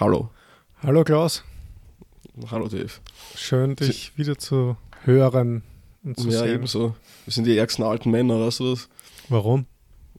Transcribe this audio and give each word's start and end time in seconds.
Hallo. 0.00 0.30
Hallo 0.82 1.04
Klaus. 1.04 1.44
Hallo 2.50 2.68
Dave. 2.68 2.88
Schön, 3.36 3.76
dich 3.76 4.12
Sie 4.16 4.18
wieder 4.22 4.38
zu 4.38 4.78
hören 5.04 5.62
und 6.02 6.18
zu 6.18 6.30
ja, 6.30 6.38
sehen. 6.38 6.54
ebenso. 6.54 6.96
Wir 7.26 7.32
sind 7.34 7.44
die 7.44 7.58
ärgsten 7.58 7.84
alten 7.84 8.10
Männer, 8.10 8.40
weißt 8.40 8.60
du 8.60 8.70
das? 8.70 8.88
Warum? 9.28 9.66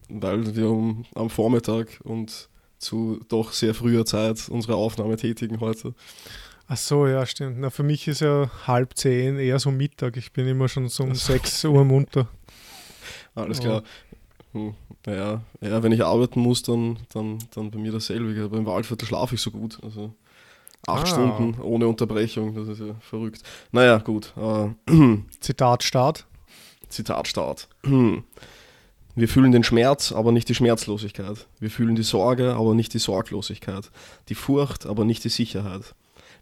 Weil 0.08 0.56
wir 0.56 0.70
um, 0.70 1.06
am 1.16 1.32
Vormittag 1.32 2.00
und 2.04 2.48
zu 2.78 3.22
doch 3.28 3.54
sehr 3.54 3.74
früher 3.74 4.06
Zeit 4.06 4.50
unsere 4.50 4.76
Aufnahme 4.76 5.18
tätigen 5.18 5.60
heute. 5.62 5.96
Ach 6.68 6.78
so, 6.78 7.08
ja, 7.08 7.26
stimmt. 7.26 7.58
Na, 7.58 7.72
für 7.72 7.82
mich 7.82 8.08
ist 8.08 8.22
ja 8.22 8.52
halb 8.68 8.96
zehn 8.96 9.40
eher 9.40 9.58
so 9.58 9.72
Mittag. 9.72 10.16
Ich 10.16 10.32
bin 10.32 10.48
immer 10.48 10.70
schon 10.70 10.90
so 10.90 11.06
um 11.06 11.16
sechs 11.16 11.66
Uhr 11.66 11.84
munter. 11.84 12.28
Alles 13.34 13.60
klar. 13.60 13.82
Hm, 14.54 14.74
naja, 15.06 15.42
ja, 15.62 15.84
wenn 15.84 15.92
ich 15.92 16.04
arbeiten 16.04 16.42
muss, 16.42 16.62
dann, 16.62 16.98
dann, 17.14 17.40
dann 17.54 17.72
bei 17.72 17.80
mir 17.80 17.92
dasselbe. 17.92 18.44
Aber 18.44 18.58
im 18.58 18.66
Waldviertel 18.66 19.08
schlafe 19.08 19.36
ich 19.36 19.42
so 19.42 19.52
gut. 19.52 19.80
Also 19.84 20.14
acht 20.88 21.04
ah. 21.04 21.06
Stunden 21.06 21.62
ohne 21.62 21.88
Unterbrechung, 21.88 22.56
das 22.56 22.68
ist 22.68 22.80
ja 22.80 22.96
verrückt. 23.00 23.42
Naja, 23.72 23.98
gut. 23.98 24.34
Äh, 24.38 24.70
Zitat 25.40 25.84
Start. 25.84 26.26
Zitat 26.90 27.28
Start. 27.28 27.68
Wir 29.14 29.28
fühlen 29.28 29.52
den 29.52 29.64
Schmerz, 29.64 30.14
aber 30.14 30.32
nicht 30.32 30.48
die 30.48 30.56
Schmerzlosigkeit. 30.56 31.46
Wir 31.60 31.70
fühlen 31.70 31.96
die 31.96 32.04
Sorge, 32.04 32.54
aber 32.54 32.74
nicht 32.74 32.94
die 32.94 33.00
Sorglosigkeit. 33.00 33.92
Die 34.30 34.36
Furcht, 34.36 34.86
aber 34.86 35.04
nicht 35.04 35.26
die 35.26 35.30
Sicherheit. 35.30 35.94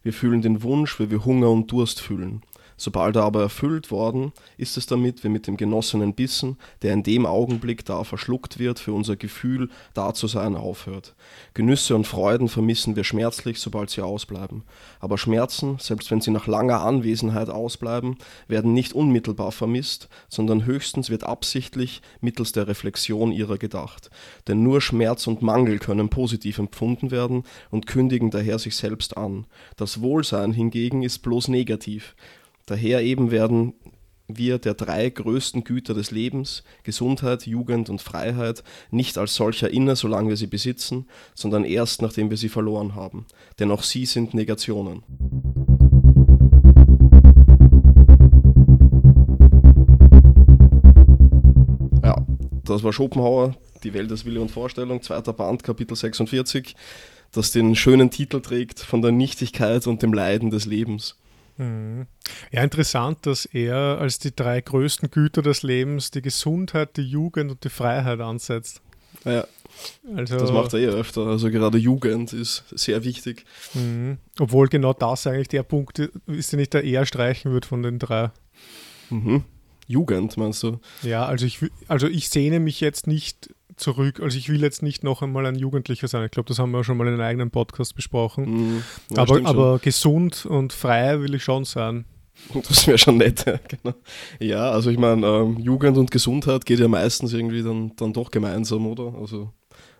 Wir 0.04 0.14
fühlen 0.14 0.44
den 0.44 0.62
Wunsch, 0.62 1.00
weil 1.00 1.10
wir 1.10 1.26
Hunger 1.26 1.50
und 1.50 1.72
Durst 1.72 2.00
fühlen. 2.00 2.44
Sobald 2.82 3.18
er 3.18 3.24
aber 3.24 3.42
erfüllt 3.42 3.92
worden, 3.92 4.32
ist 4.56 4.78
es 4.78 4.86
damit 4.86 5.26
wie 5.26 5.30
mit 5.30 5.48
dem 5.48 5.58
genossenen 5.58 6.14
Bissen, 6.14 6.56
der 6.82 6.94
in 6.94 7.04
dem 7.04 7.26
Augenblick, 7.26 7.84
da 7.84 7.98
er 8.00 8.06
verschluckt 8.06 8.58
wird, 8.58 8.80
für 8.80 8.94
unser 8.94 9.18
Gefühl 9.18 9.70
da 9.94 10.14
zu 10.14 10.28
sein 10.28 10.56
aufhört. 10.56 11.14
Genüsse 11.54 11.94
und 11.94 12.08
Freuden 12.08 12.48
vermissen 12.48 12.96
wir 12.96 13.04
schmerzlich, 13.04 13.60
sobald 13.60 13.90
sie 13.90 14.02
ausbleiben. 14.02 14.64
Aber 15.02 15.18
Schmerzen, 15.18 15.76
selbst 15.78 16.10
wenn 16.10 16.22
sie 16.22 16.32
nach 16.32 16.48
langer 16.48 16.80
Anwesenheit 16.80 17.50
ausbleiben, 17.50 18.16
werden 18.48 18.72
nicht 18.72 18.94
unmittelbar 18.94 19.52
vermisst, 19.52 20.08
sondern 20.30 20.64
höchstens 20.64 21.10
wird 21.10 21.26
absichtlich 21.26 22.02
mittels 22.22 22.54
der 22.54 22.70
Reflexion 22.70 23.34
ihrer 23.34 23.58
gedacht. 23.58 24.10
Denn 24.48 24.64
nur 24.64 24.80
Schmerz 24.80 25.28
und 25.28 25.42
Mangel 25.42 25.80
können 25.80 26.08
positiv 26.08 26.60
empfunden 26.60 27.12
werden 27.12 27.44
und 27.72 27.88
kündigen 27.88 28.32
daher 28.32 28.58
sich 28.58 28.78
selbst 28.78 29.18
an. 29.18 29.48
Das 29.76 30.00
Wohlsein 30.00 30.54
hingegen 30.54 31.04
ist 31.04 31.20
bloß 31.20 31.50
negativ. 31.50 32.16
Daher 32.70 33.02
eben 33.02 33.32
werden 33.32 33.74
wir 34.28 34.60
der 34.60 34.76
drei 34.76 35.10
größten 35.10 35.64
Güter 35.64 35.96
des 35.96 36.12
Lebens, 36.12 36.64
Gesundheit, 36.84 37.48
Jugend 37.48 37.90
und 37.90 38.00
Freiheit, 38.00 38.64
nicht 38.92 39.18
als 39.18 39.34
solcher 39.34 39.72
inne, 39.72 39.96
solange 39.96 40.30
wir 40.30 40.38
sie 40.38 40.46
besitzen, 40.46 41.08
sondern 41.34 41.66
erst 41.66 42.04
nachdem 42.04 42.30
wir 42.30 42.38
sie 42.38 42.48
verloren 42.48 42.94
haben. 42.94 43.26
Denn 43.58 43.72
auch 43.72 43.82
sie 43.82 44.06
sind 44.06 44.36
Negationen. 44.36 45.02
Ja, 52.04 52.24
das 52.66 52.84
war 52.84 52.94
Schopenhauer, 52.94 53.56
Die 53.84 53.96
Welt 53.96 54.12
als 54.12 54.26
Wille 54.26 54.42
und 54.42 54.52
Vorstellung, 54.52 55.02
zweiter 55.02 55.34
Band, 55.34 55.64
Kapitel 55.64 55.96
46, 55.96 56.76
das 57.32 57.50
den 57.50 57.76
schönen 57.76 58.12
Titel 58.12 58.42
trägt 58.42 58.80
von 58.80 59.02
der 59.02 59.12
Nichtigkeit 59.12 59.88
und 59.88 60.04
dem 60.04 60.14
Leiden 60.14 60.52
des 60.52 60.68
Lebens. 60.68 61.16
Mhm. 61.60 62.08
Ja, 62.52 62.64
interessant, 62.64 63.26
dass 63.26 63.46
er 63.46 63.76
als 64.00 64.18
die 64.18 64.34
drei 64.34 64.62
größten 64.62 65.12
Güter 65.12 65.42
des 65.42 65.62
Lebens 65.62 66.10
die 66.10 66.22
Gesundheit, 66.22 66.96
die 66.96 67.04
Jugend 67.04 67.52
und 67.52 67.64
die 67.66 67.70
Freiheit 67.70 68.22
ansetzt. 68.22 68.82
Ja, 69.26 69.46
also, 70.16 70.38
das 70.38 70.52
macht 70.54 70.74
er 70.74 70.80
eh 70.80 70.88
öfter. 70.88 71.28
Also 71.28 71.52
gerade 71.52 71.78
Jugend 71.78 72.32
ist 72.32 72.64
sehr 72.72 73.04
wichtig. 73.04 73.46
Mhm. 73.74 74.20
Obwohl 74.40 74.70
genau 74.70 74.94
das 74.94 75.28
eigentlich 75.28 75.50
der 75.50 75.64
Punkt 75.64 76.00
ist, 76.00 76.54
den 76.54 76.60
ich 76.60 76.70
da 76.70 76.80
eher 76.80 77.06
streichen 77.06 77.52
würde 77.52 77.68
von 77.68 77.84
den 77.84 78.00
drei. 78.00 78.32
Mhm. 79.10 79.44
Jugend, 79.86 80.38
meinst 80.38 80.64
du? 80.64 80.80
Ja, 81.02 81.26
also 81.26 81.46
ich, 81.46 81.60
also 81.90 82.08
ich 82.08 82.30
sehne 82.30 82.62
mich 82.62 82.80
jetzt 82.80 83.06
nicht 83.06 83.50
zurück. 83.80 84.20
Also 84.20 84.38
ich 84.38 84.50
will 84.50 84.62
jetzt 84.62 84.84
nicht 84.84 85.04
noch 85.04 85.22
einmal 85.22 85.46
ein 85.46 85.56
Jugendlicher 85.56 86.08
sein. 86.08 86.24
Ich 86.26 86.32
glaube, 86.32 86.48
das 86.48 86.60
haben 86.60 86.72
wir 86.72 86.84
schon 86.84 86.98
mal 86.98 87.08
in 87.08 87.14
einem 87.14 87.22
eigenen 87.22 87.52
Podcast 87.52 87.96
besprochen. 87.96 88.76
Mm, 88.76 88.84
ja, 89.12 89.22
aber, 89.22 89.46
aber 89.46 89.80
gesund 89.80 90.46
und 90.46 90.74
frei 90.74 91.20
will 91.22 91.36
ich 91.36 91.44
schon 91.44 91.66
sein. 91.66 92.06
Das 92.54 92.88
wäre 92.88 92.98
schon 92.98 93.18
nett, 93.18 93.44
genau. 93.68 93.96
Ja, 94.40 94.72
also 94.72 94.90
ich 94.90 94.98
meine, 94.98 95.28
ähm, 95.28 95.58
Jugend 95.60 95.98
und 95.98 96.10
Gesundheit 96.10 96.66
geht 96.66 96.80
ja 96.80 96.88
meistens 96.88 97.34
irgendwie 97.34 97.64
dann, 97.64 97.92
dann 97.98 98.14
doch 98.14 98.32
gemeinsam, 98.32 98.88
oder? 98.88 99.14
Also, 99.20 99.52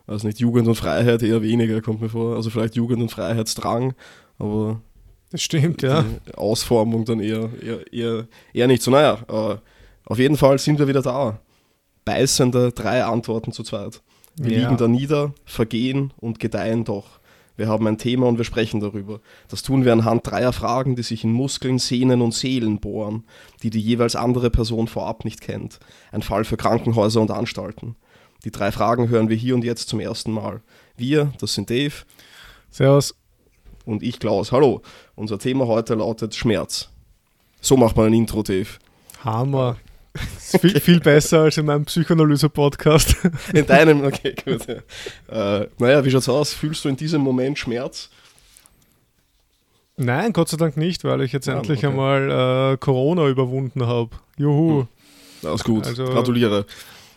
also 0.06 0.26
nicht 0.26 0.40
Jugend 0.40 0.66
und 0.66 0.74
Freiheit 0.74 1.22
eher 1.22 1.42
weniger, 1.42 1.82
kommt 1.82 2.00
mir 2.00 2.08
vor. 2.08 2.36
Also 2.36 2.48
vielleicht 2.48 2.76
Jugend 2.76 3.02
und 3.02 3.10
Freiheitsdrang, 3.10 3.94
aber 4.38 4.80
das 5.30 5.42
stimmt, 5.42 5.82
ja. 5.82 6.04
Ausformung 6.34 7.04
dann 7.04 7.20
eher, 7.20 7.50
eher, 7.62 7.92
eher, 7.92 8.28
eher 8.54 8.66
nicht 8.66 8.82
so. 8.82 8.90
Naja, 8.90 9.18
äh, 9.28 9.56
auf 10.06 10.18
jeden 10.18 10.36
Fall 10.36 10.58
sind 10.58 10.78
wir 10.78 10.88
wieder 10.88 11.02
da 11.02 11.38
beißende 12.04 12.72
drei 12.72 13.04
Antworten 13.04 13.52
zu 13.52 13.62
zweit. 13.62 14.02
Wir 14.36 14.56
ja. 14.56 14.64
liegen 14.64 14.76
da 14.76 14.88
nieder, 14.88 15.34
vergehen 15.44 16.12
und 16.18 16.38
gedeihen 16.38 16.84
doch. 16.84 17.20
Wir 17.56 17.68
haben 17.68 17.86
ein 17.86 17.98
Thema 17.98 18.26
und 18.26 18.38
wir 18.38 18.46
sprechen 18.46 18.80
darüber. 18.80 19.20
Das 19.48 19.62
tun 19.62 19.84
wir 19.84 19.92
anhand 19.92 20.26
dreier 20.26 20.54
Fragen, 20.54 20.96
die 20.96 21.02
sich 21.02 21.24
in 21.24 21.32
Muskeln, 21.32 21.78
Sehnen 21.78 22.22
und 22.22 22.32
Seelen 22.32 22.80
bohren, 22.80 23.24
die 23.62 23.68
die 23.68 23.82
jeweils 23.82 24.16
andere 24.16 24.48
Person 24.48 24.88
vorab 24.88 25.26
nicht 25.26 25.42
kennt. 25.42 25.78
Ein 26.10 26.22
Fall 26.22 26.44
für 26.44 26.56
Krankenhäuser 26.56 27.20
und 27.20 27.30
Anstalten. 27.30 27.96
Die 28.44 28.50
drei 28.50 28.72
Fragen 28.72 29.10
hören 29.10 29.28
wir 29.28 29.36
hier 29.36 29.54
und 29.54 29.62
jetzt 29.62 29.90
zum 29.90 30.00
ersten 30.00 30.32
Mal. 30.32 30.62
Wir, 30.96 31.34
das 31.38 31.52
sind 31.52 31.68
Dave. 31.68 31.92
Servus. 32.70 33.14
Und 33.84 34.02
ich, 34.02 34.18
Klaus. 34.18 34.52
Hallo. 34.52 34.80
Unser 35.14 35.38
Thema 35.38 35.66
heute 35.66 35.96
lautet 35.96 36.34
Schmerz. 36.34 36.88
So 37.60 37.76
macht 37.76 37.96
man 37.96 38.06
ein 38.06 38.14
Intro, 38.14 38.42
Dave. 38.42 38.68
Hammer. 39.22 39.76
Ist 40.14 40.60
viel, 40.60 40.80
viel 40.80 41.00
besser 41.00 41.42
als 41.42 41.56
in 41.56 41.66
meinem 41.66 41.84
Psychoanalyse-Podcast. 41.84 43.16
In 43.54 43.66
deinem, 43.66 44.04
okay, 44.04 44.34
gut. 44.44 44.66
Ja. 44.66 45.60
Äh, 45.60 45.68
naja, 45.78 46.04
wie 46.04 46.10
schaut's 46.10 46.28
aus? 46.28 46.52
Fühlst 46.52 46.84
du 46.84 46.88
in 46.88 46.96
diesem 46.96 47.20
Moment 47.20 47.58
Schmerz? 47.58 48.10
Nein, 49.96 50.32
Gott 50.32 50.48
sei 50.48 50.56
Dank 50.56 50.76
nicht, 50.76 51.04
weil 51.04 51.20
ich 51.20 51.32
jetzt 51.32 51.46
ja, 51.46 51.56
endlich 51.56 51.78
okay. 51.80 51.88
einmal 51.88 52.72
äh, 52.72 52.76
Corona 52.78 53.28
überwunden 53.28 53.86
habe. 53.86 54.10
Juhu. 54.36 54.80
Hm. 54.80 54.88
Das 55.42 55.54
ist 55.56 55.64
gut. 55.64 55.86
Also, 55.86 56.06
Gratuliere. 56.06 56.66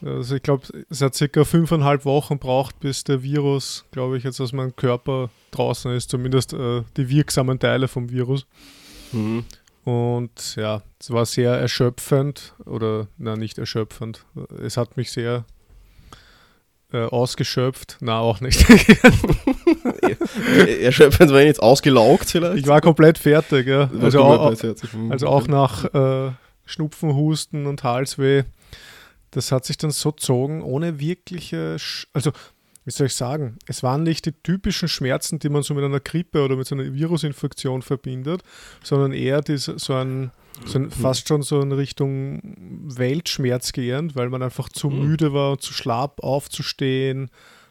Also 0.06 0.36
ich 0.36 0.44
glaube, 0.44 0.68
es 0.90 1.02
hat 1.02 1.16
circa 1.16 1.46
fünfeinhalb 1.46 2.04
Wochen 2.04 2.38
braucht, 2.38 2.80
bis 2.80 3.04
der 3.04 3.24
Virus, 3.24 3.86
glaube 3.92 4.18
ich, 4.18 4.24
jetzt 4.24 4.42
aus 4.42 4.52
meinem 4.52 4.76
Körper 4.76 5.30
draußen 5.52 5.94
ist, 5.94 6.10
zumindest 6.10 6.54
äh, 6.54 6.84
die 6.98 7.10
wirksamen 7.10 7.58
Teile 7.58 7.88
vom 7.88 8.10
Virus. 8.10 8.46
Mhm. 9.14 9.46
Und 9.84 10.56
ja, 10.56 10.82
es 11.00 11.12
war 11.12 11.26
sehr 11.26 11.52
erschöpfend 11.54 12.54
oder 12.66 13.08
na 13.18 13.36
nicht 13.36 13.58
erschöpfend. 13.58 14.26
Es 14.62 14.78
hat 14.78 14.96
mich 14.96 15.12
sehr 15.12 15.46
äh, 16.94 17.06
ausgeschöpft. 17.06 17.98
Na, 18.00 18.20
auch 18.20 18.40
nicht. 18.40 18.66
erschöpfend 20.82 21.32
war 21.32 21.40
ich 21.40 21.48
jetzt 21.48 21.62
ausgelaugt 21.62 22.30
vielleicht? 22.30 22.60
Ich 22.60 22.68
war 22.68 22.80
komplett 22.82 23.18
fertig, 23.18 23.68
ja. 23.68 23.90
Also, 24.00 24.22
auch, 24.22 24.54
also 25.10 25.28
auch 25.28 25.48
nach 25.48 25.94
äh, 25.94 26.32
Schnupfen, 26.66 27.14
Husten 27.14 27.66
und 27.66 27.84
Halsweh. 27.84 28.44
Das 29.32 29.52
hat 29.52 29.66
sich 29.66 29.78
dann 29.78 29.92
so 29.92 30.12
gezogen, 30.12 30.62
ohne 30.62 31.00
wirkliche, 31.00 31.80
Sch 31.80 32.08
also 32.14 32.32
wie 32.86 32.92
soll 32.92 33.08
ich 33.08 33.16
sagen, 33.16 33.58
es 33.68 33.84
waren 33.84 34.04
nicht 34.04 34.26
die 34.26 34.32
typischen 34.32 34.88
Schmerzen, 34.88 35.40
die 35.40 35.50
man 35.50 35.64
so 35.64 35.74
mit 35.74 35.84
einer 35.84 36.00
Grippe 36.00 36.44
oder 36.44 36.56
mit 36.56 36.68
so 36.68 36.76
einer 36.76 36.94
Virusinfektion 36.94 37.82
verbindet, 37.82 38.44
sondern 38.84 39.14
eher 39.14 39.42
diese, 39.42 39.80
so, 39.80 39.94
ein, 39.94 40.32
so 40.66 40.80
ein, 40.80 40.92
fast 40.92 41.28
schon 41.28 41.44
so 41.44 41.62
in 41.62 41.72
Richtung 41.72 42.42
Weltschmerz 42.96 43.72
gehend, 43.72 44.16
weil 44.16 44.30
man 44.30 44.44
einfach 44.44 44.70
zu 44.70 44.90
mhm. 44.90 45.08
müde 45.08 45.34
war 45.34 45.52
und 45.52 45.62
zu 45.62 45.74
schlapp 45.74 46.22
aufzustehen, 46.22 47.30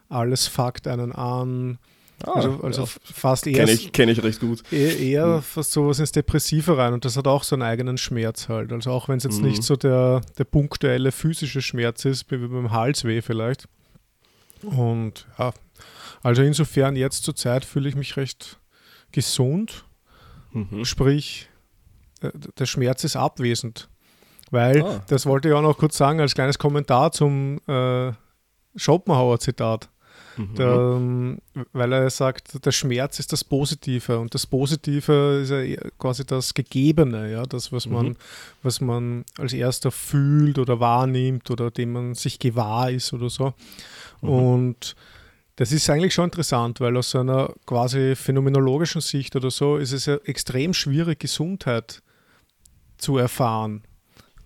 alles 0.09 0.47
fuckt 0.47 0.87
einen 0.89 1.13
an. 1.13 1.79
Ah, 2.25 2.33
also, 2.35 2.61
also 2.63 2.83
ja. 2.83 2.89
fast 3.03 3.47
eher. 3.47 3.57
Kenne 3.57 3.73
ich, 3.73 3.93
kenn 3.93 4.09
ich 4.09 4.23
recht 4.23 4.41
gut. 4.41 4.63
Eher, 4.71 4.99
eher 4.99 5.27
mhm. 5.27 5.43
fast 5.43 5.73
sowas 5.73 5.99
ins 5.99 6.13
Depressive 6.13 6.79
rein 6.79 6.93
und 6.93 7.05
das 7.05 7.17
hat 7.17 7.27
auch 7.27 7.43
so 7.43 7.57
einen 7.57 7.63
eigenen 7.63 7.99
Schmerz 7.99 8.49
halt. 8.49 8.73
Also 8.73 8.91
auch 8.91 9.09
wenn 9.09 9.19
es 9.19 9.25
jetzt 9.25 9.41
mhm. 9.41 9.49
nicht 9.49 9.63
so 9.63 9.77
der, 9.77 10.23
der 10.39 10.45
punktuelle 10.45 11.13
physische 11.13 11.61
Schmerz 11.61 12.05
ist, 12.05 12.31
wie 12.31 12.39
beim 12.39 12.71
Halsweh 12.71 13.21
vielleicht. 13.23 13.67
Und 14.63 15.27
ja, 15.39 15.53
also 16.23 16.43
insofern 16.43 16.97
jetzt 16.97 17.25
zur 17.25 17.35
Zeit 17.35 17.65
fühle 17.65 17.89
ich 17.89 17.95
mich 17.95 18.17
recht 18.17 18.59
gesund. 19.11 19.85
Mhm. 20.53 20.85
Sprich, 20.85 21.49
äh, 22.21 22.31
der 22.59 22.67
Schmerz 22.67 23.05
ist 23.05 23.17
abwesend. 23.17 23.89
Weil, 24.51 24.83
ah. 24.83 25.03
das 25.09 25.25
wollte 25.25 25.49
ich 25.49 25.55
auch 25.55 25.63
noch 25.63 25.79
kurz 25.79 25.97
sagen, 25.97 26.21
als 26.21 26.35
kleines 26.35 26.59
Kommentar 26.59 27.11
zum 27.13 27.59
äh, 27.67 28.13
Schopenhauer-Zitat. 28.77 29.89
Mhm. 30.37 30.55
Der, 30.55 30.73
ähm, 30.73 31.39
weil 31.73 31.93
er 31.93 32.11
sagt, 32.11 32.65
der 32.65 32.73
Schmerz 32.73 33.19
ist 33.19 33.33
das 33.33 33.45
Positive 33.45 34.19
und 34.19 34.35
das 34.35 34.47
Positive 34.47 35.41
ist 35.43 35.51
ja 35.51 35.91
quasi 35.99 36.25
das 36.25 36.55
Gegebene, 36.55 37.31
ja, 37.31 37.43
das, 37.45 37.73
was 37.73 37.87
man, 37.87 38.07
mhm. 38.09 38.17
was 38.63 38.81
man 38.81 39.25
als 39.39 39.53
erster 39.53 39.91
fühlt 39.91 40.59
oder 40.59 40.81
wahrnimmt 40.81 41.51
oder 41.51 41.71
dem 41.71 41.93
man 41.93 42.15
sich 42.15 42.39
gewahr 42.39 42.91
ist 42.91 43.13
oder 43.13 43.29
so. 43.31 43.55
Mhm. 44.23 44.29
Und 44.29 44.97
Das 45.57 45.71
ist 45.71 45.89
eigentlich 45.91 46.15
schon 46.15 46.25
interessant, 46.25 46.81
weil 46.81 46.97
aus 46.97 47.15
einer 47.15 47.53
quasi 47.67 48.17
phänomenologischen 48.17 49.03
Sicht 49.03 49.37
oder 49.37 49.51
so 49.51 49.77
ist 49.77 49.93
es 49.93 50.07
ja 50.07 50.17
extrem 50.25 50.73
schwierig, 50.73 51.21
Gesundheit 51.21 52.03
zu 52.97 53.19
erfahren. 53.19 53.83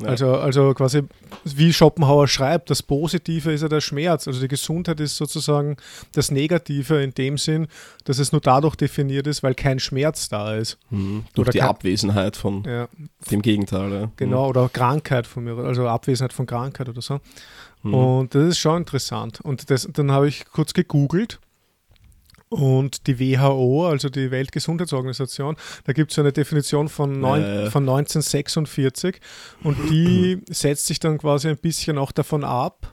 Ja. 0.01 0.09
Also, 0.09 0.35
also 0.35 0.75
quasi, 0.75 1.03
wie 1.45 1.73
Schopenhauer 1.73 2.29
schreibt, 2.29 2.69
das 2.69 2.83
Positive 2.83 3.51
ist 3.53 3.63
ja 3.63 3.69
der 3.69 3.81
Schmerz. 3.81 4.29
Also 4.29 4.41
die 4.41 4.49
Gesundheit 4.49 5.01
ist 5.01 5.17
sozusagen 5.17 5.77
das 6.13 6.31
Negative 6.31 7.03
in 7.03 7.13
dem 7.13 7.39
Sinn, 7.39 7.67
dass 8.05 8.19
es 8.19 8.31
nur 8.33 8.43
dadurch 8.43 8.77
definiert 8.77 9.27
ist, 9.27 9.43
weil 9.43 9.55
kein 9.55 9.79
Schmerz 9.79 10.29
da 10.29 10.55
ist. 10.55 10.79
Mhm. 10.91 11.25
Durch 11.35 11.49
oder 11.49 11.53
die 11.53 11.63
Abwesenheit 11.63 12.37
von 12.37 12.63
ja. 12.65 12.89
dem 13.31 13.41
Gegenteil. 13.41 13.93
Ja. 13.93 14.11
Genau, 14.17 14.45
mhm. 14.45 14.51
oder 14.51 14.69
Krankheit 14.69 15.27
von 15.27 15.45
mir, 15.45 15.57
also 15.59 15.89
Abwesenheit 15.89 16.35
von 16.35 16.47
Krankheit 16.47 16.89
oder 16.89 17.01
so. 17.01 17.21
Mhm. 17.83 17.95
Und 17.95 18.35
das 18.35 18.49
ist 18.49 18.59
schon 18.59 18.79
interessant. 18.79 19.41
Und 19.41 19.71
das, 19.71 19.89
dann 19.91 20.11
habe 20.11 20.29
ich 20.29 20.45
kurz 20.45 20.75
gegoogelt 20.75 21.39
und 22.49 23.07
die 23.07 23.19
WHO, 23.19 23.87
also 23.87 24.09
die 24.09 24.31
Weltgesundheitsorganisation, 24.31 25.57
da 25.85 25.93
gibt 25.93 26.13
es 26.13 26.19
eine 26.19 26.33
Definition 26.33 26.89
von, 26.89 27.21
neun, 27.21 27.43
äh. 27.43 27.71
von 27.71 27.83
1946 27.83 29.21
und 29.63 29.77
die 29.91 30.43
setzt 30.49 30.87
sich 30.87 31.01
dann 31.01 31.19
quasi 31.19 31.49
ein 31.49 31.59
bisschen 31.59 31.99
auch 31.99 32.13
davon 32.13 32.45
ab, 32.45 32.93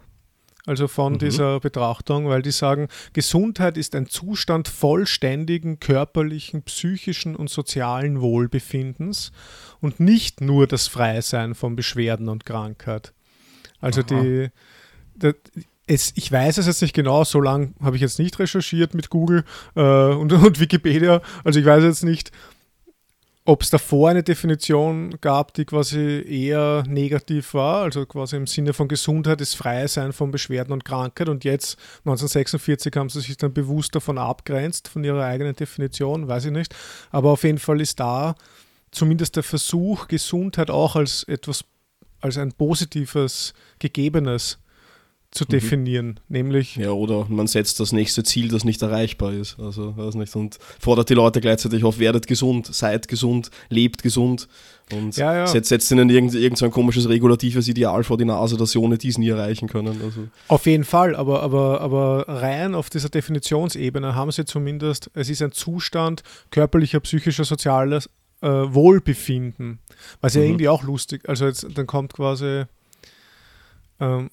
also 0.65 0.87
von 0.87 1.13
mhm. 1.13 1.17
dieser 1.19 1.59
Betrachtung, 1.59 2.29
weil 2.29 2.41
die 2.41 2.51
sagen, 2.51 2.87
Gesundheit 3.11 3.77
ist 3.77 3.95
ein 3.95 4.07
Zustand 4.07 4.69
vollständigen 4.69 5.79
körperlichen, 5.79 6.63
psychischen 6.63 7.35
und 7.35 7.49
sozialen 7.49 8.21
Wohlbefindens 8.21 9.31
und 9.81 9.99
nicht 9.99 10.41
nur 10.41 10.65
das 10.65 10.87
Freisein 10.87 11.53
von 11.53 11.75
Beschwerden 11.75 12.29
und 12.29 12.45
Krankheit. 12.45 13.13
Also 13.81 14.01
die, 14.01 14.49
die, 15.15 15.33
es, 15.87 16.13
ich 16.15 16.31
weiß 16.31 16.57
es 16.57 16.67
jetzt 16.67 16.81
nicht 16.81 16.93
genau, 16.93 17.23
so 17.23 17.41
lange 17.41 17.73
habe 17.81 17.95
ich 17.95 18.01
jetzt 18.01 18.19
nicht 18.19 18.39
recherchiert 18.39 18.93
mit 18.93 19.09
Google 19.09 19.43
äh, 19.75 19.81
und, 19.81 20.31
und, 20.31 20.59
Wikipedia. 20.59 21.21
Also 21.43 21.59
ich 21.59 21.65
weiß 21.65 21.83
jetzt 21.83 22.03
nicht, 22.03 22.31
ob 23.45 23.61
es 23.61 23.69
davor 23.69 24.09
eine 24.09 24.23
Definition 24.23 25.17
gab, 25.19 25.53
die 25.53 25.65
quasi 25.65 26.23
eher 26.25 26.83
negativ 26.87 27.53
war, 27.53 27.83
also 27.83 28.05
quasi 28.05 28.37
im 28.37 28.47
Sinne 28.47 28.71
von 28.71 28.87
Gesundheit 28.87 29.41
ist 29.41 29.55
Freisein 29.55 30.13
von 30.13 30.31
Beschwerden 30.31 30.71
und 30.71 30.85
Krankheit. 30.85 31.27
Und 31.27 31.43
jetzt, 31.43 31.77
1946, 32.05 32.95
haben 32.95 33.09
sie 33.09 33.19
sich 33.19 33.35
dann 33.35 33.53
bewusst 33.53 33.93
davon 33.95 34.17
abgrenzt, 34.17 34.87
von 34.87 35.03
ihrer 35.03 35.25
eigenen 35.25 35.55
Definition, 35.55 36.29
weiß 36.29 36.45
ich 36.45 36.51
nicht. 36.51 36.73
Aber 37.11 37.31
auf 37.31 37.43
jeden 37.43 37.57
Fall 37.57 37.81
ist 37.81 37.99
da 37.99 38.35
zumindest 38.91 39.35
der 39.35 39.43
Versuch, 39.43 40.07
Gesundheit 40.07 40.71
auch 40.71 40.95
als 40.95 41.23
etwas, 41.23 41.65
als 42.21 42.37
ein 42.37 42.53
positives, 42.53 43.53
gegebenes 43.79 44.59
zu 45.33 45.45
mhm. 45.45 45.49
definieren, 45.49 46.07
mhm. 46.07 46.19
nämlich. 46.27 46.75
Ja, 46.75 46.91
oder 46.91 47.25
man 47.29 47.47
setzt 47.47 47.79
das 47.79 47.91
nächste 47.91 48.23
Ziel, 48.23 48.49
das 48.49 48.63
nicht 48.63 48.81
erreichbar 48.81 49.33
ist. 49.33 49.59
Also, 49.59 49.95
weiß 49.97 50.15
nicht, 50.15 50.35
und 50.35 50.57
fordert 50.79 51.09
die 51.09 51.13
Leute 51.13 51.41
gleichzeitig 51.41 51.83
auf, 51.83 51.99
werdet 51.99 52.27
gesund, 52.27 52.67
seid 52.73 53.07
gesund, 53.07 53.49
lebt 53.69 54.03
gesund 54.03 54.47
und 54.91 55.15
ja, 55.17 55.33
ja. 55.33 55.47
setzt, 55.47 55.69
setzt 55.69 55.91
ihnen 55.91 56.09
irgend, 56.09 56.33
irgend 56.35 56.57
so 56.57 56.65
ein 56.65 56.71
komisches 56.71 57.09
regulatives 57.09 57.67
Ideal 57.67 58.03
vor 58.03 58.17
die 58.17 58.25
Nase, 58.25 58.57
dass 58.57 58.71
sie 58.71 58.79
ohne 58.79 58.97
dies 58.97 59.17
nie 59.17 59.29
erreichen 59.29 59.67
können. 59.67 59.99
Also. 60.03 60.27
Auf 60.47 60.65
jeden 60.65 60.83
Fall, 60.83 61.15
aber, 61.15 61.41
aber, 61.41 61.81
aber 61.81 62.25
rein 62.27 62.75
auf 62.75 62.89
dieser 62.89 63.09
Definitionsebene 63.09 64.15
haben 64.15 64.31
sie 64.31 64.45
zumindest, 64.45 65.09
es 65.13 65.29
ist 65.29 65.41
ein 65.41 65.51
Zustand 65.51 66.23
körperlicher, 66.51 66.99
psychischer, 66.99 67.43
sozialer 67.43 68.01
äh, 68.41 68.47
Wohlbefinden, 68.47 69.79
was 70.21 70.35
ja 70.35 70.41
mhm. 70.41 70.47
irgendwie 70.47 70.69
auch 70.69 70.83
lustig, 70.83 71.27
also 71.27 71.45
jetzt, 71.45 71.65
dann 71.75 71.87
kommt 71.87 72.13
quasi 72.13 72.65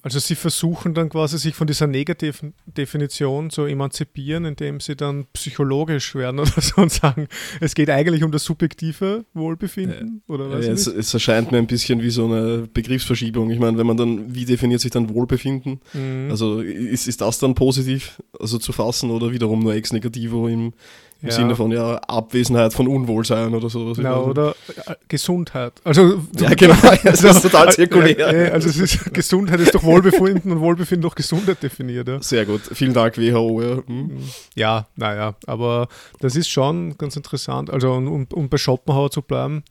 also 0.01 0.19
sie 0.19 0.35
versuchen 0.35 0.93
dann 0.93 1.09
quasi 1.09 1.37
sich 1.37 1.55
von 1.55 1.67
dieser 1.67 1.87
negativen 1.87 2.53
Definition 2.65 3.49
zu 3.49 3.65
emanzipieren, 3.65 4.45
indem 4.45 4.79
sie 4.79 4.95
dann 4.95 5.25
psychologisch 5.33 6.15
werden 6.15 6.39
oder 6.41 6.61
so 6.61 6.81
und 6.81 6.91
sagen, 6.91 7.27
es 7.59 7.75
geht 7.75 7.89
eigentlich 7.89 8.23
um 8.23 8.31
das 8.31 8.43
subjektive 8.43 9.25
Wohlbefinden 9.33 10.21
äh, 10.27 10.31
oder 10.31 10.49
was? 10.49 10.65
Ja, 10.65 10.73
es, 10.73 10.87
es, 10.87 11.13
erscheint 11.13 11.51
mir 11.51 11.57
ein 11.57 11.67
bisschen 11.67 12.01
wie 12.01 12.09
so 12.09 12.25
eine 12.25 12.67
Begriffsverschiebung. 12.73 13.51
Ich 13.51 13.59
meine, 13.59 13.77
wenn 13.77 13.87
man 13.87 13.97
dann, 13.97 14.33
wie 14.33 14.45
definiert 14.45 14.81
sich 14.81 14.91
dann 14.91 15.13
Wohlbefinden? 15.13 15.79
Mhm. 15.93 16.27
Also 16.29 16.61
ist, 16.61 17.07
ist 17.07 17.21
das 17.21 17.39
dann 17.39 17.55
positiv 17.55 18.21
also 18.39 18.57
zu 18.57 18.73
fassen 18.73 19.11
oder 19.11 19.31
wiederum 19.31 19.59
nur 19.59 19.73
ex 19.73 19.93
negativo 19.93 20.47
im, 20.47 20.73
im 21.21 21.29
ja. 21.29 21.35
Sinne 21.35 21.55
von 21.55 21.71
ja, 21.71 21.97
Abwesenheit 21.97 22.73
von 22.73 22.87
Unwohlsein 22.87 23.53
oder 23.53 23.69
sowas. 23.69 23.97
Genau, 23.97 24.25
oder 24.25 24.55
äh, 24.87 24.95
Gesundheit. 25.07 25.73
Also, 25.83 26.21
ja, 26.39 26.53
genau, 26.55 26.75
das 27.03 27.23
ist 27.23 27.41
total 27.43 27.71
zirkulär. 27.71 28.53
also 28.53 28.69
es 28.69 28.77
ist, 28.77 29.13
Gesundheit 29.13 29.59
ist 29.59 29.73
durch 29.73 29.83
Wohlbefinden 29.83 30.51
und 30.51 30.59
Wohlbefinden 30.59 31.03
durch 31.03 31.15
Gesundheit 31.15 31.61
definiert. 31.61 32.07
Ja. 32.07 32.21
Sehr 32.21 32.45
gut, 32.45 32.61
vielen 32.73 32.93
Dank 32.93 33.17
WHO. 33.17 33.61
Ja, 33.61 33.77
hm. 33.85 34.11
ja 34.55 34.87
naja, 34.95 35.35
aber 35.45 35.87
das 36.19 36.35
ist 36.35 36.49
schon 36.49 36.97
ganz 36.97 37.15
interessant. 37.15 37.69
Also 37.69 37.93
um, 37.93 38.07
um, 38.07 38.27
um 38.33 38.49
bei 38.49 38.57
Schopenhauer 38.57 39.11
zu 39.11 39.21
bleiben, 39.21 39.63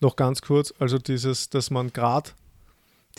noch 0.00 0.16
ganz 0.16 0.42
kurz, 0.42 0.74
also 0.78 0.98
dieses, 0.98 1.50
dass 1.50 1.70
man 1.70 1.92
gerade 1.92 2.30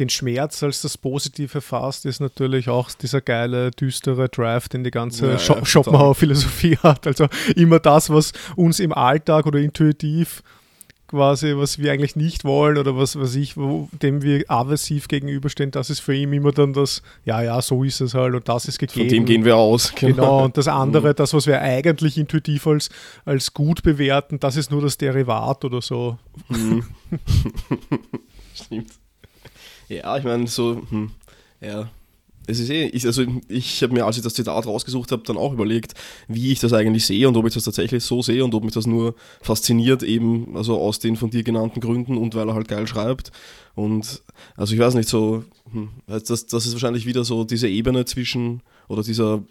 den 0.01 0.09
Schmerz 0.09 0.63
als 0.63 0.81
das 0.81 0.97
Positive 0.97 1.61
fasst, 1.61 2.05
ist 2.05 2.19
natürlich 2.19 2.69
auch 2.69 2.91
dieser 2.91 3.21
geile, 3.21 3.71
düstere 3.71 4.27
Drive, 4.29 4.67
den 4.67 4.83
die 4.83 4.91
ganze 4.91 5.31
ja, 5.31 5.39
Scho 5.39 5.63
Schopenhauer-Philosophie 5.63 6.77
hat. 6.83 7.07
Also 7.07 7.27
immer 7.55 7.79
das, 7.79 8.09
was 8.09 8.33
uns 8.55 8.79
im 8.79 8.91
Alltag 8.91 9.45
oder 9.45 9.59
intuitiv 9.59 10.41
quasi, 11.07 11.55
was 11.57 11.77
wir 11.77 11.91
eigentlich 11.91 12.15
nicht 12.15 12.45
wollen 12.45 12.77
oder 12.77 12.97
was 12.97 13.19
weiß 13.19 13.35
ich, 13.35 13.57
wo, 13.57 13.89
dem 14.01 14.21
wir 14.21 14.45
aversiv 14.47 15.09
gegenüberstehen, 15.09 15.69
das 15.69 15.89
ist 15.89 15.99
für 15.99 16.15
ihn 16.15 16.31
immer 16.31 16.53
dann 16.53 16.71
das, 16.73 17.03
ja, 17.25 17.41
ja, 17.41 17.61
so 17.61 17.83
ist 17.83 17.99
es 17.99 18.13
halt 18.13 18.33
und 18.33 18.47
das 18.47 18.65
ist 18.65 18.79
gegeben. 18.79 19.09
Von 19.09 19.09
dem 19.09 19.25
gehen 19.25 19.45
wir 19.45 19.57
aus. 19.57 19.93
Genau, 19.93 20.15
genau 20.15 20.45
und 20.45 20.57
das 20.57 20.69
andere, 20.69 21.09
mhm. 21.09 21.15
das, 21.17 21.33
was 21.33 21.47
wir 21.47 21.61
eigentlich 21.61 22.17
intuitiv 22.17 22.65
als, 22.65 22.89
als 23.25 23.53
gut 23.53 23.83
bewerten, 23.83 24.39
das 24.39 24.55
ist 24.55 24.71
nur 24.71 24.81
das 24.81 24.97
Derivat 24.97 25.65
oder 25.65 25.81
so. 25.81 26.17
Mhm. 26.49 26.85
Stimmt. 28.55 29.00
Ja, 29.91 30.15
ich 30.15 30.23
meine, 30.23 30.47
so, 30.47 30.81
hm, 30.89 31.11
ja. 31.59 31.89
Es 32.47 32.59
ist 32.59 32.69
eh, 32.69 32.87
ich, 32.87 33.05
also 33.05 33.23
ich 33.49 33.83
habe 33.83 33.93
mir, 33.93 34.05
als 34.05 34.17
ich 34.17 34.23
das 34.23 34.33
Zitat 34.33 34.65
rausgesucht 34.65 35.11
habe, 35.11 35.23
dann 35.23 35.37
auch 35.37 35.51
überlegt, 35.53 35.93
wie 36.27 36.51
ich 36.51 36.59
das 36.59 36.73
eigentlich 36.73 37.05
sehe 37.05 37.27
und 37.27 37.35
ob 37.37 37.45
ich 37.45 37.53
das 37.53 37.65
tatsächlich 37.65 38.03
so 38.03 38.21
sehe 38.21 38.43
und 38.43 38.55
ob 38.55 38.63
mich 38.63 38.73
das 38.73 38.87
nur 38.87 39.15
fasziniert, 39.41 40.01
eben, 40.01 40.55
also 40.55 40.79
aus 40.79 40.99
den 40.99 41.17
von 41.17 41.29
dir 41.29 41.43
genannten 41.43 41.81
Gründen 41.81 42.17
und 42.17 42.33
weil 42.33 42.47
er 42.47 42.55
halt 42.55 42.69
geil 42.69 42.87
schreibt. 42.87 43.31
Und 43.75 44.23
also 44.55 44.73
ich 44.73 44.79
weiß 44.79 44.95
nicht, 44.95 45.09
so, 45.09 45.43
hm, 45.71 45.89
das, 46.07 46.23
das 46.23 46.65
ist 46.65 46.71
wahrscheinlich 46.71 47.05
wieder 47.05 47.25
so 47.25 47.43
diese 47.43 47.67
Ebene 47.67 48.05
zwischen, 48.05 48.61
oder 48.91 49.03
dieser, 49.03 49.43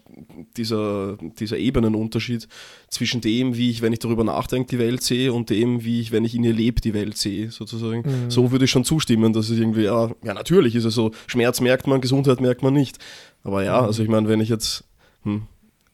dieser, 0.57 1.17
dieser 1.17 1.57
Ebenenunterschied 1.57 2.47
zwischen 2.89 3.21
dem, 3.21 3.57
wie 3.57 3.71
ich, 3.71 3.83
wenn 3.83 3.93
ich 3.93 3.99
darüber 3.99 4.23
nachdenke, 4.23 4.69
die 4.69 4.79
Welt 4.79 5.03
sehe 5.03 5.33
und 5.33 5.51
dem, 5.51 5.83
wie 5.83 6.01
ich, 6.01 6.13
wenn 6.13 6.25
ich 6.25 6.35
in 6.35 6.45
ihr 6.45 6.53
lebe, 6.53 6.81
die 6.81 6.95
Welt 6.95 7.17
sehe, 7.17 7.51
sozusagen. 7.51 8.03
Mhm. 8.03 8.31
So 8.31 8.53
würde 8.53 8.67
ich 8.67 8.71
schon 8.71 8.85
zustimmen, 8.85 9.33
dass 9.33 9.49
es 9.49 9.59
irgendwie, 9.59 9.85
ja, 9.85 10.11
ja, 10.23 10.35
natürlich 10.35 10.75
ist 10.75 10.85
es 10.85 10.95
so, 10.95 11.13
Schmerz 11.27 11.61
merkt 11.61 11.87
man, 11.87 12.01
Gesundheit 12.01 12.41
merkt 12.41 12.63
man 12.63 12.75
nicht. 12.75 12.99
Aber 13.43 13.65
ja, 13.65 13.81
mhm. 13.81 13.87
also 13.87 14.03
ich 14.03 14.09
meine, 14.09 14.29
wenn 14.29 14.41
ich 14.41 14.49
jetzt, 14.49 14.85
hm, 15.23 15.43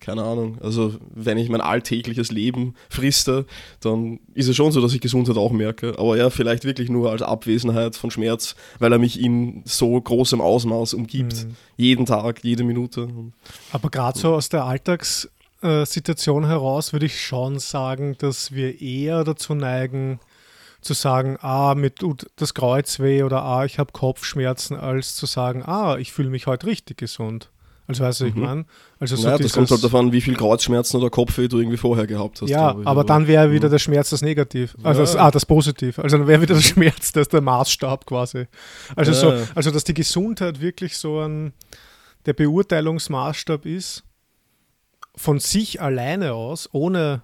keine 0.06 0.22
Ahnung, 0.22 0.58
also 0.62 0.94
wenn 1.12 1.36
ich 1.36 1.48
mein 1.48 1.60
alltägliches 1.60 2.30
Leben 2.30 2.76
friste, 2.88 3.44
dann 3.80 4.20
ist 4.34 4.46
es 4.46 4.54
schon 4.54 4.70
so, 4.70 4.80
dass 4.80 4.94
ich 4.94 5.00
Gesundheit 5.00 5.36
auch 5.36 5.50
merke. 5.50 5.98
Aber 5.98 6.16
ja, 6.16 6.30
vielleicht 6.30 6.64
wirklich 6.64 6.88
nur 6.88 7.10
als 7.10 7.22
Abwesenheit 7.22 7.96
von 7.96 8.12
Schmerz, 8.12 8.54
weil 8.78 8.92
er 8.92 9.00
mich 9.00 9.20
in 9.20 9.62
so 9.64 10.00
großem 10.00 10.40
Ausmaß 10.40 10.94
umgibt. 10.94 11.46
Mhm. 11.46 11.56
Jeden 11.76 12.06
Tag, 12.06 12.44
jede 12.44 12.62
Minute. 12.62 13.08
Aber 13.72 13.90
gerade 13.90 14.16
so 14.16 14.32
aus 14.36 14.48
der 14.48 14.64
Alltagssituation 14.64 16.46
heraus 16.46 16.92
würde 16.92 17.06
ich 17.06 17.20
schon 17.20 17.58
sagen, 17.58 18.14
dass 18.18 18.52
wir 18.52 18.80
eher 18.80 19.24
dazu 19.24 19.56
neigen, 19.56 20.20
zu 20.82 20.94
sagen, 20.94 21.36
ah, 21.40 21.74
mir 21.74 21.92
tut 21.92 22.30
das 22.36 22.54
Kreuz 22.54 23.00
weh 23.00 23.24
oder 23.24 23.42
ah, 23.42 23.64
ich 23.64 23.80
habe 23.80 23.90
Kopfschmerzen, 23.90 24.76
als 24.76 25.16
zu 25.16 25.26
sagen, 25.26 25.64
ah, 25.64 25.96
ich 25.98 26.12
fühle 26.12 26.30
mich 26.30 26.46
heute 26.46 26.68
richtig 26.68 26.98
gesund. 26.98 27.50
Also 27.88 28.02
weißt 28.02 28.20
du, 28.20 28.24
mhm. 28.24 28.30
ich 28.30 28.36
meine? 28.36 28.64
Also 28.98 29.16
so 29.16 29.28
ja, 29.28 29.38
das 29.38 29.52
kommt 29.52 29.70
halt 29.70 29.82
davon, 29.82 30.12
wie 30.12 30.20
viel 30.20 30.34
Kreuzschmerzen 30.34 30.96
oder 30.96 31.10
Kopfweh 31.10 31.48
du 31.48 31.58
irgendwie 31.58 31.76
vorher 31.76 32.06
gehabt 32.06 32.42
hast. 32.42 32.48
Ja, 32.48 32.76
aber 32.84 33.04
dann 33.04 33.26
wäre 33.26 33.52
wieder 33.52 33.68
mhm. 33.68 33.72
der 33.72 33.78
Schmerz 33.78 34.10
das 34.10 34.22
Negativ. 34.22 34.76
Also 34.82 35.00
ja. 35.00 35.06
das, 35.06 35.16
ah, 35.16 35.30
das 35.30 35.46
Positiv. 35.46 35.98
Also 35.98 36.18
dann 36.18 36.26
wäre 36.26 36.42
wieder 36.42 36.54
der 36.54 36.62
Schmerz 36.62 37.12
das 37.12 37.28
der 37.28 37.40
Maßstab 37.40 38.06
quasi. 38.06 38.46
Also 38.96 39.12
ja. 39.12 39.16
so, 39.16 39.46
also 39.54 39.70
dass 39.70 39.84
die 39.84 39.94
Gesundheit 39.94 40.60
wirklich 40.60 40.96
so 40.96 41.20
ein 41.20 41.52
der 42.26 42.32
Beurteilungsmaßstab 42.32 43.66
ist, 43.66 44.02
von 45.14 45.38
sich 45.38 45.80
alleine 45.80 46.34
aus, 46.34 46.68
ohne 46.72 47.22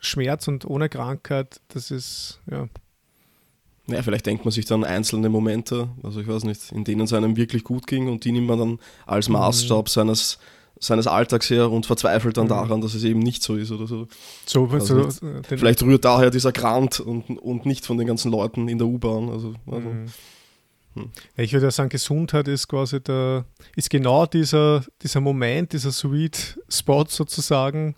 Schmerz 0.00 0.48
und 0.48 0.64
ohne 0.64 0.88
Krankheit, 0.88 1.60
das 1.68 1.90
ist, 1.90 2.40
ja. 2.50 2.68
Ja, 3.90 4.02
vielleicht 4.02 4.26
denkt 4.26 4.44
man 4.44 4.52
sich 4.52 4.64
dann 4.64 4.84
einzelne 4.84 5.28
Momente, 5.28 5.88
also 6.02 6.20
ich 6.20 6.28
weiß 6.28 6.44
nicht, 6.44 6.72
in 6.72 6.84
denen 6.84 7.02
es 7.02 7.12
einem 7.12 7.36
wirklich 7.36 7.64
gut 7.64 7.86
ging 7.86 8.08
und 8.08 8.24
die 8.24 8.32
nimmt 8.32 8.46
man 8.46 8.58
dann 8.58 8.78
als 9.06 9.28
mhm. 9.28 9.34
Maßstab 9.34 9.88
seines, 9.88 10.38
seines 10.78 11.06
Alltags 11.06 11.50
her 11.50 11.70
und 11.70 11.86
verzweifelt 11.86 12.36
dann 12.36 12.44
mhm. 12.44 12.50
daran, 12.50 12.80
dass 12.80 12.94
es 12.94 13.04
eben 13.04 13.20
nicht 13.20 13.42
so 13.42 13.56
ist 13.56 13.70
oder 13.70 13.86
so. 13.86 14.06
so, 14.46 14.66
also 14.66 15.10
so 15.10 15.26
nicht, 15.26 15.46
vielleicht 15.46 15.82
rührt 15.82 16.04
daher 16.04 16.30
dieser 16.30 16.52
Grant 16.52 17.00
und, 17.00 17.30
und 17.38 17.66
nicht 17.66 17.84
von 17.86 17.98
den 17.98 18.06
ganzen 18.06 18.30
Leuten 18.30 18.68
in 18.68 18.78
der 18.78 18.86
U-Bahn. 18.86 19.28
Also, 19.28 19.54
also. 19.66 19.88
Mhm. 19.88 20.06
Hm. 20.94 21.10
Ich 21.36 21.52
würde 21.52 21.66
ja 21.66 21.70
sagen, 21.70 21.88
Gesundheit 21.88 22.48
ist 22.48 22.66
quasi 22.66 23.00
der, 23.00 23.44
ist 23.76 23.90
genau 23.90 24.26
dieser, 24.26 24.84
dieser 25.02 25.20
Moment, 25.20 25.72
dieser 25.72 25.92
Sweet 25.92 26.58
Spot 26.68 27.04
sozusagen, 27.08 27.94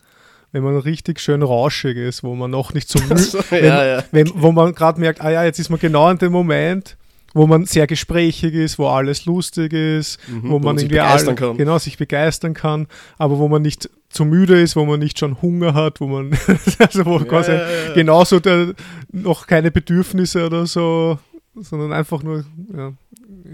wenn 0.52 0.62
man 0.62 0.76
richtig 0.76 1.18
schön 1.18 1.42
rauschig 1.42 1.96
ist, 1.96 2.22
wo 2.22 2.34
man 2.34 2.50
noch 2.50 2.74
nicht 2.74 2.88
so 2.88 2.98
müde, 3.08 3.18
so, 3.18 3.38
ja, 3.50 3.84
ja. 3.84 4.04
Wenn, 4.12 4.30
wo 4.34 4.52
man 4.52 4.74
gerade 4.74 5.00
merkt, 5.00 5.20
ah 5.20 5.30
ja, 5.30 5.44
jetzt 5.44 5.58
ist 5.58 5.70
man 5.70 5.80
genau 5.80 6.10
in 6.10 6.18
dem 6.18 6.32
Moment, 6.32 6.96
wo 7.34 7.46
man 7.46 7.64
sehr 7.64 7.86
gesprächig 7.86 8.54
ist, 8.54 8.78
wo 8.78 8.88
alles 8.88 9.24
lustig 9.24 9.72
ist, 9.72 10.18
mhm, 10.28 10.42
wo, 10.44 10.50
wo 10.52 10.58
man, 10.58 10.78
irgendwie 10.78 11.00
all, 11.00 11.34
genau 11.34 11.78
sich 11.78 11.96
begeistern 11.96 12.52
kann, 12.52 12.86
aber 13.16 13.38
wo 13.38 13.48
man 13.48 13.62
nicht 13.62 13.88
zu 14.10 14.26
müde 14.26 14.60
ist, 14.60 14.76
wo 14.76 14.84
man 14.84 15.00
nicht 15.00 15.18
schon 15.18 15.40
Hunger 15.40 15.72
hat, 15.72 16.00
wo 16.00 16.06
man 16.06 16.32
also 16.78 17.06
wo 17.06 17.18
ja, 17.18 17.24
quasi 17.24 17.52
genauso 17.94 18.38
der, 18.38 18.74
noch 19.10 19.46
keine 19.46 19.70
Bedürfnisse 19.70 20.44
oder 20.44 20.66
so, 20.66 21.18
sondern 21.54 21.94
einfach 21.94 22.22
nur 22.22 22.44
ja, 22.76 22.92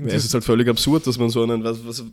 es 0.07 0.25
ist 0.25 0.35
halt 0.35 0.45
völlig 0.45 0.69
absurd, 0.69 1.07
dass 1.07 1.19
man 1.19 1.31
so 1.31 1.43
einen, 1.43 1.62
was, 1.62 1.87
was, 1.87 2.05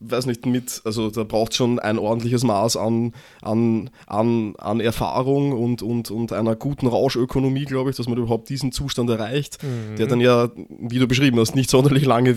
weiß 0.00 0.26
nicht, 0.26 0.46
mit, 0.46 0.82
also 0.84 1.10
da 1.10 1.24
braucht 1.24 1.54
schon 1.54 1.78
ein 1.78 1.98
ordentliches 1.98 2.44
Maß 2.44 2.76
an, 2.76 3.12
an, 3.40 3.90
an, 4.06 4.54
an 4.56 4.80
Erfahrung 4.80 5.52
und, 5.52 5.82
und, 5.82 6.10
und 6.10 6.32
einer 6.32 6.56
guten 6.56 6.86
Rauschökonomie, 6.86 7.64
glaube 7.64 7.90
ich, 7.90 7.96
dass 7.96 8.08
man 8.08 8.18
überhaupt 8.18 8.48
diesen 8.48 8.72
Zustand 8.72 9.10
erreicht, 9.10 9.58
mhm. 9.62 9.96
der 9.96 10.06
dann 10.06 10.20
ja, 10.20 10.50
wie 10.78 10.98
du 10.98 11.06
beschrieben 11.06 11.38
hast, 11.38 11.54
nicht 11.54 11.70
sonderlich 11.70 12.04
lange, 12.04 12.36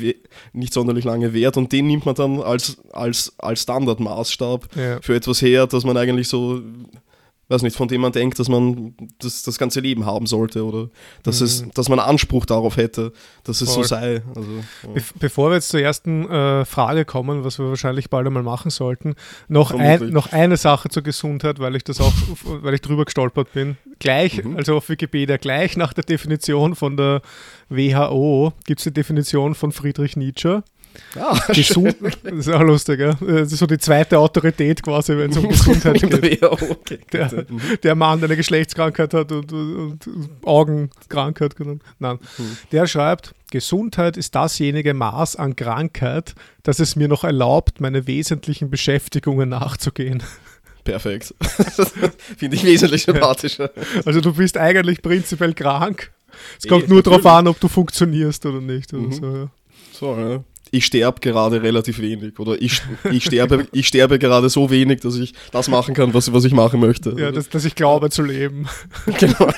nicht 0.54 0.74
sonderlich 0.74 1.06
lange 1.06 1.34
währt 1.34 1.58
und 1.58 1.72
den 1.72 1.88
nimmt 1.88 2.06
man 2.06 2.16
dann 2.16 2.40
als, 2.42 2.78
als, 2.92 3.34
als 3.38 3.62
Standardmaßstab 3.62 4.76
ja. 4.76 5.02
für 5.02 5.16
etwas 5.16 5.42
her, 5.42 5.68
dass 5.68 5.84
man 5.84 5.98
eigentlich 5.98 6.28
so 6.28 6.62
weiß 7.48 7.62
nicht, 7.62 7.76
von 7.76 7.88
dem 7.88 8.02
man 8.02 8.12
denkt, 8.12 8.40
dass 8.40 8.50
man 8.50 8.96
das, 9.20 9.44
das 9.44 9.58
ganze 9.58 9.80
Leben 9.80 10.06
haben 10.06 10.26
sollte 10.26 10.66
oder 10.66 10.90
dass, 11.24 11.40
mhm. 11.40 11.46
es, 11.46 11.66
dass 11.74 11.90
man 11.90 12.00
Anspruch 12.00 12.46
darauf 12.46 12.78
hätte, 12.78 13.12
dass 13.44 13.62
es 13.62 13.74
Voll. 13.74 13.84
so 13.84 13.88
sei. 13.90 14.24
Also, 14.36 14.50
ja. 14.84 14.94
Be 14.94 15.02
bevor 15.20 15.52
wir 15.52 15.56
jetzt 15.56 15.70
zur 15.70 15.80
ersten 15.80 16.30
äh, 16.30 16.66
Frage 16.66 17.06
kommen, 17.06 17.44
was 17.44 17.60
wir 17.60 17.68
wahrscheinlich 17.70 18.10
bald 18.10 18.26
einmal 18.26 18.44
machen 18.44 18.72
sollten, 18.72 19.16
noch, 19.48 19.72
ein, 19.72 20.10
noch 20.10 20.32
eine 20.32 20.58
Sache 20.58 20.90
zur 20.90 21.04
Gesundheit, 21.04 21.60
weil 21.60 21.76
ich 21.76 21.84
das 21.84 22.02
auch, 22.02 22.14
weil 22.46 22.74
ich 22.74 22.82
drüber 22.82 23.06
gestolpert 23.06 23.54
bin. 23.54 23.78
Gleich, 24.00 24.44
mhm. 24.44 24.58
also 24.58 24.78
auf 24.78 24.90
Wikipedia, 24.90 25.38
gleich 25.38 25.78
nach 25.78 25.94
der 25.94 26.04
Definition 26.04 26.76
von 26.76 26.98
der 26.98 27.22
WHO 27.70 28.54
gibt 28.66 28.80
es 28.80 28.86
die 28.86 28.94
Definition 28.94 29.56
von 29.56 29.72
Friedrich 29.72 30.18
Nietzsche. 30.18 30.64
Ah, 31.16 31.40
Gesund, 31.54 31.96
das 32.24 32.34
ist 32.34 32.50
auch 32.50 32.62
lustig, 32.62 33.00
ja? 33.00 33.14
Das 33.14 33.52
ist 33.52 33.60
so 33.60 33.66
die 33.66 33.78
zweite 33.78 34.20
Autorität 34.20 34.82
quasi, 34.84 35.18
wenn 35.18 35.32
es 35.32 35.38
um 35.38 35.48
Gesundheit 35.48 36.02
geht. 36.22 36.44
okay, 36.44 37.00
der, 37.12 37.46
der, 37.84 37.96
Mann, 37.96 38.20
der 38.20 38.30
eine 38.30 38.38
Geschlechtskrankheit 38.38 39.14
hat 39.14 39.32
und, 39.32 39.52
und, 39.52 40.08
und 40.08 40.30
Augenkrankheit. 40.44 41.56
Nein. 42.00 42.20
Hm. 42.38 42.58
Der 42.72 42.88
schreibt, 42.88 43.34
Gesundheit 43.52 44.18
ist 44.18 44.36
dasjenige 44.36 44.94
Maß 44.94 45.36
an 45.38 45.56
Krankheit, 45.56 46.36
das 46.64 46.80
es 46.80 46.96
mir 46.96 47.08
noch 47.08 47.24
erlaubt, 47.24 47.80
meine 47.80 48.08
wesentlichen 48.08 48.70
Beschäftigungen 48.70 49.50
nachzugehen. 49.50 50.24
Perfekt. 50.84 51.34
Finde 52.38 52.56
ich 52.56 52.64
wesentlich 52.64 53.04
sympathischer. 53.04 53.72
Also 54.06 54.22
du 54.22 54.34
bist 54.34 54.58
eigentlich 54.58 55.02
prinzipiell 55.02 55.54
krank. 55.54 56.12
Es 56.60 56.68
kommt 56.68 56.86
e, 56.86 56.88
nur 56.90 57.02
darauf 57.02 57.26
an, 57.26 57.48
ob 57.48 57.60
du 57.60 57.68
funktionierst 57.68 58.46
oder 58.46 58.62
nicht. 58.62 58.94
Oder 58.94 59.04
mhm. 59.04 59.12
so, 59.12 59.36
ja. 59.36 59.50
so, 59.94 60.16
ja 60.16 60.44
ich 60.76 60.86
sterbe 60.86 61.20
gerade 61.22 61.62
relativ 61.62 62.00
wenig 62.00 62.38
oder 62.40 62.62
ich, 62.62 62.82
ich, 63.12 63.26
sterbe, 63.26 63.68
ich 63.72 63.88
sterbe 63.88 64.20
gerade 64.20 64.50
so 64.50 64.70
wenig, 64.70 65.02
dass 65.02 65.16
ich 65.16 65.34
das 65.52 65.70
machen 65.70 65.96
kann, 65.96 66.14
was, 66.14 66.34
was 66.34 66.44
ich 66.44 66.54
machen 66.54 66.80
möchte. 66.80 67.16
Ja, 67.18 67.32
dass, 67.32 67.50
dass 67.50 67.66
ich 67.66 67.76
glaube 67.76 68.10
zu 68.10 68.22
leben. 68.22 68.68
Genau. 69.20 69.50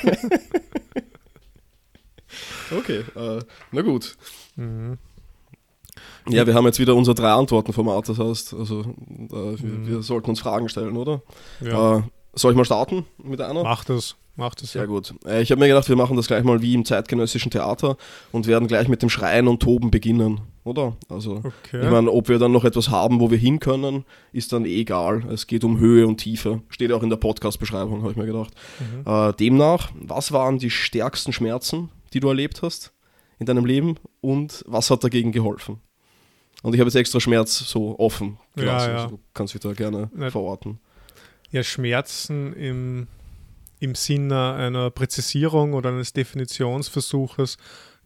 okay, 2.77 3.03
äh, 3.15 3.39
na 3.71 3.81
gut. 3.81 4.15
Mhm. 4.55 4.97
Ja, 6.29 6.45
wir 6.45 6.53
haben 6.53 6.65
jetzt 6.65 6.79
wieder 6.79 6.95
unser 6.95 7.13
drei 7.13 7.31
Antworten-Format, 7.31 8.09
das 8.09 8.19
heißt, 8.19 8.53
also 8.53 8.81
äh, 8.81 8.85
wir, 9.31 9.57
mhm. 9.57 9.87
wir, 9.87 10.01
sollten 10.03 10.29
uns 10.29 10.41
Fragen 10.41 10.69
stellen, 10.69 10.97
oder? 10.97 11.21
Ja. 11.61 11.97
Äh, 11.97 12.01
soll 12.33 12.51
ich 12.51 12.57
mal 12.57 12.65
starten 12.65 13.05
mit 13.23 13.41
einer? 13.41 13.63
Mach 13.63 13.83
das. 13.85 14.15
Macht 14.37 14.61
es. 14.61 14.73
Sehr 14.73 14.83
ja. 14.83 14.87
gut. 14.87 15.15
Äh, 15.25 15.41
ich 15.41 15.49
habe 15.49 15.59
mir 15.59 15.67
gedacht, 15.67 15.89
wir 15.89 15.95
machen 15.95 16.15
das 16.15 16.27
gleich 16.27 16.43
mal 16.43 16.61
wie 16.61 16.75
im 16.75 16.85
zeitgenössischen 16.85 17.49
Theater 17.49 17.97
und 18.31 18.45
werden 18.45 18.67
gleich 18.67 18.87
mit 18.87 19.01
dem 19.01 19.09
Schreien 19.09 19.47
und 19.47 19.61
Toben 19.61 19.89
beginnen, 19.89 20.41
oder? 20.63 20.95
Also, 21.09 21.37
okay. 21.37 21.83
ich 21.83 21.89
meine, 21.89 22.11
ob 22.11 22.29
wir 22.29 22.37
dann 22.37 22.51
noch 22.51 22.63
etwas 22.63 22.89
haben, 22.89 23.19
wo 23.19 23.31
wir 23.31 23.39
hin 23.39 23.59
können, 23.59 24.05
ist 24.31 24.53
dann 24.53 24.65
eh 24.65 24.81
egal. 24.81 25.23
Es 25.31 25.47
geht 25.47 25.63
um 25.63 25.79
Höhe 25.79 26.05
und 26.05 26.17
Tiefe. 26.17 26.61
Steht 26.69 26.91
auch 26.91 27.01
in 27.01 27.09
der 27.09 27.17
Podcast-Beschreibung, 27.17 28.01
habe 28.01 28.11
ich 28.11 28.17
mir 28.17 28.27
gedacht. 28.27 28.53
Mhm. 28.79 29.11
Äh, 29.11 29.33
demnach, 29.33 29.89
was 29.95 30.31
waren 30.31 30.59
die 30.59 30.69
stärksten 30.69 31.33
Schmerzen, 31.33 31.89
die 32.13 32.19
du 32.19 32.27
erlebt 32.27 32.61
hast 32.61 32.93
in 33.39 33.47
deinem 33.47 33.65
Leben 33.65 33.95
und 34.21 34.63
was 34.67 34.91
hat 34.91 35.03
dagegen 35.03 35.31
geholfen? 35.31 35.79
Und 36.61 36.75
ich 36.75 36.79
habe 36.79 36.87
jetzt 36.87 36.95
extra 36.95 37.19
Schmerz 37.19 37.57
so 37.57 37.97
offen 37.97 38.37
gelassen. 38.55 38.89
Ja, 38.89 38.95
ja. 38.97 39.03
Also, 39.03 39.15
du 39.15 39.19
kannst 39.33 39.55
dich 39.55 39.61
da 39.61 39.73
gerne 39.73 40.11
verorten. 40.29 40.79
Ja, 41.49 41.63
Schmerzen 41.63 42.53
im 42.53 43.07
im 43.79 43.95
Sinne 43.95 44.53
einer 44.53 44.89
Präzisierung 44.89 45.73
oder 45.73 45.89
eines 45.89 46.13
Definitionsversuches 46.13 47.57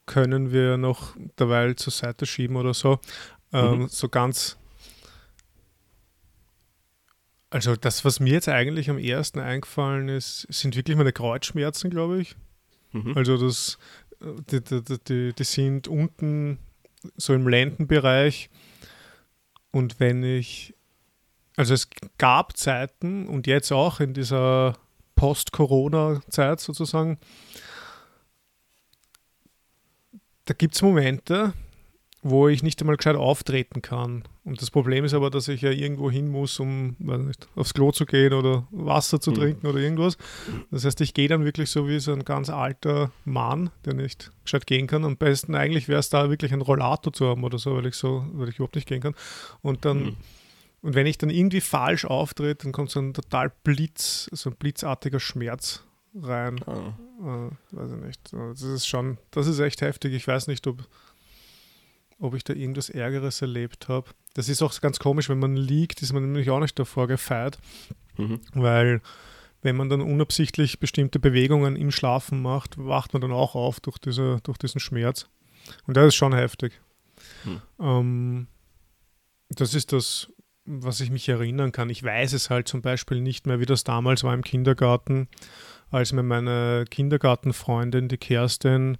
können 0.05 0.51
wir 0.51 0.77
noch 0.77 1.15
derweil 1.39 1.75
zur 1.75 1.93
Seite 1.93 2.25
schieben 2.25 2.55
oder 2.55 2.73
so. 2.73 2.99
Ähm, 3.53 3.81
mhm. 3.81 3.87
So 3.87 4.09
ganz. 4.09 4.57
Also 7.49 7.75
das, 7.75 8.05
was 8.05 8.19
mir 8.19 8.33
jetzt 8.33 8.47
eigentlich 8.47 8.89
am 8.89 8.97
ersten 8.97 9.39
eingefallen 9.39 10.07
ist, 10.07 10.47
sind 10.49 10.75
wirklich 10.75 10.97
meine 10.97 11.11
Kreuzschmerzen, 11.11 11.89
glaube 11.89 12.21
ich. 12.21 12.35
Mhm. 12.93 13.13
Also 13.15 13.37
das, 13.37 13.77
die, 14.49 14.61
die, 14.61 14.81
die, 15.07 15.33
die 15.33 15.43
sind 15.43 15.87
unten 15.87 16.59
so 17.17 17.33
im 17.33 17.47
Lendenbereich. 17.47 18.49
Und 19.71 19.99
wenn 19.99 20.23
ich, 20.23 20.75
also 21.55 21.73
es 21.73 21.89
gab 22.17 22.57
Zeiten 22.57 23.27
und 23.27 23.47
jetzt 23.47 23.71
auch 23.71 23.99
in 23.99 24.13
dieser 24.13 24.77
Post-Corona-Zeit 25.21 26.59
sozusagen, 26.59 27.19
da 30.45 30.55
gibt 30.55 30.73
es 30.73 30.81
Momente, 30.81 31.53
wo 32.23 32.47
ich 32.47 32.63
nicht 32.63 32.81
einmal 32.81 32.97
gescheit 32.97 33.15
auftreten 33.15 33.83
kann. 33.83 34.23
Und 34.43 34.63
das 34.63 34.71
Problem 34.71 35.05
ist 35.05 35.13
aber, 35.13 35.29
dass 35.29 35.47
ich 35.47 35.61
ja 35.61 35.69
irgendwo 35.69 36.09
hin 36.09 36.27
muss, 36.27 36.59
um 36.59 36.95
nicht, 36.97 37.47
aufs 37.55 37.75
Klo 37.75 37.91
zu 37.91 38.07
gehen 38.07 38.33
oder 38.33 38.67
Wasser 38.71 39.21
zu 39.21 39.29
mhm. 39.29 39.35
trinken 39.35 39.67
oder 39.67 39.77
irgendwas. 39.77 40.17
Das 40.71 40.85
heißt, 40.85 41.01
ich 41.01 41.13
gehe 41.13 41.27
dann 41.27 41.45
wirklich 41.45 41.69
so 41.69 41.87
wie 41.87 41.99
so 41.99 42.13
ein 42.13 42.25
ganz 42.25 42.49
alter 42.49 43.11
Mann, 43.23 43.69
der 43.85 43.93
nicht 43.93 44.31
gescheit 44.43 44.65
gehen 44.65 44.87
kann. 44.87 45.05
Am 45.05 45.17
besten 45.17 45.53
eigentlich 45.53 45.87
wäre 45.87 45.99
es 45.99 46.09
da 46.09 46.31
wirklich 46.31 46.51
ein 46.51 46.61
Rollator 46.61 47.13
zu 47.13 47.27
haben 47.27 47.43
oder 47.43 47.59
so, 47.59 47.75
weil 47.75 47.85
ich 47.85 47.93
so, 47.93 48.25
weil 48.33 48.49
ich 48.49 48.55
überhaupt 48.55 48.75
nicht 48.75 48.87
gehen 48.87 49.01
kann. 49.01 49.13
Und 49.61 49.85
dann 49.85 50.03
mhm. 50.03 50.17
Und 50.81 50.95
wenn 50.95 51.05
ich 51.05 51.17
dann 51.17 51.29
irgendwie 51.29 51.61
falsch 51.61 52.05
auftrete, 52.05 52.63
dann 52.63 52.71
kommt 52.71 52.89
so 52.89 52.99
ein 52.99 53.13
total 53.13 53.51
Blitz, 53.63 54.29
so 54.31 54.49
ein 54.49 54.55
blitzartiger 54.55 55.19
Schmerz 55.19 55.83
rein. 56.15 56.59
Oh. 56.65 56.93
Äh, 57.21 57.51
weiß 57.71 57.91
ich 57.91 57.97
nicht. 57.97 58.33
Das 58.33 58.61
ist 58.61 58.87
schon, 58.87 59.17
das 59.29 59.47
ist 59.47 59.59
echt 59.59 59.81
heftig. 59.81 60.13
Ich 60.13 60.27
weiß 60.27 60.47
nicht, 60.47 60.65
ob, 60.65 60.83
ob 62.19 62.33
ich 62.33 62.43
da 62.43 62.53
irgendwas 62.53 62.89
Ärgeres 62.89 63.41
erlebt 63.41 63.89
habe. 63.89 64.09
Das 64.33 64.49
ist 64.49 64.61
auch 64.61 64.79
ganz 64.81 64.97
komisch, 64.99 65.29
wenn 65.29 65.39
man 65.39 65.55
liegt, 65.55 66.01
ist 66.01 66.13
man 66.13 66.23
nämlich 66.23 66.49
auch 66.49 66.59
nicht 66.59 66.79
davor 66.79 67.07
gefeit, 67.07 67.59
mhm. 68.17 68.39
weil 68.53 69.01
wenn 69.61 69.75
man 69.75 69.89
dann 69.89 70.01
unabsichtlich 70.01 70.79
bestimmte 70.79 71.19
Bewegungen 71.19 71.75
im 71.75 71.91
Schlafen 71.91 72.41
macht, 72.41 72.77
wacht 72.77 73.13
man 73.13 73.21
dann 73.21 73.31
auch 73.31 73.53
auf 73.53 73.79
durch, 73.79 73.99
diese, 73.99 74.39
durch 74.43 74.57
diesen 74.57 74.79
Schmerz. 74.79 75.27
Und 75.85 75.97
das 75.97 76.07
ist 76.07 76.15
schon 76.15 76.33
heftig. 76.33 76.81
Mhm. 77.43 77.61
Ähm, 77.79 78.47
das 79.49 79.75
ist 79.75 79.91
das 79.91 80.31
was 80.79 81.01
ich 81.01 81.11
mich 81.11 81.27
erinnern 81.27 81.71
kann. 81.71 81.89
Ich 81.89 82.03
weiß 82.03 82.33
es 82.33 82.49
halt 82.49 82.67
zum 82.67 82.81
Beispiel 82.81 83.21
nicht 83.21 83.45
mehr, 83.45 83.59
wie 83.59 83.65
das 83.65 83.83
damals 83.83 84.23
war 84.23 84.33
im 84.33 84.43
Kindergarten, 84.43 85.27
als 85.89 86.13
mir 86.13 86.23
meine 86.23 86.85
Kindergartenfreundin, 86.89 88.07
die 88.07 88.17
Kerstin, 88.17 88.97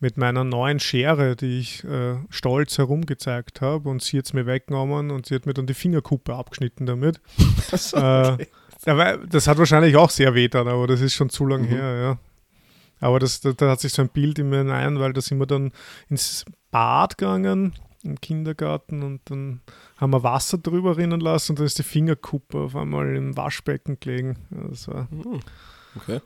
mit 0.00 0.16
meiner 0.16 0.42
neuen 0.42 0.80
Schere, 0.80 1.36
die 1.36 1.60
ich 1.60 1.84
äh, 1.84 2.16
stolz 2.28 2.76
herumgezeigt 2.78 3.60
habe, 3.60 3.88
und 3.88 4.02
sie 4.02 4.18
hat 4.18 4.26
es 4.26 4.32
mir 4.32 4.46
weggenommen 4.46 5.12
und 5.12 5.26
sie 5.26 5.36
hat 5.36 5.46
mir 5.46 5.54
dann 5.54 5.66
die 5.66 5.74
Fingerkuppe 5.74 6.34
abgeschnitten 6.34 6.86
damit. 6.86 7.20
Das, 7.70 7.94
okay. 7.94 8.48
äh, 8.84 9.18
das 9.30 9.46
hat 9.46 9.56
wahrscheinlich 9.56 9.96
auch 9.96 10.10
sehr 10.10 10.34
weh 10.34 10.48
dann, 10.48 10.68
aber 10.68 10.86
das 10.86 11.00
ist 11.00 11.14
schon 11.14 11.30
zu 11.30 11.46
lang 11.46 11.62
mhm. 11.62 11.68
her, 11.68 11.96
ja. 11.96 12.18
Aber 13.00 13.18
das, 13.18 13.40
da, 13.40 13.52
da, 13.52 13.70
hat 13.70 13.80
sich 13.80 13.92
so 13.92 14.02
ein 14.02 14.08
Bild 14.08 14.38
in 14.38 14.50
mir 14.50 14.58
hinein, 14.58 14.98
weil 14.98 15.12
da 15.12 15.20
sind 15.20 15.38
wir 15.38 15.46
dann 15.46 15.72
ins 16.08 16.44
Bad 16.70 17.16
gegangen 17.16 17.72
im 18.04 18.20
Kindergarten 18.20 19.02
und 19.02 19.20
dann 19.26 19.60
haben 19.96 20.12
wir 20.12 20.22
Wasser 20.22 20.58
drüber 20.58 20.96
rinnen 20.96 21.20
lassen 21.20 21.52
und 21.52 21.58
dann 21.58 21.66
ist 21.66 21.78
die 21.78 21.82
Fingerkuppe 21.82 22.58
auf 22.58 22.76
einmal 22.76 23.14
im 23.14 23.36
Waschbecken 23.36 23.98
gelegen. 24.00 24.36
Das 24.50 24.88
war, 24.88 25.08
hm, 25.10 25.40
okay. 25.96 26.20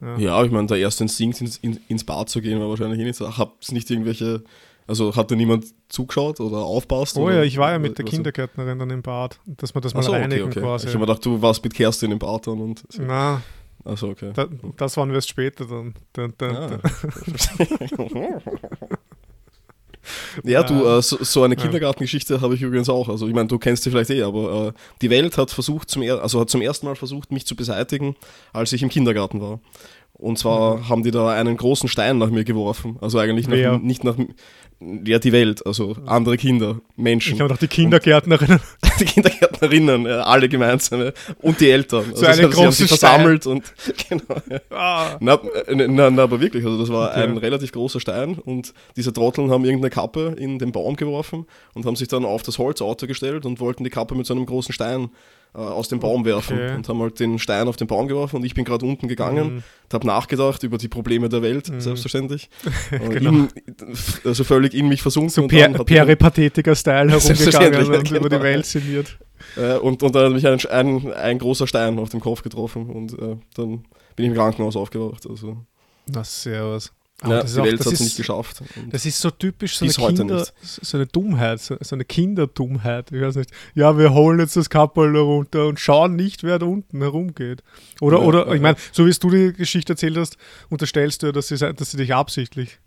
Ja, 0.00 0.16
ja 0.18 0.44
ich 0.44 0.50
meine, 0.50 0.66
der 0.66 0.78
erste 0.78 1.04
Instinkt 1.04 1.40
ins, 1.40 1.56
in, 1.58 1.78
ins 1.88 2.04
Bad 2.04 2.28
zu 2.28 2.40
gehen 2.40 2.60
war 2.60 2.68
wahrscheinlich 2.68 3.00
eh 3.00 3.04
nicht 3.04 3.16
so. 3.16 3.36
Habt 3.36 3.64
es 3.64 3.72
nicht 3.72 3.90
irgendwelche, 3.90 4.42
also 4.86 5.14
hat 5.16 5.30
da 5.30 5.34
niemand 5.34 5.66
zugeschaut 5.88 6.40
oder 6.40 6.58
aufpasst? 6.58 7.16
Oh 7.16 7.22
oder, 7.22 7.36
ja, 7.36 7.42
ich 7.42 7.56
war 7.56 7.72
ja 7.72 7.78
mit 7.78 7.98
der 7.98 8.04
Kindergärtnerin 8.04 8.78
dann 8.78 8.90
im 8.90 9.02
Bad, 9.02 9.40
dass 9.46 9.74
wir 9.74 9.80
das 9.80 9.94
mal 9.94 10.02
so, 10.02 10.12
reinigen 10.12 10.44
okay, 10.44 10.58
okay. 10.58 10.60
quasi. 10.60 10.86
Ich 10.86 10.94
habe 10.94 11.00
mir 11.00 11.06
gedacht, 11.06 11.24
du 11.24 11.40
warst 11.40 11.62
mit 11.64 11.74
Kerstin 11.74 12.12
im 12.12 12.18
Bad 12.18 12.46
dann 12.46 12.60
und. 12.60 12.84
Na. 12.98 13.42
Achso, 13.84 14.10
okay. 14.10 14.30
Da, 14.32 14.46
das 14.76 14.96
waren 14.96 15.08
wir 15.08 15.16
erst 15.16 15.28
später 15.28 15.66
dann. 15.66 15.94
dann, 16.12 16.34
dann, 16.38 16.56
ah. 16.56 16.78
dann. 16.78 18.40
Ja, 20.44 20.62
du, 20.62 20.84
äh, 20.84 21.02
so, 21.02 21.18
so, 21.20 21.42
eine 21.42 21.56
Kindergartengeschichte 21.56 22.40
habe 22.40 22.54
ich 22.54 22.62
übrigens 22.62 22.88
auch. 22.88 23.08
Also 23.08 23.28
ich 23.28 23.34
meine, 23.34 23.48
du 23.48 23.58
kennst 23.58 23.84
sie 23.84 23.90
vielleicht 23.90 24.10
eh, 24.10 24.22
aber 24.22 24.68
äh, 24.68 24.72
die 25.00 25.10
Welt 25.10 25.38
hat 25.38 25.50
versucht 25.50 25.90
zum 25.90 26.02
er 26.02 26.22
also 26.22 26.40
hat 26.40 26.50
zum 26.50 26.62
ersten 26.62 26.86
Mal 26.86 26.96
versucht, 26.96 27.30
mich 27.30 27.46
zu 27.46 27.54
beseitigen, 27.54 28.16
als 28.52 28.72
ich 28.72 28.82
im 28.82 28.88
Kindergarten 28.88 29.40
war. 29.40 29.60
Und 30.14 30.38
zwar 30.38 30.76
mhm. 30.76 30.88
haben 30.88 31.02
die 31.02 31.10
da 31.10 31.30
einen 31.30 31.56
großen 31.56 31.88
Stein 31.88 32.18
nach 32.18 32.30
mir 32.30 32.44
geworfen. 32.44 32.96
Also 33.00 33.18
eigentlich 33.18 33.48
nach, 33.48 33.80
nicht 33.80 34.04
nach 34.04 34.16
ja, 35.04 35.18
die 35.18 35.32
Welt, 35.32 35.64
also 35.66 35.96
andere 36.06 36.36
Kinder, 36.36 36.80
Menschen. 36.96 37.34
Ich 37.34 37.40
habe 37.40 37.48
doch 37.48 37.58
die 37.58 37.68
Kindergärtnerinnen. 37.68 38.60
die 39.00 39.04
Kindergärtnerinnen, 39.04 40.06
ja, 40.06 40.22
alle 40.22 40.48
gemeinsam. 40.48 41.12
Und 41.40 41.60
die 41.60 41.70
Eltern. 41.70 42.04
So 42.14 42.26
also, 42.26 42.42
eine 42.42 42.52
sie 42.52 42.62
haben 42.62 42.72
sich 42.72 42.88
versammelt 42.88 43.46
und 43.46 43.64
genau. 44.08 44.36
Ja. 44.50 44.60
Ah. 44.70 45.16
Na, 45.20 45.38
na, 45.68 46.10
na, 46.10 46.22
aber 46.22 46.40
wirklich, 46.40 46.64
also 46.64 46.78
das 46.78 46.88
war 46.88 47.10
okay. 47.10 47.22
ein 47.22 47.36
relativ 47.36 47.72
großer 47.72 48.00
Stein 48.00 48.38
und 48.38 48.72
diese 48.96 49.12
Trotteln 49.12 49.50
haben 49.50 49.64
irgendeine 49.64 49.90
Kappe 49.90 50.34
in 50.38 50.58
den 50.58 50.72
Baum 50.72 50.96
geworfen 50.96 51.46
und 51.74 51.86
haben 51.86 51.96
sich 51.96 52.08
dann 52.08 52.24
auf 52.24 52.42
das 52.42 52.58
Holzauto 52.58 53.06
gestellt 53.06 53.46
und 53.46 53.60
wollten 53.60 53.84
die 53.84 53.90
Kappe 53.90 54.14
mit 54.14 54.26
so 54.26 54.34
einem 54.34 54.46
großen 54.46 54.72
Stein 54.72 55.10
äh, 55.54 55.58
aus 55.58 55.88
dem 55.88 56.00
Baum 56.00 56.24
werfen 56.24 56.56
okay. 56.56 56.74
und 56.74 56.88
haben 56.88 57.00
halt 57.00 57.20
den 57.20 57.38
Stein 57.38 57.68
auf 57.68 57.76
den 57.76 57.86
Baum 57.86 58.08
geworfen 58.08 58.36
und 58.36 58.44
ich 58.44 58.54
bin 58.54 58.64
gerade 58.64 58.86
unten 58.86 59.08
gegangen, 59.08 59.56
mhm. 59.56 59.62
habe 59.92 60.06
nachgedacht 60.06 60.62
über 60.62 60.78
die 60.78 60.88
Probleme 60.88 61.28
der 61.28 61.42
Welt, 61.42 61.70
mhm. 61.70 61.80
selbstverständlich. 61.80 62.48
genau. 62.90 63.30
in, 63.30 63.48
also 64.24 64.44
völlig 64.44 64.74
in 64.74 64.88
mich 64.88 65.02
versunken. 65.02 65.30
So 65.30 65.46
per, 65.46 65.68
Peripathetiker-Style 65.68 67.10
herumgegangen 67.10 67.92
und 67.92 68.04
genau. 68.04 68.20
über 68.20 68.28
die 68.30 68.42
Welt 68.42 68.66
sinniert. 68.66 69.18
Äh, 69.56 69.76
und, 69.76 70.02
und 70.02 70.14
dann 70.14 70.26
hat 70.26 70.32
mich 70.32 70.46
ein, 70.46 70.58
ein, 70.70 71.12
ein, 71.12 71.38
großer 71.38 71.66
Stein 71.66 71.98
auf 71.98 72.08
dem 72.08 72.20
Kopf 72.20 72.42
getroffen 72.42 72.88
und 72.88 73.12
äh, 73.14 73.36
dann 73.54 73.84
bin 74.16 74.24
ich 74.24 74.26
im 74.26 74.34
Krankenhaus 74.34 74.76
aufgewacht. 74.76 75.26
Also. 75.28 75.58
Na, 76.06 76.24
servus. 76.24 76.92
Aber 77.22 77.36
ja, 77.36 77.44
die 77.44 77.56
Welt 77.56 77.80
hat 77.80 77.92
es 77.92 78.00
nicht 78.00 78.16
geschafft. 78.16 78.62
Das 78.90 79.06
ist 79.06 79.20
so 79.20 79.30
typisch 79.30 79.78
so 79.78 79.84
eine, 79.84 80.14
Kinder, 80.16 80.46
so 80.60 80.96
eine 80.96 81.06
Dummheit, 81.06 81.60
so, 81.60 81.76
so, 81.80 81.94
eine 81.94 82.04
Kinderdummheit. 82.04 83.12
Ich 83.12 83.20
weiß 83.20 83.36
nicht. 83.36 83.50
Ja, 83.74 83.96
wir 83.96 84.12
holen 84.12 84.40
jetzt 84.40 84.56
das 84.56 84.68
Kappel 84.68 85.16
runter 85.16 85.66
und 85.66 85.78
schauen 85.78 86.16
nicht, 86.16 86.42
wer 86.42 86.58
da 86.58 86.66
unten 86.66 87.00
herumgeht. 87.00 87.62
Oder, 88.00 88.18
ja, 88.18 88.24
oder 88.24 88.46
ja, 88.48 88.54
ich 88.54 88.60
meine, 88.60 88.76
so 88.90 89.06
wie 89.06 89.12
du 89.12 89.30
die 89.30 89.52
Geschichte 89.52 89.92
erzählt 89.92 90.16
hast, 90.16 90.36
unterstellst 90.68 91.22
du, 91.22 91.32
dass 91.32 91.48
sie, 91.48 91.56
dass 91.56 91.90
sie 91.90 91.96
dich 91.96 92.12
absichtlich 92.12 92.78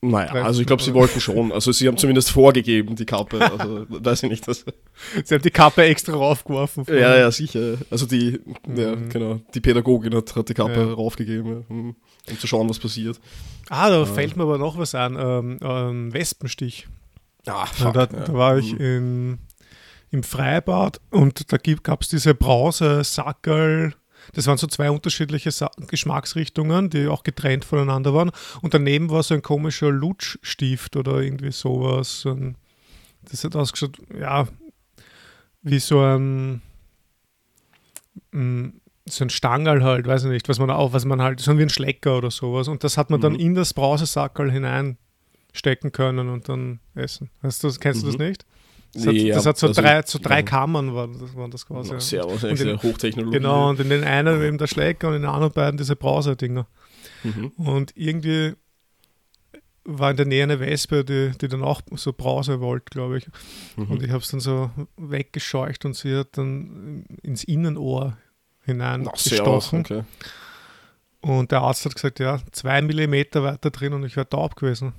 naja, 0.00 0.30
also 0.44 0.60
ich 0.60 0.66
glaube, 0.66 0.82
sie 0.82 0.94
wollten 0.94 1.20
schon. 1.20 1.50
Also 1.50 1.72
sie 1.72 1.88
haben 1.88 1.96
zumindest 1.96 2.30
vorgegeben, 2.30 2.94
die 2.94 3.04
Kappe. 3.04 3.40
Also 3.40 3.84
weiß 3.88 4.22
ich 4.22 4.30
nicht. 4.30 4.46
Dass 4.46 4.64
sie 5.24 5.34
haben 5.34 5.42
die 5.42 5.50
Kappe 5.50 5.82
extra 5.82 6.14
raufgeworfen. 6.14 6.84
Ja, 6.88 7.16
ja, 7.16 7.30
sicher. 7.32 7.78
Also 7.90 8.06
die, 8.06 8.40
mhm. 8.66 8.76
ja, 8.76 8.94
genau, 8.94 9.40
die 9.54 9.60
Pädagogin 9.60 10.14
hat, 10.14 10.36
hat 10.36 10.48
die 10.48 10.54
Kappe 10.54 10.86
ja. 10.86 10.92
raufgegeben, 10.92 11.64
um, 11.68 11.96
um, 12.30 12.38
zu 12.38 12.46
schauen, 12.46 12.68
was 12.68 12.78
passiert. 12.78 13.20
Ah, 13.70 13.90
da 13.90 14.02
äh. 14.02 14.06
fällt 14.06 14.36
mir 14.36 14.44
aber 14.44 14.58
noch 14.58 14.78
was 14.78 14.94
an. 14.94 15.16
Ähm, 15.18 15.58
ähm, 15.62 16.14
Wespenstich. 16.14 16.86
Ah, 17.46 17.66
fuck, 17.66 17.94
da, 17.94 18.06
da, 18.06 18.32
war 18.34 18.58
ich 18.58 18.74
mhm. 18.74 18.80
in, 18.80 19.38
im 20.10 20.22
Freibad 20.22 21.00
und 21.10 21.52
da 21.52 21.56
gab 21.82 22.02
es 22.02 22.08
diese 22.08 22.34
Brause-Sackerl 22.34 23.94
das 24.32 24.46
waren 24.46 24.58
so 24.58 24.66
zwei 24.66 24.90
unterschiedliche 24.90 25.50
Sa 25.50 25.70
Geschmacksrichtungen, 25.88 26.90
die 26.90 27.06
auch 27.06 27.22
getrennt 27.22 27.64
voneinander 27.64 28.14
waren. 28.14 28.30
Und 28.62 28.74
daneben 28.74 29.10
war 29.10 29.22
so 29.22 29.34
ein 29.34 29.42
komischer 29.42 29.90
Lutschstift 29.90 30.96
oder 30.96 31.20
irgendwie 31.20 31.52
sowas. 31.52 32.24
Und 32.24 32.56
das 33.30 33.44
hat 33.44 33.56
ausgeschaut, 33.56 33.98
ja, 34.18 34.48
wie 35.62 35.78
so 35.78 36.00
ein, 36.00 36.62
mm, 38.32 38.68
so 39.06 39.24
ein 39.24 39.30
Stangerl 39.30 39.82
halt, 39.82 40.06
weiß 40.06 40.24
ich 40.24 40.30
nicht, 40.30 40.48
was 40.48 40.58
man 40.58 40.70
auch, 40.70 40.92
was 40.92 41.04
man 41.04 41.22
halt, 41.22 41.40
so 41.40 41.56
wie 41.58 41.62
ein 41.62 41.70
Schlecker 41.70 42.18
oder 42.18 42.30
sowas. 42.30 42.68
Und 42.68 42.84
das 42.84 42.96
hat 42.96 43.10
man 43.10 43.20
mhm. 43.20 43.22
dann 43.22 43.34
in 43.34 43.54
das 43.54 43.74
Brausesackerl 43.74 44.50
hineinstecken 44.50 45.92
können 45.92 46.28
und 46.28 46.48
dann 46.48 46.80
essen. 46.94 47.30
Weißt 47.42 47.64
du, 47.64 47.72
kennst 47.72 48.02
mhm. 48.02 48.06
du 48.06 48.12
das 48.12 48.18
mhm. 48.18 48.26
nicht? 48.26 48.46
Das 48.94 49.06
hat, 49.06 49.14
das 49.16 49.46
hat 49.46 49.58
so, 49.58 49.66
also, 49.68 49.82
drei, 49.82 50.02
so 50.04 50.18
drei 50.20 50.42
Kammern, 50.42 50.94
waren 50.94 51.18
das, 51.18 51.36
waren 51.36 51.50
das 51.50 51.66
quasi. 51.66 51.92
Ja, 51.92 52.00
sehr 52.00 52.24
wahrscheinlich, 52.24 52.60
sehr 52.60 52.82
Hochtechnologie. 52.82 53.36
Genau, 53.36 53.68
und 53.68 53.80
in 53.80 53.90
den 53.90 54.02
einen 54.02 54.42
eben 54.42 54.58
der 54.58 54.66
Schläger 54.66 55.08
und 55.08 55.14
in 55.14 55.22
den 55.22 55.30
anderen 55.30 55.52
beiden 55.52 55.76
diese 55.76 55.94
Browser-Dinger. 55.94 56.66
Mhm. 57.22 57.52
Und 57.56 57.92
irgendwie 57.96 58.54
war 59.84 60.10
in 60.10 60.16
der 60.16 60.26
Nähe 60.26 60.42
eine 60.42 60.60
Wespe, 60.60 61.04
die, 61.04 61.32
die 61.38 61.48
dann 61.48 61.62
auch 61.62 61.80
so 61.96 62.12
Brause 62.12 62.60
wollte, 62.60 62.86
glaube 62.90 63.18
ich. 63.18 63.26
Mhm. 63.76 63.90
Und 63.90 64.02
ich 64.02 64.10
habe 64.10 64.22
es 64.22 64.28
dann 64.28 64.40
so 64.40 64.70
weggescheucht 64.96 65.84
und 65.84 65.94
sie 65.94 66.16
hat 66.16 66.36
dann 66.36 67.04
ins 67.22 67.44
Innenohr 67.44 68.16
hineingestochen. 68.64 69.80
Okay. 69.80 70.04
Und 71.20 71.50
der 71.52 71.62
Arzt 71.62 71.84
hat 71.84 71.94
gesagt, 71.94 72.20
ja, 72.20 72.38
zwei 72.52 72.80
Millimeter 72.82 73.42
weiter 73.42 73.70
drin 73.70 73.92
und 73.92 74.04
ich 74.04 74.16
wäre 74.16 74.28
taub 74.28 74.56
gewesen. 74.56 74.92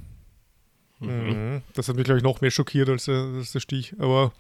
Mhm. 1.00 1.62
Das 1.74 1.88
hat 1.88 1.96
mich, 1.96 2.06
glaube 2.06 2.18
ich, 2.18 2.24
noch 2.24 2.42
mehr 2.42 2.52
schockiert 2.52 2.90
als, 2.90 3.08
als 3.08 3.52
der 3.52 3.60
Stich. 3.60 3.94
Aber 4.00 4.32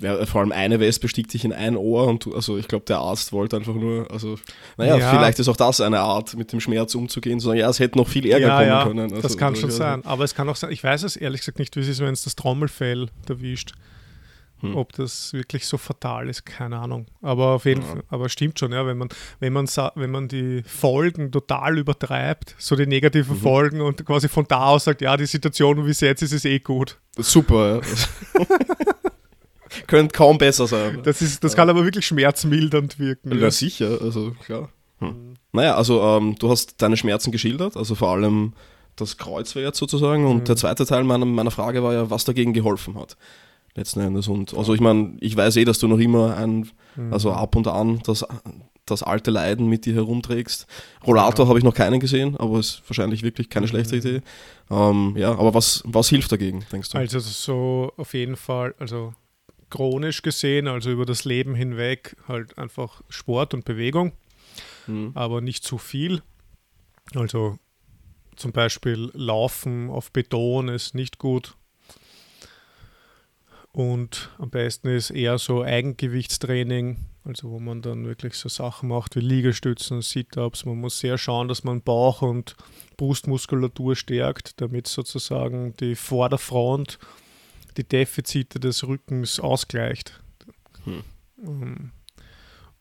ja, 0.00 0.26
vor 0.26 0.40
allem 0.40 0.52
eine 0.52 0.80
Wespe 0.80 1.08
stieg 1.08 1.28
dich 1.28 1.44
in 1.44 1.52
ein 1.52 1.76
Ohr 1.76 2.08
und 2.08 2.26
also 2.34 2.58
ich 2.58 2.66
glaube, 2.66 2.84
der 2.84 2.98
Arzt 2.98 3.32
wollte 3.32 3.56
einfach 3.56 3.74
nur, 3.74 4.10
also, 4.10 4.38
naja, 4.76 4.96
ja. 4.96 5.10
vielleicht 5.10 5.38
ist 5.38 5.48
auch 5.48 5.56
das 5.56 5.80
eine 5.80 6.00
Art, 6.00 6.34
mit 6.34 6.52
dem 6.52 6.60
Schmerz 6.60 6.94
umzugehen, 6.96 7.38
sondern 7.38 7.58
ja, 7.58 7.68
es 7.68 7.78
hätte 7.78 7.98
noch 7.98 8.08
viel 8.08 8.26
Ärger 8.26 8.48
ja, 8.48 8.56
kommen 8.56 8.68
ja, 8.68 8.84
können. 8.84 9.12
Also, 9.12 9.22
das 9.22 9.36
kann 9.36 9.54
schon 9.54 9.70
sein, 9.70 10.04
aber 10.04 10.24
es 10.24 10.34
kann 10.34 10.48
auch 10.48 10.56
sein, 10.56 10.72
ich 10.72 10.82
weiß 10.82 11.04
es 11.04 11.16
ehrlich 11.16 11.42
gesagt 11.42 11.60
nicht, 11.60 11.76
wie 11.76 11.80
es 11.80 11.88
ist, 11.88 12.00
wenn 12.00 12.12
es 12.12 12.24
das 12.24 12.34
Trommelfell 12.34 13.08
erwischt. 13.28 13.74
Hm. 14.60 14.76
Ob 14.76 14.92
das 14.92 15.32
wirklich 15.32 15.66
so 15.66 15.76
fatal 15.76 16.28
ist, 16.28 16.46
keine 16.46 16.78
Ahnung. 16.78 17.06
Aber 17.20 17.48
auf 17.48 17.64
jeden 17.64 17.82
ja. 17.82 17.88
Fall, 17.88 18.02
aber 18.08 18.28
stimmt 18.28 18.58
schon, 18.58 18.72
ja, 18.72 18.86
wenn 18.86 18.96
man, 18.96 19.08
wenn 19.40 19.52
man, 19.52 19.66
wenn 19.66 20.10
man 20.10 20.28
die 20.28 20.62
Folgen 20.62 21.32
total 21.32 21.78
übertreibt, 21.78 22.54
so 22.58 22.76
die 22.76 22.86
negativen 22.86 23.36
mhm. 23.36 23.40
Folgen 23.40 23.80
und 23.80 24.04
quasi 24.06 24.28
von 24.28 24.46
da 24.48 24.66
aus 24.66 24.84
sagt, 24.84 25.00
ja, 25.02 25.16
die 25.16 25.26
Situation, 25.26 25.84
wie 25.84 25.90
es 25.90 26.00
jetzt 26.00 26.22
ist, 26.22 26.32
ist 26.32 26.46
eh 26.46 26.60
gut. 26.60 26.98
Super, 27.18 27.80
ja. 27.80 28.46
Könnte 29.88 30.12
kaum 30.12 30.38
besser 30.38 30.68
sein. 30.68 31.00
Das, 31.02 31.20
ist, 31.20 31.42
das 31.42 31.56
kann 31.56 31.68
aber 31.68 31.84
wirklich 31.84 32.06
schmerzmildernd 32.06 32.98
wirken. 33.00 33.32
Ja, 33.32 33.38
ja. 33.38 33.50
sicher, 33.50 33.98
also 34.00 34.30
klar. 34.44 34.70
Hm. 35.00 35.08
Mhm. 35.08 35.34
Naja, 35.52 35.74
also 35.74 36.00
ähm, 36.02 36.36
du 36.38 36.48
hast 36.48 36.80
deine 36.80 36.96
Schmerzen 36.96 37.32
geschildert, 37.32 37.76
also 37.76 37.94
vor 37.94 38.10
allem 38.10 38.52
das 38.96 39.18
Kreuzwert 39.18 39.74
sozusagen. 39.74 40.26
Und 40.26 40.38
mhm. 40.38 40.44
der 40.44 40.56
zweite 40.56 40.86
Teil 40.86 41.02
meiner, 41.02 41.26
meiner 41.26 41.50
Frage 41.50 41.82
war 41.82 41.92
ja, 41.92 42.10
was 42.10 42.24
dagegen 42.24 42.52
geholfen 42.52 42.96
hat 42.96 43.16
letzten 43.74 44.00
Endes. 44.00 44.28
Und 44.28 44.56
also 44.56 44.74
ich 44.74 44.80
meine, 44.80 45.16
ich 45.20 45.36
weiß 45.36 45.56
eh, 45.56 45.64
dass 45.64 45.78
du 45.78 45.88
noch 45.88 45.98
immer 45.98 46.36
ein, 46.36 46.68
mhm. 46.96 47.12
also 47.12 47.32
ab 47.32 47.56
und 47.56 47.66
an 47.66 48.00
das, 48.04 48.24
das 48.86 49.02
alte 49.02 49.30
Leiden 49.30 49.68
mit 49.68 49.86
dir 49.86 49.94
herumträgst. 49.94 50.66
Rollator 51.06 51.44
ja. 51.44 51.48
habe 51.48 51.58
ich 51.58 51.64
noch 51.64 51.74
keinen 51.74 52.00
gesehen, 52.00 52.36
aber 52.36 52.58
ist 52.58 52.82
wahrscheinlich 52.88 53.22
wirklich 53.22 53.50
keine 53.50 53.68
schlechte 53.68 53.94
mhm. 53.96 54.00
Idee. 54.00 54.22
Ähm, 54.70 55.14
ja, 55.16 55.32
aber 55.32 55.54
was, 55.54 55.82
was 55.86 56.08
hilft 56.08 56.32
dagegen, 56.32 56.64
denkst 56.70 56.90
du? 56.90 56.98
Also 56.98 57.18
so 57.20 57.92
auf 57.96 58.14
jeden 58.14 58.36
Fall, 58.36 58.74
also 58.78 59.14
chronisch 59.70 60.22
gesehen, 60.22 60.68
also 60.68 60.90
über 60.90 61.06
das 61.06 61.24
Leben 61.24 61.54
hinweg, 61.54 62.16
halt 62.28 62.58
einfach 62.58 63.02
Sport 63.08 63.54
und 63.54 63.64
Bewegung, 63.64 64.12
mhm. 64.86 65.12
aber 65.14 65.40
nicht 65.40 65.64
zu 65.64 65.78
viel. 65.78 66.22
Also 67.14 67.58
zum 68.36 68.52
Beispiel 68.52 69.10
Laufen 69.14 69.90
auf 69.90 70.12
Beton 70.12 70.68
ist 70.68 70.94
nicht 70.94 71.18
gut. 71.18 71.56
Und 73.74 74.30
am 74.38 74.50
besten 74.50 74.86
ist 74.86 75.10
eher 75.10 75.36
so 75.36 75.64
Eigengewichtstraining, 75.64 76.96
also 77.24 77.50
wo 77.50 77.58
man 77.58 77.82
dann 77.82 78.06
wirklich 78.06 78.34
so 78.34 78.48
Sachen 78.48 78.88
macht 78.88 79.16
wie 79.16 79.20
Liegestützen, 79.20 80.00
Sit-ups. 80.00 80.64
Man 80.64 80.78
muss 80.78 81.00
sehr 81.00 81.18
schauen, 81.18 81.48
dass 81.48 81.64
man 81.64 81.82
Bauch- 81.82 82.22
und 82.22 82.54
Brustmuskulatur 82.96 83.96
stärkt, 83.96 84.60
damit 84.60 84.86
sozusagen 84.86 85.74
die 85.78 85.96
Vorderfront 85.96 87.00
die 87.76 87.82
Defizite 87.82 88.60
des 88.60 88.86
Rückens 88.86 89.40
ausgleicht. 89.40 90.22
Hm. 90.84 91.02
Ähm, 91.42 91.90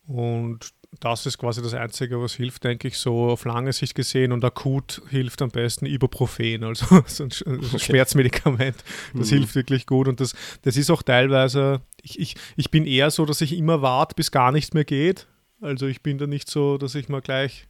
und 0.06 0.75
das 0.99 1.25
ist 1.25 1.38
quasi 1.38 1.62
das 1.62 1.73
Einzige, 1.73 2.21
was 2.21 2.34
hilft, 2.36 2.63
denke 2.63 2.88
ich, 2.88 2.97
so 2.97 3.29
auf 3.29 3.45
lange 3.45 3.73
Sicht 3.73 3.95
gesehen. 3.95 4.32
Und 4.32 4.43
akut 4.43 5.01
hilft 5.10 5.41
am 5.41 5.49
besten 5.49 5.86
Ibuprofen, 5.86 6.63
also 6.63 7.03
so 7.08 7.23
ein 7.23 7.60
okay. 7.60 7.79
Schmerzmedikament. 7.79 8.77
Das 9.13 9.32
mhm. 9.32 9.38
hilft 9.38 9.56
wirklich 9.56 9.86
gut. 9.86 10.08
Und 10.08 10.19
das, 10.19 10.36
das 10.62 10.77
ist 10.77 10.89
auch 10.89 11.03
teilweise, 11.03 11.82
ich, 12.01 12.19
ich, 12.19 12.36
ich 12.56 12.71
bin 12.71 12.86
eher 12.86 13.12
so, 13.12 13.25
dass 13.25 13.41
ich 13.41 13.58
immer 13.58 13.82
warte, 13.82 14.15
bis 14.15 14.32
gar 14.32 14.51
nichts 14.51 14.73
mehr 14.73 14.86
geht. 14.86 15.27
Also 15.62 15.88
ich 15.88 16.01
bin 16.01 16.17
da 16.17 16.27
nicht 16.27 16.49
so, 16.49 16.77
dass 16.77 16.95
ich 16.95 17.10
mal 17.10 17.21
gleich 17.21 17.67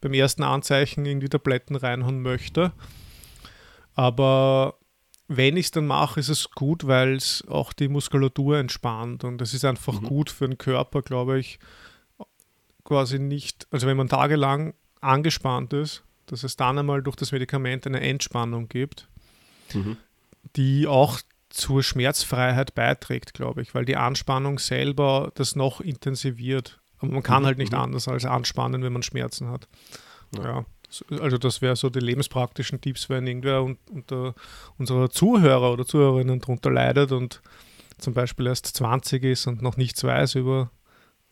beim 0.00 0.14
ersten 0.14 0.42
Anzeichen 0.42 1.06
irgendwie 1.06 1.28
Tabletten 1.28 1.76
reinhauen 1.76 2.22
möchte. 2.22 2.72
Aber 3.94 4.78
wenn 5.28 5.56
ich 5.56 5.66
es 5.66 5.70
dann 5.70 5.86
mache, 5.86 6.20
ist 6.20 6.28
es 6.28 6.50
gut, 6.50 6.86
weil 6.86 7.14
es 7.14 7.44
auch 7.48 7.72
die 7.72 7.88
Muskulatur 7.88 8.58
entspannt. 8.58 9.24
Und 9.24 9.40
es 9.40 9.54
ist 9.54 9.64
einfach 9.64 10.00
mhm. 10.00 10.06
gut 10.06 10.30
für 10.30 10.48
den 10.48 10.58
Körper, 10.58 11.02
glaube 11.02 11.38
ich, 11.38 11.58
quasi 12.92 13.18
nicht, 13.18 13.66
also 13.70 13.86
wenn 13.86 13.96
man 13.96 14.10
tagelang 14.10 14.74
angespannt 15.00 15.72
ist, 15.72 16.04
dass 16.26 16.44
es 16.44 16.56
dann 16.56 16.78
einmal 16.78 17.02
durch 17.02 17.16
das 17.16 17.32
Medikament 17.32 17.86
eine 17.86 18.02
Entspannung 18.02 18.68
gibt, 18.68 19.08
mhm. 19.72 19.96
die 20.56 20.86
auch 20.86 21.18
zur 21.48 21.82
Schmerzfreiheit 21.82 22.74
beiträgt, 22.74 23.32
glaube 23.32 23.62
ich, 23.62 23.74
weil 23.74 23.86
die 23.86 23.96
Anspannung 23.96 24.58
selber 24.58 25.32
das 25.36 25.56
noch 25.56 25.80
intensiviert. 25.80 26.80
Aber 26.98 27.12
man 27.12 27.22
kann 27.22 27.42
mhm. 27.42 27.46
halt 27.46 27.58
nicht 27.58 27.72
mhm. 27.72 27.78
anders 27.78 28.08
als 28.08 28.26
anspannen, 28.26 28.82
wenn 28.82 28.92
man 28.92 29.02
Schmerzen 29.02 29.48
hat. 29.48 29.68
Ja. 30.36 30.44
ja. 30.44 30.64
Also 31.18 31.38
das 31.38 31.62
wäre 31.62 31.76
so 31.76 31.88
die 31.88 32.00
lebenspraktischen 32.00 32.82
Tipps, 32.82 33.08
wenn 33.08 33.26
irgendwer 33.26 33.62
unter 33.62 34.34
unserer 34.76 35.08
Zuhörer 35.08 35.72
oder 35.72 35.86
Zuhörerinnen 35.86 36.40
darunter 36.40 36.70
leidet 36.70 37.10
und 37.10 37.40
zum 37.96 38.12
Beispiel 38.12 38.48
erst 38.48 38.66
20 38.66 39.24
ist 39.24 39.46
und 39.46 39.62
noch 39.62 39.78
nichts 39.78 40.04
weiß 40.04 40.34
über 40.34 40.70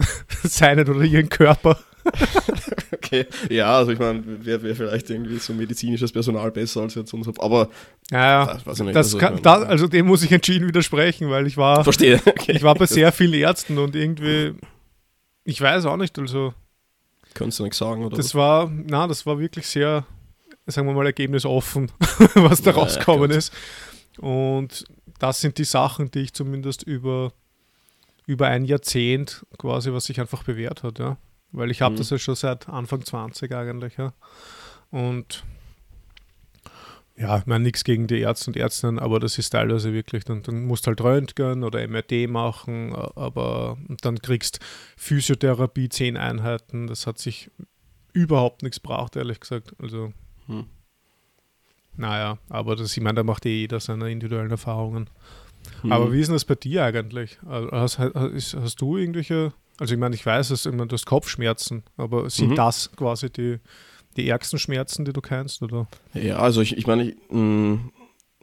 seinen 0.44 0.88
oder 0.88 1.02
ihren 1.02 1.28
Körper. 1.28 1.78
okay, 2.92 3.26
ja, 3.50 3.76
also 3.76 3.92
ich 3.92 3.98
meine, 3.98 4.22
wäre 4.44 4.62
wär 4.62 4.74
vielleicht 4.74 5.10
irgendwie 5.10 5.38
so 5.38 5.52
medizinisches 5.52 6.10
Personal 6.10 6.50
besser 6.50 6.80
als 6.80 6.94
jetzt 6.94 7.12
unser, 7.12 7.32
aber 7.38 7.68
ja, 8.10 8.46
ja. 8.46 8.58
Das, 8.64 8.78
das 8.78 8.80
also, 8.80 9.18
kann, 9.18 9.42
das, 9.42 9.62
also 9.64 9.86
dem 9.86 10.06
muss 10.06 10.22
ich 10.22 10.32
entschieden 10.32 10.66
widersprechen, 10.66 11.28
weil 11.28 11.46
ich 11.46 11.56
war, 11.56 11.84
Verstehe. 11.84 12.20
Okay. 12.26 12.52
ich 12.52 12.62
war 12.62 12.74
bei 12.74 12.86
sehr 12.86 13.12
vielen 13.12 13.34
Ärzten 13.34 13.76
und 13.78 13.94
irgendwie, 13.94 14.54
ich 15.44 15.60
weiß 15.60 15.84
auch 15.86 15.98
nicht, 15.98 16.18
also 16.18 16.54
Kannst 17.34 17.58
du 17.58 17.62
nichts 17.64 17.78
sagen, 17.78 18.04
oder? 18.04 18.16
Das 18.16 18.34
war, 18.34 18.70
na, 18.70 19.06
das 19.06 19.24
war 19.26 19.38
wirklich 19.38 19.66
sehr, 19.66 20.04
sagen 20.66 20.86
wir 20.86 20.94
mal, 20.94 21.06
ergebnisoffen, 21.06 21.90
was 22.34 22.62
da 22.62 22.72
rausgekommen 22.72 23.30
ja, 23.30 23.36
ist. 23.36 23.52
Und 24.18 24.84
das 25.18 25.40
sind 25.40 25.58
die 25.58 25.64
Sachen, 25.64 26.10
die 26.10 26.20
ich 26.20 26.32
zumindest 26.32 26.82
über, 26.82 27.32
über 28.30 28.46
ein 28.46 28.64
Jahrzehnt 28.64 29.44
quasi, 29.58 29.92
was 29.92 30.04
sich 30.04 30.20
einfach 30.20 30.44
bewährt 30.44 30.84
hat, 30.84 31.00
ja. 31.00 31.18
Weil 31.50 31.72
ich 31.72 31.82
habe 31.82 31.94
mhm. 31.94 31.98
das 31.98 32.10
ja 32.10 32.18
schon 32.18 32.36
seit 32.36 32.68
Anfang 32.68 33.04
20 33.04 33.52
eigentlich, 33.52 33.96
ja. 33.96 34.12
Und 34.92 35.42
ja, 37.16 37.38
ich 37.38 37.46
meine 37.46 37.64
nichts 37.64 37.82
gegen 37.82 38.06
die 38.06 38.20
Ärzte 38.20 38.50
und 38.50 38.56
Ärztinnen, 38.56 39.00
aber 39.00 39.18
das 39.18 39.36
ist 39.36 39.50
teilweise 39.50 39.92
wirklich, 39.92 40.24
dann, 40.24 40.42
dann 40.42 40.64
musst 40.64 40.86
halt 40.86 41.00
Röntgen 41.00 41.64
oder 41.64 41.86
MRT 41.86 42.30
machen, 42.30 42.94
aber 42.94 43.76
dann 44.00 44.20
kriegst 44.20 44.60
Physiotherapie 44.96 45.88
zehn 45.88 46.16
Einheiten, 46.16 46.86
das 46.86 47.08
hat 47.08 47.18
sich 47.18 47.50
überhaupt 48.12 48.62
nichts 48.62 48.78
braucht, 48.78 49.16
ehrlich 49.16 49.40
gesagt. 49.40 49.74
Also, 49.82 50.12
hm. 50.46 50.66
naja, 51.96 52.38
aber 52.48 52.76
das, 52.76 52.96
ich 52.96 53.02
meine, 53.02 53.16
da 53.16 53.22
macht 53.24 53.44
eh 53.44 53.58
jeder 53.58 53.80
seine 53.80 54.08
individuellen 54.08 54.52
Erfahrungen. 54.52 55.10
Hm. 55.82 55.92
Aber 55.92 56.12
wie 56.12 56.20
ist 56.20 56.26
denn 56.26 56.34
das 56.34 56.44
bei 56.44 56.54
dir 56.54 56.84
eigentlich? 56.84 57.38
Also, 57.46 57.70
hast, 57.72 57.98
hast, 57.98 58.54
hast 58.54 58.80
du 58.80 58.96
irgendwelche, 58.96 59.52
also 59.78 59.94
ich 59.94 60.00
meine, 60.00 60.14
ich 60.14 60.24
weiß, 60.24 60.48
dass 60.48 60.66
immer 60.66 60.86
du 60.86 60.94
hast 60.94 61.06
Kopfschmerzen, 61.06 61.82
aber 61.96 62.28
sind 62.30 62.50
mhm. 62.50 62.56
das 62.56 62.90
quasi 62.92 63.30
die 63.30 63.58
die 64.16 64.28
ärgsten 64.28 64.58
Schmerzen, 64.58 65.04
die 65.04 65.12
du 65.12 65.20
kennst? 65.20 65.62
Oder? 65.62 65.86
Ja, 66.14 66.38
also 66.38 66.60
ich, 66.60 66.76
ich 66.76 66.86
meine, 66.86 67.10
ich, 67.10 67.16
mm, 67.30 67.76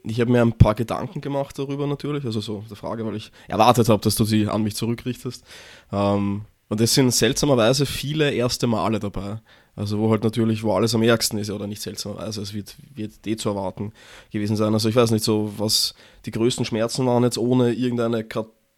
ich 0.03 0.21
habe 0.21 0.31
mir 0.31 0.41
ein 0.41 0.57
paar 0.57 0.75
Gedanken 0.75 1.21
gemacht 1.21 1.57
darüber 1.59 1.87
natürlich, 1.87 2.25
also 2.25 2.39
so 2.39 2.63
der 2.69 2.77
Frage, 2.77 3.05
weil 3.05 3.15
ich 3.15 3.31
erwartet 3.47 3.89
habe, 3.89 4.01
dass 4.01 4.15
du 4.15 4.23
sie 4.23 4.47
an 4.47 4.63
mich 4.63 4.75
zurückrichtest. 4.75 5.43
Ähm, 5.91 6.45
und 6.69 6.81
es 6.81 6.93
sind 6.93 7.11
seltsamerweise 7.11 7.85
viele 7.85 8.31
erste 8.31 8.67
Male 8.67 8.99
dabei. 8.99 9.39
Also 9.77 9.99
wo 9.99 10.09
halt 10.09 10.23
natürlich, 10.23 10.63
wo 10.63 10.73
alles 10.73 10.95
am 10.95 11.03
ärgsten 11.03 11.37
ist, 11.37 11.51
oder 11.51 11.67
nicht 11.67 11.83
seltsamerweise, 11.83 12.41
es 12.41 12.55
wird, 12.55 12.75
wird 12.95 13.25
eh 13.27 13.35
zu 13.35 13.49
erwarten 13.49 13.93
gewesen 14.31 14.55
sein. 14.55 14.73
Also 14.73 14.89
ich 14.89 14.95
weiß 14.95 15.11
nicht 15.11 15.23
so, 15.23 15.53
was 15.57 15.93
die 16.25 16.31
größten 16.31 16.65
Schmerzen 16.65 17.05
waren 17.05 17.23
jetzt 17.23 17.37
ohne 17.37 17.73
irgendeine, 17.73 18.25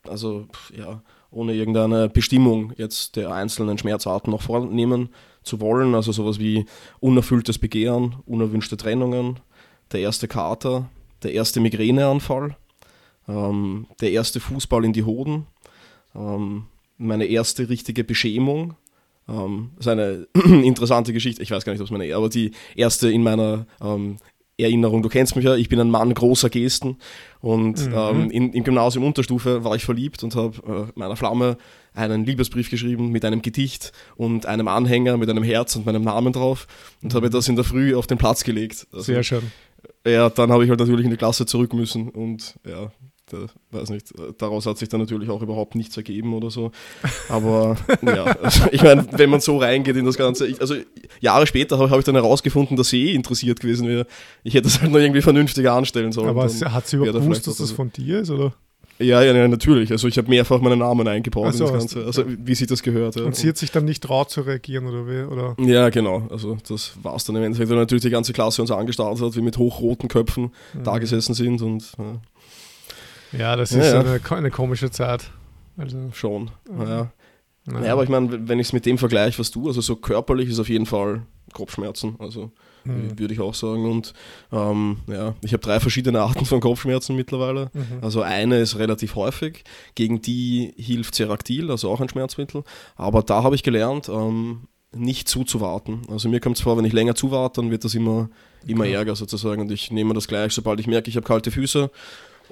also 0.03 0.47
ja, 0.77 1.01
ohne 1.31 1.53
irgendeine 1.53 2.09
Bestimmung 2.09 2.73
jetzt 2.75 3.15
der 3.15 3.31
einzelnen 3.31 3.77
Schmerzarten 3.77 4.29
noch 4.29 4.41
vornehmen 4.41 5.07
zu 5.41 5.62
wollen. 5.62 5.95
Also 5.95 6.12
sowas 6.12 6.38
wie 6.38 6.65
unerfülltes 6.99 7.59
Begehren, 7.59 8.17
unerwünschte 8.25 8.75
Trennungen, 8.75 9.39
der 9.93 10.01
erste 10.01 10.27
Kater, 10.27 10.89
der 11.23 11.31
erste 11.31 11.62
Migräneanfall, 11.62 12.57
ähm, 13.29 13.88
der 14.01 14.12
erste 14.12 14.41
Fußball 14.41 14.83
in 14.83 14.91
die 14.91 15.05
Hoden, 15.05 15.47
ähm, 16.13 16.65
meine 16.97 17.25
erste 17.25 17.69
richtige 17.69 18.03
Beschämung. 18.03 18.75
Ähm, 19.29 19.71
das 19.77 19.85
ist 19.85 19.91
eine 19.91 20.27
interessante 20.63 21.13
Geschichte, 21.13 21.43
ich 21.43 21.51
weiß 21.51 21.65
gar 21.65 21.73
nicht, 21.73 21.81
ob 21.81 21.85
es 21.85 21.91
meine, 21.91 22.13
aber 22.15 22.29
die 22.29 22.51
erste 22.75 23.11
in 23.11 23.23
meiner 23.23 23.65
ähm, 23.81 24.17
Erinnerung, 24.57 25.01
du 25.01 25.09
kennst 25.09 25.35
mich 25.35 25.45
ja, 25.45 25.55
ich 25.55 25.69
bin 25.69 25.79
ein 25.79 25.89
Mann 25.89 26.13
großer 26.13 26.49
Gesten 26.49 26.97
und 27.39 27.85
mhm. 27.87 27.93
ähm, 27.95 28.31
in, 28.31 28.53
im 28.53 28.63
Gymnasium 28.63 29.05
Unterstufe 29.05 29.63
war 29.63 29.75
ich 29.75 29.85
verliebt 29.85 30.23
und 30.23 30.35
habe 30.35 30.89
äh, 30.89 30.99
meiner 30.99 31.15
Flamme 31.15 31.57
einen 31.93 32.25
Liebesbrief 32.25 32.69
geschrieben 32.69 33.09
mit 33.09 33.23
einem 33.25 33.41
Gedicht 33.41 33.93
und 34.15 34.45
einem 34.45 34.67
Anhänger 34.67 35.17
mit 35.17 35.29
einem 35.29 35.43
Herz 35.43 35.75
und 35.75 35.85
meinem 35.85 36.03
Namen 36.03 36.33
drauf 36.33 36.67
und 37.01 37.13
mhm. 37.13 37.17
habe 37.17 37.29
das 37.29 37.47
in 37.47 37.55
der 37.55 37.65
Früh 37.65 37.95
auf 37.95 38.07
den 38.07 38.17
Platz 38.17 38.43
gelegt. 38.43 38.87
Also, 38.91 39.03
Sehr 39.03 39.23
schön. 39.23 39.51
Ja, 40.05 40.29
dann 40.29 40.51
habe 40.51 40.63
ich 40.63 40.69
halt 40.69 40.79
natürlich 40.79 41.05
in 41.05 41.11
die 41.11 41.17
Klasse 41.17 41.45
zurück 41.45 41.73
müssen 41.73 42.09
und 42.09 42.59
ja, 42.67 42.91
da, 43.31 43.45
weiß 43.71 43.89
nicht, 43.89 44.13
daraus 44.37 44.65
hat 44.65 44.77
sich 44.77 44.89
dann 44.89 44.99
natürlich 44.99 45.29
auch 45.29 45.41
überhaupt 45.41 45.75
nichts 45.75 45.95
ergeben 45.97 46.33
oder 46.33 46.51
so. 46.51 46.71
Aber 47.29 47.77
ja, 48.01 48.25
also 48.25 48.65
ich 48.71 48.83
meine, 48.83 49.07
wenn 49.11 49.29
man 49.29 49.39
so 49.39 49.57
reingeht 49.57 49.95
in 49.95 50.05
das 50.05 50.17
Ganze, 50.17 50.47
ich, 50.47 50.59
also 50.61 50.75
Jahre 51.19 51.47
später 51.47 51.77
habe 51.77 51.89
hab 51.89 51.99
ich 51.99 52.05
dann 52.05 52.15
herausgefunden, 52.15 52.77
dass 52.77 52.89
sie 52.89 53.09
eh 53.09 53.13
interessiert 53.13 53.59
gewesen 53.59 53.87
wäre. 53.87 54.05
Ich 54.43 54.53
hätte 54.53 54.67
es 54.67 54.81
halt 54.81 54.91
noch 54.91 54.99
irgendwie 54.99 55.21
vernünftiger 55.21 55.73
anstellen 55.73 56.11
sollen. 56.11 56.29
Aber 56.29 56.43
hat 56.43 56.87
sie 56.87 56.97
überhaupt 56.97 57.19
gewusst, 57.19 57.47
dass 57.47 57.57
das 57.57 57.71
von 57.71 57.91
dir 57.91 58.19
ist, 58.19 58.29
oder? 58.29 58.53
Ja, 58.99 59.23
ja, 59.23 59.33
ja, 59.33 59.47
natürlich. 59.47 59.91
Also 59.91 60.09
ich 60.09 60.17
habe 60.17 60.29
mehrfach 60.29 60.59
meinen 60.59 60.79
Namen 60.79 61.07
eingebaut 61.07 61.53
so, 61.53 61.65
in 61.65 61.71
das 61.71 61.79
Ganze. 61.79 62.05
Also 62.05 62.25
wie 62.27 62.53
sich 62.53 62.67
das 62.67 62.83
gehört. 62.83 63.15
Ja. 63.15 63.23
Und 63.23 63.35
sie 63.35 63.47
hat 63.47 63.57
sich 63.57 63.71
dann 63.71 63.85
nicht 63.85 64.03
traut 64.03 64.29
zu 64.29 64.41
reagieren, 64.41 64.87
oder 64.87 65.07
wie? 65.07 65.23
Oder? 65.23 65.55
Ja, 65.59 65.89
genau. 65.89 66.27
Also 66.29 66.57
das 66.67 66.91
war 67.01 67.15
es 67.15 67.23
dann 67.23 67.37
im 67.37 67.43
Endeffekt, 67.43 67.69
weil 67.69 67.77
natürlich 67.77 68.03
die 68.03 68.09
ganze 68.09 68.33
Klasse 68.33 68.61
uns 68.61 68.71
angestarrt 68.71 69.21
hat, 69.21 69.35
wie 69.37 69.41
mit 69.41 69.57
hochroten 69.57 70.09
Köpfen 70.09 70.51
mhm. 70.73 70.83
da 70.83 70.97
gesessen 70.97 71.33
sind 71.33 71.61
und 71.61 71.93
ja. 71.97 72.19
Ja, 73.31 73.55
das 73.55 73.71
ist 73.71 73.91
ja, 73.91 73.99
eine, 73.99 74.19
eine, 74.29 74.51
komische 74.51 74.91
Zeit. 74.91 75.31
Also, 75.77 76.09
Schon, 76.13 76.51
naja. 76.69 77.11
Naja. 77.65 77.85
Ja, 77.85 77.93
aber 77.93 78.03
ich 78.03 78.09
meine, 78.09 78.47
wenn 78.47 78.59
ich 78.59 78.67
es 78.67 78.73
mit 78.73 78.85
dem 78.85 78.97
vergleiche, 78.97 79.39
was 79.39 79.51
du, 79.51 79.67
also 79.67 79.81
so 79.81 79.95
körperlich 79.95 80.49
ist 80.49 80.59
auf 80.59 80.69
jeden 80.69 80.85
Fall 80.85 81.21
Kopfschmerzen, 81.53 82.15
also 82.19 82.51
mhm. 82.83 83.17
würde 83.19 83.33
ich 83.33 83.39
auch 83.39 83.53
sagen. 83.53 83.89
Und 83.89 84.13
ähm, 84.51 84.97
ja, 85.07 85.35
ich 85.43 85.53
habe 85.53 85.61
drei 85.61 85.79
verschiedene 85.79 86.21
Arten 86.21 86.45
von 86.45 86.59
Kopfschmerzen 86.59 87.15
mittlerweile. 87.15 87.69
Mhm. 87.73 87.99
Also 88.01 88.21
eine 88.21 88.59
ist 88.59 88.77
relativ 88.77 89.15
häufig, 89.15 89.63
gegen 89.95 90.21
die 90.21 90.73
hilft 90.77 91.15
Seractil, 91.15 91.69
also 91.69 91.89
auch 91.89 92.01
ein 92.01 92.09
Schmerzmittel. 92.09 92.63
Aber 92.95 93.21
da 93.21 93.43
habe 93.43 93.55
ich 93.55 93.63
gelernt, 93.63 94.09
ähm, 94.09 94.67
nicht 94.91 95.27
zuzuwarten. 95.27 96.01
Also 96.09 96.29
mir 96.29 96.39
kommt 96.39 96.57
es 96.57 96.63
vor, 96.63 96.77
wenn 96.77 96.85
ich 96.85 96.93
länger 96.93 97.15
zuwarte, 97.15 97.61
dann 97.61 97.69
wird 97.69 97.83
das 97.83 97.93
immer, 97.93 98.29
immer 98.65 98.85
okay. 98.85 98.93
ärger 98.93 99.15
sozusagen. 99.15 99.61
Und 99.61 99.71
ich 99.71 99.91
nehme 99.91 100.13
das 100.13 100.27
gleich, 100.27 100.53
sobald 100.53 100.79
ich 100.79 100.87
merke, 100.87 101.09
ich 101.09 101.15
habe 101.15 101.27
kalte 101.27 101.51
Füße, 101.51 101.91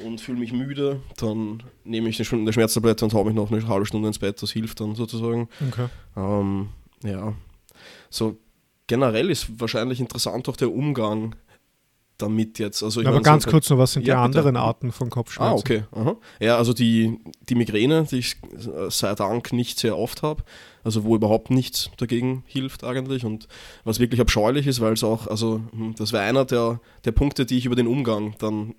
und 0.05 0.21
fühle 0.21 0.39
mich 0.39 0.53
müde, 0.53 1.01
dann 1.17 1.63
nehme 1.83 2.09
ich 2.09 2.19
eine, 2.31 2.53
Schmerztablette 2.53 3.05
und 3.05 3.13
haue 3.13 3.25
mich 3.25 3.35
noch 3.35 3.51
eine 3.51 3.67
halbe 3.67 3.85
Stunde 3.85 4.07
ins 4.07 4.19
Bett. 4.19 4.41
Das 4.41 4.51
hilft 4.51 4.79
dann 4.79 4.95
sozusagen. 4.95 5.49
Okay. 5.67 5.87
Ähm, 6.15 6.69
ja, 7.03 7.33
so 8.09 8.37
generell 8.87 9.29
ist 9.29 9.59
wahrscheinlich 9.59 9.99
interessant 9.99 10.47
auch 10.49 10.55
der 10.55 10.71
Umgang 10.71 11.35
damit 12.17 12.57
jetzt. 12.59 12.83
Also 12.83 13.01
aber 13.01 13.21
ganz 13.21 13.43
so, 13.43 13.51
kurz 13.51 13.69
noch, 13.69 13.77
was 13.77 13.93
sind 13.93 14.07
ja, 14.07 14.15
die 14.15 14.19
anderen 14.19 14.53
bitte. 14.53 14.65
Arten 14.65 14.91
von 14.91 15.09
Kopfschmerzen? 15.09 15.53
Ah, 15.53 15.59
okay. 15.59 15.83
Aha. 15.91 16.15
Ja, 16.39 16.57
also 16.57 16.73
die, 16.73 17.19
die 17.47 17.55
Migräne, 17.55 18.07
die 18.09 18.17
ich 18.17 18.37
äh, 18.53 18.89
sei 18.89 19.13
Dank 19.13 19.53
nicht 19.53 19.79
sehr 19.79 19.97
oft 19.97 20.23
habe, 20.23 20.43
also 20.83 21.03
wo 21.03 21.15
überhaupt 21.15 21.51
nichts 21.51 21.91
dagegen 21.97 22.43
hilft 22.47 22.83
eigentlich 22.83 23.23
und 23.25 23.47
was 23.83 23.99
wirklich 23.99 24.19
abscheulich 24.19 24.67
ist, 24.67 24.81
weil 24.81 24.93
es 24.93 25.03
auch, 25.03 25.27
also 25.27 25.61
hm, 25.71 25.95
das 25.95 26.11
wäre 26.11 26.23
einer 26.23 26.45
der, 26.45 26.79
der 27.05 27.11
Punkte, 27.11 27.45
die 27.45 27.57
ich 27.57 27.65
über 27.65 27.75
den 27.75 27.87
Umgang 27.87 28.35
dann 28.39 28.73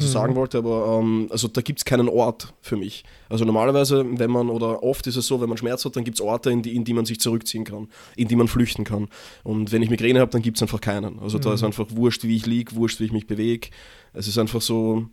hm, 0.00 0.06
also 0.06 0.08
mhm. 0.08 0.12
sagen 0.12 0.34
wollte, 0.36 0.58
aber 0.58 1.00
ähm, 1.00 1.28
also 1.30 1.48
da 1.48 1.60
gibt 1.60 1.80
es 1.80 1.84
keinen 1.84 2.08
Ort 2.08 2.54
für 2.60 2.76
mich. 2.76 3.04
Also 3.28 3.44
normalerweise, 3.44 4.04
wenn 4.18 4.30
man, 4.30 4.48
oder 4.48 4.82
oft 4.82 5.06
ist 5.06 5.16
es 5.16 5.26
so, 5.26 5.40
wenn 5.40 5.48
man 5.48 5.58
Schmerz 5.58 5.84
hat, 5.84 5.96
dann 5.96 6.04
gibt 6.04 6.18
es 6.18 6.20
Orte, 6.20 6.50
in 6.50 6.62
die, 6.62 6.74
in 6.74 6.84
die 6.84 6.94
man 6.94 7.04
sich 7.04 7.20
zurückziehen 7.20 7.64
kann, 7.64 7.88
in 8.16 8.28
die 8.28 8.36
man 8.36 8.48
flüchten 8.48 8.84
kann. 8.84 9.08
Und 9.44 9.72
wenn 9.72 9.82
ich 9.82 9.90
Migräne 9.90 10.20
habe, 10.20 10.30
dann 10.30 10.42
gibt 10.42 10.56
es 10.58 10.62
einfach 10.62 10.80
keinen. 10.80 11.18
Also 11.20 11.38
mhm. 11.38 11.42
da 11.42 11.54
ist 11.54 11.64
einfach 11.64 11.86
wurscht, 11.90 12.24
wie 12.24 12.36
ich 12.36 12.46
liege, 12.46 12.74
wurscht, 12.74 13.00
wie 13.00 13.04
ich 13.04 13.12
mich 13.12 13.26
bewege. 13.26 13.68
Es 14.12 14.28
ist 14.28 14.38
einfach 14.38 14.62
so, 14.62 15.06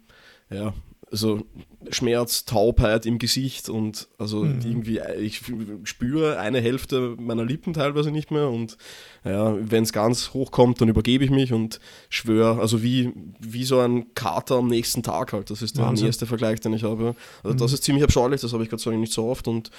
ja, 0.49 0.73
also 1.11 1.43
Schmerz, 1.89 2.45
Taubheit 2.45 3.05
im 3.05 3.19
Gesicht 3.19 3.69
und 3.69 4.07
also 4.17 4.43
mhm. 4.43 4.59
irgendwie, 4.63 4.99
ich 5.19 5.41
spüre 5.83 6.39
eine 6.39 6.59
Hälfte 6.59 7.15
meiner 7.19 7.45
Lippen 7.45 7.73
teilweise 7.73 8.11
nicht 8.11 8.31
mehr 8.31 8.49
und 8.49 8.77
ja, 9.23 9.55
wenn 9.59 9.83
es 9.83 9.93
ganz 9.93 10.33
hoch 10.33 10.51
kommt, 10.51 10.81
dann 10.81 10.89
übergebe 10.89 11.23
ich 11.23 11.31
mich 11.31 11.53
und 11.53 11.79
schwöre, 12.09 12.59
also 12.59 12.81
wie, 12.81 13.13
wie 13.39 13.63
so 13.63 13.79
ein 13.79 14.13
Kater 14.13 14.55
am 14.55 14.67
nächsten 14.67 15.03
Tag 15.03 15.33
halt, 15.33 15.49
das 15.49 15.61
ist 15.61 15.77
der 15.77 15.85
Wahnsinn. 15.85 16.07
nächste 16.07 16.25
Vergleich, 16.25 16.59
den 16.59 16.73
ich 16.73 16.83
habe. 16.83 17.15
Also 17.43 17.53
mhm. 17.53 17.59
das 17.59 17.73
ist 17.73 17.83
ziemlich 17.83 18.03
abscheulich, 18.03 18.41
das 18.41 18.53
habe 18.53 18.63
ich 18.63 18.69
gerade 18.69 18.97
nicht 18.97 19.13
so 19.13 19.25
oft 19.25 19.47
und 19.47 19.71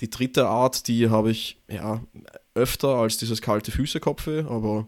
die 0.00 0.10
dritte 0.10 0.48
Art, 0.48 0.88
die 0.88 1.10
habe 1.10 1.30
ich 1.30 1.58
ja 1.68 2.02
öfter 2.54 2.88
als 2.96 3.16
dieses 3.16 3.40
kalte 3.40 3.70
Füße-Kopfweh, 3.70 4.40
aber 4.40 4.86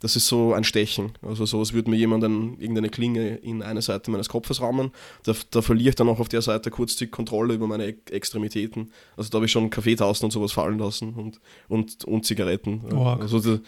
das 0.00 0.16
ist 0.16 0.26
so 0.26 0.52
ein 0.52 0.64
Stechen. 0.64 1.12
Also 1.22 1.46
so, 1.46 1.60
als 1.60 1.72
würde 1.72 1.90
mir 1.90 1.96
jemand 1.96 2.24
ein, 2.24 2.58
irgendeine 2.58 2.88
Klinge 2.88 3.36
in 3.36 3.62
eine 3.62 3.82
Seite 3.82 4.10
meines 4.10 4.28
Kopfes 4.28 4.60
rammen. 4.60 4.90
Da, 5.22 5.34
da 5.50 5.62
verliere 5.62 5.90
ich 5.90 5.94
dann 5.94 6.08
auch 6.08 6.18
auf 6.18 6.28
der 6.28 6.42
Seite 6.42 6.70
kurz 6.70 6.96
die 6.96 7.06
Kontrolle 7.06 7.54
über 7.54 7.68
meine 7.68 7.94
Extremitäten. 8.10 8.90
Also 9.16 9.30
da 9.30 9.36
habe 9.36 9.46
ich 9.46 9.52
schon 9.52 9.70
Kaffeetassen 9.70 10.24
und 10.24 10.32
sowas 10.32 10.52
fallen 10.52 10.78
lassen 10.78 11.14
und, 11.14 11.40
und, 11.68 12.04
und 12.04 12.26
Zigaretten. 12.26 12.82
Oh, 12.92 13.04
also 13.04 13.38
die, 13.38 13.60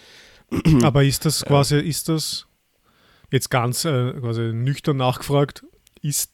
aber 0.82 1.04
ist 1.04 1.24
das 1.24 1.44
quasi, 1.44 1.78
ist 1.78 2.08
das 2.08 2.46
jetzt 3.30 3.50
ganz 3.50 3.84
äh, 3.84 4.12
quasi 4.12 4.52
nüchtern 4.52 4.96
nachgefragt, 4.96 5.64
ist 6.02 6.32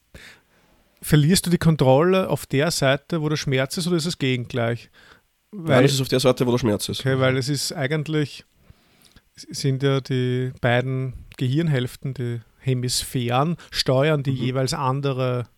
verlierst 1.02 1.46
du 1.46 1.50
die 1.50 1.58
Kontrolle 1.58 2.28
auf 2.28 2.46
der 2.46 2.70
Seite, 2.70 3.20
wo 3.20 3.28
der 3.28 3.36
Schmerz 3.36 3.76
ist, 3.76 3.88
oder 3.88 3.96
ist 3.96 4.06
es 4.06 4.18
gegengleich? 4.18 4.88
Weil, 5.52 5.76
Nein, 5.76 5.84
es 5.84 5.92
ist 5.92 6.00
auf 6.00 6.08
der 6.08 6.18
Seite, 6.20 6.46
wo 6.46 6.52
der 6.52 6.58
Schmerz 6.58 6.88
ist. 6.88 7.00
Okay, 7.00 7.18
weil 7.18 7.36
es 7.36 7.50
ist 7.50 7.72
eigentlich, 7.72 8.46
sind 9.34 9.82
ja 9.82 10.00
die 10.00 10.52
beiden 10.60 11.12
Gehirnhälften, 11.36 12.14
die 12.14 12.40
Hemisphären, 12.58 13.56
steuern 13.70 14.22
die 14.22 14.30
mhm. 14.30 14.36
jeweils 14.36 14.72
andere 14.72 15.48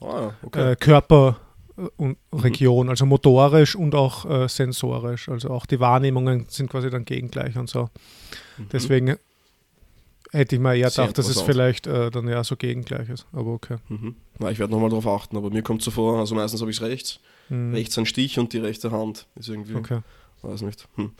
ah, 0.00 0.32
okay. 0.42 0.72
äh, 0.72 0.76
Körperregion, 0.76 2.90
also 2.90 3.06
motorisch 3.06 3.76
und 3.76 3.94
auch 3.94 4.28
äh, 4.28 4.46
sensorisch. 4.48 5.30
Also 5.30 5.48
auch 5.50 5.64
die 5.64 5.80
Wahrnehmungen 5.80 6.44
sind 6.48 6.70
quasi 6.70 6.90
dann 6.90 7.06
gegengleich 7.06 7.56
und 7.56 7.70
so. 7.70 7.88
Mhm. 8.58 8.68
Deswegen 8.72 9.16
hätte 10.32 10.56
ich 10.56 10.60
mir 10.60 10.74
eher 10.74 10.90
gedacht, 10.90 11.16
dass 11.16 11.28
es 11.28 11.40
vielleicht 11.40 11.86
äh, 11.86 12.10
dann 12.10 12.28
ja 12.28 12.44
so 12.44 12.56
gegengleich 12.56 13.08
ist. 13.08 13.26
Aber 13.32 13.52
okay. 13.52 13.76
Mhm. 13.88 14.16
Na, 14.38 14.50
ich 14.50 14.58
werde 14.58 14.72
nochmal 14.72 14.90
darauf 14.90 15.06
achten, 15.06 15.34
aber 15.36 15.48
mir 15.48 15.62
kommt 15.62 15.80
so 15.82 15.90
vor, 15.90 16.18
also 16.18 16.34
meistens 16.34 16.60
habe 16.60 16.70
ich 16.70 16.76
es 16.76 16.82
rechts, 16.82 17.20
mhm. 17.48 17.74
rechts 17.74 17.98
ein 17.98 18.06
Stich 18.06 18.38
und 18.38 18.52
die 18.52 18.58
rechte 18.58 18.90
Hand 18.90 19.26
ist 19.36 19.48
irgendwie, 19.48 19.74
okay. 19.74 20.00
weiß 20.42 20.62
nicht. 20.62 20.88
Hm. 20.96 21.12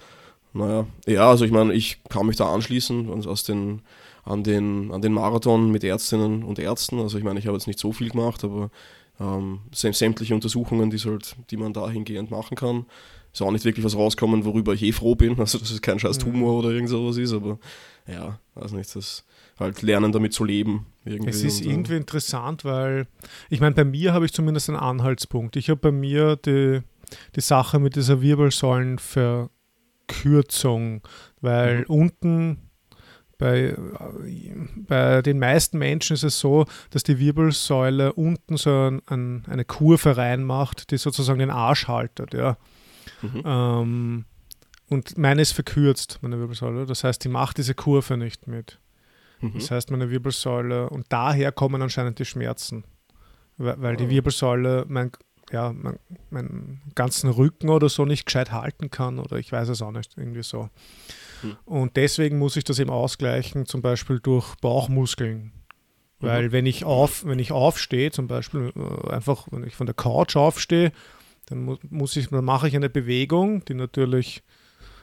Naja, 0.53 0.87
ja, 1.07 1.29
also 1.29 1.45
ich 1.45 1.51
meine, 1.51 1.75
ich 1.75 2.01
kann 2.09 2.27
mich 2.27 2.37
da 2.37 2.53
anschließen 2.53 3.27
aus 3.27 3.43
den, 3.43 3.83
an, 4.25 4.45
den, 4.45 4.93
an 4.93 5.03
den 5.03 5.13
Marathon 5.13 5.73
mit 5.73 5.83
Ärztinnen 5.83 6.45
und 6.45 6.61
Ärzten. 6.61 7.01
Also 7.01 7.19
ich 7.19 7.25
meine, 7.25 7.41
ich 7.41 7.47
habe 7.47 7.57
jetzt 7.57 7.67
nicht 7.67 7.81
so 7.81 7.93
viel 7.93 8.11
gemacht, 8.11 8.45
aber 8.45 8.71
ähm, 9.21 9.61
sämtliche 9.73 10.35
Untersuchungen, 10.35 10.91
die, 10.91 10.99
halt, 10.99 11.37
die 11.51 11.57
man 11.57 11.73
dahingehend 11.73 12.31
machen 12.31 12.57
kann. 12.57 12.87
Ist 13.33 13.43
auch 13.43 13.51
nicht 13.51 13.65
wirklich 13.65 13.85
was 13.85 13.97
rauskommen, 13.97 14.45
worüber 14.45 14.75
ich 14.75 14.83
eh 14.83 14.93
froh 14.93 15.15
bin. 15.15 15.37
Also 15.39 15.59
dass 15.59 15.71
es 15.71 15.83
kein 15.83 15.99
scheiß 15.99 16.19
mhm. 16.19 16.23
Tumor 16.23 16.59
oder 16.59 16.71
irgend 16.71 16.91
sowas 16.91 17.17
ist, 17.17 17.33
aber 17.33 17.59
ja, 18.07 18.39
weiß 18.55 18.73
nicht, 18.73 18.95
das 18.95 19.25
halt 19.59 19.83
lernen 19.83 20.13
damit 20.13 20.33
zu 20.33 20.45
leben. 20.45 20.87
Irgendwie 21.05 21.31
es 21.31 21.43
ist 21.43 21.65
und, 21.65 21.71
irgendwie 21.71 21.97
interessant, 21.97 22.65
weil 22.65 23.07
ich 23.51 23.61
meine, 23.61 23.75
bei 23.75 23.85
mir 23.85 24.13
habe 24.13 24.25
ich 24.25 24.33
zumindest 24.33 24.69
einen 24.69 24.79
Anhaltspunkt. 24.79 25.57
Ich 25.57 25.71
habe 25.71 25.81
bei 25.81 25.93
mir 25.93 26.37
die, 26.37 26.81
die 27.37 27.41
Sache 27.41 27.79
mit 27.79 27.97
dieser 27.97 28.21
Wirbelsäulen 28.21 28.99
Kürzung, 30.07 31.03
weil 31.41 31.81
mhm. 31.81 31.85
unten 31.89 32.59
bei, 33.39 33.77
bei 34.89 35.23
den 35.23 35.39
meisten 35.39 35.79
Menschen 35.79 36.15
ist 36.15 36.23
es 36.23 36.39
so, 36.39 36.67
dass 36.91 37.03
die 37.03 37.19
Wirbelsäule 37.19 38.13
unten 38.13 38.57
so 38.57 38.71
ein, 38.71 39.03
ein, 39.07 39.45
eine 39.49 39.65
Kurve 39.65 40.17
reinmacht, 40.17 40.91
die 40.91 40.97
sozusagen 40.97 41.39
den 41.39 41.51
Arsch 41.51 41.89
haltet. 41.89 42.35
Ja. 42.35 42.57
Mhm. 43.23 43.43
Ähm, 43.45 44.25
und 44.89 45.19
meine 45.19 45.43
ist 45.43 45.53
verkürzt, 45.53 46.19
meine 46.23 46.39
Wirbelsäule. 46.39 46.87
Das 46.87 47.05
heißt, 47.05 47.25
die 47.25 47.29
macht 47.29 47.59
diese 47.59 47.75
Kurve 47.75 48.17
nicht 48.17 48.47
mit. 48.47 48.79
Mhm. 49.41 49.55
Das 49.55 49.71
heißt, 49.71 49.91
meine 49.91 50.11
Wirbelsäule, 50.11 50.89
und 50.91 51.07
daher 51.09 51.53
kommen 51.53 51.83
anscheinend 51.83 52.19
die 52.19 52.25
Schmerzen. 52.25 52.85
Weil, 53.57 53.81
weil 53.81 53.95
oh. 53.95 53.99
die 53.99 54.11
Wirbelsäule 54.11 54.85
mein 54.89 55.13
ja, 55.53 55.73
mein, 55.73 55.99
meinen 56.31 56.81
ganzen 56.95 57.31
Rücken 57.31 57.69
oder 57.69 57.89
so 57.89 58.05
nicht 58.05 58.27
gescheit 58.27 58.53
halten 58.53 58.91
kann 58.91 59.19
oder 59.19 59.37
ich 59.37 59.53
weiß 59.53 59.69
es 59.69 59.83
auch 59.83 59.91
nicht, 59.91 60.17
irgendwie 60.17 60.43
so. 60.43 60.71
Hm. 61.45 61.57
Und 61.65 61.97
deswegen 61.97 62.39
muss 62.39 62.57
ich 62.57 62.65
das 62.65 62.79
eben 62.79 62.91
ausgleichen, 62.91 63.67
zum 63.67 63.83
Beispiel 63.83 64.21
durch 64.21 64.55
Bauchmuskeln. 64.57 65.53
Weil 66.21 66.49
mhm. 66.49 66.53
wenn 66.53 66.67
ich 66.67 66.85
auf, 66.85 67.25
wenn 67.27 67.39
ich 67.39 67.53
aufstehe, 67.53 68.11
zum 68.11 68.29
Beispiel 68.29 68.73
äh, 68.77 69.11
einfach, 69.11 69.47
wenn 69.51 69.65
ich 69.65 69.75
von 69.75 69.87
der 69.87 69.95
Couch 69.95 70.37
aufstehe, 70.37 70.93
dann 71.47 71.65
mu 71.65 71.77
muss 71.91 72.17
ich, 72.17 72.29
dann 72.29 72.45
mache 72.45 72.69
ich 72.69 72.77
eine 72.77 72.89
Bewegung, 72.89 73.65
die 73.67 73.75
natürlich 73.75 74.43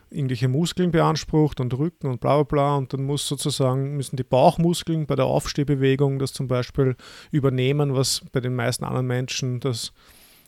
irgendwelche 0.10 0.48
Muskeln 0.48 0.92
beansprucht 0.92 1.60
und 1.60 1.74
Rücken 1.78 2.08
und 2.08 2.20
bla 2.20 2.36
bla 2.36 2.44
bla 2.44 2.76
und 2.76 2.92
dann 2.92 3.04
muss 3.04 3.28
sozusagen, 3.28 3.96
müssen 3.96 4.18
die 4.18 4.24
Bauchmuskeln 4.24 5.06
bei 5.06 5.16
der 5.16 5.26
Aufstehbewegung 5.26 6.20
das 6.20 6.34
zum 6.34 6.48
Beispiel 6.48 6.96
übernehmen, 7.32 7.96
was 7.96 8.22
bei 8.32 8.42
den 8.42 8.56
meisten 8.56 8.84
anderen 8.84 9.08
Menschen 9.08 9.60
das 9.62 9.94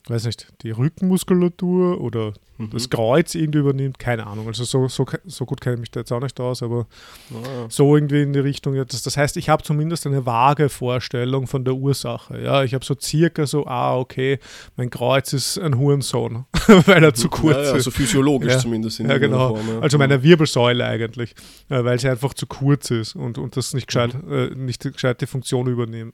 weiß 0.10 0.26
nicht, 0.26 0.48
die 0.64 0.72
Rückenmuskulatur 0.72 2.02
oder 2.02 2.34
mhm. 2.58 2.72
das 2.72 2.90
Kreuz 2.90 3.36
irgendwie 3.36 3.60
übernimmt, 3.60 4.00
keine 4.00 4.28
Ahnung. 4.28 4.48
Also 4.48 4.66
so, 4.66 4.88
so, 4.90 5.06
so 5.26 5.46
gut 5.46 5.62
kenne 5.62 5.76
ich 5.76 5.80
mich 5.80 5.92
da 5.92 6.02
jetzt 6.02 6.12
auch 6.12 6.20
nicht 6.20 6.38
aus, 6.42 6.62
aber 6.62 6.88
oh 7.32 7.66
so 7.70 7.96
irgendwie 7.96 8.22
in 8.22 8.34
die 8.34 8.40
Richtung. 8.40 8.76
Das, 8.76 9.02
das 9.02 9.16
heißt, 9.16 9.38
ich 9.38 9.48
habe 9.48 9.64
zumindest 9.64 10.06
eine 10.06 10.26
vage 10.26 10.68
Vorstellung 10.68 11.48
von 11.48 11.64
der 11.64 11.76
Ursache. 11.76 12.42
Ja, 12.42 12.64
ich 12.64 12.74
habe 12.74 12.84
so 12.84 12.96
circa 13.00 13.46
so, 13.46 13.66
ah, 13.66 13.98
okay, 13.98 14.40
mein 14.76 14.90
Kreuz 14.90 15.32
ist 15.32 15.58
ein 15.58 15.78
Hurensohn, 15.78 16.46
weil 16.86 17.04
er 17.04 17.14
zu 17.14 17.30
kurz 17.30 17.56
ja, 17.56 17.64
ja, 17.64 17.70
ist. 17.70 17.74
Also 17.74 17.92
physiologisch 17.92 18.54
ja, 18.54 18.60
zumindest 18.60 19.00
in 19.00 19.10
ja, 19.10 19.18
genau. 19.18 19.56
Form. 19.56 19.70
Ja. 19.70 19.80
Also 19.80 19.98
meine 19.98 20.22
Wirbelsäule 20.22 20.86
eigentlich, 20.86 21.34
weil 21.70 21.98
sie 21.98 22.10
einfach 22.10 22.34
zu 22.34 22.46
kurz 22.46 22.92
ist 22.92 23.16
und, 23.16 23.38
und 23.38 23.56
das 23.56 23.74
nicht 23.74 23.88
gescheit, 23.88 24.14
mhm. 24.14 24.34
äh, 24.34 24.50
nicht 24.50 24.84
gescheit 24.84 25.22
die 25.22 25.28
Funktion 25.28 25.68
übernimmt 25.68 26.14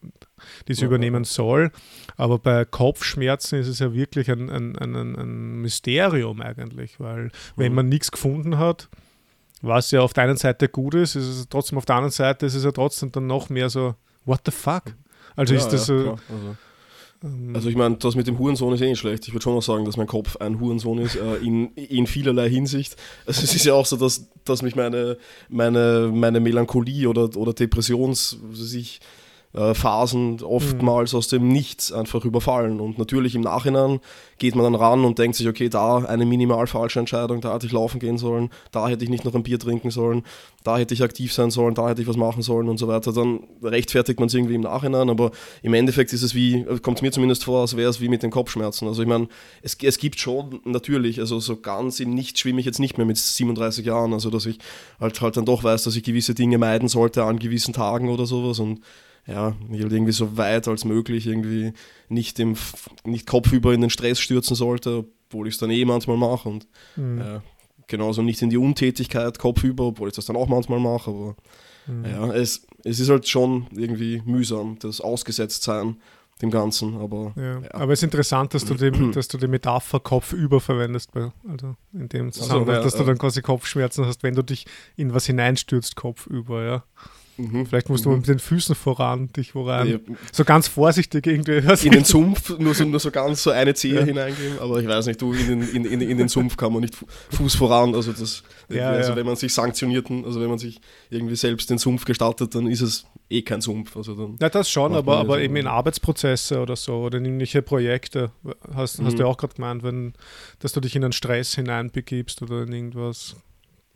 die 0.67 0.73
sie 0.73 0.81
ja, 0.81 0.87
übernehmen 0.87 1.23
soll. 1.23 1.71
Aber 2.17 2.39
bei 2.39 2.65
Kopfschmerzen 2.65 3.59
ist 3.59 3.67
es 3.67 3.78
ja 3.79 3.93
wirklich 3.93 4.29
ein, 4.29 4.49
ein, 4.49 4.75
ein, 4.77 4.95
ein 4.95 5.61
Mysterium 5.61 6.41
eigentlich, 6.41 6.99
weil 6.99 7.31
wenn 7.55 7.71
mhm. 7.71 7.75
man 7.75 7.89
nichts 7.89 8.11
gefunden 8.11 8.57
hat, 8.57 8.89
was 9.61 9.91
ja 9.91 10.01
auf 10.01 10.13
der 10.13 10.23
einen 10.23 10.37
Seite 10.37 10.69
gut 10.69 10.93
ist, 10.93 11.15
ist 11.15 11.27
es 11.27 11.49
trotzdem 11.49 11.77
auf 11.77 11.85
der 11.85 11.95
anderen 11.95 12.11
Seite 12.11 12.45
ist 12.45 12.55
es 12.55 12.63
ja 12.63 12.71
trotzdem 12.71 13.11
dann 13.11 13.27
noch 13.27 13.49
mehr 13.49 13.69
so, 13.69 13.95
what 14.25 14.41
the 14.45 14.51
fuck? 14.51 14.95
Also 15.35 15.53
ja, 15.53 15.59
ist 15.59 15.69
das 15.69 15.85
so. 15.85 16.17
Also. 16.29 16.55
Ähm, 17.23 17.51
also 17.53 17.69
ich 17.69 17.75
meine, 17.75 17.97
das 17.97 18.15
mit 18.15 18.27
dem 18.27 18.39
Hurensohn 18.39 18.73
ist 18.73 18.81
eh 18.81 18.89
nicht 18.89 18.99
schlecht. 18.99 19.27
Ich 19.27 19.33
würde 19.33 19.43
schon 19.43 19.55
noch 19.55 19.61
sagen, 19.61 19.85
dass 19.85 19.97
mein 19.97 20.07
Kopf 20.07 20.37
ein 20.37 20.59
Hurensohn 20.59 20.99
ist, 20.99 21.15
äh, 21.15 21.35
in, 21.37 21.73
in 21.75 22.07
vielerlei 22.07 22.49
Hinsicht. 22.49 22.95
Also 23.25 23.43
es 23.43 23.53
ist 23.53 23.65
ja 23.65 23.73
auch 23.73 23.85
so, 23.85 23.97
dass, 23.97 24.29
dass 24.45 24.61
mich 24.61 24.75
meine, 24.75 25.17
meine, 25.49 26.09
meine 26.13 26.39
Melancholie 26.39 27.09
oder, 27.09 27.35
oder 27.35 27.53
Depressions, 27.53 28.37
sich 28.51 28.99
äh, 29.53 29.73
Phasen 29.73 30.41
oftmals 30.43 31.13
mhm. 31.13 31.17
aus 31.17 31.27
dem 31.27 31.47
Nichts 31.47 31.91
einfach 31.91 32.23
überfallen. 32.23 32.79
Und 32.79 32.99
natürlich 32.99 33.33
im 33.33 33.41
Nachhinein 33.41 33.99
geht 34.37 34.55
man 34.55 34.63
dann 34.63 34.75
ran 34.75 35.05
und 35.05 35.17
denkt 35.17 35.37
sich, 35.37 35.47
okay, 35.47 35.69
da 35.69 35.97
eine 35.97 36.25
minimal 36.25 36.67
falsche 36.67 36.99
Entscheidung, 36.99 37.41
da 37.41 37.53
hätte 37.53 37.65
ich 37.65 37.71
laufen 37.71 37.99
gehen 37.99 38.17
sollen, 38.17 38.49
da 38.71 38.87
hätte 38.87 39.03
ich 39.03 39.09
nicht 39.09 39.25
noch 39.25 39.33
ein 39.33 39.43
Bier 39.43 39.59
trinken 39.59 39.89
sollen, 39.89 40.23
da 40.63 40.77
hätte 40.77 40.93
ich 40.93 41.01
aktiv 41.01 41.33
sein 41.33 41.49
sollen, 41.49 41.73
da 41.73 41.89
hätte 41.89 42.01
ich 42.01 42.07
was 42.07 42.15
machen 42.15 42.43
sollen 42.43 42.69
und 42.69 42.77
so 42.77 42.87
weiter. 42.87 43.11
Dann 43.11 43.39
rechtfertigt 43.63 44.19
man 44.19 44.27
es 44.27 44.33
irgendwie 44.35 44.55
im 44.55 44.61
Nachhinein, 44.61 45.09
aber 45.09 45.31
im 45.63 45.73
Endeffekt 45.73 46.13
ist 46.13 46.21
es 46.21 46.35
wie, 46.35 46.63
kommt 46.83 46.99
es 46.99 47.01
mir 47.01 47.11
zumindest 47.11 47.43
vor, 47.43 47.61
als 47.61 47.75
wäre 47.75 47.89
es 47.89 48.01
wie 48.01 48.09
mit 48.09 48.21
den 48.21 48.31
Kopfschmerzen. 48.31 48.87
Also 48.87 49.01
ich 49.01 49.07
meine, 49.07 49.27
es, 49.63 49.75
es 49.81 49.97
gibt 49.97 50.19
schon 50.19 50.59
natürlich, 50.63 51.19
also 51.19 51.39
so 51.39 51.57
ganz 51.57 51.99
im 51.99 52.13
Nichts 52.13 52.39
schwimme 52.39 52.59
ich 52.59 52.67
jetzt 52.67 52.79
nicht 52.79 52.97
mehr 52.97 53.07
mit 53.07 53.17
37 53.17 53.85
Jahren, 53.85 54.13
also 54.13 54.29
dass 54.29 54.45
ich 54.45 54.59
halt, 54.99 55.19
halt 55.21 55.37
dann 55.37 55.45
doch 55.45 55.63
weiß, 55.63 55.83
dass 55.83 55.95
ich 55.95 56.03
gewisse 56.03 56.35
Dinge 56.35 56.59
meiden 56.59 56.87
sollte 56.87 57.23
an 57.23 57.39
gewissen 57.39 57.73
Tagen 57.73 58.09
oder 58.09 58.25
sowas 58.27 58.59
und 58.59 58.81
ja, 59.29 59.55
halt 59.71 59.91
irgendwie 59.91 60.11
so 60.11 60.37
weit 60.37 60.67
als 60.67 60.85
möglich 60.85 61.27
irgendwie 61.27 61.73
nicht, 62.07 62.39
im, 62.39 62.55
nicht 63.03 63.27
kopfüber 63.27 63.73
in 63.73 63.81
den 63.81 63.89
Stress 63.89 64.19
stürzen 64.19 64.55
sollte, 64.55 65.05
obwohl 65.27 65.47
ich 65.47 65.53
es 65.53 65.59
dann 65.59 65.69
eh 65.69 65.85
manchmal 65.85 66.17
mache 66.17 66.49
und 66.49 66.67
mhm. 66.95 67.19
ja, 67.19 67.43
genauso 67.87 68.21
nicht 68.21 68.41
in 68.41 68.49
die 68.49 68.57
Untätigkeit 68.57 69.37
kopfüber, 69.37 69.85
obwohl 69.85 70.09
ich 70.09 70.15
das 70.15 70.25
dann 70.25 70.35
auch 70.35 70.47
manchmal 70.47 70.79
mache, 70.79 71.11
aber 71.11 71.35
mhm. 71.87 72.05
ja, 72.05 72.33
es, 72.33 72.65
es 72.83 72.99
ist 72.99 73.09
halt 73.09 73.27
schon 73.27 73.67
irgendwie 73.75 74.21
mühsam, 74.25 74.77
das 74.79 75.01
Ausgesetztsein 75.01 75.97
dem 76.41 76.51
Ganzen, 76.51 76.95
aber 76.97 77.33
ja. 77.35 77.59
Ja. 77.59 77.73
Aber 77.73 77.91
es 77.91 77.99
ist 77.99 78.03
interessant, 78.03 78.53
dass 78.53 78.63
du 78.63 78.73
die, 78.73 78.91
dass 79.11 79.27
du 79.27 79.37
die 79.37 79.47
Metapher 79.47 79.99
kopfüber 79.99 80.61
verwendest, 80.61 81.11
bei, 81.11 81.31
also 81.47 81.75
in 81.93 82.07
dem 82.07 82.31
Zusammenhang, 82.31 82.69
also, 82.69 82.79
ja, 82.79 82.83
dass 82.83 82.95
du 82.95 83.03
dann 83.03 83.17
quasi 83.17 83.41
Kopfschmerzen 83.41 84.05
hast, 84.05 84.23
wenn 84.23 84.35
du 84.35 84.41
dich 84.41 84.65
in 84.95 85.13
was 85.13 85.25
hineinstürzt, 85.25 85.95
kopfüber, 85.95 86.63
ja. 86.63 86.83
Mhm. 87.39 87.65
Vielleicht 87.65 87.89
musst 87.89 88.05
du 88.05 88.09
mhm. 88.09 88.17
mit 88.17 88.27
den 88.27 88.39
Füßen 88.39 88.75
voran, 88.75 89.29
dich 89.31 89.53
voran. 89.53 89.87
Ja. 89.87 89.97
So 90.31 90.43
ganz 90.43 90.67
vorsichtig 90.67 91.25
irgendwie. 91.25 91.59
In 91.87 91.93
den 91.93 92.03
Sumpf, 92.03 92.57
nur 92.59 92.75
so, 92.75 92.83
nur 92.83 92.99
so 92.99 93.11
ganz 93.11 93.43
so 93.43 93.51
eine 93.51 93.73
Zehe 93.73 93.95
ja. 93.95 94.03
hineingeben, 94.03 94.59
aber 94.59 94.79
ich 94.81 94.87
weiß 94.87 95.05
nicht, 95.05 95.21
du, 95.21 95.33
in 95.33 95.47
den, 95.47 95.61
in, 95.61 95.85
in, 95.85 96.01
in 96.01 96.17
den 96.17 96.27
Sumpf 96.27 96.57
kann 96.57 96.73
man 96.73 96.81
nicht 96.81 96.97
Fuß 97.31 97.55
voran. 97.55 97.95
Also, 97.95 98.11
das, 98.11 98.43
ja, 98.69 98.89
also 98.89 99.15
wenn 99.15 99.25
man 99.25 99.37
sich 99.37 99.53
sanktionierten, 99.53 100.25
also 100.25 100.41
wenn 100.41 100.49
man 100.49 100.59
sich 100.59 100.81
irgendwie 101.09 101.35
selbst 101.35 101.69
den 101.69 101.77
Sumpf 101.77 102.05
gestartet, 102.05 102.53
dann 102.53 102.67
ist 102.67 102.81
es 102.81 103.05
eh 103.29 103.41
kein 103.41 103.61
Sumpf. 103.61 103.95
Also 103.95 104.15
dann 104.15 104.37
ja, 104.41 104.49
das 104.49 104.69
schon, 104.69 104.93
aber, 104.93 105.17
aber 105.17 105.35
so 105.35 105.39
eben 105.39 105.55
in 105.55 105.67
Arbeitsprozesse 105.67 106.59
oder 106.59 106.75
so 106.75 106.97
oder 106.97 107.17
in 107.19 107.25
irgendwelche 107.25 107.61
Projekte, 107.61 108.31
hast, 108.73 108.99
mhm. 108.99 109.05
hast 109.05 109.17
du 109.17 109.23
ja 109.23 109.25
auch 109.25 109.37
gerade 109.37 109.53
gemeint, 109.55 109.83
wenn, 109.83 110.13
dass 110.59 110.73
du 110.73 110.81
dich 110.81 110.95
in 110.95 111.03
einen 111.03 111.13
Stress 111.13 111.55
hineinbegibst 111.55 112.41
oder 112.41 112.63
in 112.63 112.73
irgendwas. 112.73 113.35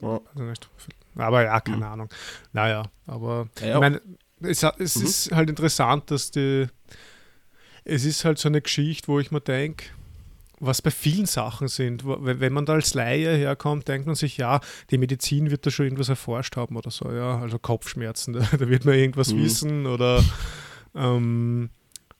Ja. 0.01 0.21
Also 0.33 0.43
nicht, 0.43 0.69
aber 1.15 1.43
ja, 1.43 1.59
keine 1.59 1.77
mhm. 1.77 1.83
Ahnung. 1.83 2.09
Naja, 2.51 2.83
aber 3.07 3.47
ja, 3.61 3.75
ich 3.75 3.79
meine, 3.79 4.01
es, 4.41 4.63
es 4.63 4.95
mhm. 4.97 5.05
ist 5.05 5.31
halt 5.31 5.49
interessant, 5.49 6.11
dass 6.11 6.31
die. 6.31 6.67
Es 7.85 8.05
ist 8.05 8.23
halt 8.23 8.37
so 8.37 8.47
eine 8.47 8.61
Geschichte, 8.61 9.09
wo 9.09 9.19
ich 9.19 9.29
mir 9.31 9.41
denke, 9.41 9.85
was 10.65 10.81
bei 10.81 10.91
vielen 10.91 11.25
Sachen 11.25 11.67
sind. 11.67 12.05
Wenn 12.05 12.53
man 12.53 12.65
da 12.65 12.73
als 12.73 12.93
Laie 12.93 13.35
herkommt, 13.35 13.87
denkt 13.87 14.07
man 14.07 14.15
sich, 14.15 14.37
ja, 14.37 14.61
die 14.89 14.97
Medizin 14.97 15.51
wird 15.51 15.65
da 15.65 15.71
schon 15.71 15.87
irgendwas 15.87 16.09
erforscht 16.09 16.55
haben 16.55 16.77
oder 16.77 16.91
so, 16.91 17.11
ja, 17.11 17.39
also 17.39 17.59
Kopfschmerzen, 17.59 18.33
da, 18.33 18.39
da 18.39 18.69
wird 18.69 18.85
man 18.85 18.95
irgendwas 18.95 19.33
mhm. 19.33 19.43
wissen 19.43 19.85
oder 19.85 20.23
ähm, 20.95 21.69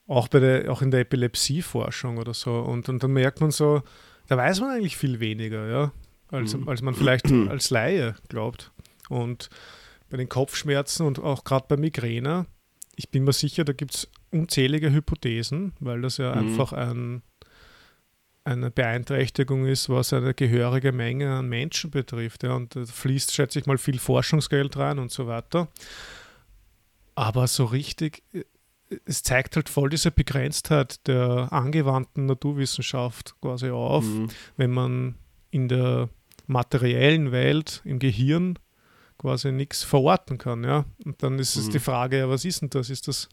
auch, 0.08 0.27
bei 0.27 0.39
der, 0.39 0.71
auch 0.71 0.82
in 0.82 0.91
der 0.91 1.01
Epilepsieforschung 1.01 2.17
oder 2.17 2.34
so. 2.34 2.60
Und, 2.60 2.89
und 2.89 3.01
dann 3.01 3.12
merkt 3.12 3.39
man 3.39 3.51
so, 3.51 3.82
da 4.27 4.38
weiß 4.38 4.60
man 4.60 4.71
eigentlich 4.71 4.97
viel 4.97 5.19
weniger, 5.19 5.67
ja, 5.69 5.91
als, 6.29 6.56
mhm. 6.56 6.67
als 6.67 6.82
man 6.82 6.95
vielleicht 6.95 7.32
als 7.49 7.69
Laie 7.69 8.15
glaubt. 8.27 8.72
Und 9.09 9.49
bei 10.09 10.17
den 10.17 10.29
Kopfschmerzen 10.29 11.05
und 11.05 11.19
auch 11.19 11.43
gerade 11.43 11.65
bei 11.67 11.77
Migräne, 11.77 12.45
ich 12.95 13.09
bin 13.09 13.23
mir 13.23 13.33
sicher, 13.33 13.63
da 13.63 13.73
gibt 13.73 13.95
es 13.95 14.07
unzählige 14.31 14.91
Hypothesen, 14.91 15.73
weil 15.79 16.01
das 16.01 16.17
ja 16.17 16.31
mhm. 16.35 16.37
einfach 16.37 16.73
ein, 16.73 17.23
eine 18.43 18.71
Beeinträchtigung 18.71 19.65
ist, 19.65 19.89
was 19.89 20.13
eine 20.13 20.33
gehörige 20.33 20.91
Menge 20.91 21.33
an 21.33 21.49
Menschen 21.49 21.91
betrifft. 21.91 22.43
Ja, 22.43 22.53
und 22.53 22.75
da 22.75 22.85
fließt, 22.85 23.33
schätze 23.33 23.59
ich 23.59 23.65
mal, 23.65 23.77
viel 23.77 23.99
Forschungsgeld 23.99 24.77
rein 24.77 24.99
und 24.99 25.11
so 25.11 25.27
weiter. 25.27 25.67
Aber 27.15 27.47
so 27.47 27.65
richtig, 27.65 28.23
es 29.05 29.23
zeigt 29.23 29.55
halt 29.55 29.69
voll 29.69 29.89
diese 29.89 30.11
Begrenztheit 30.11 31.07
der 31.07 31.47
angewandten 31.51 32.25
Naturwissenschaft 32.25 33.35
quasi 33.41 33.69
auf, 33.69 34.05
mhm. 34.05 34.29
wenn 34.57 34.71
man 34.71 35.15
in 35.51 35.67
der 35.67 36.09
materiellen 36.47 37.31
Welt, 37.31 37.81
im 37.85 37.99
Gehirn, 37.99 38.59
quasi 39.23 39.51
nichts 39.51 39.83
verorten 39.83 40.38
kann. 40.38 40.63
Ja? 40.63 40.86
Und 41.05 41.23
dann 41.23 41.39
ist 41.39 41.55
es 41.55 41.69
die 41.69 41.77
mhm. 41.77 41.83
Frage, 41.83 42.19
ja, 42.19 42.29
was 42.29 42.45
ist 42.45 42.62
denn 42.62 42.69
das? 42.69 42.89
Ist 42.89 43.07
das 43.07 43.29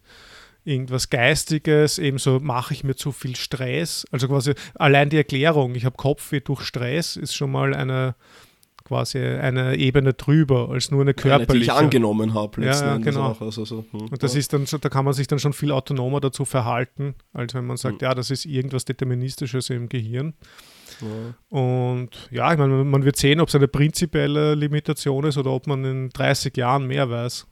irgendwas 0.64 1.10
Geistiges, 1.10 1.98
ebenso 1.98 2.38
mache 2.38 2.74
ich 2.74 2.84
mir 2.84 2.94
zu 2.94 3.12
viel 3.12 3.34
Stress. 3.34 4.06
Also 4.10 4.28
quasi 4.28 4.54
allein 4.74 5.10
die 5.10 5.16
Erklärung, 5.16 5.74
ich 5.74 5.84
habe 5.84 5.96
Kopfweh 5.96 6.40
durch 6.40 6.62
Stress, 6.62 7.16
ist 7.16 7.34
schon 7.34 7.50
mal 7.50 7.74
eine 7.74 8.14
quasi 8.84 9.18
eine 9.18 9.76
Ebene 9.76 10.14
drüber 10.14 10.68
als 10.70 10.90
nur 10.90 11.02
eine 11.02 11.14
körperliche. 11.14 11.52
Eine, 11.52 11.58
die 11.58 11.64
ich 11.64 11.72
angenommen 11.72 12.34
habe 12.34 12.60
letzten 12.60 12.86
ja, 12.86 12.92
ja, 12.92 12.98
genau. 12.98 13.36
Also 13.38 13.64
so, 13.64 13.84
hm, 13.90 14.08
Und 14.10 14.22
das 14.22 14.34
ja. 14.34 14.40
ist 14.40 14.52
dann 14.52 14.66
schon, 14.66 14.80
da 14.80 14.88
kann 14.88 15.04
man 15.04 15.14
sich 15.14 15.28
dann 15.28 15.38
schon 15.38 15.52
viel 15.52 15.70
autonomer 15.70 16.20
dazu 16.20 16.44
verhalten, 16.44 17.14
als 17.32 17.54
wenn 17.54 17.66
man 17.66 17.76
sagt, 17.76 18.02
hm. 18.02 18.08
ja, 18.08 18.14
das 18.14 18.30
ist 18.30 18.46
irgendwas 18.46 18.84
Deterministisches 18.84 19.70
im 19.70 19.88
Gehirn. 19.88 20.34
Ja. 21.02 21.58
Und 21.58 22.28
ja, 22.30 22.52
ich 22.52 22.58
meine, 22.58 22.84
man 22.84 23.04
wird 23.04 23.16
sehen, 23.16 23.40
ob 23.40 23.48
es 23.48 23.54
eine 23.54 23.68
prinzipielle 23.68 24.54
Limitation 24.54 25.24
ist 25.24 25.38
oder 25.38 25.50
ob 25.50 25.66
man 25.66 25.84
in 25.84 26.10
30 26.10 26.56
Jahren 26.56 26.86
mehr 26.86 27.08
weiß. 27.10 27.46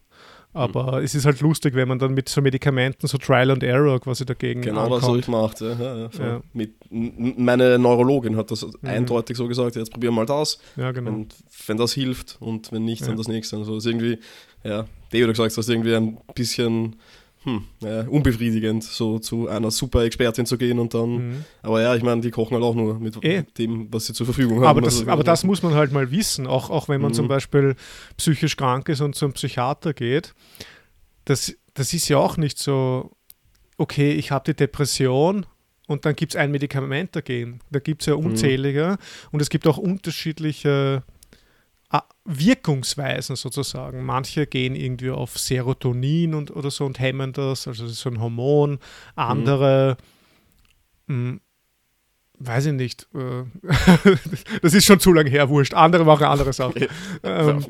Aber 0.54 0.98
mhm. 0.98 1.04
es 1.04 1.14
ist 1.14 1.26
halt 1.26 1.40
lustig, 1.40 1.74
wenn 1.74 1.88
man 1.88 1.98
dann 1.98 2.14
mit 2.14 2.28
so 2.28 2.40
Medikamenten 2.40 3.06
so 3.06 3.18
Trial 3.18 3.50
and 3.50 3.62
Error 3.62 4.00
quasi 4.00 4.24
dagegen 4.24 4.62
Genau, 4.62 4.84
ankommt. 4.84 5.02
das 5.02 5.08
habe 5.08 5.18
ich 5.18 5.24
gemacht. 5.26 5.61
Ja, 5.61 5.72
ja, 5.72 6.08
ja. 6.18 6.40
Mit, 6.52 6.72
meine 6.90 7.78
Neurologin 7.78 8.37
hat 8.37 8.50
das 8.50 8.64
mhm. 8.64 8.72
eindeutig 8.82 9.37
so 9.37 9.46
gesagt, 9.46 9.76
jetzt 9.76 9.92
probieren 9.92 10.14
wir 10.14 10.24
mal 10.24 10.26
das. 10.26 10.58
Ja, 10.76 10.90
genau. 10.92 11.11
Und 11.11 11.34
wenn 11.66 11.76
das 11.76 11.92
hilft 11.92 12.38
und 12.40 12.72
wenn 12.72 12.84
nicht, 12.84 13.06
dann 13.06 13.16
das 13.16 13.28
nächste. 13.28 13.56
Also 13.56 13.74
das 13.74 13.84
ist 13.84 13.90
irgendwie, 13.90 14.18
ja, 14.64 14.87
oder 15.12 15.28
gesagt, 15.28 15.56
das 15.56 15.58
ist 15.58 15.68
irgendwie 15.68 15.94
ein 15.94 16.18
bisschen 16.34 16.96
hm, 17.44 17.64
ja, 17.81 18.03
unbefriedigend, 18.03 18.83
so 18.83 19.18
zu 19.18 19.48
einer 19.48 19.70
super 19.70 20.05
Expertin 20.05 20.44
zu 20.44 20.59
gehen 20.59 20.79
und 20.79 20.94
dann. 20.94 21.11
Mhm. 21.11 21.44
Aber 21.62 21.81
ja, 21.81 21.94
ich 21.94 22.03
meine, 22.03 22.20
die 22.20 22.31
kochen 22.31 22.55
halt 22.55 22.64
auch 22.64 22.74
nur 22.74 22.98
mit 22.98 23.22
eh. 23.24 23.44
dem, 23.57 23.92
was 23.92 24.07
sie 24.07 24.12
zur 24.12 24.27
Verfügung 24.27 24.59
haben. 24.59 24.66
Aber 24.66 24.81
das, 24.81 25.01
also, 25.01 25.11
aber 25.11 25.24
das 25.24 25.44
muss 25.44 25.62
man 25.62 25.74
halt 25.74 25.92
mal 25.92 26.11
wissen, 26.11 26.46
auch, 26.46 26.70
auch 26.70 26.88
wenn 26.88 27.01
man 27.01 27.12
mhm. 27.12 27.16
zum 27.16 27.29
Beispiel 27.29 27.77
psychisch 28.16 28.57
krank 28.57 28.88
ist 28.88 29.01
und 29.01 29.14
zum 29.14 29.33
Psychiater 29.33 29.94
geht. 29.94 30.35
Das, 31.24 31.55
das 31.74 31.92
ist 31.92 32.09
ja 32.09 32.18
auch 32.18 32.37
nicht 32.37 32.59
so, 32.59 33.12
okay, 33.77 34.12
ich 34.12 34.31
habe 34.31 34.53
die 34.53 34.57
Depression 34.57 35.46
und 35.87 36.05
dann 36.05 36.16
gibt 36.16 36.33
es 36.33 36.37
ein 36.37 36.51
Medikament 36.51 37.14
dagegen. 37.14 37.61
Da 37.70 37.79
gibt 37.79 38.03
es 38.03 38.07
ja 38.07 38.16
mhm. 38.16 38.27
unzählige 38.27 38.98
mhm. 38.98 39.29
und 39.33 39.42
es 39.42 39.48
gibt 39.48 39.66
auch 39.66 39.79
unterschiedliche 39.79 41.03
Ah, 41.03 41.12
Wirkungsweisen 42.31 43.37
sozusagen. 43.37 44.05
Manche 44.05 44.47
gehen 44.47 44.77
irgendwie 44.77 45.11
auf 45.11 45.38
Serotonin 45.38 46.35
und, 46.35 46.55
oder 46.55 46.71
so 46.71 46.85
und 46.85 47.01
hemmen 47.01 47.33
das, 47.33 47.67
also 47.67 47.85
das 47.85 47.93
ist 47.93 48.01
so 48.01 48.11
ein 48.11 48.21
Hormon. 48.21 48.79
Andere, 49.17 49.97
mhm. 51.07 51.33
mh, 51.33 51.38
weiß 52.41 52.67
ich 52.67 52.75
nicht, 52.75 53.09
äh, 53.14 53.45
das 54.62 54.75
ist 54.75 54.85
schon 54.85 55.01
zu 55.01 55.12
lange 55.12 55.31
her, 55.31 55.49
wurscht. 55.49 55.73
Andere 55.73 56.05
machen 56.05 56.27
andere 56.27 56.53
Sachen. 56.53 56.87
ähm, 57.23 57.64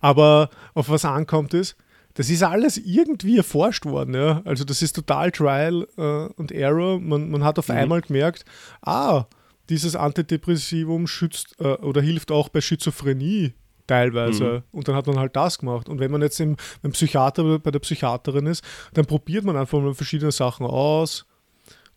aber 0.00 0.50
auf 0.74 0.90
was 0.90 1.06
ankommt 1.06 1.54
ist, 1.54 1.74
das 2.14 2.28
ist 2.28 2.42
alles 2.42 2.76
irgendwie 2.76 3.38
erforscht 3.38 3.86
worden. 3.86 4.14
Ja? 4.14 4.42
Also 4.44 4.64
das 4.64 4.82
ist 4.82 4.92
total 4.92 5.30
Trial 5.30 5.86
äh, 5.96 6.32
und 6.34 6.52
Error. 6.52 7.00
Man, 7.00 7.30
man 7.30 7.44
hat 7.44 7.58
auf 7.58 7.68
mhm. 7.68 7.76
einmal 7.76 8.00
gemerkt, 8.02 8.44
ah, 8.82 9.24
dieses 9.68 9.96
Antidepressivum 9.96 11.06
schützt 11.06 11.56
äh, 11.60 11.74
oder 11.74 12.00
hilft 12.00 12.30
auch 12.30 12.48
bei 12.48 12.60
Schizophrenie 12.60 13.52
teilweise. 13.86 14.44
Mhm. 14.44 14.62
Und 14.78 14.88
dann 14.88 14.94
hat 14.94 15.06
man 15.06 15.18
halt 15.18 15.34
das 15.34 15.58
gemacht. 15.58 15.88
Und 15.88 15.98
wenn 15.98 16.10
man 16.10 16.22
jetzt 16.22 16.38
im, 16.40 16.56
beim 16.82 16.92
Psychiater 16.92 17.44
oder 17.44 17.58
bei 17.58 17.70
der 17.70 17.80
Psychiaterin 17.80 18.46
ist, 18.46 18.62
dann 18.94 19.06
probiert 19.06 19.44
man 19.44 19.56
einfach 19.56 19.80
mal 19.80 19.94
verschiedene 19.94 20.30
Sachen 20.32 20.66
aus. 20.66 21.26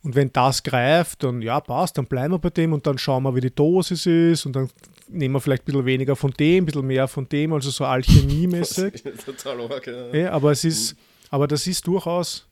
Und 0.04 0.16
wenn 0.16 0.34
das 0.34 0.64
greift, 0.64 1.24
dann 1.24 1.44
ja, 1.44 1.60
passt, 1.60 1.98
dann 1.98 2.08
bleiben 2.08 2.34
wir 2.34 2.40
bei 2.40 2.50
dem 2.50 2.74
und 2.74 2.88
dann 2.88 2.98
schauen 2.98 3.22
wir, 3.24 3.36
wie 3.36 3.42
die 3.42 3.54
Dosis 3.54 4.08
ist 4.08 4.48
und 4.48 4.56
dann 4.56 4.70
nehmen 5.08 5.36
wir 5.36 5.42
vielleicht 5.42 5.64
ein 5.64 5.66
bisschen 5.66 5.86
weniger 5.86 6.16
von 6.16 6.32
dem, 6.32 6.64
ein 6.64 6.66
bisschen 6.66 6.88
mehr 6.88 7.08
von 7.08 7.30
dem, 7.30 7.54
also 7.54 7.70
so 7.70 7.86
alchemiemäßig. 7.86 9.04
Total 9.24 9.62
arg, 9.62 9.86
ja. 9.86 10.16
ja. 10.16 10.32
aber 10.32 10.52
es 10.52 10.64
ist, 10.64 10.94
mhm. 10.94 11.00
aber 11.30 11.48
das 11.48 11.68
ist 11.68 11.86
durchaus, 11.86 12.48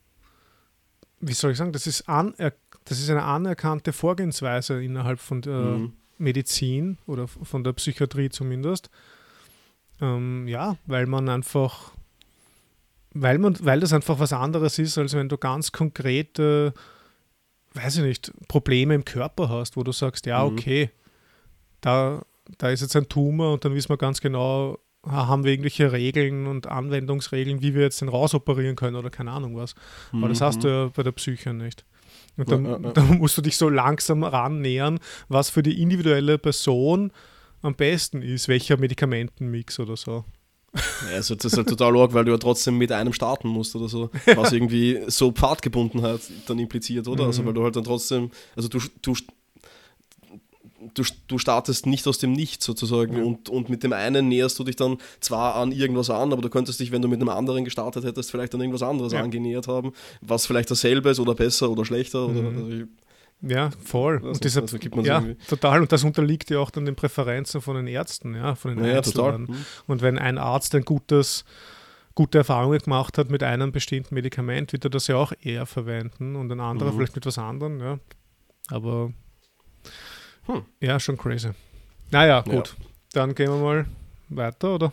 wie 1.21 1.33
soll 1.33 1.51
ich 1.51 1.57
sagen, 1.57 1.71
das 1.71 1.87
ist 1.87 2.07
anerkannt 2.07 2.55
das 2.89 2.99
ist 2.99 3.11
eine 3.11 3.23
anerkannte 3.23 3.93
Vorgehensweise 3.93 4.83
innerhalb 4.83 5.19
von 5.19 5.43
der 5.43 5.53
mhm. 5.53 5.93
Medizin 6.17 6.97
oder 7.05 7.27
von 7.27 7.63
der 7.63 7.73
Psychiatrie 7.73 8.29
zumindest. 8.29 8.89
Ähm, 10.01 10.47
ja, 10.47 10.75
weil 10.87 11.05
man 11.05 11.29
einfach, 11.29 11.91
weil 13.13 13.37
man, 13.37 13.55
weil 13.61 13.79
das 13.79 13.93
einfach 13.93 14.17
was 14.17 14.33
anderes 14.33 14.79
ist, 14.79 14.97
als 14.97 15.13
wenn 15.13 15.29
du 15.29 15.37
ganz 15.37 15.71
konkrete, 15.71 16.73
weiß 17.75 17.97
ich 17.97 18.03
nicht, 18.03 18.33
Probleme 18.47 18.95
im 18.95 19.05
Körper 19.05 19.49
hast, 19.49 19.77
wo 19.77 19.83
du 19.83 19.91
sagst, 19.91 20.25
ja, 20.25 20.43
mhm. 20.43 20.53
okay, 20.53 20.89
da, 21.81 22.23
da 22.57 22.71
ist 22.71 22.81
jetzt 22.81 22.95
ein 22.95 23.07
Tumor 23.07 23.53
und 23.53 23.65
dann 23.65 23.75
wissen 23.75 23.89
wir 23.89 23.97
ganz 23.97 24.19
genau, 24.19 24.79
haben 25.05 25.43
wir 25.43 25.51
irgendwelche 25.51 25.91
Regeln 25.91 26.47
und 26.47 26.65
Anwendungsregeln, 26.65 27.61
wie 27.61 27.75
wir 27.75 27.83
jetzt 27.83 28.01
den 28.01 28.09
rausoperieren 28.09 28.75
können 28.75 28.95
oder 28.95 29.11
keine 29.11 29.29
Ahnung 29.29 29.55
was. 29.55 29.75
Aber 30.11 30.27
das 30.27 30.41
hast 30.41 30.57
mhm. 30.57 30.61
du 30.61 30.67
ja 30.69 30.87
bei 30.87 31.03
der 31.03 31.11
Psyche 31.11 31.53
nicht. 31.53 31.85
Und 32.39 32.51
dann, 32.51 32.65
ja, 32.65 32.71
ja, 32.71 32.91
dann, 32.91 33.17
musst 33.17 33.37
du 33.37 33.41
dich 33.41 33.57
so 33.57 33.69
langsam 33.69 34.23
rannähern, 34.23 34.99
was 35.27 35.49
für 35.49 35.63
die 35.63 35.81
individuelle 35.81 36.37
Person 36.37 37.11
am 37.61 37.75
besten 37.75 38.21
ist, 38.21 38.47
welcher 38.47 38.77
Medikamentenmix 38.77 39.79
oder 39.79 39.97
so. 39.97 40.25
Ja, 41.09 41.15
also 41.15 41.35
das 41.35 41.45
ist 41.45 41.57
halt 41.57 41.67
total 41.67 41.97
arg, 41.97 42.13
weil 42.13 42.25
du 42.25 42.31
ja 42.31 42.37
trotzdem 42.37 42.77
mit 42.77 42.91
einem 42.91 43.11
starten 43.11 43.47
musst 43.47 43.75
oder 43.75 43.89
so, 43.89 44.11
was 44.35 44.51
irgendwie 44.53 45.01
so 45.07 45.31
Pfadgebundenheit 45.31 46.21
dann 46.47 46.59
impliziert, 46.59 47.07
oder? 47.07 47.25
Also 47.25 47.41
mhm. 47.41 47.47
Also 47.47 47.47
weil 47.47 47.53
du 47.53 47.63
halt 47.63 47.75
dann 47.75 47.83
trotzdem, 47.83 48.31
also 48.55 48.69
du, 48.69 48.79
du 49.01 49.15
du, 50.93 51.03
du 51.27 51.37
startest 51.37 51.85
nicht 51.85 52.07
aus 52.07 52.17
dem 52.17 52.33
Nichts 52.33 52.65
sozusagen 52.65 53.17
ja. 53.17 53.23
und, 53.23 53.49
und 53.49 53.69
mit 53.69 53.83
dem 53.83 53.93
einen 53.93 54.27
näherst 54.27 54.57
du 54.59 54.63
dich 54.63 54.75
dann 54.75 54.97
zwar 55.19 55.55
an 55.55 55.71
irgendwas 55.71 56.09
an, 56.09 56.31
aber 56.31 56.41
du 56.41 56.49
könntest 56.49 56.79
dich, 56.79 56.91
wenn 56.91 57.01
du 57.01 57.07
mit 57.07 57.19
einem 57.19 57.29
anderen 57.29 57.65
gestartet 57.65 58.03
hättest, 58.03 58.31
vielleicht 58.31 58.53
an 58.53 58.61
irgendwas 58.61 58.83
anderes 58.83 59.13
ja. 59.13 59.21
angenähert 59.21 59.67
haben, 59.67 59.93
was 60.21 60.45
vielleicht 60.45 60.71
dasselbe 60.71 61.09
ist 61.09 61.19
oder 61.19 61.35
besser 61.35 61.69
oder 61.69 61.85
schlechter. 61.85 62.27
Mhm. 62.27 62.37
Oder, 62.37 62.47
also 62.57 62.83
ja, 63.41 63.69
voll. 63.83 64.17
Und 64.17 64.43
deshalb, 64.43 64.71
also 64.73 65.01
ja, 65.01 65.23
total. 65.47 65.81
Und 65.81 65.91
das 65.91 66.03
unterliegt 66.03 66.49
ja 66.49 66.59
auch 66.59 66.71
dann 66.71 66.85
den 66.85 66.95
Präferenzen 66.95 67.61
von 67.61 67.77
den 67.77 67.87
Ärzten, 67.87 68.35
ja, 68.35 68.55
von 68.55 68.75
den 68.75 68.85
ja, 68.85 69.01
total. 69.01 69.39
Mhm. 69.39 69.55
Und 69.87 70.01
wenn 70.01 70.17
ein 70.17 70.37
Arzt 70.37 70.75
ein 70.75 70.83
gutes 70.83 71.45
gute 72.15 72.39
Erfahrungen 72.39 72.79
gemacht 72.79 73.17
hat 73.17 73.29
mit 73.29 73.43
einem 73.43 73.71
bestimmten 73.71 74.13
Medikament, 74.13 74.73
wird 74.73 74.83
er 74.83 74.89
das 74.89 75.07
ja 75.07 75.15
auch 75.15 75.31
eher 75.41 75.65
verwenden 75.65 76.35
und 76.35 76.51
ein 76.51 76.59
anderer 76.59 76.91
mhm. 76.91 76.97
vielleicht 76.97 77.15
mit 77.15 77.25
was 77.25 77.37
anderem, 77.37 77.79
ja. 77.79 77.99
Aber 78.71 79.13
hm. 80.49 80.63
Ja, 80.81 80.99
schon 80.99 81.17
crazy. 81.17 81.49
Naja, 82.11 82.41
gut. 82.41 82.75
Ja. 82.79 82.85
Dann 83.13 83.35
gehen 83.35 83.49
wir 83.51 83.57
mal 83.57 83.85
weiter, 84.29 84.75
oder? 84.75 84.91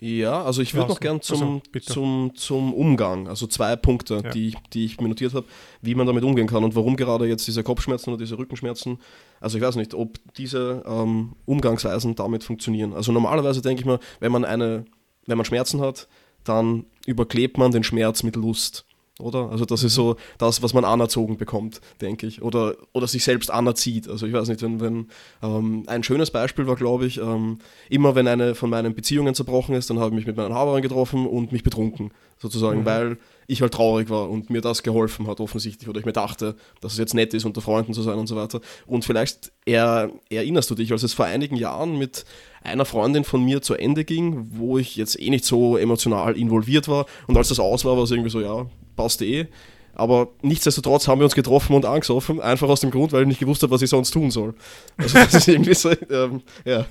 Ja, 0.00 0.44
also 0.44 0.62
ich 0.62 0.74
würde 0.74 0.88
noch 0.88 1.00
gern 1.00 1.20
zum, 1.20 1.60
also, 1.74 1.92
zum, 1.92 2.32
zum 2.36 2.72
Umgang, 2.72 3.26
also 3.26 3.48
zwei 3.48 3.74
Punkte, 3.74 4.20
ja. 4.22 4.30
die, 4.30 4.56
die 4.72 4.84
ich 4.84 5.00
mir 5.00 5.08
notiert 5.08 5.34
habe, 5.34 5.46
wie 5.82 5.96
man 5.96 6.06
damit 6.06 6.22
umgehen 6.22 6.46
kann 6.46 6.62
und 6.62 6.76
warum 6.76 6.96
gerade 6.96 7.26
jetzt 7.26 7.48
diese 7.48 7.64
Kopfschmerzen 7.64 8.10
oder 8.10 8.18
diese 8.18 8.38
Rückenschmerzen, 8.38 8.98
also 9.40 9.58
ich 9.58 9.64
weiß 9.64 9.74
nicht, 9.74 9.94
ob 9.94 10.18
diese 10.36 10.84
ähm, 10.86 11.34
Umgangsweisen 11.46 12.14
damit 12.14 12.44
funktionieren. 12.44 12.94
Also 12.94 13.10
normalerweise 13.10 13.60
denke 13.60 13.80
ich 13.80 13.86
mal, 13.86 13.98
wenn 14.20 14.30
man 14.30 14.44
eine, 14.44 14.84
wenn 15.26 15.36
man 15.36 15.44
Schmerzen 15.44 15.80
hat, 15.80 16.06
dann 16.44 16.86
überklebt 17.04 17.58
man 17.58 17.72
den 17.72 17.82
Schmerz 17.82 18.22
mit 18.22 18.36
Lust 18.36 18.86
oder? 19.18 19.50
Also 19.50 19.64
das 19.64 19.82
ist 19.82 19.94
so 19.94 20.16
das, 20.38 20.62
was 20.62 20.74
man 20.74 20.84
anerzogen 20.84 21.36
bekommt, 21.36 21.80
denke 22.00 22.26
ich. 22.26 22.42
Oder, 22.42 22.76
oder 22.92 23.06
sich 23.06 23.24
selbst 23.24 23.50
anerzieht. 23.50 24.08
Also 24.08 24.26
ich 24.26 24.32
weiß 24.32 24.48
nicht, 24.48 24.62
wenn, 24.62 24.80
wenn 24.80 25.08
ähm, 25.42 25.84
ein 25.86 26.02
schönes 26.02 26.30
Beispiel 26.30 26.66
war, 26.66 26.76
glaube 26.76 27.06
ich, 27.06 27.18
ähm, 27.18 27.58
immer 27.90 28.14
wenn 28.14 28.28
eine 28.28 28.54
von 28.54 28.70
meinen 28.70 28.94
Beziehungen 28.94 29.34
zerbrochen 29.34 29.74
ist, 29.74 29.90
dann 29.90 29.98
habe 29.98 30.10
ich 30.10 30.16
mich 30.16 30.26
mit 30.26 30.36
meiner 30.36 30.54
Haberin 30.54 30.82
getroffen 30.82 31.26
und 31.26 31.52
mich 31.52 31.62
betrunken, 31.62 32.12
sozusagen, 32.38 32.80
mhm. 32.80 32.86
weil 32.86 33.18
ich 33.48 33.62
halt 33.62 33.72
traurig 33.72 34.10
war 34.10 34.28
und 34.28 34.50
mir 34.50 34.60
das 34.60 34.82
geholfen 34.82 35.26
hat, 35.26 35.40
offensichtlich. 35.40 35.88
Oder 35.88 35.98
ich 35.98 36.06
mir 36.06 36.12
dachte, 36.12 36.54
dass 36.80 36.92
es 36.92 36.98
jetzt 36.98 37.14
nett 37.14 37.32
ist, 37.32 37.46
unter 37.46 37.62
Freunden 37.62 37.94
zu 37.94 38.02
sein 38.02 38.18
und 38.18 38.26
so 38.26 38.36
weiter. 38.36 38.60
Und 38.86 39.06
vielleicht 39.06 39.52
er, 39.64 40.10
erinnerst 40.30 40.70
du 40.70 40.74
dich, 40.74 40.92
als 40.92 41.02
es 41.02 41.14
vor 41.14 41.24
einigen 41.24 41.56
Jahren 41.56 41.98
mit 41.98 42.26
einer 42.62 42.84
Freundin 42.84 43.24
von 43.24 43.42
mir 43.42 43.62
zu 43.62 43.74
Ende 43.74 44.04
ging, 44.04 44.48
wo 44.50 44.76
ich 44.78 44.96
jetzt 44.96 45.18
eh 45.18 45.30
nicht 45.30 45.46
so 45.46 45.78
emotional 45.78 46.36
involviert 46.36 46.88
war. 46.88 47.06
Und 47.26 47.36
als 47.38 47.48
das 47.48 47.58
aus 47.58 47.86
war, 47.86 47.96
war 47.96 48.04
es 48.04 48.10
irgendwie 48.10 48.30
so, 48.30 48.40
ja, 48.40 48.66
passt 48.98 49.22
eh. 49.22 49.46
Aber 49.94 50.28
nichtsdestotrotz 50.42 51.08
haben 51.08 51.20
wir 51.20 51.24
uns 51.24 51.34
getroffen 51.34 51.74
und 51.74 51.84
angesoffen, 51.84 52.40
einfach 52.40 52.68
aus 52.68 52.80
dem 52.80 52.90
Grund, 52.90 53.12
weil 53.12 53.22
ich 53.22 53.28
nicht 53.28 53.40
gewusst 53.40 53.62
habe, 53.62 53.72
was 53.72 53.82
ich 53.82 53.90
sonst 53.90 54.10
tun 54.10 54.30
soll. 54.30 54.54
Also 54.96 55.14
das 55.18 55.34
ist 55.34 55.48
irgendwie 55.54 55.74
so, 55.74 55.90
ähm, 55.90 56.42
ja. 56.64 56.84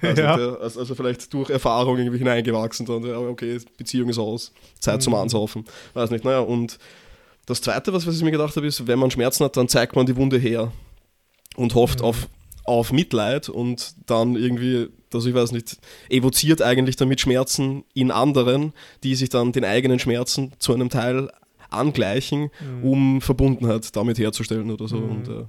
Also, 0.00 0.22
ja. 0.22 0.36
der, 0.36 0.60
also, 0.60 0.94
vielleicht 0.96 1.32
durch 1.32 1.50
Erfahrung 1.50 1.96
irgendwie 1.96 2.18
hineingewachsen 2.18 2.86
dann, 2.86 3.04
okay, 3.28 3.60
Beziehung 3.76 4.08
ist 4.08 4.18
aus, 4.18 4.52
Zeit 4.80 4.96
mhm. 4.96 5.00
zum 5.02 5.14
Ansaufen. 5.14 5.64
Weiß 5.94 6.10
nicht, 6.10 6.24
naja, 6.24 6.40
und 6.40 6.78
Das 7.46 7.60
Zweite, 7.60 7.92
was, 7.92 8.06
was 8.06 8.16
ich 8.16 8.22
mir 8.22 8.30
gedacht 8.32 8.56
habe, 8.56 8.66
ist, 8.66 8.86
wenn 8.86 8.98
man 8.98 9.10
Schmerzen 9.10 9.44
hat, 9.44 9.56
dann 9.56 9.68
zeigt 9.68 9.94
man 9.94 10.06
die 10.06 10.16
Wunde 10.16 10.38
her 10.38 10.72
und 11.56 11.74
hofft 11.74 12.00
Mhm. 12.00 12.06
auf, 12.06 12.28
auf 12.64 12.92
Mitleid 12.92 13.48
und 13.48 13.94
dann 14.06 14.34
irgendwie, 14.36 14.88
also 15.14 15.28
ich 15.28 15.34
weiß 15.34 15.52
nicht, 15.52 15.78
evoziert 16.08 16.62
eigentlich 16.62 16.96
damit 16.96 17.20
Schmerzen 17.20 17.84
in 17.94 18.10
anderen, 18.10 18.72
die 19.02 19.14
sich 19.14 19.28
dann 19.28 19.52
den 19.52 19.64
eigenen 19.64 19.98
Schmerzen 19.98 20.52
zu 20.58 20.72
einem 20.74 20.88
Teil 20.90 21.30
angleichen, 21.70 22.50
Mhm. 22.60 22.84
um 22.84 23.20
Verbundenheit 23.20 23.94
damit 23.96 24.18
herzustellen 24.18 24.70
oder 24.70 24.88
so. 24.88 24.96
Mhm. 24.98 25.10
Und 25.10 25.28
äh, 25.28 25.44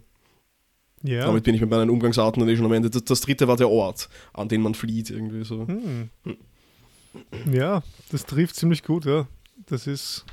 Ja. 1.15 1.25
damit 1.25 1.43
bin 1.43 1.53
ich 1.55 1.61
mit 1.61 1.69
meinen 1.69 1.89
Umgangsarten 1.89 2.39
dann 2.39 2.47
eh 2.49 2.55
schon 2.55 2.65
am 2.65 2.71
Ende. 2.73 2.89
Das, 2.89 3.03
das 3.03 3.21
dritte 3.21 3.47
war 3.47 3.57
der 3.57 3.69
Ort, 3.69 4.07
an 4.33 4.47
den 4.47 4.61
man 4.61 4.73
flieht 4.73 5.09
irgendwie 5.09 5.43
so. 5.43 5.67
Hm. 5.67 6.09
Ja, 7.51 7.83
das 8.11 8.25
trifft 8.25 8.55
ziemlich 8.55 8.83
gut, 8.83 9.05
ja. 9.05 9.27
Das 9.67 9.85
ist. 9.85 10.25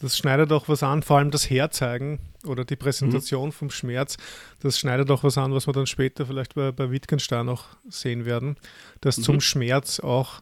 Das 0.00 0.18
schneidet 0.18 0.50
auch 0.52 0.68
was 0.68 0.82
an, 0.82 1.02
vor 1.02 1.18
allem 1.18 1.30
das 1.30 1.48
Herzeigen 1.50 2.18
oder 2.44 2.64
die 2.64 2.76
Präsentation 2.76 3.52
vom 3.52 3.70
Schmerz, 3.70 4.16
das 4.60 4.78
schneidet 4.78 5.10
auch 5.10 5.24
was 5.24 5.38
an, 5.38 5.52
was 5.52 5.66
wir 5.66 5.72
dann 5.72 5.86
später 5.86 6.26
vielleicht 6.26 6.54
bei, 6.54 6.72
bei 6.72 6.90
Wittgenstein 6.90 7.48
auch 7.48 7.64
sehen 7.88 8.24
werden, 8.24 8.56
dass 9.00 9.16
zum 9.16 9.40
Schmerz 9.40 10.00
auch 10.00 10.40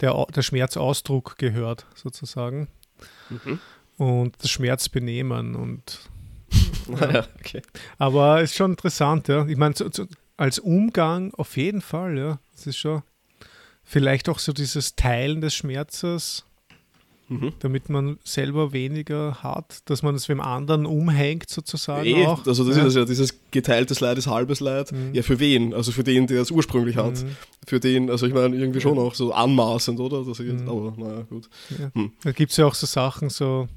der, 0.00 0.26
der 0.34 0.42
Schmerzausdruck 0.42 1.36
gehört, 1.38 1.86
sozusagen. 1.94 2.68
Mhm. 3.28 3.58
Und 3.96 4.36
das 4.42 4.50
Schmerzbenehmen 4.50 5.54
und 5.54 6.00
Naja, 6.88 7.26
okay. 7.38 7.62
aber 7.98 8.42
ist 8.42 8.56
schon 8.56 8.72
interessant, 8.72 9.28
ja. 9.28 9.46
Ich 9.46 9.56
meine, 9.56 9.74
als 10.36 10.58
Umgang 10.58 11.32
auf 11.34 11.56
jeden 11.56 11.80
Fall, 11.80 12.18
ja. 12.18 12.38
Es 12.54 12.66
ist 12.66 12.78
schon 12.78 13.02
vielleicht 13.84 14.28
auch 14.28 14.38
so 14.38 14.52
dieses 14.52 14.96
Teilen 14.96 15.40
des 15.40 15.54
Schmerzes, 15.54 16.44
Mhm. 17.30 17.52
damit 17.60 17.88
man 17.88 18.18
selber 18.24 18.72
weniger 18.72 19.36
hat, 19.42 19.88
dass 19.88 20.02
man 20.02 20.16
es 20.16 20.28
wem 20.28 20.40
anderen 20.40 20.84
umhängt 20.84 21.48
sozusagen 21.48 22.04
Eh, 22.04 22.26
auch. 22.26 22.44
also 22.44 22.64
das 22.64 22.76
ja. 22.76 22.84
ist 22.86 22.96
ja, 22.96 23.04
dieses 23.04 23.38
geteiltes 23.52 24.00
Leid 24.00 24.18
ist 24.18 24.26
halbes 24.26 24.58
Leid. 24.58 24.90
Mhm. 24.90 25.14
Ja, 25.14 25.22
für 25.22 25.38
wen? 25.38 25.72
Also 25.72 25.92
für 25.92 26.02
den, 26.02 26.26
der 26.26 26.42
es 26.42 26.50
ursprünglich 26.50 26.96
hat. 26.96 27.22
Mhm. 27.22 27.36
Für 27.66 27.78
den, 27.78 28.10
also 28.10 28.26
ich 28.26 28.34
meine, 28.34 28.56
irgendwie 28.56 28.80
schon 28.80 28.98
auch 28.98 29.14
so 29.14 29.32
anmaßend, 29.32 30.00
oder? 30.00 30.24
Das 30.24 30.38
jetzt, 30.38 30.64
Mhm. 30.64 30.68
Aber 30.68 30.92
naja, 30.96 31.22
gut. 31.30 31.48
Ja. 31.78 31.90
Hm. 31.94 32.10
Da 32.24 32.32
gibt 32.32 32.50
es 32.50 32.56
ja 32.56 32.66
auch 32.66 32.74
so 32.74 32.86
Sachen, 32.86 33.30
so, 33.30 33.68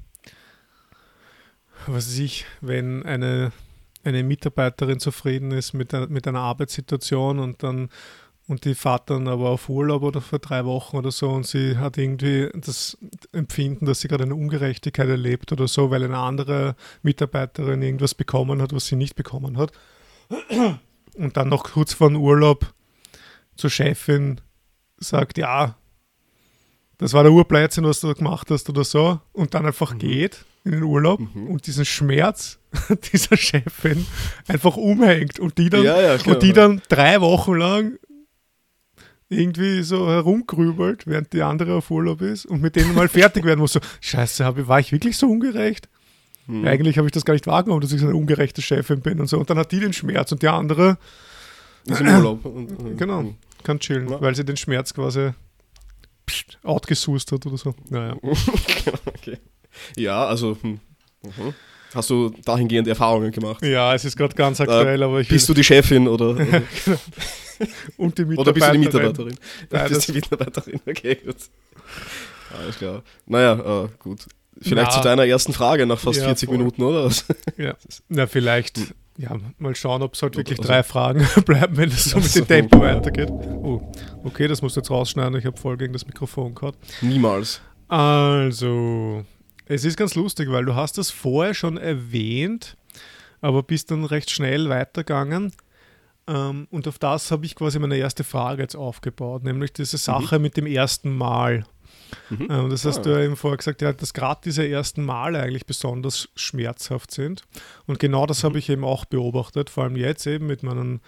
was 1.86 2.08
weiß 2.08 2.18
ich, 2.18 2.46
wenn 2.60 3.04
eine, 3.04 3.52
eine 4.02 4.22
Mitarbeiterin 4.24 4.98
zufrieden 5.00 5.50
ist 5.52 5.74
mit, 5.74 5.92
mit 6.10 6.26
einer 6.26 6.40
Arbeitssituation 6.40 7.38
und 7.38 7.62
dann 7.62 7.88
und 8.46 8.64
die 8.66 8.74
fährt 8.74 9.08
dann 9.10 9.26
aber 9.28 9.50
auf 9.50 9.68
Urlaub 9.68 10.02
oder 10.02 10.20
für 10.20 10.38
drei 10.38 10.64
Wochen 10.64 10.96
oder 10.98 11.10
so 11.10 11.30
und 11.30 11.46
sie 11.46 11.78
hat 11.78 11.96
irgendwie 11.96 12.48
das 12.54 12.98
Empfinden, 13.32 13.86
dass 13.86 14.00
sie 14.00 14.08
gerade 14.08 14.24
eine 14.24 14.34
Ungerechtigkeit 14.34 15.08
erlebt 15.08 15.50
oder 15.52 15.66
so, 15.66 15.90
weil 15.90 16.02
eine 16.04 16.18
andere 16.18 16.76
Mitarbeiterin 17.02 17.80
irgendwas 17.82 18.14
bekommen 18.14 18.60
hat, 18.60 18.74
was 18.74 18.86
sie 18.86 18.96
nicht 18.96 19.16
bekommen 19.16 19.56
hat. 19.56 19.72
Und 21.16 21.36
dann 21.36 21.48
noch 21.48 21.64
kurz 21.64 21.94
vor 21.94 22.08
dem 22.08 22.20
Urlaub 22.20 22.72
zur 23.56 23.70
Chefin 23.70 24.40
sagt, 24.98 25.38
ja, 25.38 25.76
das 26.98 27.12
war 27.12 27.22
der 27.22 27.32
Urblödsinn, 27.32 27.84
was 27.84 28.00
du 28.00 28.08
da 28.08 28.12
gemacht 28.12 28.50
hast 28.50 28.68
oder 28.68 28.84
so, 28.84 29.20
und 29.32 29.54
dann 29.54 29.66
einfach 29.66 29.96
geht 29.98 30.44
in 30.64 30.72
den 30.72 30.82
Urlaub 30.82 31.20
Mhm. 31.20 31.48
und 31.48 31.66
diesen 31.66 31.84
Schmerz 31.84 32.58
dieser 33.12 33.36
Chefin 33.36 34.06
einfach 34.48 34.76
umhängt 34.76 35.38
und 35.38 35.58
die 35.58 35.70
dann, 35.70 35.82
Ja, 35.84 36.00
ja, 36.00 36.18
und 36.26 36.42
die 36.42 36.52
dann 36.52 36.80
drei 36.88 37.20
Wochen 37.20 37.54
lang 37.54 37.98
irgendwie 39.34 39.82
so 39.82 40.08
herumgrübelt, 40.08 41.06
während 41.06 41.32
die 41.32 41.42
andere 41.42 41.74
auf 41.74 41.90
Urlaub 41.90 42.20
ist 42.22 42.46
und 42.46 42.62
mit 42.62 42.76
denen 42.76 42.94
mal 42.94 43.08
fertig 43.08 43.44
werden 43.44 43.60
muss. 43.60 43.72
So, 43.72 43.80
scheiße, 44.00 44.44
hab 44.44 44.66
war 44.68 44.80
ich 44.80 44.92
wirklich 44.92 45.16
so 45.16 45.28
ungerecht? 45.28 45.88
Mhm. 46.46 46.66
Eigentlich 46.66 46.98
habe 46.98 47.08
ich 47.08 47.12
das 47.12 47.24
gar 47.24 47.34
nicht 47.34 47.46
wahrgenommen, 47.46 47.80
dass 47.80 47.92
ich 47.92 48.00
so 48.00 48.06
eine 48.06 48.16
ungerechte 48.16 48.62
Chefin 48.62 49.00
bin 49.00 49.20
und 49.20 49.26
so. 49.28 49.38
Und 49.38 49.48
dann 49.50 49.58
hat 49.58 49.72
die 49.72 49.80
den 49.80 49.92
Schmerz 49.92 50.30
und 50.32 50.42
die 50.42 50.48
andere 50.48 50.98
Ist 51.86 52.00
im 52.00 52.08
Urlaub. 52.08 52.44
Und, 52.44 52.96
Genau. 52.98 53.34
kann 53.62 53.80
chillen, 53.80 54.08
Ja. 54.08 54.20
weil 54.20 54.34
sie 54.34 54.44
den 54.44 54.56
Schmerz 54.56 54.92
quasi 54.92 55.30
pst, 56.26 56.58
outgesourced 56.62 57.32
hat 57.32 57.46
oder 57.46 57.56
so. 57.56 57.74
Naja. 57.88 58.16
okay. 59.06 59.38
Ja, 59.96 60.26
also 60.26 60.56
hm. 60.60 60.80
mhm. 61.22 61.54
Hast 61.94 62.10
du 62.10 62.30
dahingehend 62.44 62.88
Erfahrungen 62.88 63.30
gemacht? 63.30 63.64
Ja, 63.64 63.94
es 63.94 64.04
ist 64.04 64.16
gerade 64.16 64.34
ganz 64.34 64.60
aktuell, 64.60 65.02
aber 65.02 65.20
ich 65.20 65.28
Bist 65.28 65.48
du 65.48 65.54
die 65.54 65.64
Chefin 65.64 66.08
oder, 66.14 66.36
und 67.96 68.18
die 68.18 68.24
oder 68.36 68.52
bist 68.52 68.66
du 68.66 68.72
die 68.72 68.78
Mitarbeiterin. 68.78 68.80
Mitarbeiterin? 68.80 69.34
Nein, 69.70 69.88
bist 69.88 70.08
du 70.08 70.12
die 70.12 70.18
Mitarbeiterin, 70.18 70.80
okay, 70.86 71.14
gut. 71.24 71.36
Alles 72.58 72.78
klar. 72.78 73.02
Naja, 73.26 73.84
äh, 73.84 73.88
gut. 73.98 74.26
Vielleicht 74.60 74.90
Na. 74.92 74.96
zu 74.96 75.00
deiner 75.02 75.26
ersten 75.26 75.52
Frage 75.52 75.84
nach 75.86 75.98
fast 75.98 76.18
Ja, 76.20 76.26
40 76.26 76.48
voll. 76.48 76.58
Minuten, 76.58 76.82
oder? 76.82 77.10
Ja. 77.56 77.74
Na, 78.08 78.26
vielleicht, 78.28 78.78
ja, 79.18 79.36
mal 79.58 79.74
schauen, 79.74 80.02
ob 80.02 80.14
es 80.14 80.22
halt 80.22 80.36
wirklich 80.36 80.58
Also- 80.60 80.68
drei 80.68 80.82
Fragen 80.84 81.26
bleiben, 81.46 81.76
wenn 81.76 81.88
es 81.90 82.04
so 82.04 82.18
mit 82.18 82.34
dem 82.34 82.46
Tempo 82.46 82.80
weitergeht. 82.80 83.30
Oh, 83.30 83.80
okay, 84.22 84.46
das 84.46 84.62
musst 84.62 84.76
du 84.76 84.80
jetzt 84.80 84.90
rausschneiden, 84.90 85.36
ich 85.38 85.44
habe 85.46 85.56
voll 85.56 85.76
gegen 85.76 85.92
das 85.92 86.06
Mikrofon 86.06 86.54
gehabt. 86.54 86.78
Niemals. 87.02 87.60
Also, 87.88 89.24
es 89.66 89.84
ist 89.84 89.96
ganz 89.96 90.14
lustig, 90.14 90.50
weil 90.50 90.64
du 90.64 90.74
hast 90.74 90.98
das 90.98 91.10
vorher 91.10 91.54
schon 91.54 91.76
erwähnt, 91.76 92.76
aber 93.40 93.62
bist 93.62 93.90
dann 93.90 94.04
recht 94.04 94.30
schnell 94.30 94.68
weitergegangen. 94.68 95.52
Ähm, 96.26 96.66
und 96.70 96.88
auf 96.88 96.98
das 96.98 97.30
habe 97.30 97.44
ich 97.46 97.54
quasi 97.54 97.78
meine 97.78 97.96
erste 97.98 98.24
Frage 98.24 98.62
jetzt 98.62 98.76
aufgebaut, 98.76 99.44
nämlich 99.44 99.72
diese 99.72 99.98
Sache 99.98 100.38
mit 100.38 100.56
dem 100.56 100.66
ersten 100.66 101.14
Mal. 101.16 101.64
Mhm. 102.30 102.48
Ähm, 102.50 102.70
das 102.70 102.84
hast 102.84 102.98
Ah. 102.98 103.02
du 103.02 103.10
ja 103.10 103.20
eben 103.24 103.36
vorher 103.36 103.58
gesagt, 103.58 103.82
ja, 103.82 103.92
dass 103.92 104.14
gerade 104.14 104.40
diese 104.44 104.66
ersten 104.66 105.04
Male 105.04 105.40
eigentlich 105.40 105.66
besonders 105.66 106.28
schmerzhaft 106.36 107.10
sind. 107.10 107.42
Und 107.86 107.98
genau 107.98 108.24
das 108.26 108.44
habe 108.44 108.58
ich 108.58 108.68
eben 108.70 108.84
auch 108.84 109.04
beobachtet, 109.04 109.68
vor 109.68 109.84
allem 109.84 109.96
jetzt 109.96 110.26
eben 110.26 110.46
mit 110.46 110.62
meinem 110.62 111.00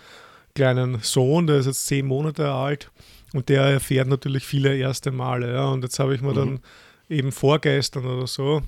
kleinen 0.55 1.01
Sohn, 1.01 1.47
der 1.47 1.57
ist 1.59 1.67
jetzt 1.67 1.87
zehn 1.87 2.07
Monate 2.07 2.51
alt 2.51 2.91
und 3.33 3.49
der 3.49 3.63
erfährt 3.63 4.09
natürlich 4.09 4.45
viele 4.45 4.77
erste 4.77 5.13
Male. 5.13 5.53
Ja. 5.53 5.67
Und 5.69 5.83
jetzt 5.85 5.99
habe 5.99 6.15
ich 6.15 6.21
mir 6.23 6.33
dann 6.35 6.61
eben 7.09 7.33
vorgestern 7.33 8.07
oder 8.07 8.27
so, 8.27 8.63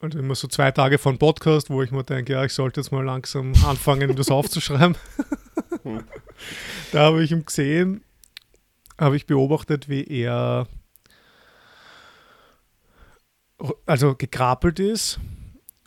also 0.00 0.18
immer 0.18 0.34
so 0.34 0.48
zwei 0.48 0.70
Tage 0.70 0.98
vor 0.98 1.12
dem 1.12 1.18
Podcast, 1.18 1.70
wo 1.70 1.82
ich 1.82 1.90
mir 1.90 2.04
denke, 2.04 2.32
ja, 2.32 2.44
ich 2.44 2.52
sollte 2.52 2.80
jetzt 2.80 2.90
mal 2.90 3.04
langsam 3.04 3.52
anfangen, 3.66 4.14
das 4.16 4.30
aufzuschreiben. 4.30 4.96
Da 6.92 7.00
habe 7.04 7.22
ich 7.22 7.32
ihn 7.32 7.44
gesehen, 7.44 8.02
habe 8.98 9.14
ich 9.14 9.26
beobachtet, 9.26 9.90
wie 9.90 10.04
er 10.04 10.66
also 13.86 14.14
gekrabbelt 14.14 14.80
ist 14.80 15.20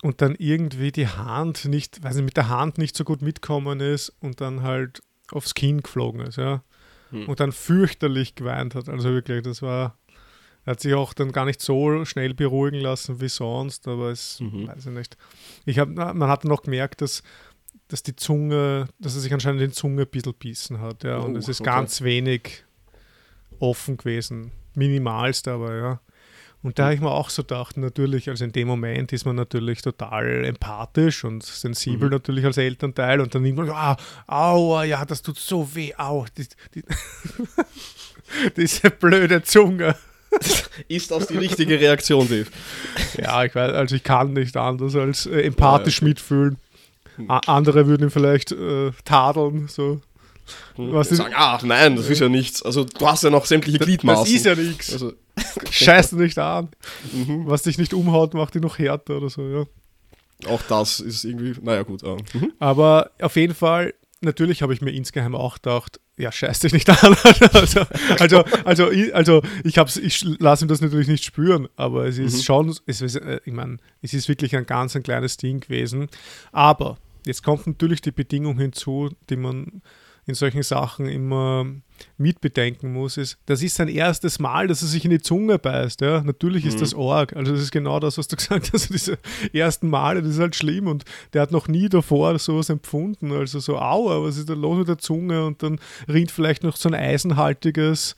und 0.03 0.21
dann 0.21 0.35
irgendwie 0.37 0.91
die 0.91 1.07
Hand 1.07 1.65
nicht, 1.65 2.03
weiß 2.03 2.15
nicht, 2.15 2.25
mit 2.25 2.37
der 2.37 2.49
Hand 2.49 2.77
nicht 2.77 2.95
so 2.95 3.03
gut 3.03 3.21
mitkommen 3.21 3.79
ist 3.79 4.09
und 4.19 4.41
dann 4.41 4.61
halt 4.61 5.01
aufs 5.31 5.53
Kinn 5.53 5.81
geflogen 5.81 6.21
ist, 6.21 6.37
ja. 6.37 6.63
Hm. 7.09 7.27
Und 7.27 7.39
dann 7.39 7.51
fürchterlich 7.51 8.35
geweint 8.35 8.75
hat. 8.75 8.89
Also 8.89 9.09
wirklich, 9.09 9.43
das 9.43 9.61
war, 9.61 9.97
er 10.65 10.71
hat 10.71 10.79
sich 10.79 10.93
auch 10.93 11.13
dann 11.13 11.31
gar 11.31 11.45
nicht 11.45 11.61
so 11.61 12.05
schnell 12.05 12.33
beruhigen 12.33 12.79
lassen 12.79 13.19
wie 13.21 13.29
sonst, 13.29 13.87
aber 13.87 14.09
es, 14.11 14.39
Mhm. 14.39 14.67
weiß 14.67 14.85
ich 14.87 14.91
nicht. 14.91 15.17
Ich 15.65 15.79
hab, 15.79 15.89
man 15.89 16.27
hat 16.27 16.45
noch 16.45 16.61
gemerkt, 16.63 17.01
dass, 17.01 17.21
dass 17.89 18.01
die 18.03 18.15
Zunge, 18.15 18.87
dass 18.99 19.15
er 19.15 19.21
sich 19.21 19.33
anscheinend 19.33 19.61
die 19.61 19.71
Zunge 19.71 20.03
ein 20.03 20.07
bisschen 20.07 20.33
bissen 20.35 20.79
hat, 20.79 21.03
ja. 21.03 21.17
und 21.17 21.35
Oh, 21.35 21.39
es 21.39 21.47
ist 21.49 21.61
okay. 21.61 21.69
ganz 21.69 22.01
wenig 22.01 22.63
offen 23.59 23.97
gewesen. 23.97 24.51
Minimalst 24.75 25.47
aber, 25.47 25.75
ja. 25.75 25.99
Und 26.63 26.79
da 26.79 26.85
habe 26.85 26.95
ich 26.95 27.01
mir 27.01 27.11
auch 27.11 27.29
so 27.29 27.41
gedacht, 27.41 27.75
natürlich, 27.75 28.29
also 28.29 28.45
in 28.45 28.53
dem 28.53 28.69
Moment 28.69 29.11
ist 29.11 29.25
man 29.25 29.35
natürlich 29.35 29.81
total 29.81 30.45
empathisch 30.45 31.25
und 31.25 31.43
sensibel 31.43 32.05
Mhm. 32.07 32.13
natürlich 32.13 32.45
als 32.45 32.55
Elternteil 32.57 33.19
und 33.19 33.35
dann 33.35 33.41
nimmt 33.41 33.57
man, 33.57 33.69
ah, 33.69 33.97
aua, 34.27 34.85
ja, 34.85 35.03
das 35.03 35.21
tut 35.21 35.37
so 35.37 35.75
weh, 35.75 35.93
au, 35.97 36.25
die, 36.37 36.47
die, 36.73 36.83
diese 38.57 38.89
blöde 38.91 39.43
Zunge. 39.43 39.95
Ist 40.87 41.11
das 41.11 41.27
die 41.27 41.37
richtige 41.37 41.79
Reaktion, 41.79 42.27
Dave? 42.27 42.47
Ja, 43.17 43.43
ich 43.43 43.53
weiß, 43.55 43.73
also 43.73 43.95
ich 43.95 44.03
kann 44.03 44.33
nicht 44.33 44.55
anders 44.57 44.95
als 44.95 45.25
äh, 45.25 45.41
empathisch 45.41 45.97
okay. 45.97 46.05
mitfühlen. 46.05 46.57
A 47.27 47.39
andere 47.45 47.85
würden 47.87 48.03
ihn 48.07 48.09
vielleicht 48.09 48.51
äh, 48.51 48.91
tadeln, 49.05 49.67
so. 49.67 50.01
Was 50.75 50.93
Was 50.93 51.11
ist- 51.11 51.17
sagen, 51.19 51.33
ach 51.37 51.63
nein, 51.63 51.95
das 51.95 52.09
ist 52.09 52.19
ja 52.19 52.29
nichts. 52.29 52.63
Also 52.63 52.83
du 52.83 53.07
hast 53.07 53.23
ja 53.23 53.29
noch 53.29 53.45
sämtliche 53.45 53.79
Gliedmaßen. 53.79 54.23
Das 54.25 54.33
ist 54.33 54.45
ja 54.45 54.55
nichts. 54.55 54.91
Also, 54.91 55.13
Scheiß 55.71 56.13
nicht 56.13 56.37
an. 56.37 56.69
mhm. 57.11 57.43
Was 57.47 57.63
dich 57.63 57.77
nicht 57.77 57.93
umhaut, 57.93 58.33
macht 58.33 58.55
dich 58.55 58.61
noch 58.61 58.77
härter 58.77 59.17
oder 59.17 59.29
so, 59.29 59.47
ja. 59.47 59.65
Auch 60.47 60.61
das 60.67 60.99
ist 60.99 61.23
irgendwie, 61.23 61.55
naja 61.61 61.83
gut. 61.83 62.03
ah, 62.03 62.17
mhm. 62.33 62.51
Aber 62.59 63.11
auf 63.21 63.35
jeden 63.35 63.55
Fall, 63.55 63.93
natürlich 64.21 64.61
habe 64.61 64.73
ich 64.73 64.81
mir 64.81 64.91
insgeheim 64.91 65.35
auch 65.35 65.55
gedacht, 65.55 65.99
ja, 66.17 66.31
scheiß 66.31 66.59
dich 66.59 66.73
nicht 66.73 66.89
an. 66.89 67.15
also, 67.53 67.85
also, 68.19 68.43
also, 68.65 68.91
ich, 68.91 69.15
also 69.15 69.41
ich, 69.63 69.77
hab's, 69.77 69.97
ich 69.97 70.23
lasse 70.39 70.65
ihm 70.65 70.67
das 70.67 70.81
natürlich 70.81 71.07
nicht 71.07 71.25
spüren, 71.25 71.67
aber 71.75 72.05
es 72.07 72.17
ist 72.17 72.37
Mhm. 72.37 72.41
schon, 72.43 72.75
es 72.85 73.01
ist, 73.01 73.15
äh, 73.15 73.39
ich 73.45 73.53
meine, 73.53 73.77
es 74.01 74.13
ist 74.13 74.29
wirklich 74.29 74.55
ein 74.55 74.65
ganz 74.65 74.95
ein 74.95 75.03
kleines 75.03 75.37
Ding 75.37 75.59
gewesen. 75.61 76.07
Aber 76.51 76.97
jetzt 77.25 77.43
kommt 77.43 77.65
natürlich 77.65 78.01
die 78.01 78.11
Bedingung 78.11 78.59
hinzu, 78.59 79.09
die 79.29 79.37
man 79.37 79.81
in 80.25 80.35
solchen 80.35 80.63
Sachen 80.63 81.07
immer 81.07 81.65
mitbedenken 82.17 82.93
muss, 82.93 83.17
ist, 83.17 83.37
das 83.45 83.61
ist 83.61 83.75
sein 83.75 83.89
erstes 83.89 84.39
Mal, 84.39 84.67
dass 84.67 84.81
er 84.81 84.87
sich 84.87 85.03
in 85.03 85.11
die 85.11 85.21
Zunge 85.21 85.59
beißt. 85.59 86.01
Ja? 86.01 86.21
Natürlich 86.21 86.65
ist 86.65 86.77
mhm. 86.77 86.79
das 86.79 86.95
arg. 86.95 87.35
Also 87.35 87.51
das 87.51 87.61
ist 87.61 87.71
genau 87.71 87.99
das, 87.99 88.17
was 88.17 88.27
du 88.27 88.35
gesagt 88.37 88.71
hast. 88.73 88.83
Also 88.83 88.93
diese 88.93 89.17
ersten 89.51 89.89
Male, 89.89 90.21
das 90.21 90.31
ist 90.31 90.39
halt 90.39 90.55
schlimm 90.55 90.87
und 90.87 91.03
der 91.33 91.41
hat 91.41 91.51
noch 91.51 91.67
nie 91.67 91.89
davor 91.89 92.37
sowas 92.39 92.69
empfunden. 92.69 93.31
Also 93.31 93.59
so, 93.59 93.77
aua, 93.77 94.23
was 94.23 94.37
ist 94.37 94.49
da 94.49 94.53
los 94.53 94.77
mit 94.79 94.87
der 94.87 94.97
Zunge? 94.97 95.45
Und 95.45 95.61
dann 95.61 95.79
rinnt 96.07 96.31
vielleicht 96.31 96.63
noch 96.63 96.77
so 96.77 96.89
ein 96.89 96.95
eisenhaltiges, 96.95 98.15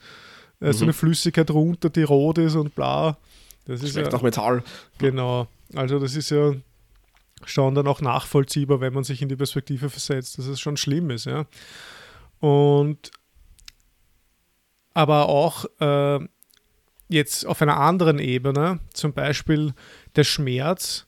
äh, 0.60 0.68
mhm. 0.68 0.72
so 0.72 0.84
eine 0.84 0.92
Flüssigkeit 0.92 1.50
runter, 1.50 1.90
die 1.90 2.04
rot 2.04 2.38
ist 2.38 2.54
und 2.54 2.74
bla. 2.74 3.18
Das 3.66 3.82
ist 3.82 3.92
Schmeckt 3.92 4.08
ja, 4.08 4.12
nach 4.12 4.22
Metall. 4.22 4.62
Genau. 4.98 5.48
Also 5.74 5.98
das 5.98 6.14
ist 6.14 6.30
ja 6.30 6.52
schon 7.44 7.74
dann 7.74 7.86
auch 7.86 8.00
nachvollziehbar, 8.00 8.80
wenn 8.80 8.94
man 8.94 9.04
sich 9.04 9.20
in 9.22 9.28
die 9.28 9.36
Perspektive 9.36 9.90
versetzt, 9.90 10.38
dass 10.38 10.46
es 10.46 10.60
schon 10.60 10.76
schlimm 10.76 11.10
ist, 11.10 11.26
ja. 11.26 11.46
Und 12.40 13.10
aber 14.94 15.28
auch 15.28 15.66
äh, 15.80 16.26
jetzt 17.08 17.46
auf 17.46 17.60
einer 17.62 17.78
anderen 17.78 18.18
Ebene, 18.18 18.80
zum 18.92 19.12
Beispiel 19.12 19.74
der 20.16 20.24
Schmerz, 20.24 21.06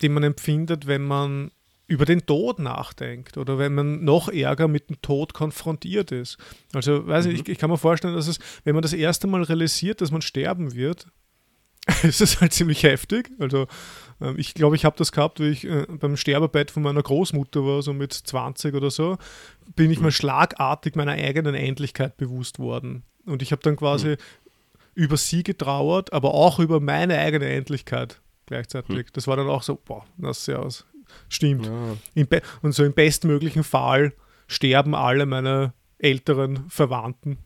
den 0.00 0.12
man 0.12 0.22
empfindet, 0.22 0.86
wenn 0.86 1.02
man 1.02 1.50
über 1.88 2.04
den 2.04 2.26
Tod 2.26 2.58
nachdenkt 2.58 3.38
oder 3.38 3.58
wenn 3.58 3.74
man 3.74 4.04
noch 4.04 4.28
ärger 4.28 4.68
mit 4.68 4.90
dem 4.90 5.00
Tod 5.00 5.32
konfrontiert 5.32 6.12
ist. 6.12 6.36
Also, 6.74 7.06
weiß 7.06 7.26
mhm. 7.26 7.32
ich, 7.32 7.48
ich 7.48 7.58
kann 7.58 7.70
mir 7.70 7.78
vorstellen, 7.78 8.14
dass 8.14 8.28
es, 8.28 8.38
wenn 8.64 8.74
man 8.74 8.82
das 8.82 8.92
erste 8.92 9.26
Mal 9.26 9.42
realisiert, 9.42 10.00
dass 10.00 10.10
man 10.10 10.20
sterben 10.20 10.74
wird, 10.74 11.08
ist 12.02 12.20
es 12.20 12.40
halt 12.40 12.52
ziemlich 12.52 12.82
heftig. 12.82 13.30
Also 13.38 13.66
ähm, 14.20 14.34
ich 14.38 14.54
glaube, 14.54 14.76
ich 14.76 14.84
habe 14.84 14.96
das 14.96 15.12
gehabt, 15.12 15.40
wie 15.40 15.48
ich 15.48 15.64
äh, 15.64 15.86
beim 15.88 16.16
Sterbebett 16.16 16.70
von 16.70 16.82
meiner 16.82 17.02
Großmutter 17.02 17.64
war, 17.64 17.82
so 17.82 17.92
mit 17.92 18.12
20 18.12 18.74
oder 18.74 18.90
so, 18.90 19.16
bin 19.74 19.90
ich 19.90 20.00
mir 20.00 20.06
mhm. 20.06 20.12
schlagartig 20.12 20.96
meiner 20.96 21.12
eigenen 21.12 21.54
Endlichkeit 21.54 22.16
bewusst 22.16 22.58
worden. 22.58 23.04
Und 23.26 23.42
ich 23.42 23.52
habe 23.52 23.62
dann 23.62 23.76
quasi 23.76 24.10
mhm. 24.10 24.16
über 24.94 25.16
sie 25.16 25.42
getrauert, 25.42 26.12
aber 26.12 26.34
auch 26.34 26.58
über 26.58 26.80
meine 26.80 27.18
eigene 27.18 27.46
Endlichkeit 27.46 28.20
gleichzeitig. 28.46 28.96
Mhm. 28.96 29.04
Das 29.12 29.26
war 29.26 29.36
dann 29.36 29.48
auch 29.48 29.62
so, 29.62 29.76
boah, 29.76 30.04
das 30.16 30.46
ja 30.46 30.56
aus. 30.56 30.86
Stimmt. 31.28 31.66
Ja. 31.66 32.40
und 32.62 32.72
so 32.72 32.84
im 32.84 32.92
bestmöglichen 32.92 33.64
Fall 33.64 34.12
sterben 34.46 34.94
alle 34.94 35.26
meine 35.26 35.72
älteren 35.98 36.68
Verwandten 36.68 37.38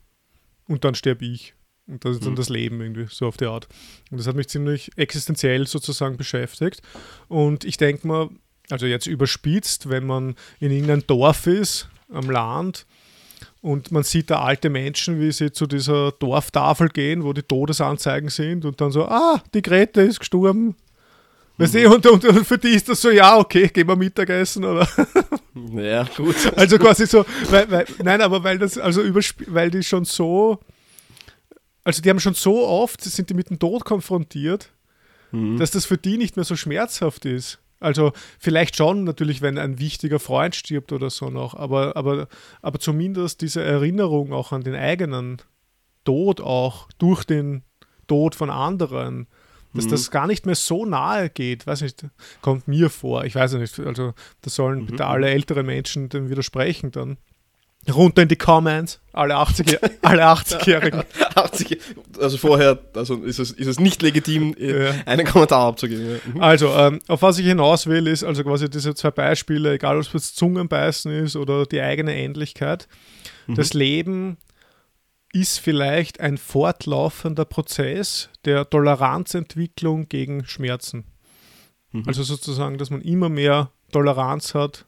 und 0.66 0.85
dann 0.85 0.95
sterbe 0.95 1.25
ich. 1.25 1.55
Und 1.87 2.05
das 2.05 2.16
ist 2.16 2.25
dann 2.25 2.33
mhm. 2.33 2.37
das 2.37 2.49
Leben 2.49 2.81
irgendwie, 2.81 3.07
so 3.11 3.27
auf 3.27 3.37
die 3.37 3.47
Art. 3.47 3.68
Und 4.11 4.18
das 4.18 4.27
hat 4.27 4.37
mich 4.37 4.49
ziemlich 4.49 4.91
existenziell 4.97 5.66
sozusagen 5.66 6.16
beschäftigt. 6.16 6.81
Und 7.29 7.64
ich 7.64 7.77
denke 7.77 8.07
mal, 8.07 8.31
also 8.70 8.87
jetzt 8.87 9.07
überspitzt, 9.07 9.89
wenn 9.89 10.07
man 10.07 10.37
in 10.61 10.70
irgendeinem 10.70 11.07
Dorf 11.07 11.47
ist, 11.47 11.89
am 12.13 12.31
Land, 12.31 12.87
und 13.61 13.93
man 13.93 14.03
sieht 14.03 14.31
da 14.31 14.41
alte 14.43 14.71
Menschen, 14.71 15.21
wie 15.21 15.31
sie 15.31 15.53
zu 15.53 15.67
dieser 15.67 16.11
Dorftafel 16.13 16.89
gehen, 16.89 17.23
wo 17.23 17.33
die 17.33 17.45
Todesanzeigen 17.45 18.29
sind 18.29 18.65
und 18.65 18.81
dann 18.81 18.91
so, 18.91 19.05
ah, 19.05 19.41
die 19.55 19.63
Grete 19.63 20.03
ist 20.03 20.19
gestorben. 20.19 20.75
Weißt 21.59 21.75
du, 21.75 21.89
und, 21.89 22.05
und, 22.07 22.25
und, 22.25 22.45
für 22.45 22.59
die 22.59 22.71
ist 22.71 22.89
das 22.89 23.01
so, 23.01 23.11
ja, 23.11 23.37
okay, 23.39 23.69
gehen 23.69 23.87
wir 23.87 23.97
Mittagessen 23.97 24.65
oder. 24.65 24.89
Ja, 25.75 26.05
gut. 26.17 26.35
Also 26.57 26.79
quasi 26.79 27.07
so, 27.07 27.25
weil, 27.51 27.71
weil, 27.71 27.87
nein, 28.03 28.23
aber 28.23 28.43
weil 28.43 28.59
das, 28.59 28.79
also 28.79 29.03
weil 29.47 29.71
die 29.71 29.83
schon 29.83 30.07
so 30.07 30.59
also 31.85 32.03
die 32.03 32.11
haben 32.11 32.21
schon 32.21 32.35
so 32.35 32.67
oft, 32.67 33.03
sind 33.03 33.31
die 33.31 33.35
mit 33.35 33.51
dem 33.51 33.59
Tod 33.59 33.85
konfrontiert, 33.85 34.71
mhm. 35.33 35.59
dass 35.59 35.73
das 35.73 35.85
für 35.85 35.99
die 35.99 36.17
nicht 36.17 36.37
mehr 36.37 36.45
so 36.45 36.57
schmerzhaft 36.57 37.25
ist. 37.25 37.59
Also 37.83 38.12
vielleicht 38.39 38.76
schon 38.76 39.05
natürlich, 39.05 39.43
wenn 39.43 39.59
ein 39.59 39.78
wichtiger 39.78 40.18
Freund 40.18 40.55
stirbt 40.55 40.93
oder 40.93 41.11
so 41.11 41.30
noch, 41.30 41.55
aber, 41.55 41.97
aber, 41.97 42.28
aber 42.62 42.78
zumindest 42.78 43.41
diese 43.41 43.62
Erinnerung 43.62 44.33
auch 44.33 44.53
an 44.53 44.62
den 44.62 44.74
eigenen 44.74 45.39
Tod 46.05 46.41
auch 46.41 46.89
durch 46.99 47.24
den 47.24 47.62
Tod 48.07 48.35
von 48.35 48.51
anderen, 48.51 49.26
dass 49.74 49.87
mhm. 49.87 49.91
das 49.91 50.11
gar 50.11 50.26
nicht 50.26 50.47
mehr 50.47 50.55
so 50.55 50.85
nahe 50.85 51.30
geht, 51.30 51.66
weiß 51.66 51.83
nicht, 51.83 52.05
kommt 52.41 52.68
mir 52.68 52.91
vor, 52.91 53.24
ich 53.24 53.35
weiß 53.35 53.55
nicht, 53.55 53.78
also 53.80 54.12
da 54.43 54.51
sollen 54.51 54.80
mhm. 54.80 54.87
bitte 54.87 55.07
alle 55.07 55.30
älteren 55.30 55.66
Menschen 55.66 56.09
dem 56.09 56.28
widersprechen 56.28 56.91
dann. 56.91 57.16
Runter 57.91 58.22
in 58.22 58.28
die 58.28 58.37
Comments, 58.37 59.01
alle 59.12 59.35
80 59.35 59.78
alle 60.03 60.22
80-Jährigen. 60.24 61.03
80, 61.35 61.80
also 62.20 62.39
vorher, 62.39 62.78
also 62.95 63.16
ist 63.16 63.41
es, 63.41 63.51
ist 63.51 63.66
es 63.66 63.80
nicht 63.80 64.03
legitim, 64.03 64.55
ja. 64.57 64.93
einen 65.05 65.26
Kommentar 65.26 65.66
abzugeben. 65.66 66.07
Ja. 66.07 66.33
Mhm. 66.33 66.43
Also, 66.43 66.68
ähm, 66.68 67.01
auf 67.09 67.22
was 67.22 67.39
ich 67.39 67.47
hinaus 67.47 67.87
will, 67.87 68.07
ist 68.07 68.22
also 68.22 68.45
quasi 68.45 68.70
diese 68.70 68.95
zwei 68.95 69.11
Beispiele, 69.11 69.72
egal 69.72 69.99
ob 69.99 70.14
es 70.14 70.35
Zungenbeißen 70.35 71.11
ist 71.11 71.35
oder 71.35 71.66
die 71.66 71.80
eigene 71.80 72.14
Ähnlichkeit. 72.14 72.87
Mhm. 73.49 73.57
Das 73.57 73.74
Leben 73.74 74.37
ist 75.33 75.59
vielleicht 75.59 76.20
ein 76.20 76.39
fortlaufender 76.39 77.45
Prozess 77.45 78.28
der 78.45 78.68
Toleranzentwicklung 78.68 80.09
gegen 80.09 80.45
Schmerzen. 80.45 81.05
Mhm. 81.91 82.05
Also 82.07 82.22
sozusagen, 82.22 82.78
dass 82.78 82.91
man 82.91 83.01
immer 83.01 83.28
mehr 83.28 83.72
Toleranz 83.91 84.55
hat 84.55 84.87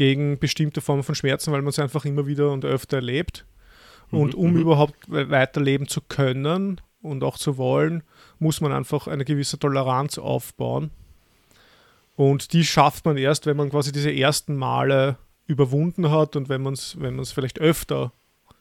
gegen 0.00 0.38
bestimmte 0.38 0.80
Formen 0.80 1.02
von 1.02 1.14
Schmerzen, 1.14 1.52
weil 1.52 1.60
man 1.60 1.68
es 1.68 1.78
einfach 1.78 2.06
immer 2.06 2.26
wieder 2.26 2.52
und 2.52 2.64
öfter 2.64 2.96
erlebt. 2.96 3.44
Und 4.10 4.32
mhm, 4.32 4.40
um 4.40 4.52
mhm. 4.52 4.60
überhaupt 4.60 4.94
weiterleben 5.08 5.88
zu 5.88 6.00
können 6.00 6.80
und 7.02 7.22
auch 7.22 7.36
zu 7.36 7.58
wollen, 7.58 8.02
muss 8.38 8.62
man 8.62 8.72
einfach 8.72 9.08
eine 9.08 9.26
gewisse 9.26 9.58
Toleranz 9.58 10.16
aufbauen. 10.16 10.90
Und 12.16 12.54
die 12.54 12.64
schafft 12.64 13.04
man 13.04 13.18
erst, 13.18 13.44
wenn 13.44 13.58
man 13.58 13.68
quasi 13.68 13.92
diese 13.92 14.10
ersten 14.10 14.56
Male 14.56 15.18
überwunden 15.46 16.10
hat 16.10 16.34
und 16.34 16.48
wenn 16.48 16.62
man 16.62 16.72
es 16.72 16.98
wenn 16.98 17.22
vielleicht 17.22 17.60
öfter, 17.60 18.14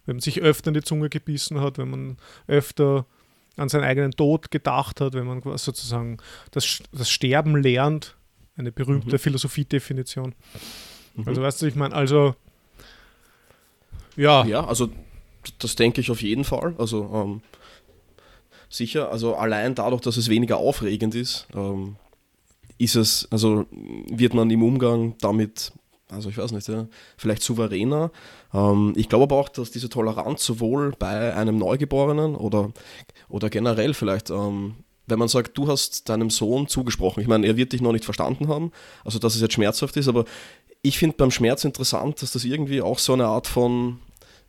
wenn 0.05 0.17
man 0.17 0.21
sich 0.21 0.41
öfter 0.41 0.67
in 0.67 0.73
die 0.73 0.83
Zunge 0.83 1.07
gebissen 1.07 1.61
hat, 1.61 1.77
wenn 1.77 1.89
man 1.89 2.17
öfter 2.47 3.05
an 3.55 3.69
seinen 3.69 3.85
eigenen 3.85 4.11
Tod 4.11 4.51
gedacht 4.51 4.99
hat, 4.99 5.13
wenn 5.13 5.25
man 5.25 5.41
sozusagen 5.57 6.17
das, 6.51 6.83
das 6.91 7.09
Sterben 7.09 7.55
lernt, 7.55 8.17
eine 8.57 8.73
berühmte 8.73 9.15
mhm. 9.15 9.19
Philosophiedefinition. 9.19 10.35
Mhm. 11.19 11.27
Also 11.27 11.41
weißt 11.41 11.61
du, 11.61 11.65
ich 11.67 11.75
meine, 11.75 11.95
also 11.95 12.35
ja. 14.19 14.45
Ja, 14.45 14.65
also 14.65 14.89
das 15.59 15.75
denke 15.75 16.01
ich 16.01 16.11
auf 16.11 16.21
jeden 16.21 16.43
Fall. 16.43 16.75
Also 16.77 17.09
ähm, 17.13 17.41
sicher, 18.69 19.11
also 19.11 19.35
allein 19.35 19.75
dadurch, 19.75 20.01
dass 20.01 20.17
es 20.17 20.29
weniger 20.29 20.57
aufregend 20.57 21.15
ist, 21.15 21.47
ähm, 21.55 21.95
ist 22.77 22.95
es, 22.95 23.27
also 23.31 23.65
wird 23.71 24.33
man 24.33 24.49
im 24.49 24.61
Umgang 24.61 25.15
damit, 25.21 25.71
also 26.09 26.29
ich 26.29 26.37
weiß 26.37 26.51
nicht, 26.51 26.67
ja, 26.67 26.87
vielleicht 27.15 27.43
souveräner. 27.43 28.11
Ähm, 28.53 28.93
ich 28.97 29.07
glaube 29.07 29.23
aber 29.23 29.37
auch, 29.37 29.49
dass 29.49 29.71
diese 29.71 29.89
Toleranz 29.89 30.43
sowohl 30.43 30.91
bei 30.99 31.33
einem 31.33 31.57
Neugeborenen 31.57 32.35
oder, 32.35 32.71
oder 33.29 33.49
generell 33.49 33.93
vielleicht 33.93 34.29
ähm, 34.29 34.75
wenn 35.09 35.19
man 35.19 35.27
sagt, 35.27 35.57
du 35.57 35.67
hast 35.67 36.07
deinem 36.09 36.29
Sohn 36.29 36.67
zugesprochen, 36.67 37.21
ich 37.21 37.27
meine, 37.27 37.47
er 37.47 37.57
wird 37.57 37.73
dich 37.73 37.81
noch 37.81 37.91
nicht 37.91 38.05
verstanden 38.05 38.47
haben, 38.47 38.71
also 39.03 39.19
dass 39.19 39.35
es 39.35 39.41
jetzt 39.41 39.53
schmerzhaft 39.53 39.97
ist, 39.97 40.07
aber 40.07 40.25
ich 40.81 40.97
finde 40.97 41.17
beim 41.17 41.31
Schmerz 41.31 41.63
interessant, 41.63 42.21
dass 42.21 42.31
das 42.31 42.45
irgendwie 42.45 42.81
auch 42.81 42.99
so 42.99 43.13
eine 43.13 43.25
Art 43.25 43.47
von, 43.47 43.99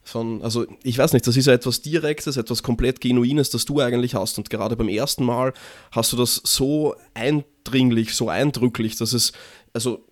von, 0.03 0.43
also 0.43 0.64
ich 0.83 0.97
weiß 0.97 1.12
nicht, 1.12 1.26
das 1.26 1.37
ist 1.37 1.47
ja 1.47 1.53
etwas 1.53 1.83
Direktes, 1.83 2.37
etwas 2.37 2.62
komplett 2.62 3.01
Genuines, 3.01 3.51
das 3.51 3.64
du 3.64 3.81
eigentlich 3.81 4.14
hast. 4.14 4.39
Und 4.39 4.51
gerade 4.51 4.76
beim 4.76 4.89
ersten 4.89 5.24
Mal 5.24 5.53
hast 5.91 6.12
du 6.12 6.16
das 6.16 6.41
so 6.45 6.95
eindringlich, 7.14 8.14
so 8.14 8.28
eindrücklich, 8.28 8.97
dass 8.97 9.12
es, 9.12 9.33
also 9.72 10.05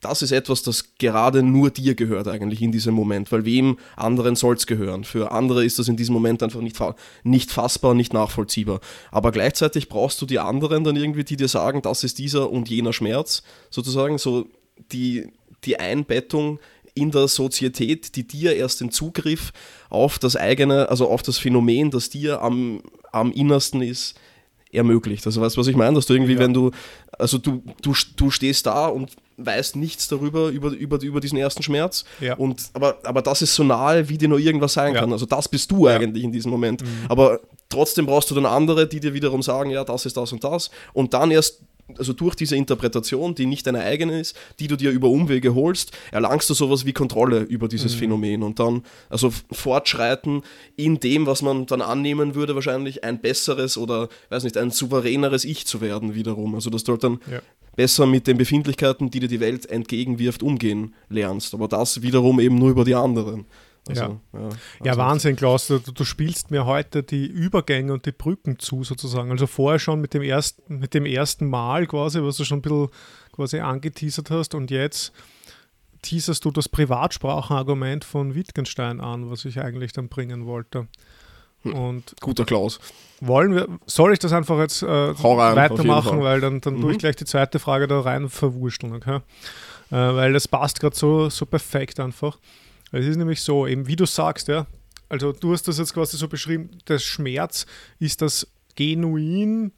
das 0.00 0.22
ist 0.22 0.30
etwas, 0.30 0.62
das 0.62 0.94
gerade 0.98 1.42
nur 1.42 1.70
dir 1.70 1.94
gehört 1.94 2.28
eigentlich 2.28 2.62
in 2.62 2.70
diesem 2.70 2.94
Moment, 2.94 3.32
weil 3.32 3.44
wem 3.44 3.78
anderen 3.96 4.36
soll 4.36 4.54
es 4.54 4.66
gehören. 4.66 5.02
Für 5.02 5.32
andere 5.32 5.64
ist 5.64 5.78
das 5.78 5.88
in 5.88 5.96
diesem 5.96 6.12
Moment 6.12 6.42
einfach 6.42 6.60
nicht, 6.60 6.78
nicht 7.24 7.50
fassbar, 7.50 7.94
nicht 7.94 8.12
nachvollziehbar. 8.12 8.80
Aber 9.10 9.32
gleichzeitig 9.32 9.88
brauchst 9.88 10.20
du 10.20 10.26
die 10.26 10.38
anderen 10.38 10.84
dann 10.84 10.96
irgendwie, 10.96 11.24
die 11.24 11.36
dir 11.36 11.48
sagen, 11.48 11.82
das 11.82 12.04
ist 12.04 12.18
dieser 12.18 12.50
und 12.50 12.68
jener 12.68 12.92
Schmerz, 12.92 13.42
sozusagen, 13.70 14.18
so 14.18 14.46
die 14.92 15.32
die 15.64 15.78
Einbettung 15.78 16.58
in 16.94 17.10
der 17.10 17.28
Sozietät, 17.28 18.16
die 18.16 18.26
dir 18.26 18.56
erst 18.56 18.80
den 18.80 18.90
Zugriff 18.90 19.52
auf 19.90 20.18
das 20.18 20.34
eigene, 20.34 20.88
also 20.88 21.08
auf 21.08 21.22
das 21.22 21.38
Phänomen, 21.38 21.90
das 21.90 22.08
dir 22.08 22.40
am, 22.40 22.82
am 23.12 23.32
innersten 23.32 23.82
ist, 23.82 24.18
ermöglicht. 24.72 25.26
Also 25.26 25.40
weißt 25.40 25.56
du, 25.56 25.60
was 25.60 25.66
ich 25.66 25.76
meine? 25.76 25.94
Dass 25.94 26.06
du 26.06 26.14
irgendwie, 26.14 26.34
ja. 26.34 26.38
wenn 26.40 26.54
du, 26.54 26.70
also 27.18 27.38
du, 27.38 27.62
du, 27.82 27.94
du 28.16 28.30
stehst 28.30 28.66
da 28.66 28.86
und 28.86 29.12
weißt 29.36 29.76
nichts 29.76 30.08
darüber, 30.08 30.48
über, 30.48 30.70
über, 30.70 31.00
über 31.02 31.20
diesen 31.20 31.38
ersten 31.38 31.62
Schmerz. 31.62 32.04
Ja. 32.20 32.34
Und, 32.36 32.62
aber, 32.72 32.98
aber 33.02 33.22
das 33.22 33.42
ist 33.42 33.54
so 33.54 33.62
nahe, 33.62 34.08
wie 34.08 34.18
dir 34.18 34.28
nur 34.28 34.38
irgendwas 34.38 34.72
sein 34.72 34.94
ja. 34.94 35.00
kann. 35.00 35.12
Also 35.12 35.26
das 35.26 35.48
bist 35.48 35.70
du 35.70 35.86
eigentlich 35.86 36.24
in 36.24 36.32
diesem 36.32 36.50
Moment. 36.50 36.82
Mhm. 36.82 37.06
Aber 37.08 37.40
trotzdem 37.68 38.06
brauchst 38.06 38.30
du 38.30 38.34
dann 38.34 38.46
andere, 38.46 38.88
die 38.88 39.00
dir 39.00 39.12
wiederum 39.12 39.42
sagen, 39.42 39.70
ja, 39.70 39.84
das 39.84 40.06
ist 40.06 40.16
das 40.16 40.32
und 40.32 40.42
das. 40.42 40.70
Und 40.94 41.12
dann 41.14 41.30
erst 41.30 41.60
also 41.96 42.12
durch 42.12 42.34
diese 42.34 42.56
Interpretation, 42.56 43.34
die 43.34 43.46
nicht 43.46 43.66
deine 43.66 43.80
eigene 43.80 44.20
ist, 44.20 44.36
die 44.58 44.66
du 44.66 44.76
dir 44.76 44.90
über 44.90 45.08
Umwege 45.08 45.54
holst, 45.54 45.92
erlangst 46.10 46.50
du 46.50 46.54
sowas 46.54 46.84
wie 46.84 46.92
Kontrolle 46.92 47.40
über 47.40 47.68
dieses 47.68 47.94
mhm. 47.94 47.98
Phänomen 47.98 48.42
und 48.42 48.58
dann 48.58 48.82
also 49.08 49.32
fortschreiten 49.52 50.42
in 50.76 50.98
dem, 50.98 51.26
was 51.26 51.42
man 51.42 51.66
dann 51.66 51.82
annehmen 51.82 52.34
würde, 52.34 52.54
wahrscheinlich 52.54 53.04
ein 53.04 53.20
besseres 53.20 53.78
oder 53.78 54.08
weiß 54.30 54.44
nicht, 54.44 54.56
ein 54.56 54.70
souveräneres 54.70 55.44
Ich 55.44 55.66
zu 55.66 55.80
werden 55.80 56.14
wiederum. 56.14 56.54
Also 56.54 56.70
dass 56.70 56.84
du 56.84 56.92
halt 56.92 57.04
dann 57.04 57.20
ja. 57.30 57.40
besser 57.76 58.06
mit 58.06 58.26
den 58.26 58.36
Befindlichkeiten, 58.36 59.10
die 59.10 59.20
dir 59.20 59.28
die 59.28 59.40
Welt 59.40 59.66
entgegenwirft, 59.66 60.42
umgehen 60.42 60.94
lernst. 61.08 61.54
Aber 61.54 61.68
das 61.68 62.02
wiederum 62.02 62.40
eben 62.40 62.56
nur 62.56 62.70
über 62.70 62.84
die 62.84 62.94
anderen. 62.94 63.46
Also, 63.88 64.02
ja. 64.02 64.20
Ja, 64.32 64.48
ja, 64.84 64.96
Wahnsinn, 64.96 65.36
Klaus. 65.36 65.68
Du, 65.68 65.78
du, 65.78 66.04
spielst 66.04 66.50
mir 66.50 66.66
heute 66.66 67.02
die 67.02 67.26
Übergänge 67.26 67.92
und 67.92 68.04
die 68.06 68.12
Brücken 68.12 68.58
zu, 68.58 68.82
sozusagen. 68.82 69.30
Also 69.30 69.46
vorher 69.46 69.78
schon 69.78 70.00
mit 70.00 70.14
dem 70.14 70.22
ersten, 70.22 70.78
mit 70.78 70.94
dem 70.94 71.06
ersten 71.06 71.48
Mal 71.48 71.86
quasi, 71.86 72.22
was 72.22 72.36
du 72.36 72.44
schon 72.44 72.58
ein 72.58 72.62
bisschen 72.62 72.88
quasi 73.32 73.60
angeteasert 73.60 74.30
hast 74.30 74.54
und 74.54 74.70
jetzt 74.70 75.12
teaserst 76.02 76.44
du 76.44 76.50
das 76.50 76.68
Privatsprachenargument 76.68 78.04
von 78.04 78.34
Wittgenstein 78.34 79.00
an, 79.00 79.30
was 79.30 79.44
ich 79.44 79.60
eigentlich 79.60 79.92
dann 79.92 80.08
bringen 80.08 80.46
wollte. 80.46 80.88
Hm. 81.62 81.74
Und 81.74 82.14
Guter 82.20 82.44
Klaus. 82.44 82.78
Wollen 83.20 83.54
wir, 83.54 83.68
soll 83.86 84.12
ich 84.12 84.18
das 84.18 84.32
einfach 84.32 84.58
jetzt 84.58 84.82
äh, 84.82 84.86
rein, 84.86 85.56
weitermachen, 85.56 86.20
weil 86.22 86.40
dann, 86.40 86.60
dann 86.60 86.74
mhm. 86.74 86.80
tue 86.80 86.90
ich 86.90 86.96
mhm. 86.96 87.00
gleich 87.00 87.16
die 87.16 87.24
zweite 87.24 87.58
Frage 87.58 87.88
da 87.88 88.00
rein 88.00 88.28
verwurschteln, 88.28 88.94
okay? 88.94 89.20
Äh, 89.90 89.94
weil 89.94 90.32
das 90.32 90.48
passt 90.48 90.80
gerade 90.80 90.96
so, 90.96 91.28
so 91.28 91.46
perfekt 91.46 91.98
einfach. 92.00 92.38
Es 92.96 93.06
ist 93.06 93.16
nämlich 93.16 93.40
so, 93.40 93.66
eben 93.66 93.86
wie 93.86 93.96
du 93.96 94.06
sagst, 94.06 94.48
ja, 94.48 94.66
also 95.08 95.32
du 95.32 95.52
hast 95.52 95.68
das 95.68 95.78
jetzt 95.78 95.94
quasi 95.94 96.16
so 96.16 96.28
beschrieben, 96.28 96.70
der 96.88 96.98
Schmerz 96.98 97.66
ist 97.98 98.22
das 98.22 98.46
genuin 98.74 99.72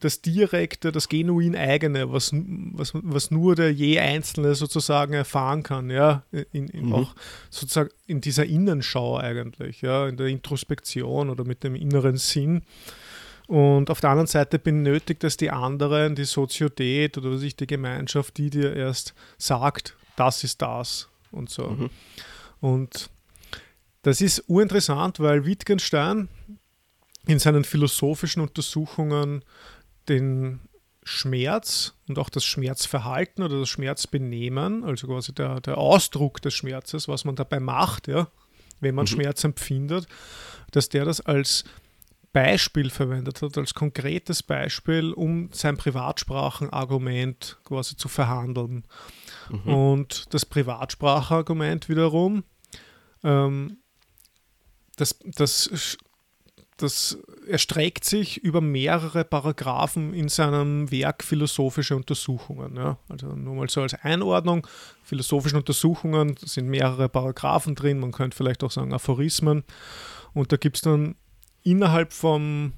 das 0.00 0.22
Direkte, 0.22 0.92
das 0.92 1.08
genuin 1.08 1.56
eigene, 1.56 2.12
was, 2.12 2.30
was, 2.32 2.92
was 2.94 3.30
nur 3.30 3.56
der 3.56 3.72
je 3.72 3.98
Einzelne 3.98 4.54
sozusagen 4.54 5.12
erfahren 5.12 5.62
kann, 5.62 5.90
ja, 5.90 6.22
in, 6.52 6.68
in 6.68 6.86
mhm. 6.86 6.94
auch 6.94 7.14
sozusagen 7.50 7.90
in 8.06 8.20
dieser 8.20 8.46
Innenschau 8.46 9.18
eigentlich, 9.18 9.82
ja, 9.82 10.06
in 10.06 10.16
der 10.16 10.28
Introspektion 10.28 11.30
oder 11.30 11.44
mit 11.44 11.64
dem 11.64 11.74
inneren 11.74 12.16
Sinn. 12.16 12.62
Und 13.48 13.90
auf 13.90 14.00
der 14.00 14.10
anderen 14.10 14.26
Seite 14.26 14.58
benötigt 14.58 15.24
es 15.24 15.36
die 15.36 15.50
anderen, 15.50 16.14
die 16.14 16.24
Soziotät 16.24 17.18
oder 17.18 17.32
was 17.32 17.42
ich, 17.42 17.56
die 17.56 17.66
Gemeinschaft, 17.66 18.36
die 18.36 18.50
dir 18.50 18.76
erst 18.76 19.14
sagt, 19.38 19.96
das 20.16 20.44
ist 20.44 20.62
das 20.62 21.08
und 21.32 21.50
so. 21.50 21.70
Mhm. 21.70 21.90
Und 22.60 23.10
das 24.02 24.20
ist 24.20 24.44
urinteressant, 24.48 25.20
weil 25.20 25.44
Wittgenstein 25.44 26.28
in 27.26 27.38
seinen 27.38 27.64
philosophischen 27.64 28.42
Untersuchungen 28.42 29.44
den 30.08 30.60
Schmerz 31.04 31.94
und 32.08 32.18
auch 32.18 32.28
das 32.28 32.44
Schmerzverhalten 32.44 33.42
oder 33.42 33.60
das 33.60 33.68
Schmerzbenehmen, 33.68 34.84
also 34.84 35.06
quasi 35.06 35.32
der, 35.34 35.60
der 35.60 35.78
Ausdruck 35.78 36.42
des 36.42 36.54
Schmerzes, 36.54 37.08
was 37.08 37.24
man 37.24 37.36
dabei 37.36 37.60
macht, 37.60 38.08
ja, 38.08 38.28
wenn 38.80 38.94
man 38.94 39.04
mhm. 39.04 39.08
Schmerz 39.08 39.44
empfindet, 39.44 40.06
dass 40.70 40.88
der 40.88 41.04
das 41.04 41.20
als 41.20 41.64
Beispiel 42.32 42.90
verwendet 42.90 43.42
hat, 43.42 43.56
als 43.56 43.74
konkretes 43.74 44.42
Beispiel, 44.42 45.12
um 45.12 45.50
sein 45.52 45.76
Privatsprachenargument 45.76 47.58
quasi 47.64 47.96
zu 47.96 48.08
verhandeln. 48.08 48.84
Mhm. 49.50 49.74
Und 49.74 50.34
das 50.34 50.44
Privatsprachenargument 50.44 51.88
wiederum, 51.88 52.44
ähm, 53.24 53.78
das, 54.96 55.18
das 55.24 55.96
das 56.78 57.18
erstreckt 57.48 58.04
sich 58.04 58.38
über 58.38 58.60
mehrere 58.60 59.24
Paragraphen 59.24 60.14
in 60.14 60.28
seinem 60.28 60.90
Werk 60.90 61.24
Philosophische 61.24 61.96
Untersuchungen. 61.96 62.76
Ja. 62.76 62.98
Also 63.08 63.34
nur 63.34 63.56
mal 63.56 63.68
so 63.68 63.82
als 63.82 63.94
Einordnung. 63.94 64.66
Philosophische 65.02 65.56
Untersuchungen 65.56 66.36
sind 66.40 66.68
mehrere 66.68 67.08
Paragraphen 67.08 67.74
drin, 67.74 67.98
man 67.98 68.12
könnte 68.12 68.36
vielleicht 68.36 68.62
auch 68.62 68.70
sagen 68.70 68.94
Aphorismen. 68.94 69.64
Und 70.34 70.52
da 70.52 70.56
gibt 70.56 70.76
es 70.76 70.82
dann 70.82 71.16
innerhalb 71.70 72.12
vom, 72.12 72.72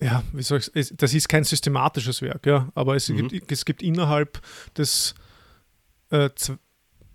ja, 0.00 0.22
wie 0.32 0.42
soll 0.42 0.60
ich 0.74 0.92
das 0.96 1.14
ist 1.14 1.28
kein 1.28 1.44
systematisches 1.44 2.22
Werk, 2.22 2.46
ja, 2.46 2.68
aber 2.74 2.96
es, 2.96 3.08
mhm. 3.08 3.28
gibt, 3.28 3.52
es 3.52 3.64
gibt 3.64 3.82
innerhalb 3.82 4.40
des 4.76 5.14
äh, 6.10 6.30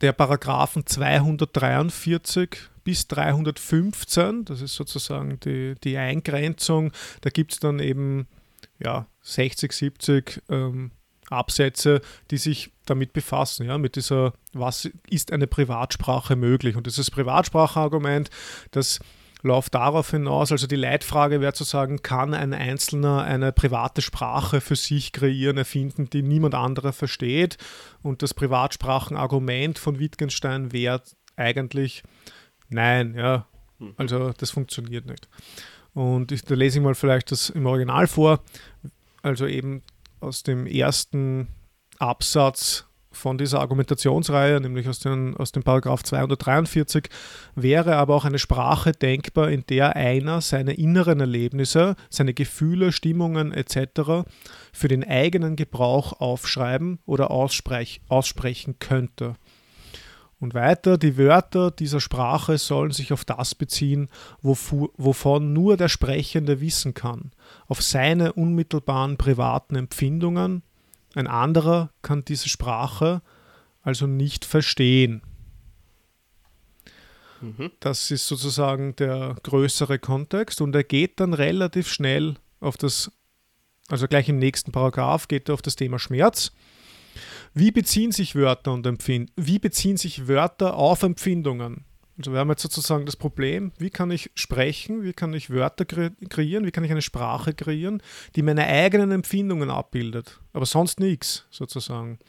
der 0.01 0.12
Paragraphen 0.12 0.86
243 0.86 2.58
bis 2.84 3.08
315, 3.08 4.43
das 4.45 4.62
ist 4.62 4.76
sozusagen 4.76 5.39
die, 5.39 5.76
die 5.84 5.97
Eingrenzung. 5.97 6.91
Da 7.22 7.30
gibt 7.30 7.54
es 7.54 7.60
dann 7.60 7.80
eben 7.80 8.28
ja, 8.84 9.08
60, 9.22 9.72
70 9.72 10.41
ähm, 10.49 10.91
Absätze, 11.30 12.01
die 12.32 12.38
sich 12.38 12.72
damit 12.86 13.14
befassen, 13.14 13.66
ja, 13.66 13.78
mit 13.78 13.95
dieser, 13.95 14.34
was 14.51 14.89
ist 15.10 15.32
eine 15.32 15.47
Privatsprache 15.47 16.36
möglich? 16.36 16.76
Und 16.76 16.86
dieses 16.86 17.10
Privatsprachargument, 17.10 18.30
das 18.72 18.99
läuft 19.43 19.75
darauf 19.75 20.09
hinaus, 20.09 20.51
also 20.51 20.65
die 20.65 20.75
Leitfrage 20.75 21.39
wäre 21.41 21.53
zu 21.53 21.63
sagen, 21.63 22.01
kann 22.01 22.33
ein 22.33 22.53
Einzelner 22.53 23.23
eine 23.23 23.51
private 23.51 24.01
Sprache 24.01 24.61
für 24.61 24.75
sich 24.75 25.11
kreieren, 25.11 25.57
erfinden, 25.57 26.09
die 26.09 26.23
niemand 26.23 26.55
anderer 26.55 26.93
versteht? 26.93 27.57
Und 28.01 28.23
das 28.23 28.33
Privatsprachenargument 28.33 29.77
von 29.77 29.99
Wittgenstein 29.99 30.71
wäre 30.71 31.01
eigentlich, 31.35 32.03
Nein, 32.73 33.15
ja. 33.15 33.45
Hm. 33.79 33.93
Also 33.97 34.31
das 34.31 34.51
funktioniert 34.51 35.05
nicht. 35.05 35.29
Und 35.93 36.31
ich, 36.31 36.43
da 36.43 36.55
lese 36.55 36.79
ich 36.79 36.83
mal 36.83 36.95
vielleicht 36.95 37.31
das 37.31 37.49
im 37.49 37.65
Original 37.65 38.07
vor. 38.07 38.43
Also 39.21 39.45
eben 39.45 39.83
aus 40.19 40.43
dem 40.43 40.65
ersten 40.65 41.47
Absatz 41.99 42.85
von 43.14 43.38
dieser 43.38 43.59
Argumentationsreihe, 43.59 44.59
nämlich 44.59 44.89
aus, 44.89 44.99
den, 44.99 45.38
aus 45.38 45.51
dem 45.51 45.64
Paragraph 45.64 46.03
243, 46.03 47.09
wäre 47.55 47.95
aber 47.95 48.16
auch 48.16 48.26
eine 48.26 48.39
Sprache 48.39 48.91
denkbar, 48.91 49.49
in 49.49 49.64
der 49.68 49.95
einer 49.95 50.41
seine 50.41 50.74
inneren 50.74 51.20
Erlebnisse, 51.20 51.95
seine 52.09 52.34
Gefühle, 52.34 52.91
Stimmungen 52.91 53.53
etc. 53.53 54.26
für 54.72 54.88
den 54.88 55.03
eigenen 55.03 55.55
Gebrauch 55.55 56.20
aufschreiben 56.20 56.99
oder 57.05 57.32
aussprech, 57.32 58.01
aussprechen 58.09 58.80
könnte. 58.80 59.36
Und 60.43 60.53
weiter, 60.53 60.97
die 60.97 61.18
Wörter 61.18 61.72
dieser 61.72 62.01
Sprache 62.01 62.57
sollen 62.57 62.91
sich 62.91 63.14
auf 63.14 63.24
das 63.24 63.55
beziehen, 63.55 64.09
wovon 64.41 65.53
nur 65.53 65.78
der 65.78 65.88
Sprechende 65.88 66.59
wissen 66.59 66.93
kann, 66.93 67.32
auf 67.68 67.82
seine 67.82 68.34
unmittelbaren 68.34 69.16
privaten 69.16 69.78
Empfindungen. 69.78 70.61
Ein 71.16 71.28
anderer 71.28 71.91
kann 72.01 72.26
diese 72.26 72.49
Sprache 72.49 73.22
also 73.82 74.07
nicht 74.07 74.45
verstehen. 74.45 75.22
Mhm. 77.41 77.72
Das 77.80 78.09
ist 78.09 78.28
sozusagen 78.28 78.95
der 78.95 79.36
größere 79.43 79.99
Kontext 79.99 80.61
und 80.61 80.74
er 80.76 80.84
geht 80.84 81.20
dann 81.20 81.34
relativ 81.34 81.89
schnell 81.89 82.36
auf 82.61 82.78
das, 82.78 83.11
also 83.89 84.07
gleich 84.07 84.30
im 84.30 84.39
nächsten 84.39 84.72
Paragraph 84.72 85.28
geht 85.28 85.49
er 85.49 85.53
auf 85.53 85.61
das 85.61 85.76
Thema 85.76 85.99
Schmerz 85.99 86.51
wie 87.53 87.72
beziehen 87.72 88.11
sich 88.11 88.36
Wörter 88.36 88.74
und 88.74 88.86
Empfind 88.86 89.32
wie 89.36 89.59
beziehen 89.59 89.97
sich 89.97 90.28
Wörter 90.28 90.76
auf 90.76 91.03
Empfindungen? 91.03 91.86
Also 92.18 92.32
wir 92.32 92.39
haben 92.39 92.49
jetzt 92.49 92.61
sozusagen 92.61 93.07
das 93.07 93.16
Problem, 93.16 93.72
wie 93.80 93.89
kann 93.89 94.11
ich 94.11 94.30
sprechen, 94.36 95.03
wie 95.03 95.14
kann 95.14 95.34
ich 95.34 95.49
Wörter 95.49 95.84
kre 95.84 96.11
kreieren, 96.30 96.66
wie 96.66 96.72
kann 96.72 96.84
ich 96.84 96.91
eine 96.91 97.01
Sprache 97.01 97.53
kreieren, 97.53 98.03
die 98.36 98.43
meine 98.43 98.68
eigenen 98.68 99.11
Empfindungen 99.11 99.72
abbildet, 99.72 100.39
aber 100.53 100.68
sonst 100.68 100.99
nichts 100.99 101.45
sozusagen. 101.49 102.20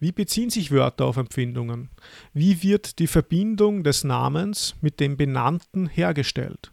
Wie 0.00 0.12
beziehen 0.12 0.48
sich 0.48 0.70
Wörter 0.70 1.04
auf 1.04 1.18
Empfindungen? 1.18 1.90
Wie 2.32 2.62
wird 2.62 2.98
die 3.00 3.06
Verbindung 3.06 3.84
des 3.84 4.02
Namens 4.02 4.76
mit 4.80 4.98
dem 4.98 5.18
Benannten 5.18 5.88
hergestellt? 5.88 6.72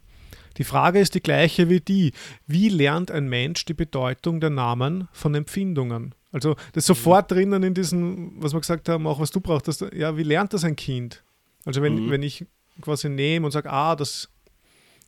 Die 0.56 0.64
Frage 0.64 1.00
ist 1.00 1.14
die 1.14 1.20
gleiche 1.20 1.68
wie 1.68 1.80
die, 1.80 2.12
wie 2.46 2.70
lernt 2.70 3.10
ein 3.10 3.28
Mensch 3.28 3.66
die 3.66 3.74
Bedeutung 3.74 4.40
der 4.40 4.48
Namen 4.48 5.08
von 5.12 5.34
Empfindungen? 5.34 6.14
Also 6.32 6.54
das 6.72 6.82
ist 6.82 6.86
sofort 6.86 7.30
drinnen 7.30 7.62
in 7.62 7.74
diesem, 7.74 8.32
was 8.42 8.54
wir 8.54 8.60
gesagt 8.60 8.88
haben, 8.88 9.06
auch 9.06 9.20
was 9.20 9.30
du 9.30 9.40
brauchst, 9.40 9.84
ja, 9.94 10.16
wie 10.16 10.22
lernt 10.22 10.54
das 10.54 10.64
ein 10.64 10.76
Kind? 10.76 11.22
Also 11.66 11.82
wenn, 11.82 12.06
mhm. 12.06 12.10
wenn 12.10 12.22
ich 12.22 12.46
quasi 12.80 13.10
nehme 13.10 13.44
und 13.44 13.52
sage, 13.52 13.70
ah, 13.70 13.94
das, 13.94 14.30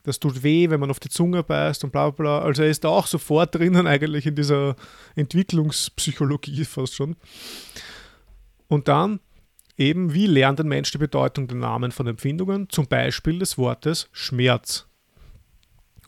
das 0.03 0.21
tut 0.21 0.43
weh, 0.43 0.69
wenn 0.69 0.81
man 0.81 0.91
auf 0.91 1.01
die 1.01 1.09
Zunge 1.09 1.43
beißt 1.43 1.85
und 1.85 1.93
bla 1.93 2.11
bla 2.11 2.41
bla. 2.41 2.45
Also 2.45 2.63
er 2.63 2.69
ist 2.69 2.85
da 2.85 2.89
auch 2.89 3.07
sofort 3.07 3.55
drinnen 3.55 3.87
eigentlich 3.87 4.27
in 4.27 4.35
dieser 4.35 4.77
Entwicklungspsychologie 5.15 6.65
fast 6.67 6.95
schon. 6.95 7.17
Und 8.67 8.89
dann 8.89 9.21
eben, 9.79 10.13
wie 10.13 10.27
lernt 10.27 10.61
ein 10.61 10.69
Mensch 10.69 10.91
die 10.91 10.99
Bedeutung 10.99 11.47
der 11.47 11.57
Namen 11.57 11.93
von 11.93 12.07
Empfindungen, 12.07 12.69
zum 12.69 12.87
Beispiel 12.87 13.39
des 13.39 13.57
Wortes 13.57 14.09
Schmerz. 14.13 14.87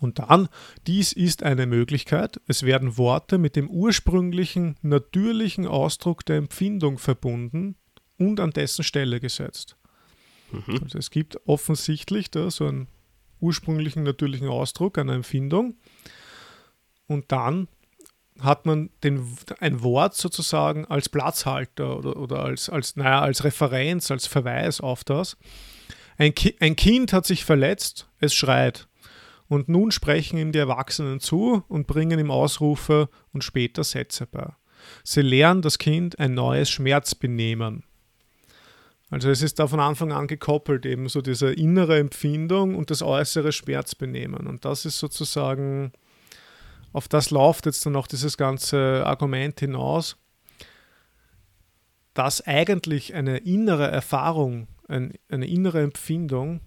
Und 0.00 0.18
dann, 0.18 0.48
dies 0.86 1.12
ist 1.12 1.42
eine 1.42 1.66
Möglichkeit, 1.66 2.40
es 2.46 2.62
werden 2.62 2.96
Worte 2.96 3.38
mit 3.38 3.54
dem 3.54 3.68
ursprünglichen, 3.68 4.76
natürlichen 4.82 5.66
Ausdruck 5.66 6.24
der 6.24 6.36
Empfindung 6.36 6.98
verbunden 6.98 7.76
und 8.16 8.40
an 8.40 8.50
dessen 8.50 8.82
Stelle 8.82 9.20
gesetzt. 9.20 9.76
Mhm. 10.52 10.80
Also 10.82 10.98
es 10.98 11.10
gibt 11.10 11.38
offensichtlich 11.46 12.30
da 12.30 12.50
so 12.50 12.66
einen 12.66 12.88
ursprünglichen, 13.40 14.02
natürlichen 14.02 14.48
Ausdruck 14.48 14.98
einer 14.98 15.14
Empfindung 15.14 15.76
und 17.06 17.32
dann 17.32 17.68
hat 18.40 18.66
man 18.66 18.90
den, 19.02 19.36
ein 19.60 19.82
Wort 19.82 20.14
sozusagen 20.14 20.86
als 20.86 21.08
Platzhalter 21.08 21.98
oder, 21.98 22.16
oder 22.16 22.44
als, 22.44 22.70
als, 22.70 22.96
naja, 22.96 23.20
als 23.20 23.44
Referenz, 23.44 24.10
als 24.10 24.26
Verweis 24.26 24.80
auf 24.80 25.04
das. 25.04 25.36
Ein, 26.16 26.34
Ki 26.34 26.56
ein 26.60 26.76
Kind 26.76 27.12
hat 27.12 27.26
sich 27.26 27.44
verletzt, 27.44 28.08
es 28.18 28.34
schreit. 28.34 28.88
Und 29.48 29.68
nun 29.68 29.90
sprechen 29.90 30.38
ihm 30.38 30.52
die 30.52 30.58
Erwachsenen 30.58 31.18
zu 31.18 31.64
und 31.68 31.86
bringen 31.86 32.18
ihm 32.20 32.30
Ausrufe 32.30 33.08
und 33.32 33.42
später 33.42 33.82
Sätze 33.84 34.26
bei. 34.26 34.52
Sie 35.02 35.22
lernen 35.22 35.62
das 35.62 35.78
Kind 35.78 36.18
ein 36.18 36.34
neues 36.34 36.70
Schmerzbenehmen. 36.70 37.84
Also 39.10 39.28
es 39.28 39.42
ist 39.42 39.58
da 39.58 39.66
von 39.66 39.80
Anfang 39.80 40.12
an 40.12 40.28
gekoppelt, 40.28 40.86
eben 40.86 41.08
so 41.08 41.20
diese 41.20 41.52
innere 41.52 41.98
Empfindung 41.98 42.76
und 42.76 42.90
das 42.90 43.02
äußere 43.02 43.50
Schmerzbenehmen. 43.50 44.46
Und 44.46 44.64
das 44.64 44.84
ist 44.84 44.98
sozusagen, 44.98 45.92
auf 46.92 47.08
das 47.08 47.30
läuft 47.30 47.66
jetzt 47.66 47.84
dann 47.84 47.96
auch 47.96 48.06
dieses 48.06 48.36
ganze 48.36 49.04
Argument 49.04 49.58
hinaus, 49.58 50.16
dass 52.14 52.46
eigentlich 52.46 53.14
eine 53.14 53.38
innere 53.38 53.88
Erfahrung, 53.88 54.68
ein, 54.86 55.14
eine 55.28 55.48
innere 55.48 55.82
Empfindung 55.82 56.60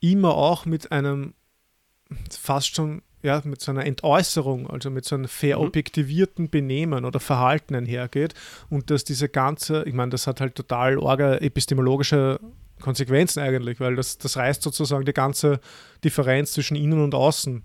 immer 0.00 0.36
auch 0.36 0.66
mit 0.66 0.92
einem 0.92 1.34
fast 2.30 2.76
schon 2.76 3.02
ja, 3.24 3.40
mit 3.44 3.62
so 3.62 3.72
einer 3.72 3.86
Entäußerung, 3.86 4.68
also 4.68 4.90
mit 4.90 5.06
so 5.06 5.14
einem 5.14 5.28
verobjektivierten 5.28 6.50
Benehmen 6.50 7.06
oder 7.06 7.20
Verhalten 7.20 7.74
einhergeht 7.74 8.34
und 8.68 8.90
dass 8.90 9.02
diese 9.02 9.30
ganze, 9.30 9.82
ich 9.84 9.94
meine, 9.94 10.10
das 10.10 10.26
hat 10.26 10.42
halt 10.42 10.54
total 10.54 10.98
orga 10.98 11.36
epistemologische 11.36 12.38
Konsequenzen 12.82 13.40
eigentlich, 13.40 13.80
weil 13.80 13.96
das, 13.96 14.18
das 14.18 14.36
reißt 14.36 14.62
sozusagen 14.62 15.06
die 15.06 15.14
ganze 15.14 15.60
Differenz 16.04 16.52
zwischen 16.52 16.76
innen 16.76 17.02
und 17.02 17.14
außen 17.14 17.64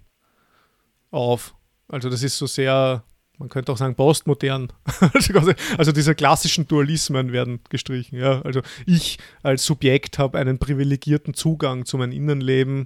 auf. 1.11 1.55
Also 1.89 2.09
das 2.09 2.23
ist 2.23 2.37
so 2.37 2.47
sehr, 2.47 3.03
man 3.37 3.49
könnte 3.49 3.73
auch 3.73 3.77
sagen, 3.77 3.95
postmodern. 3.95 4.71
Also, 5.13 5.53
also 5.77 5.91
diese 5.91 6.15
klassischen 6.15 6.69
Dualismen 6.69 7.33
werden 7.33 7.59
gestrichen. 7.69 8.17
Ja? 8.17 8.41
Also 8.43 8.61
ich 8.85 9.17
als 9.43 9.65
Subjekt 9.65 10.19
habe 10.19 10.37
einen 10.37 10.57
privilegierten 10.57 11.33
Zugang 11.33 11.85
zu 11.85 11.97
meinem 11.97 12.13
Innenleben 12.13 12.85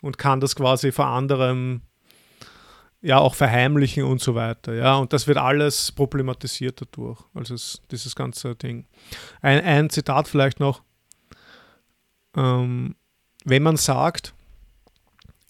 und 0.00 0.16
kann 0.16 0.38
das 0.38 0.54
quasi 0.54 0.92
vor 0.92 1.06
anderem 1.06 1.82
ja 3.00 3.18
auch 3.18 3.34
verheimlichen 3.34 4.04
und 4.04 4.20
so 4.20 4.34
weiter. 4.34 4.74
Ja, 4.74 4.96
und 4.96 5.12
das 5.12 5.26
wird 5.26 5.38
alles 5.38 5.92
problematisiert 5.92 6.80
dadurch. 6.80 7.20
Also 7.34 7.54
es, 7.54 7.82
dieses 7.90 8.16
ganze 8.16 8.54
Ding. 8.56 8.86
Ein, 9.40 9.62
ein 9.62 9.90
Zitat 9.90 10.28
vielleicht 10.28 10.60
noch. 10.60 10.82
Ähm, 12.36 12.96
wenn 13.44 13.62
man 13.62 13.76
sagt, 13.76 14.34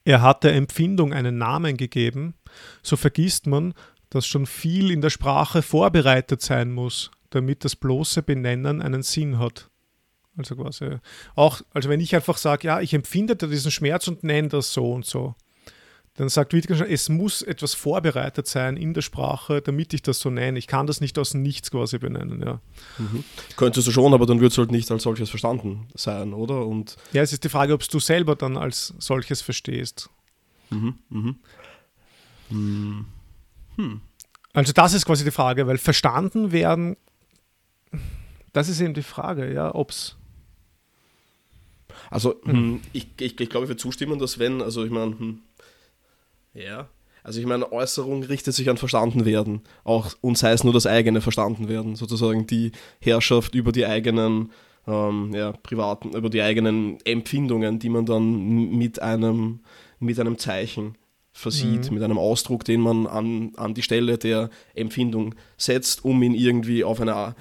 er 0.05 0.23
hat 0.23 0.45
der 0.45 0.55
Empfindung 0.55 1.13
einen 1.13 1.39
Namen 1.39 1.77
gegeben, 1.77 2.35
so 2.83 2.97
vergisst 2.97 3.47
man, 3.47 3.75
dass 4.11 4.27
schon 4.27 4.47
viel 4.47 4.91
in 4.91 5.01
der 5.01 5.11
Sprache 5.11 5.63
vorbereitet 5.63 6.41
sein 6.41 6.73
muss, 6.73 7.11
damit 7.31 7.65
das 7.65 7.77
bloße 7.77 8.23
Benennen 8.23 8.81
einen 8.81 9.03
Sinn 9.03 9.39
hat. 9.39 9.71
Also 10.37 10.57
quasi 10.57 10.99
auch, 11.35 11.61
also 11.75 11.89
wenn 11.89 12.01
ich 12.01 12.15
einfach 12.15 12.39
sage, 12.39 12.69
ja, 12.69 12.81
ich 12.81 12.95
empfinde 12.95 13.37
diesen 13.37 13.71
Schmerz 13.71 14.07
und 14.09 14.23
nenne 14.23 14.49
das 14.49 14.73
so 14.73 14.93
und 14.93 15.05
so, 15.05 15.35
dann 16.19 16.29
sagt 16.29 16.53
Wittgenstein, 16.53 16.91
es 16.91 17.09
muss 17.09 17.43
etwas 17.43 17.75
vorbereitet 17.75 18.49
sein 18.49 18.77
in 18.77 18.93
der 18.93 19.03
Sprache, 19.03 19.63
damit 19.63 19.95
ich 19.95 20.03
das 20.03 20.19
so 20.19 20.31
nenne. 20.31 20.59
Ich 20.59 20.67
kann 20.67 20.89
das 20.89 21.01
nicht 21.01 21.17
aus 21.17 21.33
nichts 21.33 21.71
quasi 21.71 21.99
benennen. 21.99 22.43
Ja. 22.43 22.61
Mhm. 22.99 23.23
Könntest 23.57 23.87
du 23.87 23.93
schon, 23.93 24.13
aber 24.13 24.27
dann 24.27 24.41
wird 24.41 24.51
es 24.51 24.59
halt 24.59 24.73
nicht 24.73 24.91
als 24.91 25.05
solches 25.05 25.31
verstanden 25.31 25.87
sein, 25.95 26.35
oder? 26.35 26.67
Und 26.67 26.97
ja, 27.13 27.23
es 27.23 27.33
ist 27.33 27.45
die 27.45 27.49
Frage, 27.49 27.73
ob 27.73 27.89
du 27.89 28.01
selber 28.01 28.35
dann 28.35 28.57
als 28.57 28.95
solches 28.99 29.43
verstehst. 29.43 30.11
Mhm. 30.71 30.99
Mhm. 31.09 31.37
Hm. 32.49 33.07
Hm. 33.77 34.01
Also 34.55 34.73
das 34.73 34.95
ist 34.95 35.07
quasi 35.07 35.23
die 35.23 35.31
Frage, 35.31 35.69
weil 35.69 35.79
verstanden 35.79 36.51
werden, 36.51 36.97
das 38.53 38.69
ist 38.69 38.81
eben 38.81 38.95
die 38.95 39.03
Frage, 39.03 39.53
ja, 39.55 39.73
ob 39.73 39.91
es 39.91 40.17
also 42.11 42.41
hm. 42.45 42.81
ich, 42.93 43.07
ich, 43.21 43.39
ich 43.39 43.51
glaube, 43.51 43.67
ich 43.67 43.69
würde 43.69 43.77
zustimmen, 43.77 44.19
dass 44.19 44.39
wenn, 44.39 44.63
also 44.63 44.85
ich 44.85 44.91
meine, 44.91 45.19
hm, 45.19 45.43
ja. 46.55 46.89
Also 47.23 47.41
ich 47.41 47.47
meine, 47.47 47.71
Äußerung 47.73 48.23
richtet 48.23 48.55
sich 48.55 48.71
an 48.71 48.79
verstanden 48.79 49.25
werden, 49.25 49.63
auch 49.85 50.15
und 50.21 50.39
sei 50.39 50.53
es 50.53 50.65
nur 50.65 50.73
das 50.73 50.87
eigene 50.87 51.21
verstanden 51.21 51.69
werden, 51.69 51.95
sozusagen 51.95 52.47
die 52.47 52.73
Herrschaft 53.01 53.55
über 53.55 53.71
die 53.71 53.85
eigenen 53.85 54.51
ähm, 54.87 55.33
ja, 55.35 55.53
privaten, 55.53 56.11
über 56.13 56.31
die 56.31 56.41
eigenen 56.41 56.99
Empfindungen, 57.05 57.79
die 57.79 57.91
man 57.91 58.07
dann 58.07 58.71
mit 58.71 59.03
einem, 59.03 59.61
mit 59.99 60.19
einem 60.19 60.39
Zeichen 60.39 60.97
versieht, 61.33 61.89
mhm. 61.89 61.95
mit 61.95 62.03
einem 62.03 62.19
Ausdruck, 62.19 62.65
den 62.65 62.81
man 62.81 63.07
an, 63.07 63.53
an 63.57 63.75
die 63.75 63.83
Stelle 63.83 64.19
der 64.19 64.51
Empfindung 64.75 65.35
setzt, 65.57 66.05
um 66.05 66.23
ihn 66.23 66.35
irgendwie 66.35 66.83
auf 66.83 67.01
einer, 67.01 67.37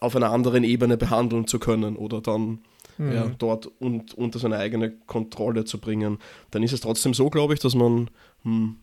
auf 0.00 0.14
einer 0.14 0.30
anderen 0.30 0.64
Ebene 0.64 0.96
behandeln 0.96 1.46
zu 1.46 1.58
können 1.58 1.96
oder 1.96 2.20
dann 2.20 2.60
mhm. 2.98 3.12
ja, 3.12 3.30
dort 3.38 3.66
und, 3.66 4.14
unter 4.14 4.38
seine 4.38 4.56
eigene 4.56 4.90
Kontrolle 4.90 5.64
zu 5.64 5.78
bringen. 5.78 6.18
Dann 6.50 6.62
ist 6.62 6.72
es 6.72 6.80
trotzdem 6.80 7.14
so, 7.14 7.30
glaube 7.30 7.54
ich, 7.54 7.60
dass 7.60 7.74
man 7.74 8.10
hm. 8.42 8.76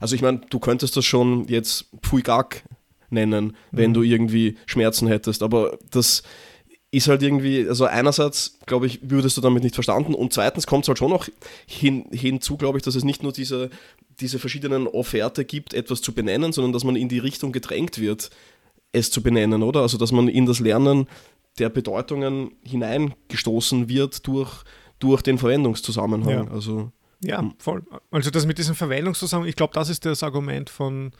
Also 0.00 0.14
ich 0.14 0.22
meine, 0.22 0.40
du 0.50 0.58
könntest 0.58 0.96
das 0.96 1.04
schon 1.04 1.46
jetzt 1.48 1.86
Pfuigak 2.02 2.64
nennen, 3.10 3.56
wenn 3.70 3.90
mhm. 3.90 3.94
du 3.94 4.02
irgendwie 4.02 4.56
Schmerzen 4.66 5.08
hättest, 5.08 5.42
aber 5.42 5.78
das 5.90 6.22
ist 6.90 7.08
halt 7.08 7.22
irgendwie, 7.22 7.68
also 7.68 7.84
einerseits, 7.84 8.58
glaube 8.66 8.86
ich, 8.86 9.00
würdest 9.02 9.36
du 9.36 9.40
damit 9.40 9.62
nicht 9.62 9.74
verstanden 9.74 10.14
und 10.14 10.32
zweitens 10.32 10.66
kommt 10.66 10.84
es 10.84 10.88
halt 10.88 10.98
schon 10.98 11.10
noch 11.10 11.28
hin, 11.66 12.06
hinzu, 12.10 12.56
glaube 12.56 12.78
ich, 12.78 12.84
dass 12.84 12.94
es 12.94 13.04
nicht 13.04 13.22
nur 13.22 13.32
diese, 13.32 13.70
diese 14.20 14.38
verschiedenen 14.38 14.86
Offerte 14.86 15.44
gibt, 15.44 15.74
etwas 15.74 16.00
zu 16.00 16.12
benennen, 16.12 16.52
sondern 16.52 16.72
dass 16.72 16.84
man 16.84 16.96
in 16.96 17.08
die 17.08 17.18
Richtung 17.18 17.52
gedrängt 17.52 17.98
wird, 17.98 18.30
es 18.92 19.10
zu 19.10 19.22
benennen, 19.22 19.62
oder? 19.62 19.82
Also 19.82 19.98
dass 19.98 20.12
man 20.12 20.28
in 20.28 20.46
das 20.46 20.60
Lernen 20.60 21.08
der 21.58 21.68
Bedeutungen 21.68 22.52
hineingestoßen 22.62 23.88
wird 23.88 24.26
durch, 24.26 24.64
durch 24.98 25.22
den 25.22 25.38
Verwendungszusammenhang. 25.38 26.46
Ja. 26.46 26.50
Also 26.50 26.92
ja, 27.20 27.40
hm. 27.40 27.54
voll. 27.58 27.82
Also 28.10 28.30
das 28.30 28.46
mit 28.46 28.58
diesem 28.58 28.74
Verwendungszusammenhang, 28.74 29.48
ich 29.48 29.56
glaube, 29.56 29.74
das 29.74 29.88
ist 29.88 30.04
das 30.04 30.22
Argument 30.22 30.70
von, 30.70 31.12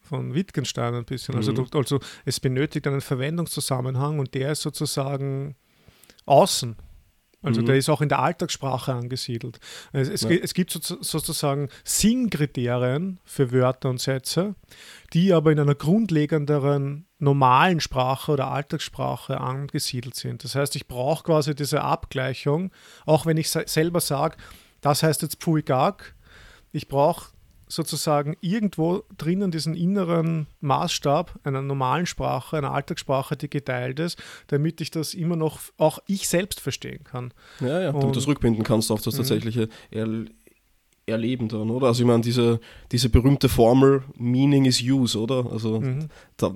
von 0.00 0.34
Wittgenstein 0.34 0.94
ein 0.94 1.04
bisschen. 1.04 1.34
Also, 1.34 1.52
mhm. 1.52 1.66
also 1.74 2.00
es 2.24 2.40
benötigt 2.40 2.86
einen 2.86 3.00
Verwendungszusammenhang 3.00 4.18
und 4.18 4.34
der 4.34 4.52
ist 4.52 4.62
sozusagen 4.62 5.56
außen. 6.26 6.76
Also 7.44 7.60
mhm. 7.60 7.66
der 7.66 7.76
ist 7.76 7.90
auch 7.90 8.00
in 8.00 8.08
der 8.08 8.20
Alltagssprache 8.20 8.92
angesiedelt. 8.94 9.60
Es, 9.92 10.08
es, 10.08 10.22
ja. 10.22 10.30
es 10.30 10.54
gibt 10.54 10.70
so, 10.70 10.80
sozusagen 11.00 11.68
Sinnkriterien 11.84 13.20
für 13.24 13.52
Wörter 13.52 13.90
und 13.90 14.00
Sätze, 14.00 14.54
die 15.12 15.32
aber 15.32 15.52
in 15.52 15.60
einer 15.60 15.74
grundlegenderen 15.74 17.06
normalen 17.18 17.80
Sprache 17.80 18.32
oder 18.32 18.50
Alltagssprache 18.50 19.40
angesiedelt 19.40 20.14
sind. 20.14 20.42
Das 20.42 20.54
heißt, 20.54 20.74
ich 20.74 20.88
brauche 20.88 21.24
quasi 21.24 21.54
diese 21.54 21.82
Abgleichung, 21.82 22.72
auch 23.04 23.26
wenn 23.26 23.36
ich 23.36 23.50
selber 23.50 24.00
sage, 24.00 24.36
das 24.80 25.02
heißt 25.02 25.22
jetzt 25.22 25.42
Pfuigag. 25.42 26.14
Ich 26.72 26.88
brauche 26.88 27.33
sozusagen 27.68 28.36
irgendwo 28.40 29.04
drinnen 29.16 29.50
diesen 29.50 29.74
inneren 29.74 30.46
Maßstab 30.60 31.40
einer 31.44 31.62
normalen 31.62 32.06
Sprache, 32.06 32.58
einer 32.58 32.72
Alltagssprache, 32.72 33.36
die 33.36 33.48
geteilt 33.48 33.98
ist, 34.00 34.22
damit 34.48 34.80
ich 34.80 34.90
das 34.90 35.14
immer 35.14 35.36
noch 35.36 35.60
auch 35.78 35.98
ich 36.06 36.28
selbst 36.28 36.60
verstehen 36.60 37.04
kann. 37.04 37.32
Ja, 37.60 37.80
ja, 37.80 37.92
damit 37.92 38.14
du 38.14 38.18
es 38.18 38.26
rückbinden 38.26 38.64
kannst 38.64 38.90
auf 38.90 39.02
das 39.02 39.14
mhm. 39.14 39.18
tatsächliche 39.18 39.68
er 39.90 40.06
Erleben 41.06 41.48
dann, 41.48 41.68
oder? 41.70 41.88
Also 41.88 42.02
ich 42.02 42.06
meine, 42.06 42.22
diese, 42.22 42.60
diese 42.90 43.10
berühmte 43.10 43.50
Formel 43.50 44.04
Meaning 44.16 44.64
is 44.64 44.80
Use, 44.80 45.18
oder? 45.18 45.46
Also 45.52 45.80
mhm. 45.80 46.08
da, 46.38 46.54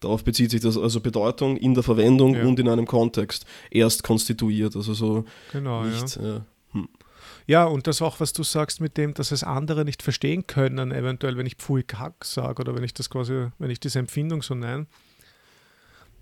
darauf 0.00 0.24
bezieht 0.24 0.50
sich 0.50 0.62
das, 0.62 0.78
also 0.78 1.00
Bedeutung 1.00 1.58
in 1.58 1.74
der 1.74 1.82
Verwendung 1.82 2.34
ja. 2.34 2.44
und 2.44 2.58
in 2.58 2.68
einem 2.68 2.86
Kontext 2.86 3.44
erst 3.70 4.04
konstituiert, 4.04 4.74
also 4.74 4.94
so 4.94 5.24
genau, 5.52 5.84
nicht, 5.84 6.16
ja. 6.16 6.22
Ja. 6.22 6.46
Ja, 7.46 7.64
und 7.64 7.86
das 7.86 8.02
auch, 8.02 8.20
was 8.20 8.32
du 8.32 8.42
sagst 8.42 8.80
mit 8.80 8.96
dem, 8.96 9.14
dass 9.14 9.32
es 9.32 9.42
andere 9.42 9.84
nicht 9.84 10.02
verstehen 10.02 10.46
können, 10.46 10.92
eventuell, 10.92 11.36
wenn 11.36 11.46
ich 11.46 11.56
Pfui 11.56 11.82
Kack 11.82 12.24
sage 12.24 12.62
oder 12.62 12.74
wenn 12.74 12.84
ich 12.84 12.94
das 12.94 13.10
quasi, 13.10 13.48
wenn 13.58 13.70
ich 13.70 13.80
diese 13.80 13.98
Empfindung 13.98 14.42
so 14.42 14.54
nenne. 14.54 14.86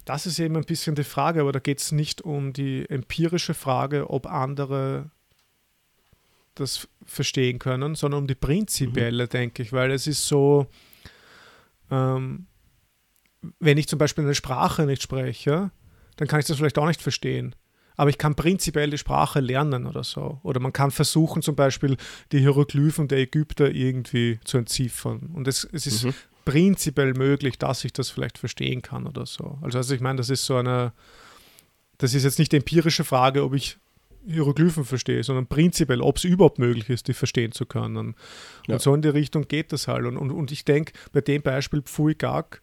Das 0.04 0.26
ist 0.26 0.38
eben 0.38 0.56
ein 0.56 0.64
bisschen 0.64 0.94
die 0.94 1.04
Frage, 1.04 1.42
aber 1.42 1.52
da 1.52 1.58
geht 1.58 1.78
es 1.78 1.92
nicht 1.92 2.22
um 2.22 2.52
die 2.52 2.88
empirische 2.88 3.54
Frage, 3.54 4.08
ob 4.08 4.26
andere 4.26 5.10
das 6.54 6.88
verstehen 7.04 7.58
können, 7.58 7.94
sondern 7.94 8.22
um 8.22 8.26
die 8.26 8.34
prinzipielle, 8.34 9.24
mhm. 9.24 9.28
denke 9.28 9.62
ich, 9.62 9.72
weil 9.72 9.90
es 9.92 10.06
ist 10.06 10.26
so, 10.26 10.66
ähm, 11.90 12.46
wenn 13.58 13.78
ich 13.78 13.88
zum 13.88 13.98
Beispiel 13.98 14.24
eine 14.24 14.34
Sprache 14.34 14.86
nicht 14.86 15.02
spreche, 15.02 15.70
dann 16.16 16.28
kann 16.28 16.40
ich 16.40 16.46
das 16.46 16.56
vielleicht 16.56 16.78
auch 16.78 16.86
nicht 16.86 17.02
verstehen 17.02 17.54
aber 18.00 18.08
ich 18.08 18.16
kann 18.16 18.34
prinzipiell 18.34 18.88
die 18.88 18.96
Sprache 18.96 19.40
lernen 19.40 19.86
oder 19.86 20.04
so. 20.04 20.40
Oder 20.42 20.58
man 20.58 20.72
kann 20.72 20.90
versuchen, 20.90 21.42
zum 21.42 21.54
Beispiel 21.54 21.98
die 22.32 22.38
Hieroglyphen 22.38 23.08
der 23.08 23.18
Ägypter 23.18 23.70
irgendwie 23.70 24.40
zu 24.42 24.56
entziffern. 24.56 25.28
Und 25.34 25.46
es, 25.46 25.68
es 25.70 25.86
ist 25.86 26.04
mhm. 26.04 26.14
prinzipiell 26.46 27.12
möglich, 27.12 27.58
dass 27.58 27.84
ich 27.84 27.92
das 27.92 28.08
vielleicht 28.08 28.38
verstehen 28.38 28.80
kann 28.80 29.06
oder 29.06 29.26
so. 29.26 29.58
Also, 29.60 29.76
also 29.76 29.94
ich 29.94 30.00
meine, 30.00 30.16
das 30.16 30.30
ist 30.30 30.46
so 30.46 30.56
eine, 30.56 30.94
das 31.98 32.14
ist 32.14 32.24
jetzt 32.24 32.38
nicht 32.38 32.52
die 32.52 32.56
empirische 32.56 33.04
Frage, 33.04 33.44
ob 33.44 33.52
ich 33.52 33.76
Hieroglyphen 34.26 34.86
verstehe, 34.86 35.22
sondern 35.22 35.46
prinzipiell, 35.46 36.00
ob 36.00 36.16
es 36.16 36.24
überhaupt 36.24 36.58
möglich 36.58 36.88
ist, 36.88 37.06
die 37.06 37.12
verstehen 37.12 37.52
zu 37.52 37.66
können. 37.66 38.14
Ja. 38.66 38.76
Und 38.76 38.80
so 38.80 38.94
in 38.94 39.02
die 39.02 39.08
Richtung 39.08 39.46
geht 39.46 39.74
das 39.74 39.88
halt. 39.88 40.06
Und, 40.06 40.16
und, 40.16 40.30
und 40.30 40.52
ich 40.52 40.64
denke, 40.64 40.94
bei 41.12 41.20
dem 41.20 41.42
Beispiel 41.42 41.82
Pfui 41.82 42.14
Gag 42.14 42.62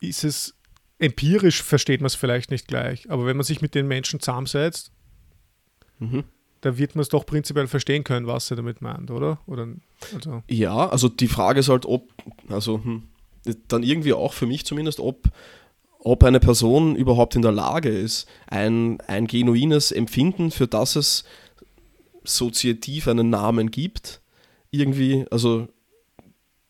ist 0.00 0.24
es 0.24 0.57
empirisch 0.98 1.62
versteht 1.62 2.00
man 2.00 2.06
es 2.06 2.14
vielleicht 2.14 2.50
nicht 2.50 2.68
gleich, 2.68 3.10
aber 3.10 3.26
wenn 3.26 3.36
man 3.36 3.44
sich 3.44 3.60
mit 3.60 3.74
den 3.74 3.86
Menschen 3.86 4.20
zusammensetzt, 4.20 4.90
mhm. 5.98 6.24
da 6.60 6.76
wird 6.76 6.94
man 6.94 7.02
es 7.02 7.08
doch 7.08 7.24
prinzipiell 7.24 7.66
verstehen 7.66 8.04
können, 8.04 8.26
was 8.26 8.50
er 8.50 8.56
damit 8.56 8.82
meint, 8.82 9.10
oder? 9.10 9.40
oder 9.46 9.68
also. 10.14 10.42
Ja, 10.48 10.88
also 10.88 11.08
die 11.08 11.28
Frage 11.28 11.60
ist 11.60 11.68
halt, 11.68 11.86
ob, 11.86 12.12
also 12.48 12.82
hm, 12.82 13.04
dann 13.68 13.82
irgendwie 13.82 14.12
auch 14.12 14.32
für 14.32 14.46
mich 14.46 14.64
zumindest, 14.64 15.00
ob, 15.00 15.28
ob 16.00 16.24
eine 16.24 16.40
Person 16.40 16.96
überhaupt 16.96 17.36
in 17.36 17.42
der 17.42 17.52
Lage 17.52 17.90
ist, 17.90 18.28
ein, 18.46 19.00
ein 19.02 19.26
genuines 19.26 19.92
Empfinden, 19.92 20.50
für 20.50 20.66
das 20.66 20.96
es 20.96 21.24
soziativ 22.24 23.08
einen 23.08 23.30
Namen 23.30 23.70
gibt, 23.70 24.20
irgendwie, 24.70 25.26
also 25.30 25.68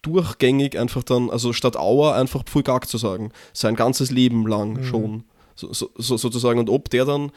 durchgängig 0.09 0.79
einfach 0.79 1.03
dann, 1.03 1.31
also 1.31 1.53
statt 1.53 1.77
Auer 1.77 2.15
einfach 2.15 2.45
Pfulgag 2.45 2.89
zu 2.89 2.99
sagen, 2.99 3.33
sein 3.53 3.77
ganzes 3.77 4.11
Leben 4.11 4.47
lang 4.47 4.75
mhm. 4.75 4.85
schon, 4.85 5.25
so, 5.55 5.73
so, 5.73 5.91
so, 5.97 6.17
sozusagen, 6.17 6.59
und 6.59 6.71
ob 6.71 6.91
der 6.91 7.05
dann, 7.05 7.31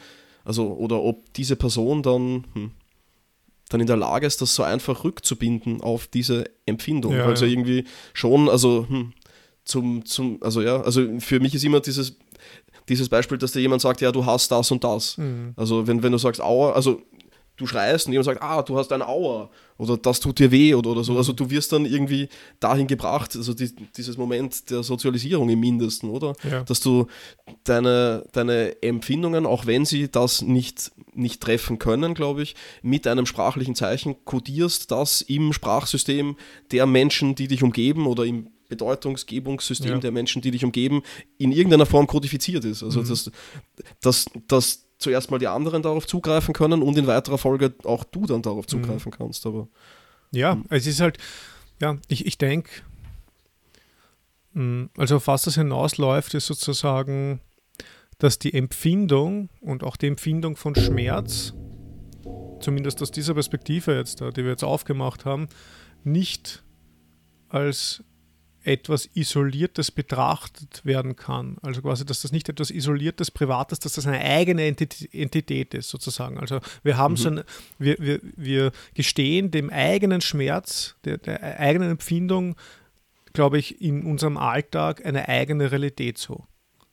also, 0.44 0.72
oder 0.72 1.02
ob 1.02 1.32
diese 1.34 1.56
Person 1.56 2.02
dann, 2.02 2.44
hm, 2.54 2.70
dann 3.68 3.80
in 3.80 3.86
der 3.86 3.96
Lage 3.96 4.26
ist, 4.26 4.40
das 4.42 4.54
so 4.54 4.62
einfach 4.62 5.04
rückzubinden 5.04 5.80
auf 5.80 6.06
diese 6.06 6.44
Empfindung. 6.66 7.14
Ja, 7.14 7.24
also 7.24 7.46
ja. 7.46 7.52
irgendwie 7.52 7.84
schon, 8.12 8.48
also 8.48 8.86
hm, 8.88 9.12
zum, 9.64 10.04
zum, 10.04 10.42
also 10.42 10.60
ja, 10.60 10.80
also 10.82 11.20
für 11.20 11.40
mich 11.40 11.54
ist 11.54 11.64
immer 11.64 11.80
dieses, 11.80 12.16
dieses 12.88 13.08
Beispiel, 13.08 13.38
dass 13.38 13.52
dir 13.52 13.60
jemand 13.60 13.82
sagt, 13.82 14.00
ja, 14.00 14.10
du 14.12 14.26
hast 14.26 14.50
das 14.50 14.70
und 14.70 14.82
das. 14.82 15.16
Mhm. 15.16 15.54
Also 15.56 15.86
wenn, 15.86 16.02
wenn 16.02 16.12
du 16.12 16.18
sagst, 16.18 16.40
aua, 16.40 16.72
also 16.72 17.00
du 17.56 17.66
schreist 17.66 18.06
und 18.06 18.12
jemand 18.12 18.26
sagt, 18.26 18.42
ah, 18.42 18.62
du 18.62 18.76
hast 18.76 18.92
eine 18.92 19.06
Aua 19.06 19.50
oder 19.76 19.96
das 19.96 20.20
tut 20.20 20.38
dir 20.38 20.50
weh 20.50 20.74
oder, 20.74 20.90
oder 20.90 21.04
so. 21.04 21.12
Mhm. 21.12 21.18
Also 21.18 21.32
du 21.32 21.50
wirst 21.50 21.72
dann 21.72 21.84
irgendwie 21.84 22.28
dahin 22.60 22.86
gebracht, 22.86 23.36
also 23.36 23.52
die, 23.52 23.74
dieses 23.96 24.16
Moment 24.16 24.70
der 24.70 24.82
Sozialisierung 24.82 25.48
im 25.48 25.60
Mindesten, 25.60 26.08
oder? 26.08 26.34
Ja. 26.48 26.62
Dass 26.62 26.80
du 26.80 27.06
deine, 27.64 28.24
deine 28.32 28.82
Empfindungen, 28.82 29.46
auch 29.46 29.66
wenn 29.66 29.84
sie 29.84 30.10
das 30.10 30.42
nicht, 30.42 30.92
nicht 31.14 31.40
treffen 31.42 31.78
können, 31.78 32.14
glaube 32.14 32.42
ich, 32.42 32.54
mit 32.82 33.06
einem 33.06 33.26
sprachlichen 33.26 33.74
Zeichen 33.74 34.24
kodierst, 34.24 34.90
das 34.90 35.20
im 35.20 35.52
Sprachsystem 35.52 36.36
der 36.70 36.86
Menschen, 36.86 37.34
die 37.34 37.48
dich 37.48 37.62
umgeben 37.62 38.06
oder 38.06 38.24
im 38.24 38.48
Bedeutungsgebungssystem 38.68 39.90
ja. 39.90 39.98
der 39.98 40.12
Menschen, 40.12 40.40
die 40.40 40.50
dich 40.50 40.64
umgeben, 40.64 41.02
in 41.36 41.52
irgendeiner 41.52 41.84
Form 41.84 42.06
kodifiziert 42.06 42.64
ist. 42.64 42.82
Also 42.82 43.02
mhm. 43.02 43.08
dass, 43.08 43.30
dass, 44.00 44.26
dass 44.48 44.81
zuerst 45.02 45.30
mal 45.30 45.38
die 45.38 45.48
anderen 45.48 45.82
darauf 45.82 46.06
zugreifen 46.06 46.54
können 46.54 46.82
und 46.82 46.96
in 46.96 47.06
weiterer 47.06 47.38
Folge 47.38 47.74
auch 47.84 48.04
du 48.04 48.26
dann 48.26 48.42
darauf 48.42 48.66
mhm. 48.66 48.68
zugreifen 48.68 49.10
mhm. 49.12 49.16
kannst. 49.16 49.46
Aber 49.46 49.68
ja, 50.30 50.52
hm. 50.52 50.64
es 50.70 50.86
ist 50.86 51.00
halt, 51.00 51.18
ja, 51.80 51.98
ich, 52.08 52.26
ich 52.26 52.38
denke, 52.38 52.70
hm, 54.54 54.90
also 54.96 55.16
auf 55.16 55.26
was 55.26 55.42
das 55.42 55.54
hinausläuft, 55.56 56.34
ist 56.34 56.46
sozusagen, 56.46 57.40
dass 58.18 58.38
die 58.38 58.54
Empfindung 58.54 59.48
und 59.60 59.84
auch 59.84 59.96
die 59.96 60.06
Empfindung 60.06 60.56
von 60.56 60.74
Schmerz, 60.74 61.54
zumindest 62.60 63.02
aus 63.02 63.10
dieser 63.10 63.34
Perspektive 63.34 63.96
jetzt, 63.96 64.20
die 64.20 64.44
wir 64.44 64.50
jetzt 64.50 64.64
aufgemacht 64.64 65.24
haben, 65.24 65.48
nicht 66.04 66.62
als 67.48 68.04
etwas 68.64 69.08
Isoliertes 69.14 69.90
betrachtet 69.90 70.84
werden 70.84 71.16
kann. 71.16 71.56
Also 71.62 71.82
quasi, 71.82 72.04
dass 72.06 72.22
das 72.22 72.32
nicht 72.32 72.48
etwas 72.48 72.70
Isoliertes, 72.70 73.30
Privates, 73.30 73.80
dass 73.80 73.94
das 73.94 74.06
eine 74.06 74.20
eigene 74.20 74.64
Entität 74.66 75.74
ist, 75.74 75.88
sozusagen. 75.88 76.38
Also 76.38 76.60
wir 76.82 76.96
haben 76.96 77.12
mhm. 77.12 77.16
so 77.16 77.28
ein, 77.30 77.42
wir, 77.78 77.96
wir, 77.98 78.20
wir 78.36 78.72
gestehen 78.94 79.50
dem 79.50 79.70
eigenen 79.70 80.20
Schmerz, 80.20 80.96
der, 81.04 81.18
der 81.18 81.58
eigenen 81.58 81.90
Empfindung, 81.90 82.56
glaube 83.32 83.58
ich, 83.58 83.80
in 83.80 84.04
unserem 84.04 84.36
Alltag 84.36 85.04
eine 85.04 85.28
eigene 85.28 85.70
Realität 85.72 86.18
so. 86.18 86.46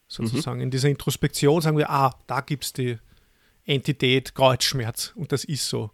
Sozusagen. 0.08 0.58
Mhm. 0.58 0.64
In 0.64 0.72
dieser 0.72 0.90
Introspektion 0.90 1.62
sagen 1.62 1.78
wir, 1.78 1.92
ah, 1.92 2.16
da 2.26 2.42
gibt 2.42 2.64
es 2.64 2.74
die 2.74 2.98
Entität 3.66 4.34
Kreuzschmerz 4.34 5.14
und 5.16 5.32
das 5.32 5.44
ist 5.44 5.70
so. 5.70 5.92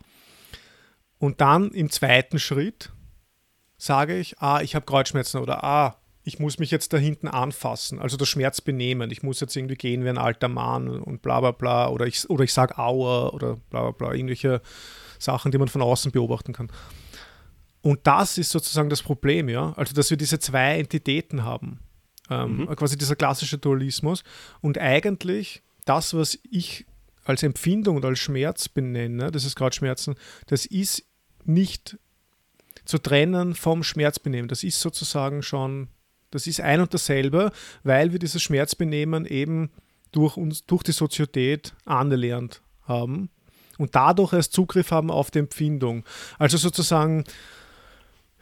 Und 1.17 1.41
dann 1.41 1.71
im 1.71 1.89
zweiten 1.89 2.39
Schritt 2.39 2.91
sage 3.85 4.17
ich, 4.17 4.39
ah, 4.39 4.61
ich 4.61 4.75
habe 4.75 4.85
Kreuzschmerzen 4.85 5.39
oder 5.39 5.63
ah, 5.63 5.97
ich 6.23 6.39
muss 6.39 6.57
mich 6.57 6.71
jetzt 6.71 6.91
da 6.91 6.97
hinten 6.97 7.27
anfassen, 7.27 7.99
also 7.99 8.17
das 8.17 8.27
Schmerz 8.27 8.59
benehmen. 8.59 9.11
Ich 9.11 9.21
muss 9.21 9.39
jetzt 9.39 9.55
irgendwie 9.55 9.75
gehen 9.75 10.03
wie 10.03 10.09
ein 10.09 10.17
alter 10.17 10.47
Mann 10.47 10.89
und 10.89 11.21
bla 11.21 11.39
bla 11.39 11.51
bla. 11.51 11.89
Oder 11.89 12.07
ich, 12.07 12.27
oder 12.29 12.43
ich 12.43 12.51
sage 12.51 12.79
Aua 12.79 13.29
oder 13.29 13.57
bla 13.69 13.81
bla 13.83 13.91
bla. 13.91 14.13
Irgendwelche 14.13 14.61
Sachen, 15.19 15.51
die 15.51 15.59
man 15.59 15.67
von 15.67 15.83
außen 15.83 16.11
beobachten 16.11 16.51
kann. 16.51 16.71
Und 17.81 17.99
das 18.07 18.39
ist 18.39 18.49
sozusagen 18.49 18.89
das 18.89 19.03
Problem, 19.03 19.47
ja. 19.49 19.73
Also, 19.77 19.93
dass 19.93 20.09
wir 20.09 20.17
diese 20.17 20.39
zwei 20.39 20.79
Entitäten 20.79 21.43
haben. 21.43 21.79
Ähm, 22.31 22.57
mhm. 22.57 22.75
Quasi 22.75 22.97
dieser 22.97 23.15
klassische 23.15 23.59
Dualismus. 23.59 24.23
Und 24.61 24.79
eigentlich 24.79 25.61
das, 25.85 26.15
was 26.15 26.39
ich 26.49 26.87
als 27.23 27.43
Empfindung 27.43 27.97
und 27.97 28.05
als 28.05 28.17
Schmerz 28.17 28.67
benenne, 28.67 29.29
das 29.29 29.45
ist 29.45 29.55
gerade 29.55 29.75
Schmerzen, 29.75 30.15
das 30.47 30.65
ist 30.65 31.05
nicht 31.43 31.99
zu 32.85 32.97
trennen 32.97 33.55
vom 33.55 33.83
Schmerzbenehmen. 33.83 34.47
Das 34.47 34.63
ist 34.63 34.79
sozusagen 34.79 35.41
schon, 35.43 35.87
das 36.31 36.47
ist 36.47 36.61
ein 36.61 36.81
und 36.81 36.93
dasselbe, 36.93 37.51
weil 37.83 38.11
wir 38.11 38.19
dieses 38.19 38.41
Schmerzbenehmen 38.41 39.25
eben 39.25 39.71
durch, 40.11 40.37
uns, 40.37 40.65
durch 40.65 40.83
die 40.83 40.91
Sozietät 40.91 41.73
angelernt 41.85 42.61
haben 42.83 43.29
und 43.77 43.95
dadurch 43.95 44.33
erst 44.33 44.53
Zugriff 44.53 44.91
haben 44.91 45.11
auf 45.11 45.31
die 45.31 45.39
Empfindung. 45.39 46.05
Also 46.39 46.57
sozusagen, 46.57 47.25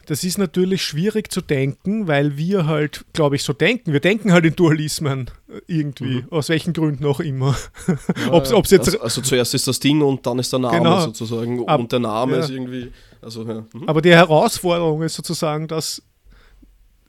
das 0.06 0.22
ist 0.22 0.38
natürlich 0.38 0.84
schwierig 0.84 1.32
zu 1.32 1.40
denken, 1.40 2.06
weil 2.06 2.36
wir 2.36 2.66
halt, 2.66 3.04
glaube 3.12 3.36
ich, 3.36 3.42
so 3.42 3.52
denken. 3.52 3.92
Wir 3.92 4.00
denken 4.00 4.32
halt 4.32 4.44
in 4.44 4.54
Dualismen 4.54 5.30
irgendwie, 5.66 6.22
mhm. 6.22 6.28
aus 6.30 6.50
welchen 6.50 6.72
Gründen 6.72 7.04
auch 7.06 7.20
immer. 7.20 7.56
Ja, 7.86 7.96
ob's, 8.32 8.52
ob's 8.52 8.70
jetzt 8.70 8.88
also, 8.88 9.00
also, 9.00 9.20
zuerst 9.22 9.54
ist 9.54 9.66
das 9.66 9.80
Ding 9.80 10.02
und 10.02 10.26
dann 10.26 10.38
ist 10.38 10.52
der 10.52 10.60
Name 10.60 10.78
genau. 10.78 11.00
sozusagen. 11.00 11.66
Ab, 11.66 11.80
und 11.80 11.90
der 11.90 12.00
Name 12.00 12.34
ja. 12.34 12.38
ist 12.40 12.50
irgendwie 12.50 12.92
also, 13.24 13.46
ja. 13.46 13.64
mhm. 13.72 13.88
Aber 13.88 14.02
die 14.02 14.10
Herausforderung 14.10 15.02
ist 15.02 15.14
sozusagen, 15.14 15.68
das 15.68 16.02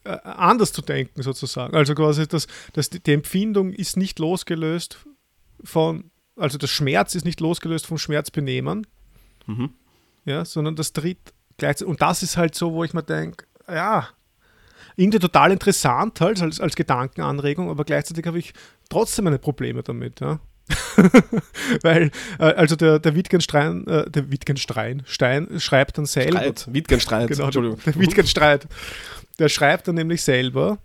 äh, 0.03 0.17
anders 0.23 0.71
zu 0.71 0.81
denken, 0.81 1.21
sozusagen. 1.21 1.75
Also 1.75 1.95
quasi, 1.95 2.27
dass, 2.27 2.47
dass 2.73 2.89
die, 2.89 3.01
die 3.01 3.13
Empfindung 3.13 3.73
ist 3.73 3.97
nicht 3.97 4.19
losgelöst 4.19 5.05
von, 5.63 6.11
also 6.35 6.57
der 6.57 6.67
Schmerz 6.67 7.15
ist 7.15 7.25
nicht 7.25 7.39
losgelöst 7.39 7.87
vom 7.87 7.97
Schmerzbenehmen, 7.97 8.85
mhm. 9.47 9.71
ja, 10.25 10.45
sondern 10.45 10.75
das 10.75 10.93
tritt 10.93 11.33
gleichzeitig. 11.57 11.89
Und 11.89 12.01
das 12.01 12.23
ist 12.23 12.37
halt 12.37 12.55
so, 12.55 12.73
wo 12.73 12.83
ich 12.83 12.93
mir 12.93 13.03
denke, 13.03 13.45
ja, 13.67 14.09
irgendwie 14.95 15.19
total 15.19 15.51
interessant 15.51 16.21
halt 16.21 16.41
als, 16.41 16.59
als 16.59 16.75
Gedankenanregung, 16.75 17.69
aber 17.69 17.83
gleichzeitig 17.83 18.25
habe 18.27 18.39
ich 18.39 18.53
trotzdem 18.89 19.25
meine 19.25 19.39
Probleme 19.39 19.83
damit. 19.83 20.19
Ja. 20.19 20.39
Weil, 21.81 22.11
äh, 22.39 22.43
also 22.43 22.75
der, 22.75 22.99
der 22.99 23.15
Wittgenstein, 23.15 23.85
äh, 23.87 24.09
der 24.09 24.31
Wittgenstein 24.31 25.03
Stein 25.05 25.47
schreibt 25.59 25.97
dann 25.97 26.05
selber. 26.05 26.39
Streit. 26.39 26.73
Wittgenstreit, 26.73 27.27
genau, 27.29 27.45
Entschuldigung. 27.45 27.79
Der, 27.85 27.93
der 27.93 28.01
Wittgenstreit. 28.01 28.67
Der 29.37 29.49
schreibt 29.49 29.87
dann 29.87 29.95
nämlich 29.95 30.23
selber, 30.23 30.79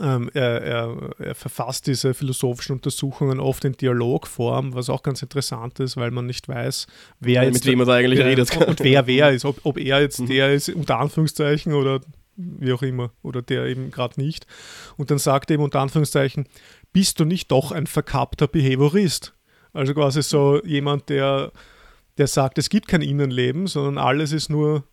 ähm, 0.00 0.30
er, 0.32 0.62
er, 0.62 1.10
er, 1.18 1.34
verfasst 1.34 1.86
diese 1.86 2.14
philosophischen 2.14 2.76
Untersuchungen 2.76 3.38
oft 3.38 3.64
in 3.64 3.72
Dialogform, 3.72 4.74
was 4.74 4.88
auch 4.88 5.02
ganz 5.02 5.20
interessant 5.20 5.78
ist, 5.80 5.96
weil 5.96 6.10
man 6.10 6.26
nicht 6.26 6.48
weiß, 6.48 6.86
wer 7.20 7.34
ja, 7.34 7.42
jetzt. 7.42 7.54
Mit 7.54 7.66
wem 7.66 7.80
er 7.80 7.86
da 7.86 7.94
eigentlich 7.94 8.20
redet. 8.20 8.56
Und, 8.56 8.66
und 8.66 8.80
wer 8.80 9.06
wer 9.06 9.30
ist, 9.30 9.44
ob, 9.44 9.60
ob 9.64 9.78
er 9.78 10.00
jetzt 10.00 10.20
mhm. 10.20 10.26
der 10.26 10.54
ist, 10.54 10.70
unter 10.70 10.98
Anführungszeichen, 10.98 11.74
oder 11.74 12.00
wie 12.36 12.72
auch 12.72 12.82
immer, 12.82 13.10
oder 13.22 13.42
der 13.42 13.66
eben 13.66 13.90
gerade 13.90 14.20
nicht. 14.20 14.46
Und 14.96 15.10
dann 15.10 15.18
sagt 15.18 15.50
er 15.50 15.54
eben 15.54 15.64
unter 15.64 15.80
Anführungszeichen, 15.80 16.46
bist 16.92 17.20
du 17.20 17.24
nicht 17.24 17.50
doch 17.50 17.72
ein 17.72 17.86
verkappter 17.86 18.48
Behaviorist? 18.48 19.34
Also 19.72 19.94
quasi 19.94 20.22
so 20.22 20.62
jemand, 20.64 21.08
der, 21.08 21.52
der 22.18 22.26
sagt, 22.26 22.58
es 22.58 22.68
gibt 22.68 22.88
kein 22.88 23.02
Innenleben, 23.02 23.66
sondern 23.66 23.98
alles 23.98 24.32
ist 24.32 24.50
nur 24.50 24.84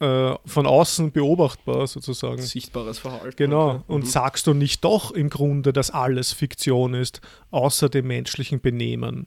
äh, 0.00 0.34
von 0.46 0.66
außen 0.66 1.12
beobachtbar 1.12 1.86
sozusagen. 1.86 2.42
Sichtbares 2.42 2.98
Verhalten. 2.98 3.36
Genau. 3.36 3.84
Und 3.86 4.04
mhm. 4.04 4.08
sagst 4.08 4.46
du 4.46 4.54
nicht 4.54 4.82
doch 4.82 5.12
im 5.12 5.30
Grunde, 5.30 5.72
dass 5.72 5.90
alles 5.90 6.32
Fiktion 6.32 6.94
ist, 6.94 7.20
außer 7.50 7.88
dem 7.88 8.06
menschlichen 8.06 8.60
Benehmen? 8.60 9.26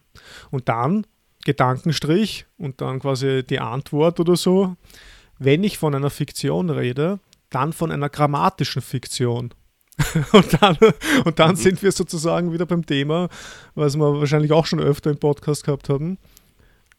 Und 0.52 0.70
dann 0.70 1.06
Gedankenstrich 1.46 2.46
und 2.58 2.82
dann 2.82 3.00
quasi 3.00 3.44
die 3.44 3.60
Antwort 3.60 4.20
oder 4.20 4.36
so. 4.36 4.76
Wenn 5.40 5.64
ich 5.64 5.78
von 5.78 5.94
einer 5.94 6.10
Fiktion 6.10 6.70
rede, 6.70 7.20
dann 7.50 7.74
von 7.74 7.92
einer 7.92 8.10
grammatischen 8.10 8.82
Fiktion. 8.82 9.54
und 10.32 10.62
dann, 10.62 10.78
und 11.24 11.40
dann 11.40 11.52
mhm. 11.52 11.56
sind 11.56 11.84
wir 11.84 11.92
sozusagen 11.92 12.52
wieder 12.52 12.66
beim 12.66 12.86
Thema, 12.86 13.30
was 13.76 13.96
wir 13.96 14.20
wahrscheinlich 14.20 14.52
auch 14.52 14.66
schon 14.66 14.80
öfter 14.80 15.12
im 15.12 15.18
Podcast 15.18 15.64
gehabt 15.64 15.90
haben, 15.90 16.18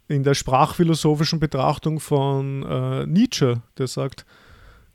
in 0.09 0.23
der 0.23 0.35
sprachphilosophischen 0.35 1.41
Betrachtung 1.41 1.99
von 1.99 2.63
äh, 2.63 3.07
Nietzsche, 3.07 3.63
der 3.79 3.87
sagt, 3.87 4.25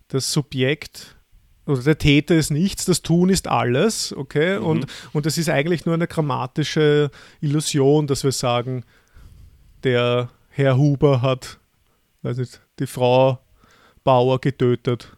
das 0.07 0.31
Subjekt 0.31 1.15
oder 1.65 1.83
der 1.83 1.97
Täter 1.97 2.35
ist 2.35 2.49
nichts, 2.49 2.85
das 2.85 3.01
Tun 3.01 3.29
ist 3.29 3.47
alles, 3.47 4.13
okay? 4.13 4.59
Mhm. 4.59 4.65
Und, 4.65 4.85
und 5.13 5.25
das 5.25 5.37
ist 5.37 5.49
eigentlich 5.49 5.85
nur 5.85 5.95
eine 5.95 6.07
grammatische 6.07 7.11
Illusion, 7.41 8.07
dass 8.07 8.23
wir 8.23 8.31
sagen, 8.31 8.83
der 9.83 10.29
Herr 10.49 10.77
Huber 10.77 11.21
hat, 11.21 11.59
weiß 12.21 12.37
nicht, 12.37 12.61
die 12.79 12.87
Frau 12.87 13.39
Bauer 14.03 14.39
getötet 14.41 15.15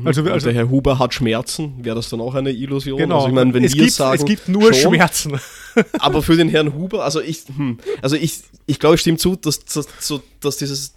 Mhm. 0.00 0.06
Also, 0.06 0.22
also, 0.24 0.46
der 0.46 0.54
Herr 0.54 0.70
Huber 0.70 0.98
hat 0.98 1.14
Schmerzen, 1.14 1.74
wäre 1.82 1.96
das 1.96 2.08
dann 2.08 2.20
auch 2.20 2.34
eine 2.34 2.50
Illusion? 2.50 2.98
Genau, 2.98 3.16
also 3.16 3.28
ich 3.28 3.34
meine, 3.34 3.54
wenn 3.54 3.64
es, 3.64 3.74
wir 3.74 3.84
gibt, 3.84 3.94
sagen, 3.94 4.18
es 4.18 4.24
gibt 4.24 4.48
nur 4.48 4.72
schon, 4.72 4.94
Schmerzen. 4.94 5.40
aber 5.98 6.22
für 6.22 6.36
den 6.36 6.48
Herrn 6.48 6.74
Huber, 6.74 7.04
also 7.04 7.20
ich, 7.20 7.44
hm, 7.54 7.78
also 8.02 8.16
ich, 8.16 8.40
ich 8.66 8.78
glaube, 8.78 8.96
ich 8.96 9.00
stimme 9.00 9.18
zu, 9.18 9.36
dass, 9.36 9.64
dass, 9.64 9.88
dass 10.44 10.56
dieses, 10.56 10.94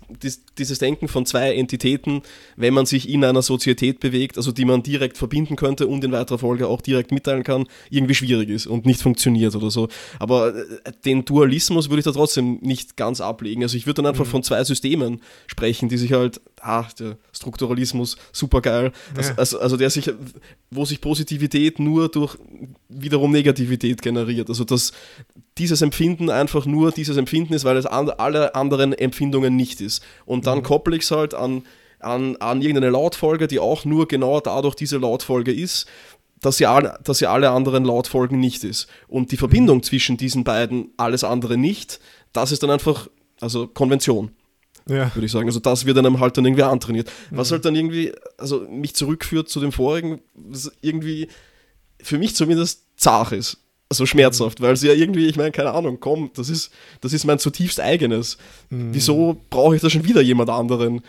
dieses 0.57 0.79
Denken 0.79 1.07
von 1.07 1.25
zwei 1.25 1.55
Entitäten, 1.55 2.21
wenn 2.55 2.73
man 2.73 2.85
sich 2.85 3.09
in 3.09 3.23
einer 3.23 3.41
Sozietät 3.41 3.99
bewegt, 3.99 4.37
also 4.37 4.51
die 4.51 4.65
man 4.65 4.83
direkt 4.83 5.17
verbinden 5.17 5.55
könnte 5.55 5.87
und 5.87 6.03
in 6.03 6.11
weiterer 6.11 6.39
Folge 6.39 6.67
auch 6.67 6.81
direkt 6.81 7.11
mitteilen 7.11 7.43
kann, 7.43 7.67
irgendwie 7.89 8.15
schwierig 8.15 8.49
ist 8.49 8.67
und 8.67 8.85
nicht 8.85 9.01
funktioniert 9.01 9.55
oder 9.55 9.71
so. 9.71 9.87
Aber 10.19 10.55
äh, 10.55 10.65
den 11.05 11.25
Dualismus 11.25 11.89
würde 11.89 11.99
ich 11.99 12.05
da 12.05 12.11
trotzdem 12.11 12.59
nicht 12.61 12.97
ganz 12.97 13.21
ablegen. 13.21 13.63
Also 13.63 13.77
ich 13.77 13.85
würde 13.85 14.01
dann 14.01 14.07
einfach 14.07 14.25
mhm. 14.25 14.29
von 14.29 14.43
zwei 14.43 14.63
Systemen 14.63 15.21
sprechen, 15.47 15.89
die 15.89 15.97
sich 15.97 16.13
halt, 16.13 16.41
ah, 16.61 16.85
der 16.99 17.17
Strukturalismus, 17.31 18.17
super 18.31 18.61
geil, 18.61 18.91
also, 19.15 19.33
also, 19.33 19.59
also 19.59 19.77
der 19.77 19.89
sich, 19.89 20.11
wo 20.69 20.85
sich 20.85 21.01
Positivität 21.01 21.79
nur 21.79 22.09
durch 22.09 22.37
wiederum 22.89 23.31
Negativität 23.31 24.01
generiert. 24.01 24.49
Also 24.49 24.63
dass 24.63 24.91
dieses 25.57 25.81
Empfinden 25.81 26.29
einfach 26.29 26.65
nur 26.65 26.91
dieses 26.91 27.17
Empfinden 27.17 27.53
ist, 27.53 27.65
weil 27.65 27.77
es 27.77 27.85
an, 27.85 28.09
alle 28.09 28.55
anderen 28.55 28.93
Empfindungen 28.93 29.55
nicht 29.55 29.81
ist. 29.81 30.03
Und 30.25 30.47
dann 30.47 30.59
mhm. 30.59 30.63
koppel 30.63 30.93
ich 30.93 31.03
es 31.03 31.11
halt 31.11 31.33
an, 31.33 31.63
an, 31.99 32.35
an 32.37 32.61
irgendeine 32.61 32.89
Lautfolge, 32.89 33.47
die 33.47 33.59
auch 33.59 33.85
nur 33.85 34.07
genau 34.07 34.39
dadurch 34.39 34.75
diese 34.75 34.97
Lautfolge 34.97 35.53
ist, 35.53 35.87
dass 36.41 36.57
sie, 36.57 36.67
alle, 36.67 36.99
dass 37.03 37.17
sie 37.17 37.27
alle 37.27 37.49
anderen 37.49 37.83
Lautfolgen 37.83 38.39
nicht 38.39 38.63
ist. 38.63 38.87
Und 39.07 39.31
die 39.31 39.37
Verbindung 39.37 39.77
mhm. 39.77 39.83
zwischen 39.83 40.17
diesen 40.17 40.43
beiden, 40.43 40.91
alles 40.97 41.23
andere 41.23 41.57
nicht, 41.57 41.99
das 42.33 42.51
ist 42.51 42.63
dann 42.63 42.69
einfach, 42.69 43.07
also 43.39 43.67
Konvention. 43.67 44.31
Ja. 44.87 45.13
Würde 45.13 45.25
ich 45.25 45.31
sagen. 45.31 45.47
Also 45.47 45.59
das 45.59 45.85
wird 45.85 45.97
einem 45.97 46.19
halt 46.19 46.37
dann 46.37 46.45
irgendwie 46.45 46.63
antrainiert. 46.63 47.11
Was 47.31 47.49
mhm. 47.49 47.53
halt 47.53 47.65
dann 47.65 47.75
irgendwie, 47.75 48.13
also 48.37 48.61
mich 48.69 48.95
zurückführt 48.95 49.49
zu 49.49 49.59
dem 49.59 49.71
vorigen, 49.71 50.21
was 50.33 50.71
irgendwie 50.81 51.27
für 52.01 52.17
mich 52.17 52.35
zumindest 52.35 52.83
zart 52.95 53.31
ist 53.31 53.57
so 53.91 54.05
schmerzhaft, 54.05 54.61
weil 54.61 54.75
sie 54.75 54.87
ja 54.87 54.93
irgendwie, 54.93 55.27
ich 55.27 55.37
meine, 55.37 55.51
keine 55.51 55.71
Ahnung, 55.71 55.99
komm, 55.99 56.31
das 56.35 56.49
ist, 56.49 56.71
das 57.01 57.13
ist 57.13 57.25
mein 57.25 57.39
zutiefst 57.39 57.79
eigenes. 57.79 58.37
Mhm. 58.69 58.93
Wieso 58.93 59.37
brauche 59.49 59.75
ich 59.75 59.81
da 59.81 59.89
schon 59.89 60.03
wieder 60.03 60.21
jemand 60.21 60.49
anderen? 60.49 61.01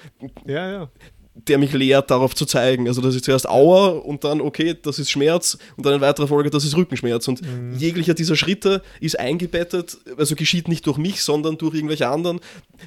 Ja, 0.47 0.71
ja. 0.71 0.89
Der 1.35 1.59
mich 1.59 1.73
lehrt, 1.73 2.11
darauf 2.11 2.35
zu 2.35 2.47
zeigen. 2.47 2.89
Also, 2.89 3.01
das 3.01 3.15
ist 3.15 3.25
zuerst 3.25 3.49
Auer 3.49 4.05
und 4.05 4.25
dann, 4.25 4.41
okay, 4.41 4.77
das 4.81 4.99
ist 4.99 5.09
Schmerz 5.11 5.57
und 5.77 5.87
dann 5.87 5.95
in 5.95 6.01
weiterer 6.01 6.27
Folge, 6.27 6.51
das 6.51 6.65
ist 6.65 6.77
Rückenschmerz. 6.77 7.29
Und 7.29 7.43
mhm. 7.43 7.77
jeglicher 7.77 8.15
dieser 8.15 8.35
Schritte 8.35 8.83
ist 9.01 9.19
eingebettet, 9.19 9.99
also 10.17 10.35
geschieht 10.35 10.67
nicht 10.67 10.85
durch 10.87 10.99
mich, 10.99 11.23
sondern 11.23 11.57
durch 11.57 11.75
irgendwelche 11.75 12.09
anderen, 12.09 12.41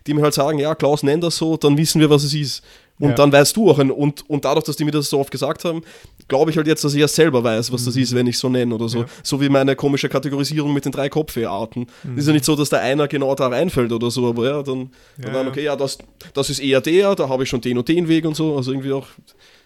die 0.05 0.13
mir 0.13 0.21
halt 0.21 0.33
sagen, 0.33 0.59
ja, 0.59 0.75
Klaus, 0.75 1.01
nenn 1.01 1.21
das 1.21 1.37
so, 1.37 1.55
dann 1.55 1.77
wissen 1.77 2.01
wir, 2.01 2.09
was 2.09 2.23
es 2.23 2.33
ist. 2.33 2.61
Und 2.99 3.09
ja. 3.09 3.15
dann 3.15 3.31
weißt 3.31 3.57
du 3.57 3.71
auch, 3.71 3.79
und, 3.79 4.29
und 4.29 4.45
dadurch, 4.45 4.65
dass 4.65 4.75
die 4.75 4.85
mir 4.85 4.91
das 4.91 5.09
so 5.09 5.19
oft 5.19 5.31
gesagt 5.31 5.65
haben, 5.65 5.81
glaube 6.31 6.49
ich 6.49 6.55
halt 6.55 6.65
jetzt, 6.65 6.81
dass 6.85 6.93
ich 6.93 7.01
ja 7.01 7.09
selber 7.09 7.43
weiß, 7.43 7.73
was 7.73 7.83
das 7.83 7.95
mhm. 7.95 8.03
ist, 8.03 8.15
wenn 8.15 8.25
ich 8.25 8.37
so 8.37 8.47
nenne 8.47 8.73
oder 8.73 8.87
so. 8.87 8.99
Ja. 8.99 9.05
So 9.21 9.41
wie 9.41 9.49
meine 9.49 9.75
komische 9.75 10.07
Kategorisierung 10.07 10.73
mit 10.73 10.85
den 10.85 10.93
drei 10.93 11.09
Kopfweharten. 11.09 11.87
Mhm. 12.03 12.17
Ist 12.17 12.25
ja 12.25 12.31
nicht 12.31 12.45
so, 12.45 12.55
dass 12.55 12.69
da 12.69 12.77
einer 12.77 13.09
genau 13.09 13.35
da 13.35 13.47
reinfällt 13.47 13.91
oder 13.91 14.09
so, 14.09 14.29
aber 14.29 14.45
ja, 14.45 14.63
dann, 14.63 14.91
ja, 15.21 15.29
dann 15.29 15.49
okay, 15.49 15.65
ja, 15.65 15.75
das, 15.75 15.97
das 16.33 16.49
ist 16.49 16.59
eher 16.59 16.79
der, 16.79 17.15
da 17.15 17.27
habe 17.27 17.43
ich 17.43 17.49
schon 17.49 17.59
den 17.59 17.77
und 17.77 17.89
den 17.89 18.07
Weg 18.07 18.23
und 18.23 18.37
so. 18.37 18.55
Also 18.55 18.71
irgendwie 18.71 18.93
auch 18.93 19.07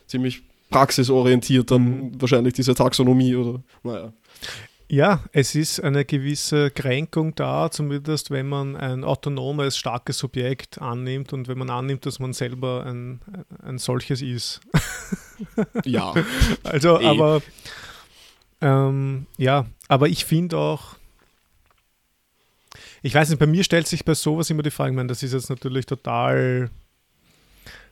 ziemlich 0.08 0.42
praxisorientiert 0.72 1.70
dann 1.70 1.84
mhm. 1.84 2.12
wahrscheinlich 2.20 2.56
diese 2.56 2.74
Taxonomie 2.74 3.36
oder 3.36 3.62
naja. 3.84 4.12
Ja, 4.88 5.24
es 5.32 5.56
ist 5.56 5.80
eine 5.84 6.06
gewisse 6.06 6.70
Kränkung 6.70 7.34
da, 7.34 7.72
zumindest 7.72 8.30
wenn 8.30 8.48
man 8.48 8.76
ein 8.76 9.04
autonomes, 9.04 9.78
starkes 9.78 10.20
Subjekt 10.20 10.80
annimmt 10.80 11.34
und 11.34 11.48
wenn 11.48 11.58
man 11.58 11.72
annimmt, 11.72 12.06
dass 12.06 12.20
man 12.20 12.34
selber 12.34 12.86
ein, 12.86 13.20
ein 13.64 13.78
solches 13.78 14.22
ist. 14.22 14.62
Ja. 15.84 16.14
also, 16.64 16.98
e. 16.98 17.06
aber 17.06 17.42
ähm, 18.62 19.26
ja, 19.38 19.66
aber 19.90 20.08
ich 20.08 20.24
finde 20.24 20.58
auch, 20.58 20.96
ich 23.02 23.14
weiß 23.14 23.30
nicht, 23.30 23.40
bei 23.40 23.46
mir 23.46 23.66
stellt 23.66 23.86
sich 23.86 24.06
bei 24.06 24.14
sowas 24.14 24.50
immer 24.50 24.64
die 24.64 24.72
Frage, 24.72 24.92
ich 24.92 24.96
meine, 24.96 25.10
das 25.10 25.24
ist 25.24 25.34
jetzt 25.34 25.50
natürlich 25.50 25.86
total, 25.86 26.70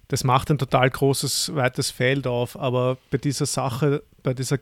das 0.07 0.23
macht 0.23 0.51
ein 0.51 0.57
total 0.57 0.89
großes, 0.89 1.53
weites 1.53 1.91
Feld 1.91 2.27
auf, 2.27 2.57
aber 2.57 2.97
bei 3.11 3.17
dieser 3.17 3.45
Sache, 3.45 4.03
bei 4.23 4.33
dieser 4.33 4.57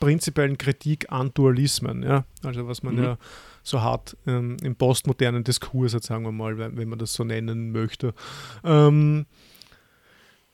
prinzipiellen 0.00 0.58
Kritik 0.58 1.10
an 1.10 1.32
Dualismen, 1.34 2.02
ja, 2.02 2.24
also 2.44 2.66
was 2.68 2.82
man 2.82 2.96
mhm. 2.96 3.02
ja 3.02 3.18
so 3.66 3.82
hat 3.82 4.16
ähm, 4.26 4.56
im 4.62 4.76
postmodernen 4.76 5.42
Diskurs, 5.42 5.92
jetzt 5.92 6.06
sagen 6.06 6.24
wir 6.24 6.32
mal, 6.32 6.56
wenn, 6.56 6.88
man 6.88 6.98
das 6.98 7.12
so 7.12 7.24
nennen 7.24 7.72
möchte. 7.72 8.14
Ähm, 8.64 9.26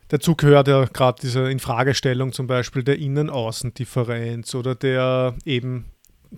dazu 0.08 0.34
gehört 0.34 0.68
ja 0.68 0.84
gerade 0.86 1.20
diese 1.20 1.50
Infragestellung 1.50 2.32
zum 2.32 2.46
Beispiel 2.46 2.82
der 2.82 2.98
Innen-Außen-Differenz 2.98 4.54
oder 4.54 4.74
der 4.74 5.34
eben 5.44 5.86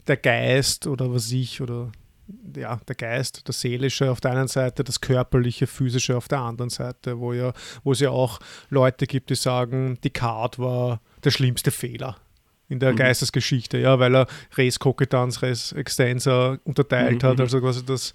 der 0.08 0.16
Geist 0.16 0.88
oder 0.88 1.14
was 1.14 1.30
ich 1.30 1.60
oder 1.60 1.92
ja, 2.56 2.80
der 2.88 2.96
Geist, 2.96 3.42
das 3.48 3.60
Seelische 3.60 4.10
auf 4.10 4.20
der 4.20 4.32
einen 4.32 4.48
Seite, 4.48 4.82
das 4.82 5.00
Körperliche, 5.00 5.66
Physische 5.68 6.16
auf 6.16 6.26
der 6.26 6.40
anderen 6.40 6.70
Seite, 6.70 7.20
wo 7.20 7.32
ja, 7.32 7.52
wo 7.84 7.92
es 7.92 8.00
ja 8.00 8.10
auch 8.10 8.40
Leute 8.70 9.06
gibt, 9.06 9.30
die 9.30 9.36
sagen, 9.36 9.98
Descartes 10.02 10.58
war 10.58 11.00
der 11.22 11.30
schlimmste 11.30 11.70
Fehler 11.70 12.16
in 12.68 12.78
der 12.78 12.92
mhm. 12.92 12.96
Geistesgeschichte, 12.96 13.78
ja, 13.78 13.98
weil 13.98 14.14
er 14.14 14.26
Res 14.56 14.78
Cogitans, 14.78 15.42
Res 15.42 15.72
Extensa 15.72 16.58
unterteilt 16.64 17.22
mhm. 17.22 17.26
hat, 17.26 17.34
mhm. 17.36 17.42
also 17.42 17.60
quasi 17.60 17.84
das, 17.84 18.14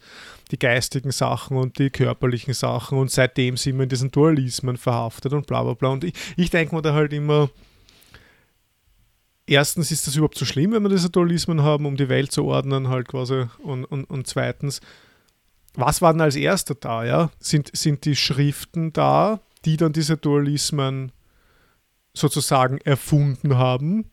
die 0.52 0.60
geistigen 0.60 1.12
Sachen 1.12 1.58
und 1.58 1.78
die 1.78 1.90
körperlichen 1.90 2.54
Sachen 2.54 2.98
und 2.98 3.12
seitdem 3.12 3.58
sind 3.58 3.78
wir 3.78 3.84
in 3.84 3.90
diesen 3.90 4.12
Dualismen 4.12 4.78
verhaftet 4.78 5.34
und 5.34 5.48
bla 5.48 5.64
bla 5.64 5.74
bla. 5.74 5.90
Und 5.90 6.04
ich, 6.04 6.14
ich 6.36 6.50
denke 6.50 6.76
mir 6.76 6.82
da 6.82 6.94
halt 6.94 7.14
immer, 7.14 7.50
erstens 9.46 9.92
ist 9.92 10.08
das 10.08 10.16
überhaupt 10.16 10.38
so 10.38 10.46
schlimm, 10.46 10.72
wenn 10.72 10.84
wir 10.84 10.90
diese 10.90 11.10
Dualismen 11.10 11.62
haben, 11.62 11.86
um 11.86 11.98
die 11.98 12.10
Welt 12.10 12.32
zu 12.32 12.46
ordnen, 12.46 12.90
halt 12.90 13.08
quasi, 13.08 13.46
und, 13.60 13.86
und, 13.86 14.06
und 14.06 14.28
zweitens, 14.28 14.82
was 15.76 16.02
war 16.02 16.14
denn 16.14 16.22
als 16.22 16.36
erster 16.36 16.76
da, 16.76 17.06
ja? 17.06 17.32
Sind, 17.40 17.70
sind 17.76 18.06
die 18.06 18.16
Schriften 18.16 18.94
da, 18.94 19.40
die 19.66 19.78
dann 19.78 19.94
diese 19.94 20.18
Dualismen 20.18 21.12
sozusagen 22.14 22.80
erfunden 22.80 23.58
haben? 23.58 24.10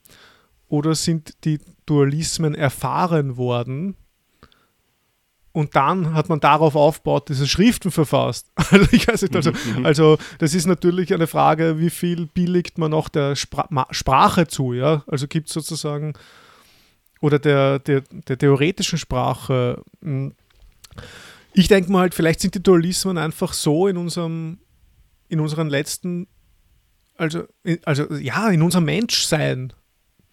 Oder 0.69 0.95
sind 0.95 1.45
die 1.45 1.61
Dualismen 1.87 2.55
erfahren 2.55 3.37
worden 3.37 3.97
und 5.57 5.75
dann 5.75 6.13
hat 6.13 6.29
man 6.29 6.39
darauf 6.39 6.77
aufgebaut, 6.77 7.31
diese 7.31 7.47
Schriften 7.47 7.91
verfasst. 7.91 8.53
Also 9.09 9.27
also, 9.33 9.53
mhm, 9.53 9.79
mhm. 9.79 9.87
also 9.87 10.19
das 10.39 10.53
ist 10.53 10.67
natürlich 10.67 11.15
eine 11.15 11.27
Frage, 11.27 11.79
wie 11.79 11.89
viel 11.89 12.27
billigt 12.27 12.77
man 12.77 12.93
auch 12.93 13.09
der 13.09 13.37
Spra 13.37 13.87
Sprache 13.91 14.47
zu, 14.49 14.75
ja? 14.75 15.03
Also 15.07 15.27
gibt 15.27 15.49
es 15.49 15.55
sozusagen 15.55 16.13
oder 17.23 17.39
der, 17.39 17.79
der, 17.79 18.03
der 18.29 18.37
theoretischen 18.37 18.99
Sprache. 18.99 19.83
Hm. 20.03 20.35
Ich 21.55 21.69
denke 21.69 21.91
mal 21.91 22.01
halt, 22.01 22.15
vielleicht 22.15 22.41
sind 22.41 22.55
die 22.55 22.63
Dualismen 22.63 23.17
einfach 23.17 23.55
so 23.55 23.87
in 23.87 23.97
unserem, 23.97 24.59
in 25.29 25.41
unseren 25.41 25.71
letzten, 25.71 26.27
also, 27.17 27.45
also 27.85 28.13
ja, 28.17 28.51
in 28.51 28.61
unserem 28.61 28.85
Menschsein 28.85 29.73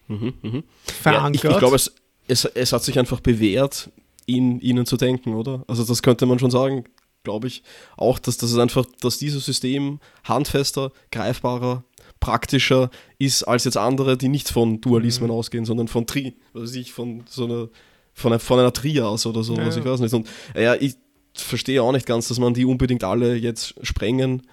Mhm, 0.08 0.34
mhm. 0.42 0.64
verankert. 0.86 1.44
Ja, 1.44 1.50
ich, 1.50 1.56
ich 1.56 1.60
glaube, 1.60 1.76
es, 1.76 1.94
es, 2.28 2.46
es 2.46 2.74
hat 2.74 2.84
sich 2.84 3.00
einfach 3.00 3.20
bewährt, 3.20 3.90
in 4.26 4.60
ihnen 4.60 4.86
zu 4.86 4.98
denken, 4.98 5.34
oder? 5.34 5.64
Also 5.68 5.84
das 5.84 6.02
könnte 6.02 6.26
man 6.26 6.40
schon 6.40 6.52
sagen, 6.52 6.86
glaube 7.24 7.48
ich, 7.48 7.64
auch, 7.98 8.20
dass 8.20 8.38
das 8.38 8.58
einfach, 8.58 8.86
dass 9.02 9.18
dieses 9.18 9.46
System 9.46 10.00
handfester, 10.24 10.92
greifbarer, 11.12 11.84
praktischer 12.20 12.90
ist 13.20 13.44
als 13.44 13.66
jetzt 13.66 13.78
andere, 13.78 14.18
die 14.18 14.30
nicht 14.30 14.50
von 14.50 14.80
Dualismen 14.80 15.30
mhm. 15.30 15.36
ausgehen, 15.36 15.66
sondern 15.66 15.88
von 15.88 16.08
Tri, 16.08 16.36
also 16.54 16.74
ich 16.80 16.94
von 16.94 17.24
so 17.28 17.46
einer 17.46 17.70
von, 18.14 18.32
einer, 18.32 18.40
von 18.40 18.60
einer 18.60 18.72
Trias 18.72 19.26
oder 19.26 19.44
so, 19.44 19.56
ja, 19.56 19.64
also 19.64 19.80
ich 19.80 19.86
weiß 19.86 20.00
nicht. 20.00 20.14
Und 20.14 20.28
ja, 20.56 20.76
ich 20.76 20.96
verstehe 21.34 21.82
auch 21.82 21.92
nicht 21.92 22.06
ganz, 22.06 22.28
dass 22.28 22.40
man 22.40 22.54
die 22.54 22.66
unbedingt 22.66 23.04
alle 23.04 23.36
jetzt 23.36 23.74
sprengen 23.82 24.44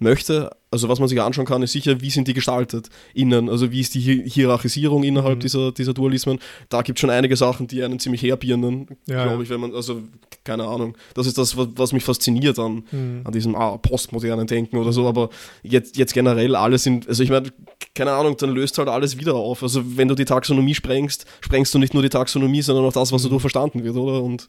möchte. 0.00 0.50
Also 0.70 0.88
was 0.88 1.00
man 1.00 1.08
sich 1.08 1.20
anschauen 1.20 1.46
kann, 1.46 1.62
ist 1.62 1.72
sicher, 1.72 2.00
wie 2.00 2.10
sind 2.10 2.28
die 2.28 2.34
gestaltet 2.34 2.90
innen, 3.12 3.48
also 3.48 3.72
wie 3.72 3.80
ist 3.80 3.94
die 3.94 4.00
Hierarchisierung 4.28 5.02
innerhalb 5.02 5.36
mhm. 5.36 5.40
dieser, 5.40 5.72
dieser 5.72 5.94
Dualismen. 5.94 6.38
Da 6.68 6.82
gibt 6.82 6.98
es 6.98 7.00
schon 7.00 7.10
einige 7.10 7.36
Sachen, 7.36 7.66
die 7.66 7.82
einen 7.82 7.98
ziemlich 7.98 8.22
herbirnen, 8.22 8.86
ja, 9.06 9.24
glaube 9.26 9.42
ich, 9.42 9.50
wenn 9.50 9.60
man, 9.60 9.74
also 9.74 10.02
keine 10.44 10.64
Ahnung. 10.64 10.96
Das 11.14 11.26
ist 11.26 11.38
das, 11.38 11.56
was, 11.56 11.92
mich 11.92 12.04
fasziniert 12.04 12.58
an, 12.58 12.84
mhm. 12.90 13.22
an 13.24 13.32
diesem 13.32 13.56
ah, 13.56 13.78
postmodernen 13.78 14.46
Denken 14.46 14.76
oder 14.76 14.92
so, 14.92 15.08
aber 15.08 15.30
jetzt, 15.62 15.96
jetzt 15.96 16.14
generell 16.14 16.54
alles 16.54 16.84
sind, 16.84 17.08
also 17.08 17.22
ich 17.22 17.30
meine, 17.30 17.50
keine 17.94 18.12
Ahnung, 18.12 18.36
dann 18.36 18.50
löst 18.50 18.78
halt 18.78 18.88
alles 18.88 19.18
wieder 19.18 19.34
auf. 19.34 19.62
Also 19.62 19.96
wenn 19.96 20.08
du 20.08 20.14
die 20.14 20.24
Taxonomie 20.24 20.74
sprengst, 20.74 21.26
sprengst 21.40 21.74
du 21.74 21.78
nicht 21.78 21.94
nur 21.94 22.02
die 22.02 22.08
Taxonomie, 22.08 22.62
sondern 22.62 22.84
auch 22.84 22.92
das, 22.92 23.10
was 23.10 23.22
mhm. 23.22 23.26
dadurch 23.26 23.40
verstanden 23.42 23.82
wird, 23.82 23.96
oder? 23.96 24.22
Und 24.22 24.48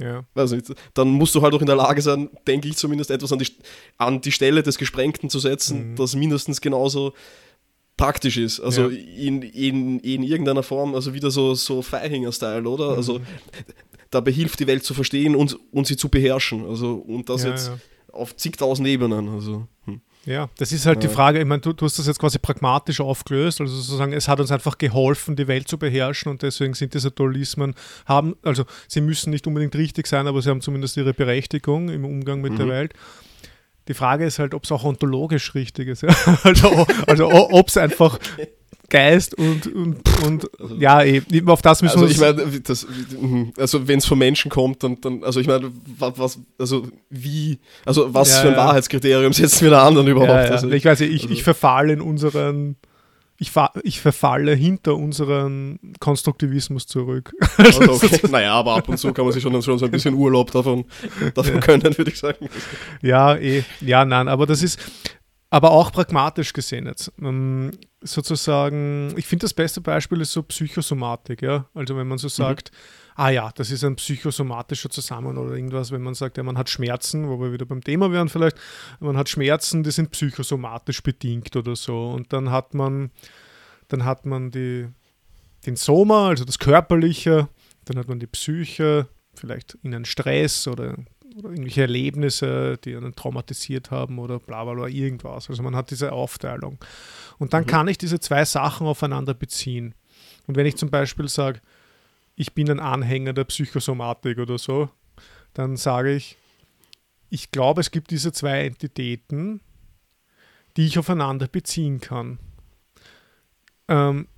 ja. 0.00 0.24
Nicht. 0.34 0.74
Dann 0.94 1.08
musst 1.08 1.34
du 1.34 1.42
halt 1.42 1.54
auch 1.54 1.60
in 1.60 1.66
der 1.66 1.76
Lage 1.76 2.02
sein, 2.02 2.30
denke 2.46 2.68
ich 2.68 2.76
zumindest, 2.76 3.10
etwas 3.10 3.32
an 3.32 3.38
die, 3.38 3.48
an 3.96 4.20
die 4.20 4.32
Stelle 4.32 4.62
des 4.62 4.78
Gesprengten 4.78 5.30
zu 5.30 5.38
setzen, 5.38 5.90
mhm. 5.90 5.96
das 5.96 6.14
mindestens 6.14 6.60
genauso 6.60 7.14
praktisch 7.96 8.36
ist. 8.36 8.60
Also 8.60 8.88
ja. 8.88 8.98
in, 8.98 9.42
in, 9.42 9.98
in 10.00 10.22
irgendeiner 10.22 10.62
Form, 10.62 10.94
also 10.94 11.14
wieder 11.14 11.30
so, 11.30 11.54
so 11.54 11.82
Feihinger-Style, 11.82 12.68
oder? 12.68 12.92
Mhm. 12.92 12.96
Also 12.96 13.20
da 14.10 14.20
behilft 14.20 14.60
die 14.60 14.66
Welt 14.66 14.84
zu 14.84 14.94
verstehen 14.94 15.36
und, 15.36 15.58
und 15.72 15.86
sie 15.86 15.96
zu 15.96 16.08
beherrschen. 16.08 16.64
Also, 16.66 16.94
und 16.94 17.28
das 17.28 17.42
ja, 17.44 17.50
jetzt 17.50 17.72
auf 18.12 18.36
zigtausend 18.36 18.88
Ebenen. 18.88 19.28
Also, 19.28 19.66
hm. 19.84 20.00
Ja, 20.28 20.50
das 20.58 20.72
ist 20.72 20.84
halt 20.84 21.02
die 21.02 21.08
Frage, 21.08 21.38
ich 21.38 21.46
meine, 21.46 21.62
du, 21.62 21.72
du, 21.72 21.86
hast 21.86 21.98
das 21.98 22.06
jetzt 22.06 22.18
quasi 22.18 22.38
pragmatisch 22.38 23.00
aufgelöst, 23.00 23.62
also 23.62 23.74
sozusagen, 23.74 24.12
es 24.12 24.28
hat 24.28 24.38
uns 24.40 24.52
einfach 24.52 24.76
geholfen, 24.76 25.36
die 25.36 25.48
Welt 25.48 25.68
zu 25.68 25.78
beherrschen 25.78 26.30
und 26.30 26.42
deswegen 26.42 26.74
sind 26.74 26.92
diese 26.92 27.10
Dualismen, 27.10 27.74
haben, 28.04 28.36
also 28.42 28.66
sie 28.88 29.00
müssen 29.00 29.30
nicht 29.30 29.46
unbedingt 29.46 29.74
richtig 29.74 30.06
sein, 30.06 30.26
aber 30.26 30.42
sie 30.42 30.50
haben 30.50 30.60
zumindest 30.60 30.98
ihre 30.98 31.14
Berechtigung 31.14 31.88
im 31.88 32.04
Umgang 32.04 32.42
mit 32.42 32.52
mhm. 32.52 32.56
der 32.58 32.68
Welt. 32.68 32.92
Die 33.88 33.94
Frage 33.94 34.26
ist 34.26 34.38
halt, 34.38 34.52
ob 34.52 34.64
es 34.64 34.72
auch 34.72 34.84
ontologisch 34.84 35.54
richtig 35.54 35.88
ist. 35.88 36.02
Ja? 36.02 36.14
Also, 36.42 36.86
also 37.06 37.30
ob 37.30 37.68
es 37.68 37.78
einfach 37.78 38.18
Geist 38.90 39.34
und, 39.34 39.66
und, 39.66 40.00
und 40.24 40.48
ja, 40.78 41.02
eben 41.02 41.48
auf 41.48 41.60
das 41.60 41.82
müssen 41.82 42.00
also 42.00 42.06
wir 42.06 42.10
ich 42.10 42.36
meine, 42.36 42.60
das, 42.60 42.86
also 43.58 43.86
wenn 43.86 43.98
es 43.98 44.06
von 44.06 44.18
Menschen 44.18 44.50
kommt, 44.50 44.82
dann, 44.82 44.98
dann 45.00 45.22
also 45.24 45.40
ich 45.40 45.46
meine, 45.46 45.70
was, 45.98 46.38
also 46.58 46.88
wie, 47.10 47.58
also 47.84 48.14
was 48.14 48.30
ja, 48.30 48.40
für 48.40 48.48
ein 48.48 48.54
ja. 48.54 48.58
Wahrheitskriterium 48.58 49.32
setzen 49.34 49.64
wir 49.64 49.70
da 49.70 49.86
an 49.86 49.94
dann 49.94 50.06
überhaupt? 50.06 50.30
Ja, 50.30 50.54
also, 50.54 50.70
ich 50.70 50.84
weiß 50.84 51.00
nicht, 51.00 51.12
ich, 51.12 51.22
also, 51.22 51.34
ich 51.34 51.42
verfalle 51.42 51.92
in 51.92 52.00
unseren 52.00 52.76
ich, 53.40 53.52
ich 53.84 54.00
verfalle 54.00 54.52
hinter 54.54 54.96
unseren 54.96 55.78
Konstruktivismus 56.00 56.86
zurück. 56.86 57.32
Also, 57.56 57.92
okay. 57.92 58.20
naja, 58.30 58.52
aber 58.54 58.76
ab 58.76 58.88
und 58.88 58.98
zu 58.98 59.12
kann 59.12 59.24
man 59.24 59.32
sich 59.32 59.42
schon, 59.42 59.62
schon 59.62 59.78
so 59.78 59.84
ein 59.84 59.90
bisschen 59.90 60.14
Urlaub 60.14 60.50
davon, 60.52 60.84
davon 61.34 61.54
ja. 61.54 61.60
können, 61.60 61.98
würde 61.98 62.10
ich 62.10 62.18
sagen. 62.18 62.48
Ja, 63.02 63.36
eh, 63.36 63.64
ja, 63.80 64.04
nein, 64.04 64.28
aber 64.28 64.46
das 64.46 64.62
ist, 64.62 64.78
aber 65.50 65.70
auch 65.70 65.92
pragmatisch 65.92 66.52
gesehen 66.52 66.86
jetzt. 66.86 67.12
Ähm, 67.20 67.72
sozusagen, 68.00 69.14
ich 69.16 69.26
finde 69.26 69.44
das 69.44 69.54
beste 69.54 69.80
Beispiel 69.80 70.20
ist 70.20 70.32
so 70.32 70.42
Psychosomatik, 70.42 71.42
ja. 71.42 71.66
Also 71.74 71.96
wenn 71.96 72.06
man 72.06 72.18
so 72.18 72.26
mhm. 72.26 72.32
sagt, 72.32 72.70
mhm. 72.70 73.12
ah 73.16 73.30
ja, 73.30 73.50
das 73.54 73.70
ist 73.70 73.82
ein 73.82 73.96
psychosomatischer 73.96 74.90
Zusammenhang 74.90 75.38
oder 75.38 75.54
irgendwas, 75.54 75.90
wenn 75.90 76.02
man 76.02 76.14
sagt, 76.14 76.36
ja, 76.36 76.42
man 76.42 76.58
hat 76.58 76.68
Schmerzen, 76.68 77.28
wo 77.28 77.40
wir 77.40 77.52
wieder 77.52 77.64
beim 77.64 77.82
Thema 77.82 78.12
wären 78.12 78.28
vielleicht, 78.28 78.58
man 79.00 79.16
hat 79.16 79.28
Schmerzen, 79.28 79.82
die 79.82 79.90
sind 79.90 80.10
psychosomatisch 80.10 81.02
bedingt 81.02 81.56
oder 81.56 81.76
so. 81.76 82.10
Und 82.10 82.32
dann 82.32 82.50
hat 82.50 82.74
man, 82.74 83.10
dann 83.88 84.04
hat 84.04 84.26
man 84.26 84.50
die, 84.50 84.88
den 85.64 85.76
Soma, 85.76 86.28
also 86.28 86.44
das 86.44 86.58
Körperliche, 86.58 87.48
dann 87.86 87.98
hat 87.98 88.08
man 88.08 88.20
die 88.20 88.26
Psyche, 88.26 89.08
vielleicht 89.34 89.78
in 89.82 89.94
einen 89.94 90.04
Stress 90.04 90.68
oder 90.68 90.96
oder 91.36 91.50
irgendwelche 91.50 91.82
Erlebnisse, 91.82 92.78
die 92.84 92.96
einen 92.96 93.14
traumatisiert 93.14 93.90
haben 93.90 94.18
oder 94.18 94.38
bla 94.38 94.64
bla 94.64 94.74
bla, 94.74 94.86
irgendwas. 94.86 95.48
Also 95.48 95.62
man 95.62 95.76
hat 95.76 95.90
diese 95.90 96.12
Aufteilung. 96.12 96.78
Und 97.38 97.52
dann 97.52 97.64
mhm. 97.64 97.68
kann 97.68 97.88
ich 97.88 97.98
diese 97.98 98.20
zwei 98.20 98.44
Sachen 98.44 98.86
aufeinander 98.86 99.34
beziehen. 99.34 99.94
Und 100.46 100.56
wenn 100.56 100.66
ich 100.66 100.76
zum 100.76 100.90
Beispiel 100.90 101.28
sage, 101.28 101.60
ich 102.34 102.54
bin 102.54 102.70
ein 102.70 102.80
Anhänger 102.80 103.32
der 103.32 103.44
Psychosomatik 103.44 104.38
oder 104.38 104.58
so, 104.58 104.88
dann 105.54 105.76
sage 105.76 106.14
ich, 106.14 106.36
ich 107.30 107.50
glaube, 107.50 107.80
es 107.80 107.90
gibt 107.90 108.10
diese 108.10 108.32
zwei 108.32 108.64
Entitäten, 108.64 109.60
die 110.76 110.86
ich 110.86 110.98
aufeinander 110.98 111.48
beziehen 111.48 112.00
kann. 112.00 112.38
Ähm, 113.88 114.28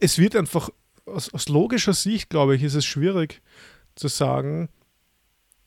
es 0.00 0.18
wird 0.18 0.34
einfach, 0.34 0.70
aus, 1.04 1.32
aus 1.32 1.48
logischer 1.48 1.92
Sicht, 1.92 2.30
glaube 2.30 2.56
ich, 2.56 2.62
ist 2.62 2.74
es 2.74 2.84
schwierig 2.84 3.42
zu 3.94 4.08
sagen, 4.08 4.68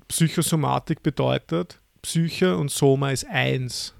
Psychosomatik 0.07 1.03
bedeutet, 1.03 1.79
Psyche 2.01 2.55
und 2.55 2.71
Soma 2.71 3.11
ist 3.11 3.25
eins. 3.25 3.93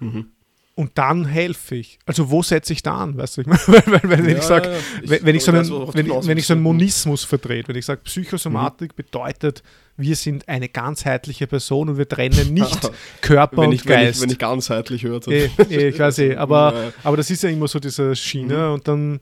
Mhm. 0.00 0.26
Und 0.74 0.96
dann 0.96 1.26
helfe 1.26 1.74
ich. 1.74 1.98
Also 2.06 2.30
wo 2.30 2.42
setze 2.42 2.72
ich 2.72 2.82
da 2.82 2.96
an? 2.96 3.16
Weißt 3.18 3.36
du, 3.36 3.40
ich 3.42 3.46
meine, 3.46 3.60
wenn, 3.66 4.02
wenn, 4.02 4.10
wenn 4.10 4.28
ja, 4.30 4.38
ich 4.38 4.42
sage, 4.42 4.70
ja, 4.70 5.10
wenn, 5.10 5.26
wenn, 5.26 5.36
ich 5.36 5.44
so 5.44 5.52
einen, 5.52 5.68
wenn, 5.68 6.08
wenn 6.08 6.38
ich 6.38 6.46
so 6.46 6.54
einen 6.54 6.62
Monismus 6.62 7.24
vertrete, 7.24 7.68
wenn 7.68 7.76
ich 7.76 7.84
sage, 7.84 8.00
Psychosomatik 8.04 8.92
mhm. 8.92 8.96
bedeutet, 8.96 9.62
wir 9.98 10.16
sind 10.16 10.48
eine 10.48 10.70
ganzheitliche 10.70 11.46
Person 11.46 11.90
und 11.90 11.98
wir 11.98 12.08
trennen 12.08 12.54
nicht 12.54 12.90
Körper 13.20 13.62
und 13.62 13.72
ich, 13.72 13.84
Geist. 13.84 14.00
Wenn 14.00 14.08
ich, 14.08 14.20
wenn 14.22 14.30
ich 14.30 14.38
ganzheitlich 14.38 15.02
höre. 15.02 15.28
Eh, 15.28 15.50
eh, 15.68 15.88
ich 15.88 15.98
weiß 15.98 16.18
eh, 16.20 16.36
aber, 16.36 16.74
ja. 16.74 16.92
aber 17.04 17.18
das 17.18 17.30
ist 17.30 17.42
ja 17.42 17.50
immer 17.50 17.68
so 17.68 17.78
diese 17.78 18.16
Schiene 18.16 18.68
mhm. 18.68 18.72
und 18.72 18.88
dann 18.88 19.20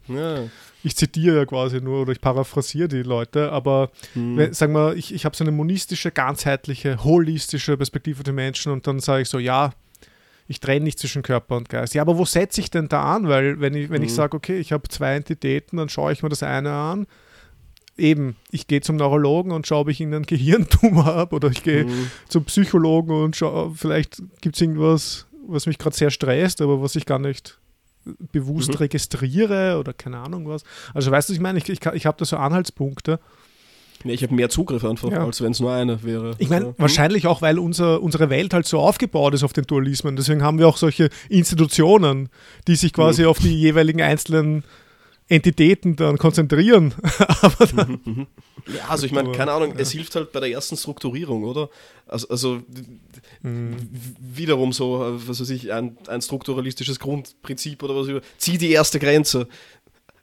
ich 0.83 0.97
zitiere 0.97 1.37
ja 1.37 1.47
quasi 1.47 1.81
nur 1.81 2.03
oder 2.03 2.13
ich 2.13 2.21
paraphrasiere 2.21 2.89
die 2.89 3.03
Leute, 3.03 3.53
aber 3.53 3.91
mhm. 4.15 4.37
wenn, 4.37 4.53
sagen 4.53 4.73
wir, 4.73 4.95
ich, 4.95 5.15
ich 5.15 5.25
habe 5.25 5.37
so 5.37 5.45
eine 5.45 5.53
monistische, 5.53 6.11
ganzheitliche, 6.11 7.05
holistische 7.05 7.77
Perspektive 7.77 8.23
der 8.23 8.33
Menschen 8.33 8.73
und 8.73 8.87
dann 8.87 9.01
sage 9.01 9.23
ich 9.23 9.29
so, 9.29 9.39
ja, 9.39 9.73
ich 10.51 10.59
trenne 10.59 10.85
nicht 10.85 10.99
zwischen 10.99 11.23
Körper 11.23 11.57
und 11.57 11.69
Geist. 11.69 11.95
Ja, 11.95 12.03
aber 12.03 12.19
wo 12.19 12.25
setze 12.25 12.61
ich 12.61 12.71
denn 12.71 12.89
da 12.89 13.15
an? 13.15 13.29
Weil 13.29 13.61
wenn 13.61 13.75
ich, 13.75 13.89
wenn 13.89 14.01
mhm. 14.01 14.07
ich 14.07 14.15
sage, 14.15 14.37
okay, 14.37 14.59
ich 14.59 14.73
habe 14.73 14.89
zwei 14.89 15.15
Entitäten, 15.15 15.77
dann 15.77 15.89
schaue 15.89 16.13
ich 16.13 16.25
mir 16.25 16.29
das 16.29 16.43
eine 16.43 16.73
an. 16.73 17.07
Eben, 17.97 18.35
ich 18.51 18.67
gehe 18.67 18.81
zum 18.81 18.97
Neurologen 18.97 19.53
und 19.53 19.69
schaue, 19.69 19.83
ob 19.83 19.89
ich 19.89 20.01
einen 20.01 20.25
Gehirntumor 20.25 21.05
habe 21.05 21.37
oder 21.37 21.51
ich 21.51 21.63
gehe 21.63 21.85
mhm. 21.85 22.11
zum 22.29 22.45
Psychologen 22.47 23.13
und 23.13 23.37
schaue, 23.37 23.73
vielleicht 23.77 24.23
gibt 24.41 24.57
es 24.57 24.63
irgendwas, 24.63 25.27
was 25.47 25.67
mich 25.67 25.79
gerade 25.79 25.95
sehr 25.95 26.11
stresst, 26.11 26.61
aber 26.63 26.83
was 26.83 26.97
ich 26.97 27.07
gar 27.07 27.21
nicht 27.21 27.61
bewusst 28.33 28.71
mhm. 28.71 28.77
registriere 28.77 29.79
oder 29.79 29.93
keine 29.93 30.19
Ahnung 30.19 30.49
was. 30.49 30.63
Also 30.95 31.11
weißt 31.11 31.29
du, 31.29 31.33
ich 31.33 31.41
meine, 31.41 31.59
ich, 31.59 31.69
ich, 31.69 31.85
ich 31.85 32.07
habe 32.07 32.17
da 32.19 32.25
so 32.25 32.37
Anhaltspunkte. 32.37 33.21
Ja, 34.05 34.13
ich 34.13 34.23
habe 34.23 34.35
mehr 34.35 34.49
Zugriff 34.49 34.85
einfach, 34.85 35.11
ja. 35.11 35.25
als 35.25 35.43
wenn 35.43 35.53
es 35.53 35.61
nur 35.61 35.73
eine 35.73 36.03
wäre. 36.03 36.35
Ich 36.39 36.49
meine, 36.49 36.67
also, 36.67 36.79
wahrscheinlich 36.79 37.27
auch, 37.27 37.43
weil 37.43 37.59
unser, 37.59 38.03
unsere 38.03 38.31
Welt 38.31 38.55
halt 38.55 38.67
so 38.67 38.79
aufgebaut 38.79 39.35
ist 39.35 39.43
auf 39.43 39.53
den 39.53 39.65
Dualismen. 39.65 40.17
Deswegen 40.17 40.43
haben 40.43 40.59
wir 40.59 40.69
auch 40.69 40.79
solche 40.79 41.11
Institutionen, 41.29 42.31
die 42.67 42.77
sich 42.77 42.93
quasi 42.95 43.23
mhm. 43.23 43.29
auf 43.29 43.39
die 43.39 43.55
jeweiligen 43.55 44.01
einzelnen 44.01 44.65
Entitäten 45.31 45.95
dann 45.95 46.19
konzentrieren. 46.19 46.93
dann, 47.77 48.01
mhm, 48.05 48.13
mhm. 48.13 48.27
ja, 48.67 48.89
also 48.89 49.07
ich 49.07 49.13
meine, 49.13 49.31
keine 49.31 49.53
Ahnung, 49.53 49.71
ja. 49.71 49.81
es 49.81 49.93
hilft 49.93 50.17
halt 50.17 50.33
bei 50.33 50.41
der 50.41 50.51
ersten 50.51 50.77
Strukturierung, 50.77 51.45
oder? 51.45 51.71
Also, 52.07 52.29
also 52.29 52.63
mhm. 53.43 53.77
wiederum 54.19 54.73
so, 54.73 55.19
was 55.27 55.41
weiß 55.41 55.51
ich, 55.51 55.73
ein, 55.73 55.97
ein 56.09 56.21
strukturalistisches 56.21 56.99
Grundprinzip 56.99 57.83
oder 57.83 57.95
was, 57.95 58.23
zieh 58.39 58.59
die 58.59 58.73
erste 58.73 58.99
Grenze. 58.99 59.47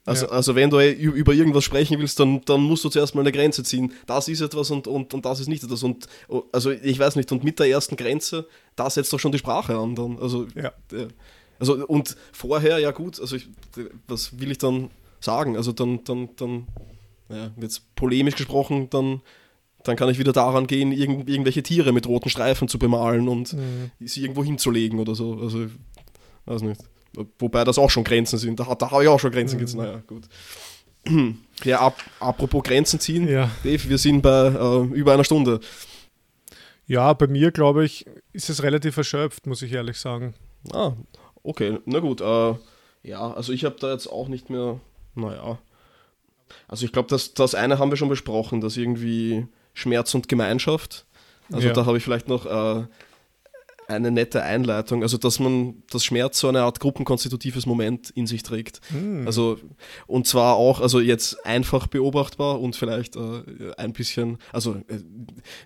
Also, 0.06 0.26
ja. 0.26 0.32
also 0.32 0.56
wenn 0.56 0.70
du 0.70 0.80
über 0.80 1.34
irgendwas 1.34 1.64
sprechen 1.64 2.00
willst, 2.00 2.20
dann, 2.20 2.42
dann 2.46 2.62
musst 2.62 2.84
du 2.84 2.90
zuerst 2.90 3.16
mal 3.16 3.22
eine 3.22 3.32
Grenze 3.32 3.64
ziehen. 3.64 3.94
Das 4.06 4.28
ist 4.28 4.42
etwas 4.42 4.72
und, 4.72 4.88
und, 4.88 5.14
und 5.14 5.26
das 5.26 5.40
ist 5.40 5.48
nicht 5.48 5.64
etwas. 5.64 5.84
Und 5.84 6.08
also 6.52 6.72
ich 6.72 7.00
weiß 7.00 7.16
nicht, 7.16 7.32
und 7.32 7.44
mit 7.44 7.60
der 7.60 7.68
ersten 7.68 7.96
Grenze, 7.98 8.48
da 8.76 8.90
setzt 8.90 9.12
doch 9.12 9.20
schon 9.20 9.34
die 9.34 9.38
Sprache 9.38 9.78
an. 9.78 9.96
Dann. 9.96 10.18
Also, 10.20 10.48
ja. 10.56 10.72
Also 11.60 11.86
und 11.88 12.16
vorher, 12.32 12.80
ja 12.80 12.92
gut, 12.92 13.20
also 13.20 13.36
ich, 13.36 13.50
was 14.08 14.40
will 14.40 14.52
ich 14.52 14.58
dann 14.58 14.90
sagen? 15.20 15.58
Also 15.58 15.72
dann, 15.72 16.04
dann, 16.04 16.30
dann, 16.36 16.68
ja, 17.30 17.52
jetzt 17.60 17.96
polemisch 17.96 18.36
gesprochen, 18.36 18.90
dann, 18.90 19.22
dann 19.84 19.96
kann 19.96 20.10
ich 20.10 20.20
wieder 20.20 20.34
daran 20.34 20.68
gehen, 20.68 20.92
irgend, 20.92 21.30
irgendwelche 21.30 21.64
Tiere 21.64 21.92
mit 21.94 22.08
roten 22.08 22.30
Streifen 22.30 22.68
zu 22.68 22.80
bemalen 22.80 23.28
und 23.28 23.54
mhm. 23.54 23.92
sie 24.00 24.22
irgendwo 24.22 24.44
hinzulegen 24.44 25.00
oder 25.00 25.16
so. 25.16 25.40
Also, 25.40 25.68
weiß 26.46 26.62
nicht. 26.62 26.82
Wobei 27.40 27.64
das 27.64 27.80
auch 27.80 27.90
schon 27.90 28.04
Grenzen 28.04 28.38
sind. 28.38 28.60
Da, 28.60 28.76
da 28.76 28.92
habe 28.92 29.04
ich 29.04 29.10
auch 29.10 29.20
schon 29.20 29.32
Grenzen 29.32 29.58
mhm. 29.58 29.62
gezogen. 29.62 29.84
Naja, 29.84 30.02
gut. 30.06 30.28
Ja, 31.64 31.80
ab, 31.80 31.98
apropos 32.20 32.62
Grenzen 32.62 33.00
ziehen, 33.00 33.28
ja. 33.28 33.50
Dave, 33.64 33.90
wir 33.90 33.98
sind 33.98 34.22
bei 34.22 34.50
äh, 34.50 34.84
über 34.94 35.14
einer 35.14 35.24
Stunde. 35.24 35.60
Ja, 36.86 37.12
bei 37.14 37.26
mir, 37.26 37.52
glaube 37.52 37.84
ich, 37.84 38.06
ist 38.32 38.50
es 38.52 38.62
relativ 38.62 38.96
erschöpft, 38.96 39.48
muss 39.48 39.64
ich 39.64 39.74
ehrlich 39.74 39.98
sagen. 39.98 40.36
Ah, 40.72 40.94
okay, 41.48 41.80
na 41.86 42.00
gut. 42.00 42.22
Äh, 42.22 42.56
ja, 43.04 43.32
also 43.34 43.54
ich 43.54 43.66
habe 43.66 43.78
da 43.80 43.92
jetzt 43.92 44.08
auch 44.08 44.28
nicht 44.28 44.50
mehr, 44.50 44.80
naja. 45.16 45.58
Also 46.68 46.86
ich 46.86 46.92
glaube, 46.92 47.10
das, 47.10 47.34
das 47.34 47.56
eine 47.56 47.80
haben 47.80 47.90
wir 47.90 47.98
schon 47.98 48.10
besprochen, 48.10 48.62
dass 48.62 48.78
irgendwie 48.78 49.48
Schmerz 49.74 50.14
und 50.14 50.28
Gemeinschaft. 50.28 51.06
Also 51.52 51.68
ja. 51.68 51.74
da 51.74 51.86
habe 51.86 51.98
ich 51.98 52.04
vielleicht 52.04 52.28
noch 52.28 52.46
äh, 52.46 52.86
eine 53.88 54.12
nette 54.12 54.44
Einleitung, 54.44 55.02
also 55.02 55.18
dass 55.18 55.40
man 55.40 55.84
das 55.90 56.04
Schmerz 56.04 56.40
so 56.40 56.50
eine 56.50 56.62
Art 56.62 56.80
gruppenkonstitutives 56.80 57.66
Moment 57.66 58.10
in 58.12 58.28
sich 58.28 58.44
trägt. 58.44 58.82
Mhm. 58.92 59.26
Also 59.26 59.58
und 60.08 60.28
zwar 60.28 60.56
auch, 60.56 60.82
also 60.82 61.00
jetzt 61.00 61.46
einfach 61.46 61.88
beobachtbar 61.88 62.60
und 62.60 62.76
vielleicht 62.76 63.16
äh, 63.16 63.44
ein 63.78 63.94
bisschen, 63.94 64.38
also 64.52 64.76
äh, 64.88 65.00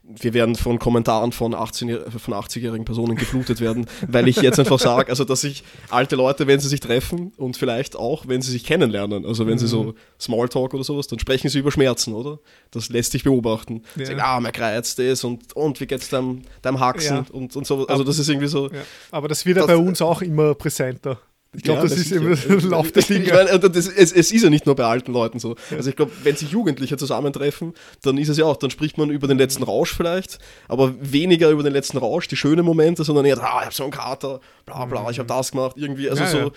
wir 0.04 0.34
werden 0.34 0.56
von 0.56 0.78
Kommentaren 0.78 1.32
von 1.32 1.56
18 1.56 2.12
von 2.18 2.34
80-jährigen 2.34 2.86
Personen 2.86 3.16
geflutet 3.16 3.60
werden, 3.60 3.88
weil 4.08 4.28
ich 4.28 4.38
jetzt 4.38 4.60
einfach 4.60 4.80
sage, 4.80 5.10
also 5.10 5.24
dass 5.24 5.42
sich 5.42 5.64
alte 5.90 6.16
Leute, 6.16 6.46
wenn 6.46 6.60
sie 6.60 6.70
sich 6.70 6.80
treffen 6.80 7.34
und 7.38 7.58
vielleicht 7.58 7.96
auch, 7.96 8.28
wenn 8.28 8.42
sie 8.42 8.52
sich 8.52 8.64
kennenlernen, 8.64 9.26
also 9.26 9.48
wenn 9.48 9.54
mhm. 9.54 9.60
sie 9.60 9.68
so 9.68 9.86
hm. 9.86 9.94
Smalltalk 10.20 10.74
oder 10.74 10.84
sowas, 10.84 11.08
dann 11.08 11.20
sprechen 11.20 11.50
sie 11.50 11.60
über 11.60 11.72
Schmerzen, 11.72 12.14
oder? 12.14 12.40
Das 12.70 12.90
lässt 12.90 13.14
sich 13.14 13.24
beobachten. 13.24 13.82
Ja. 13.96 14.06
Sagen, 14.06 14.20
ah, 14.22 14.40
mir 14.40 14.52
kreizt 14.52 15.00
das 15.00 15.24
und, 15.24 15.56
und 15.56 15.80
wie 15.80 15.88
geht's 15.88 16.10
deinem, 16.10 16.44
deinem 16.62 16.80
Haxen 16.80 17.18
ja. 17.18 17.26
und, 17.32 17.56
und 17.56 17.66
so. 17.66 17.88
Also 17.88 18.11
das 18.12 18.20
ist 18.20 18.30
irgendwie 18.30 18.48
so. 18.48 18.70
Ja. 18.70 18.82
Aber 19.12 19.28
das 19.28 19.46
wird 19.46 19.58
ja 19.58 19.66
bei 19.66 19.78
uns 19.78 20.02
auch 20.02 20.22
immer 20.22 20.54
präsenter. 20.56 21.20
Ich 21.54 21.64
glaube, 21.64 21.80
ja, 21.80 21.84
das, 21.84 21.96
das, 21.96 22.00
ist 22.06 22.12
immer 22.14 22.36
der 22.62 22.70
Lauf 22.70 22.94
der 22.94 23.04
Dinge. 23.04 23.26
Ich 23.26 23.34
meine, 23.34 23.60
das, 23.60 23.88
es, 23.88 24.14
es, 24.14 24.32
ist 24.32 24.42
ja 24.42 24.50
nicht 24.50 24.66
nur 24.66 24.76
bei 24.76 24.86
alten 24.86 25.12
Leuten 25.12 25.38
so. 25.38 25.56
Also 25.76 25.90
ich 25.90 25.98
glaube, 25.98 26.12
wenn 26.24 26.36
sich 26.38 26.50
Jugendliche 26.50 26.96
zusammentreffen, 26.96 27.74
dann 28.04 28.18
ist 28.18 28.30
es 28.30 28.38
ja 28.38 28.46
auch, 28.46 28.56
dann 28.56 28.70
spricht 28.70 28.98
man 28.98 29.10
über 29.10 29.28
den 29.28 29.38
letzten 29.38 29.64
Rausch 29.64 29.94
vielleicht, 29.94 30.40
aber 30.70 30.94
weniger 31.02 31.50
über 31.50 31.64
den 31.64 31.74
letzten 31.74 31.98
Rausch, 31.98 32.30
die 32.30 32.38
schönen 32.38 32.66
Momente, 32.66 33.04
sondern 33.04 33.26
eher, 33.26 33.38
ah, 33.40 33.60
ich 33.60 33.66
habe 33.66 33.74
so 33.74 33.84
einen 33.84 33.92
Kater, 33.92 34.40
bla 34.66 34.86
bla, 34.86 35.10
ich 35.10 35.20
habe 35.20 35.28
das 35.28 35.52
gemacht, 35.52 35.76
irgendwie, 35.76 36.10
also 36.10 36.24
ja, 36.24 36.30
so. 36.30 36.52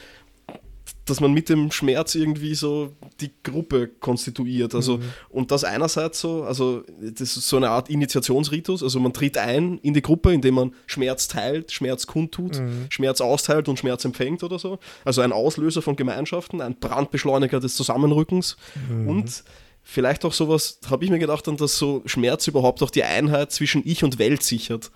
Dass 1.04 1.20
man 1.20 1.32
mit 1.32 1.48
dem 1.48 1.70
Schmerz 1.70 2.14
irgendwie 2.14 2.54
so 2.54 2.92
die 3.20 3.30
Gruppe 3.42 3.88
konstituiert. 3.88 4.74
Also, 4.74 4.98
mhm. 4.98 5.02
und 5.28 5.50
das 5.50 5.64
einerseits 5.64 6.20
so, 6.20 6.44
also 6.44 6.82
das 7.00 7.36
ist 7.36 7.48
so 7.48 7.56
eine 7.56 7.70
Art 7.70 7.90
Initiationsritus, 7.90 8.82
also 8.82 9.00
man 9.00 9.12
tritt 9.12 9.36
ein 9.36 9.78
in 9.78 9.92
die 9.92 10.02
Gruppe, 10.02 10.32
indem 10.32 10.54
man 10.54 10.74
Schmerz 10.86 11.28
teilt, 11.28 11.72
Schmerz 11.72 12.06
kundtut, 12.06 12.58
mhm. 12.58 12.86
Schmerz 12.88 13.20
austeilt 13.20 13.68
und 13.68 13.78
Schmerz 13.78 14.04
empfängt 14.04 14.42
oder 14.42 14.58
so. 14.58 14.78
Also 15.04 15.20
ein 15.20 15.32
Auslöser 15.32 15.82
von 15.82 15.96
Gemeinschaften, 15.96 16.60
ein 16.60 16.76
Brandbeschleuniger 16.76 17.60
des 17.60 17.76
Zusammenrückens 17.76 18.56
mhm. 18.88 19.08
und 19.08 19.44
vielleicht 19.82 20.24
auch 20.24 20.32
sowas, 20.32 20.80
habe 20.88 21.04
ich 21.04 21.10
mir 21.10 21.18
gedacht, 21.18 21.46
dann, 21.46 21.58
dass 21.58 21.76
so 21.76 22.02
Schmerz 22.06 22.46
überhaupt 22.46 22.82
auch 22.82 22.90
die 22.90 23.04
Einheit 23.04 23.52
zwischen 23.52 23.82
Ich 23.84 24.02
und 24.02 24.18
Welt 24.18 24.42
sichert. 24.42 24.90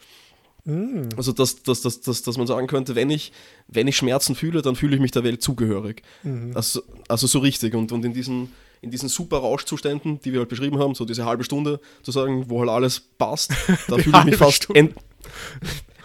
Mm. 0.69 1.09
Also, 1.17 1.33
dass, 1.33 1.63
dass, 1.63 1.81
dass, 1.81 2.03
dass, 2.03 2.23
dass 2.23 2.37
man 2.37 2.47
sagen 2.47 2.67
könnte, 2.67 2.95
wenn 2.95 3.09
ich, 3.09 3.33
wenn 3.69 3.89
ich 3.89 3.97
Schmerzen 3.97 4.35
fühle, 4.35 4.61
dann 4.61 4.77
fühle 4.77 4.95
ich 4.95 5.01
mich 5.01 5.13
der 5.13 5.25
Welt 5.25 5.43
zugehörig. 5.43 6.03
Mhm. 6.23 6.53
Also, 6.55 6.83
also 7.09 7.27
so 7.27 7.39
richtig. 7.39 7.75
Und, 7.75 7.91
und 7.91 8.05
in 8.05 8.13
diesen, 8.13 8.53
in 8.83 8.91
diesen 8.91 9.09
super 9.09 9.39
Rauschzuständen, 9.39 10.21
die 10.21 10.33
wir 10.33 10.41
halt 10.41 10.51
beschrieben 10.51 10.79
haben, 10.79 10.95
so 10.95 11.07
diese 11.07 11.25
halbe 11.25 11.43
Stunde 11.43 11.81
zu 12.03 12.11
sagen, 12.11 12.51
wo 12.51 12.61
halt 12.61 12.69
alles 12.69 13.01
passt, 13.01 13.53
da 13.89 13.97
fühle 13.99 14.19
ich 14.19 14.25
mich 14.25 14.37
fast 14.37 14.69
ent, 14.75 14.95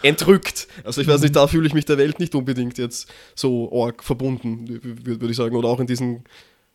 entrückt. 0.02 0.66
Also 0.82 1.02
ich 1.02 1.08
weiß 1.08 1.20
nicht, 1.20 1.36
da 1.36 1.46
fühle 1.46 1.66
ich 1.66 1.74
mich 1.74 1.84
der 1.84 1.98
Welt 1.98 2.18
nicht 2.18 2.34
unbedingt 2.34 2.78
jetzt 2.78 3.12
so 3.34 3.70
arg 3.70 4.02
verbunden, 4.02 4.80
würde 5.04 5.30
ich 5.30 5.36
sagen. 5.36 5.56
Oder 5.56 5.68
auch 5.68 5.80
in 5.80 5.86
diesen, 5.86 6.24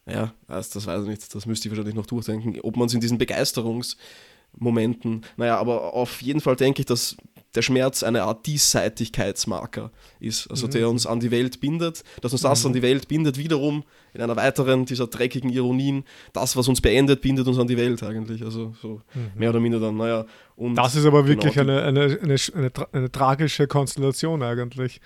ja, 0.06 0.32
das, 0.48 0.70
das 0.70 0.86
weiß 0.86 1.02
ich 1.02 1.10
nicht, 1.10 1.34
das 1.34 1.48
müsste 1.48 1.68
ich 1.68 1.72
wahrscheinlich 1.72 1.96
noch 1.96 2.06
durchdenken, 2.06 2.60
ob 2.62 2.78
man 2.78 2.86
es 2.86 2.94
in 2.94 3.02
diesen 3.02 3.18
Begeisterungsmomenten, 3.18 5.26
naja, 5.38 5.58
aber 5.58 5.96
auf 5.96 6.22
jeden 6.22 6.40
Fall 6.40 6.56
denke 6.56 6.84
ich, 6.84 6.86
dass 6.86 7.18
der 7.56 7.62
Schmerz 7.64 8.04
eine 8.04 8.24
Art 8.24 8.46
Diesseitigkeitsmarker 8.46 9.92
ist, 10.20 10.50
also 10.52 10.68
mhm. 10.68 10.72
der 10.72 10.90
uns 10.90 11.08
an 11.08 11.20
die 11.20 11.32
Welt 11.32 11.60
bindet, 11.60 12.04
dass 12.22 12.32
uns 12.32 12.42
das 12.42 12.64
mhm. 12.64 12.68
an 12.68 12.74
die 12.74 12.82
Welt 12.82 13.08
bindet, 13.08 13.38
wiederum 13.38 13.84
in 14.14 14.22
einer 14.22 14.36
weiteren 14.36 14.86
dieser 14.86 15.08
dreckigen 15.08 15.50
Ironien, 15.50 16.04
das, 16.34 16.56
was 16.56 16.68
uns 16.68 16.82
beendet, 16.82 17.22
bindet 17.22 17.48
uns 17.48 17.58
an 17.58 17.68
die 17.68 17.78
Welt 17.78 18.04
eigentlich, 18.04 18.44
also 18.44 18.76
so 18.82 19.02
mhm. 19.14 19.32
mehr 19.36 19.50
oder 19.50 19.60
minder 19.60 19.80
dann, 19.80 19.98
naja. 19.98 20.26
Und 20.56 20.76
das 20.76 20.96
ist 20.96 21.06
aber 21.06 21.26
wirklich 21.28 21.56
genau, 21.56 21.74
eine, 21.74 21.84
eine, 21.84 22.20
eine, 22.22 22.36
eine, 22.54 22.72
eine, 22.92 23.12
tragische 23.12 23.66
Konstellation 23.66 24.44
eigentlich. 24.44 25.02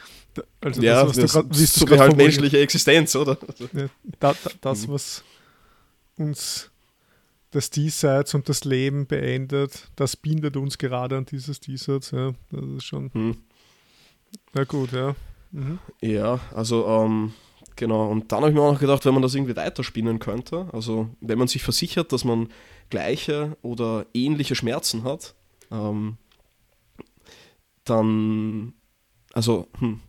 Also 0.62 0.82
ja, 0.82 1.04
das, 1.06 1.18
was 1.36 1.74
du 1.74 1.86
grad, 1.86 1.98
so 1.98 2.04
halt 2.04 2.18
menschliche 2.18 2.60
Existenz, 2.60 3.16
oder? 3.16 3.38
Ja, 3.74 3.86
da, 4.20 4.34
da, 4.44 4.50
das, 4.62 4.88
mhm. 4.88 4.94
was 4.94 5.24
uns 6.18 6.72
das 7.54 7.70
Diesseits 7.70 8.34
und 8.34 8.50
das 8.50 8.64
Leben 8.64 9.06
beendet, 9.06 9.90
das 9.96 10.16
bindet 10.16 10.58
uns 10.58 10.78
gerade 10.78 11.18
an 11.18 11.26
dieses 11.26 11.60
Diesseits. 11.60 12.12
Ja, 12.12 12.34
das 12.52 12.66
ist 12.78 12.84
schon. 12.86 13.12
Hm. 13.14 13.38
Na 14.54 14.64
gut, 14.64 14.92
ja. 14.92 15.16
Mhm. 15.52 15.80
Ja, 16.02 16.40
also 16.54 16.88
ähm, 16.88 17.34
genau. 17.76 18.10
Und 18.10 18.32
dann 18.32 18.40
habe 18.40 18.50
ich 18.50 18.56
mir 18.56 18.62
auch 18.62 18.74
noch 18.74 18.80
gedacht, 18.80 19.06
wenn 19.06 19.14
man 19.14 19.22
das 19.22 19.36
irgendwie 19.36 19.56
weiterspinnen 19.56 20.20
könnte, 20.20 20.68
also 20.74 21.10
wenn 21.22 21.38
man 21.38 21.48
sich 21.48 21.64
versichert, 21.64 22.12
dass 22.12 22.24
man 22.24 22.50
gleiche 22.90 23.56
oder 23.62 24.08
ähnliche 24.14 24.56
Schmerzen 24.56 25.04
hat, 25.04 25.36
ähm, 25.72 26.18
dann, 27.84 28.74
also, 29.34 29.68
hm, 29.78 30.00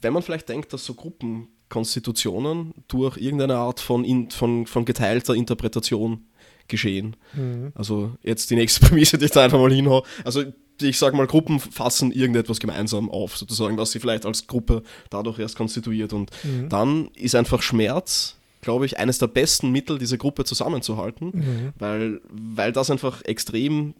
wenn 0.00 0.12
man 0.12 0.22
vielleicht 0.22 0.48
denkt, 0.48 0.72
dass 0.72 0.84
so 0.84 0.94
Gruppenkonstitutionen 0.94 2.74
durch 2.88 3.16
irgendeine 3.16 3.56
Art 3.56 3.80
von, 3.80 4.04
in, 4.04 4.30
von, 4.30 4.66
von 4.66 4.84
geteilter 4.84 5.34
Interpretation 5.34 6.26
geschehen. 6.68 7.16
Mhm. 7.34 7.72
Also 7.74 8.12
jetzt 8.22 8.50
die 8.50 8.56
nächste 8.56 8.80
Prämisse, 8.86 9.18
die 9.18 9.26
ich 9.26 9.30
da 9.30 9.44
einfach 9.44 9.58
mal 9.58 9.72
hinhaue. 9.72 10.02
Also 10.24 10.44
ich 10.80 10.98
sage 10.98 11.16
mal, 11.16 11.26
Gruppen 11.26 11.60
fassen 11.60 12.12
irgendetwas 12.12 12.58
gemeinsam 12.58 13.10
auf, 13.10 13.36
sozusagen, 13.36 13.76
was 13.76 13.92
sie 13.92 14.00
vielleicht 14.00 14.26
als 14.26 14.46
Gruppe 14.46 14.82
dadurch 15.10 15.38
erst 15.38 15.56
konstituiert. 15.56 16.12
Und 16.12 16.30
mhm. 16.42 16.68
dann 16.68 17.08
ist 17.14 17.34
einfach 17.34 17.62
Schmerz, 17.62 18.36
glaube 18.62 18.86
ich, 18.86 18.98
eines 18.98 19.18
der 19.18 19.28
besten 19.28 19.70
Mittel, 19.70 19.98
diese 19.98 20.18
Gruppe 20.18 20.44
zusammenzuhalten, 20.44 21.30
mhm. 21.32 21.72
weil, 21.78 22.20
weil 22.30 22.72
das 22.72 22.90
einfach 22.90 23.22
extrem 23.24 23.94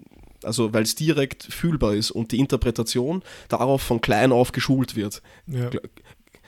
also 0.44 0.72
weil 0.74 0.82
es 0.82 0.97
direkt 0.97 1.44
fühlbar 1.44 1.94
ist 1.94 2.10
und 2.10 2.32
die 2.32 2.40
Interpretation 2.40 3.22
darauf 3.48 3.80
von 3.80 4.01
klein 4.01 4.32
auf 4.32 4.51
geschult 4.51 4.97
wird. 4.97 5.22
Ja. 5.47 5.70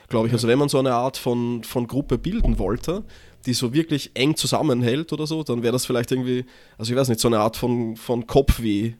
Glaube 0.09 0.27
ich. 0.27 0.33
Also 0.33 0.47
wenn 0.47 0.59
man 0.59 0.69
so 0.69 0.79
eine 0.79 0.93
Art 0.93 1.17
von, 1.17 1.63
von 1.63 1.87
Gruppe 1.87 2.17
bilden 2.17 2.59
wollte, 2.59 3.03
die 3.45 3.53
so 3.53 3.73
wirklich 3.73 4.11
eng 4.13 4.35
zusammenhält 4.35 5.13
oder 5.13 5.27
so, 5.27 5.43
dann 5.43 5.63
wäre 5.63 5.73
das 5.73 5.85
vielleicht 5.85 6.11
irgendwie, 6.11 6.45
also 6.77 6.91
ich 6.91 6.97
weiß 6.97 7.09
nicht, 7.09 7.19
so 7.19 7.27
eine 7.27 7.39
Art 7.39 7.57
von, 7.57 7.95
von 7.95 8.27
Kopfweh. 8.27 8.93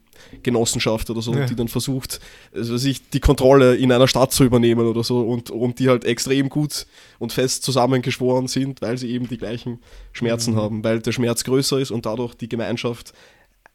Genossenschaft 0.44 1.10
oder 1.10 1.22
so, 1.22 1.34
ja. 1.34 1.46
die 1.46 1.56
dann 1.56 1.68
versucht, 1.68 2.22
also 2.54 2.78
sich 2.78 3.10
die 3.10 3.20
Kontrolle 3.20 3.76
in 3.76 3.92
einer 3.92 4.08
Stadt 4.08 4.32
zu 4.32 4.46
übernehmen 4.46 4.88
oder 4.88 5.04
so 5.04 5.20
und, 5.20 5.50
und 5.50 5.78
die 5.80 5.90
halt 5.90 6.06
extrem 6.06 6.48
gut 6.48 6.88
und 7.20 7.34
fest 7.34 7.64
zusammengeschworen 7.64 8.48
sind, 8.48 8.82
weil 8.82 8.98
sie 8.98 9.12
eben 9.12 9.28
die 9.28 9.38
gleichen 9.38 9.80
Schmerzen 10.14 10.54
mhm. 10.54 10.58
haben, 10.58 10.84
weil 10.86 11.02
der 11.02 11.12
Schmerz 11.12 11.44
größer 11.44 11.80
ist 11.80 11.92
und 11.92 12.06
dadurch 12.06 12.34
die 12.34 12.48
Gemeinschaft 12.48 13.14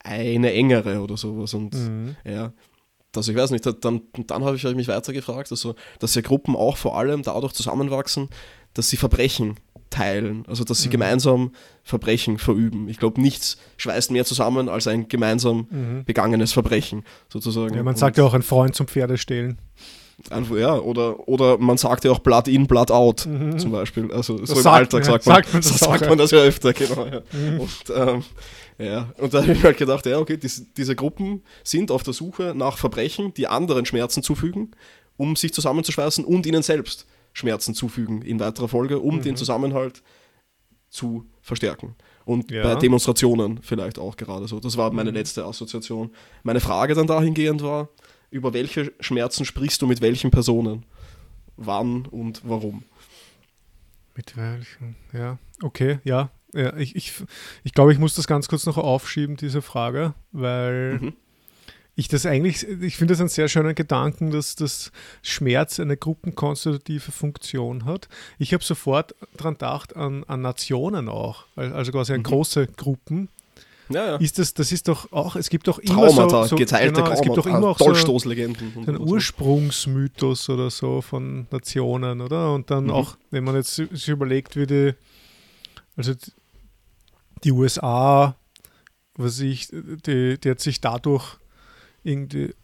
eine 0.03 0.53
engere 0.53 1.01
oder 1.01 1.19
sowas. 1.19 1.53
Und 1.53 1.75
mhm. 1.75 2.17
ja, 2.25 2.55
das 3.13 3.29
ich 3.29 3.37
weiß 3.37 3.51
nicht, 3.51 3.67
dann, 3.67 4.03
dann 4.27 4.45
habe 4.45 4.57
ich 4.57 4.65
mich 4.65 4.89
weiter 4.89 5.13
gefragt, 5.13 5.51
also, 5.51 5.75
dass 5.99 6.15
ja 6.15 6.23
Gruppen 6.23 6.57
auch 6.57 6.77
vor 6.77 6.97
allem 6.97 7.23
dadurch 7.23 7.53
zusammenwachsen, 7.53 8.29
dass 8.75 8.89
sie 8.89 8.97
Verbrechen 8.97 9.57
teilen, 9.91 10.45
also 10.49 10.65
dass 10.65 10.81
sie 10.81 10.89
mhm. 10.89 10.93
gemeinsam 10.93 11.51
Verbrechen 11.83 12.39
verüben. 12.39 12.89
Ich 12.89 12.99
glaube, 12.99 13.21
nichts 13.21 13.59
schweißt 13.77 14.13
mehr 14.13 14.25
zusammen 14.25 14.69
als 14.69 14.87
ein 14.87 15.09
gemeinsam 15.09 15.67
mhm. 15.71 16.05
begangenes 16.05 16.53
Verbrechen, 16.53 17.05
sozusagen. 17.29 17.75
Ja, 17.75 17.83
man 17.83 17.97
sagt 17.97 18.17
ja 18.17 18.25
auch 18.25 18.35
ein 18.35 18.43
Freund 18.43 18.75
zum 18.75 18.87
Pferde 18.87 19.19
stehlen. 19.19 19.59
Einfach, 20.29 20.57
ja, 20.57 20.79
oder, 20.79 21.29
oder 21.29 21.57
man 21.59 21.79
sagt 21.79 22.05
ja 22.05 22.11
auch 22.11 22.19
Blood 22.19 22.47
in, 22.47 22.67
Blood 22.67 22.91
out, 22.91 23.27
mhm. 23.27 23.59
zum 23.59 23.73
Beispiel. 23.73 24.13
Also 24.13 24.39
das 24.39 24.51
so 24.51 24.61
im 24.61 24.67
Alltag 24.67 25.05
sagt, 25.05 25.27
man, 25.27 25.35
sagt 25.35 25.53
man, 25.53 25.63
das, 25.63 25.79
sagt 25.79 26.09
man 26.09 26.19
das 26.19 26.31
ja 26.31 26.39
öfter, 26.39 26.73
genau. 26.73 27.07
Ja. 27.07 27.23
Mhm. 27.33 27.61
Und, 27.61 27.71
ähm, 27.95 28.25
ja, 28.79 29.13
und 29.19 29.35
da 29.35 29.43
habe 29.43 29.53
ich 29.53 29.59
mir 29.59 29.65
halt 29.65 29.79
gedacht, 29.79 30.07
ja, 30.07 30.19
okay, 30.19 30.37
diese, 30.37 30.67
diese 30.77 30.95
Gruppen 30.95 31.43
sind 31.65 31.91
auf 31.91 32.03
der 32.03 32.13
Suche 32.13 32.55
nach 32.55 32.79
Verbrechen, 32.79 33.33
die 33.35 33.47
anderen 33.47 33.87
Schmerzen 33.87 34.23
zufügen, 34.23 34.73
um 35.17 35.37
sich 35.37 35.55
zusammenzuschweißen 35.55 36.25
und 36.25 36.47
ihnen 36.47 36.63
selbst 36.63 37.07
Schmerzen 37.33 37.75
zufügen 37.75 38.23
in 38.23 38.41
weiterer 38.41 38.69
Folge, 38.69 38.99
um 38.99 39.17
mhm. 39.17 39.23
den 39.23 39.37
Zusammenhalt 39.37 40.03
zu 40.89 41.27
verstärken. 41.41 41.95
Und 42.25 42.51
ja. 42.51 42.63
bei 42.63 42.75
Demonstrationen 42.75 43.61
vielleicht 43.63 43.99
auch 43.99 44.17
gerade 44.17 44.47
so. 44.49 44.61
Das 44.61 44.77
war 44.77 44.93
meine 44.93 45.11
mhm. 45.11 45.17
letzte 45.17 45.45
Assoziation. 45.45 46.11
Meine 46.43 46.61
Frage 46.61 46.95
dann 46.95 47.07
dahingehend 47.07 47.63
war, 47.63 47.89
über 48.31 48.53
welche 48.53 48.93
Schmerzen 49.01 49.45
sprichst 49.45 49.83
du 49.83 49.87
mit 49.87 50.01
welchen 50.01 50.31
Personen? 50.31 50.85
Wann 51.57 52.07
und 52.07 52.43
warum? 52.45 52.85
Mit 54.15 54.37
welchen? 54.37 54.97
Ja, 55.13 55.39
okay, 55.63 55.99
ja. 56.05 56.31
ja 56.55 56.77
ich, 56.77 56.97
ich, 56.97 57.13
ich 57.65 57.75
glaube, 57.75 57.93
ich 57.93 57.99
muss 57.99 58.15
das 58.15 58.27
ganz 58.27 58.49
kurz 58.49 58.67
noch 58.67 58.79
aufschieben, 58.79 59.37
diese 59.37 59.63
Frage, 59.63 60.15
weil 60.33 60.99
mhm 61.01 61.13
ich 62.01 62.09
das 62.09 62.25
eigentlich, 62.25 62.67
ich 62.67 62.97
finde 62.97 63.13
das 63.13 63.21
einen 63.21 63.29
sehr 63.29 63.47
schönen 63.49 63.75
Gedanken, 63.75 64.31
dass 64.31 64.57
das 64.57 64.91
Schmerz 65.21 65.79
eine 65.79 65.99
gruppenkonstitutive 65.99 67.13
Funktion 67.13 67.85
hat. 67.85 68.09
Ich 68.39 68.55
habe 68.55 68.65
sofort 68.65 69.15
daran 69.37 69.55
gedacht, 69.55 69.95
an, 69.97 70.25
an, 70.25 70.41
Nationen 70.41 71.11
auch, 71.11 71.45
also 71.57 71.93
quasi 71.93 72.15
an 72.15 72.21
mhm. 72.21 72.25
große 72.25 72.69
Gruppen. 72.69 73.29
Ja, 73.91 74.07
ja. 74.07 74.17
Ist 74.17 74.39
das, 74.39 74.55
das 74.55 74.73
ist 74.73 74.89
doch 74.89 75.13
auch, 75.13 75.37
es 75.37 75.51
gibt 75.51 75.69
doch 75.69 75.79
immer 75.79 76.07
Traumata, 76.07 76.45
so, 76.45 76.51
so 76.51 76.57
geteilte 76.57 77.03
genau, 77.03 77.13
es 77.13 77.21
gibt 77.21 77.37
doch 77.37 77.47
immer 77.47 77.69
auch 77.69 77.77
Dolchstoßlegenden. 77.77 78.73
So, 78.75 78.83
so 78.83 78.89
einen 78.89 79.01
Ursprungsmythos 79.01 80.49
oder 80.49 80.71
so 80.71 81.03
von 81.03 81.49
Nationen, 81.51 82.23
oder? 82.23 82.55
Und 82.55 82.71
dann 82.71 82.85
mhm. 82.85 82.93
auch, 82.93 83.19
wenn 83.31 83.45
man 83.45 83.57
jetzt 83.57 83.75
sich 83.75 84.09
überlegt, 84.09 84.57
wie 84.57 84.67
die, 84.67 84.95
also 85.97 86.15
die 87.45 87.53
USA, 87.53 88.37
was 89.17 89.39
ich, 89.41 89.69
die, 89.71 90.39
die 90.41 90.51
hat 90.51 90.61
sich 90.61 90.81
dadurch 90.81 91.41
irgendwie, 92.03 92.55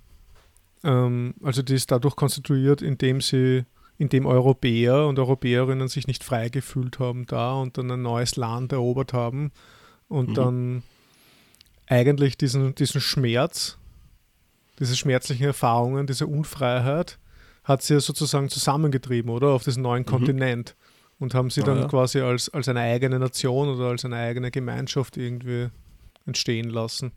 ähm, 0.85 1.35
also 1.43 1.63
die 1.63 1.75
ist 1.75 1.91
dadurch 1.91 2.17
konstituiert, 2.17 2.83
indem 2.83 3.21
sie, 3.21 3.65
indem 3.99 4.27
Europäer 4.27 5.07
und 5.07 5.19
Europäerinnen 5.19 5.89
sich 5.89 6.07
nicht 6.07 6.25
frei 6.25 6.49
gefühlt 6.49 6.99
haben 6.99 7.27
da 7.27 7.55
und 7.55 7.79
dann 7.79 7.91
ein 7.91 8.03
neues 8.03 8.37
Land 8.37 8.73
erobert 8.73 9.13
haben 9.13 9.53
und 10.09 10.31
mhm. 10.31 10.35
dann 10.35 10.83
eigentlich 11.87 12.37
diesen, 12.37 12.75
diesen 12.75 13.01
Schmerz, 13.01 13.79
diese 14.79 14.97
schmerzlichen 14.97 15.47
Erfahrungen, 15.47 16.07
diese 16.07 16.27
Unfreiheit, 16.27 17.19
hat 17.65 17.83
sie 17.83 17.95
ja 17.95 18.01
sozusagen 18.01 18.49
zusammengetrieben, 18.49 19.31
oder? 19.31 19.49
Auf 19.49 19.65
diesen 19.65 19.83
neuen 19.83 20.03
mhm. 20.03 20.07
Kontinent. 20.07 20.77
Und 21.19 21.35
haben 21.35 21.49
sie 21.49 21.63
dann 21.63 21.79
ah, 21.79 21.83
ja. 21.83 21.89
quasi 21.89 22.21
als, 22.21 22.51
als 22.51 22.69
eine 22.69 22.81
eigene 22.81 23.19
Nation 23.19 23.69
oder 23.69 23.89
als 23.89 24.05
eine 24.05 24.17
eigene 24.17 24.51
Gemeinschaft 24.51 25.17
irgendwie 25.17 25.71
entstehen 26.27 26.69
lassen. 26.69 27.13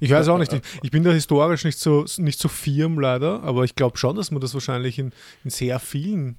Ich 0.00 0.10
weiß 0.10 0.28
auch 0.28 0.38
nicht, 0.38 0.52
ich, 0.52 0.62
ich, 0.82 0.90
bin 0.90 1.04
da 1.04 1.12
historisch 1.12 1.64
nicht 1.64 1.78
so, 1.78 2.04
nicht 2.18 2.38
so 2.38 2.48
firm 2.48 2.98
leider, 2.98 3.42
aber 3.42 3.64
ich 3.64 3.74
glaube 3.74 3.98
schon, 3.98 4.16
dass 4.16 4.30
man 4.30 4.40
das 4.40 4.54
wahrscheinlich 4.54 4.98
in, 4.98 5.12
in 5.44 5.50
sehr 5.50 5.78
vielen 5.78 6.36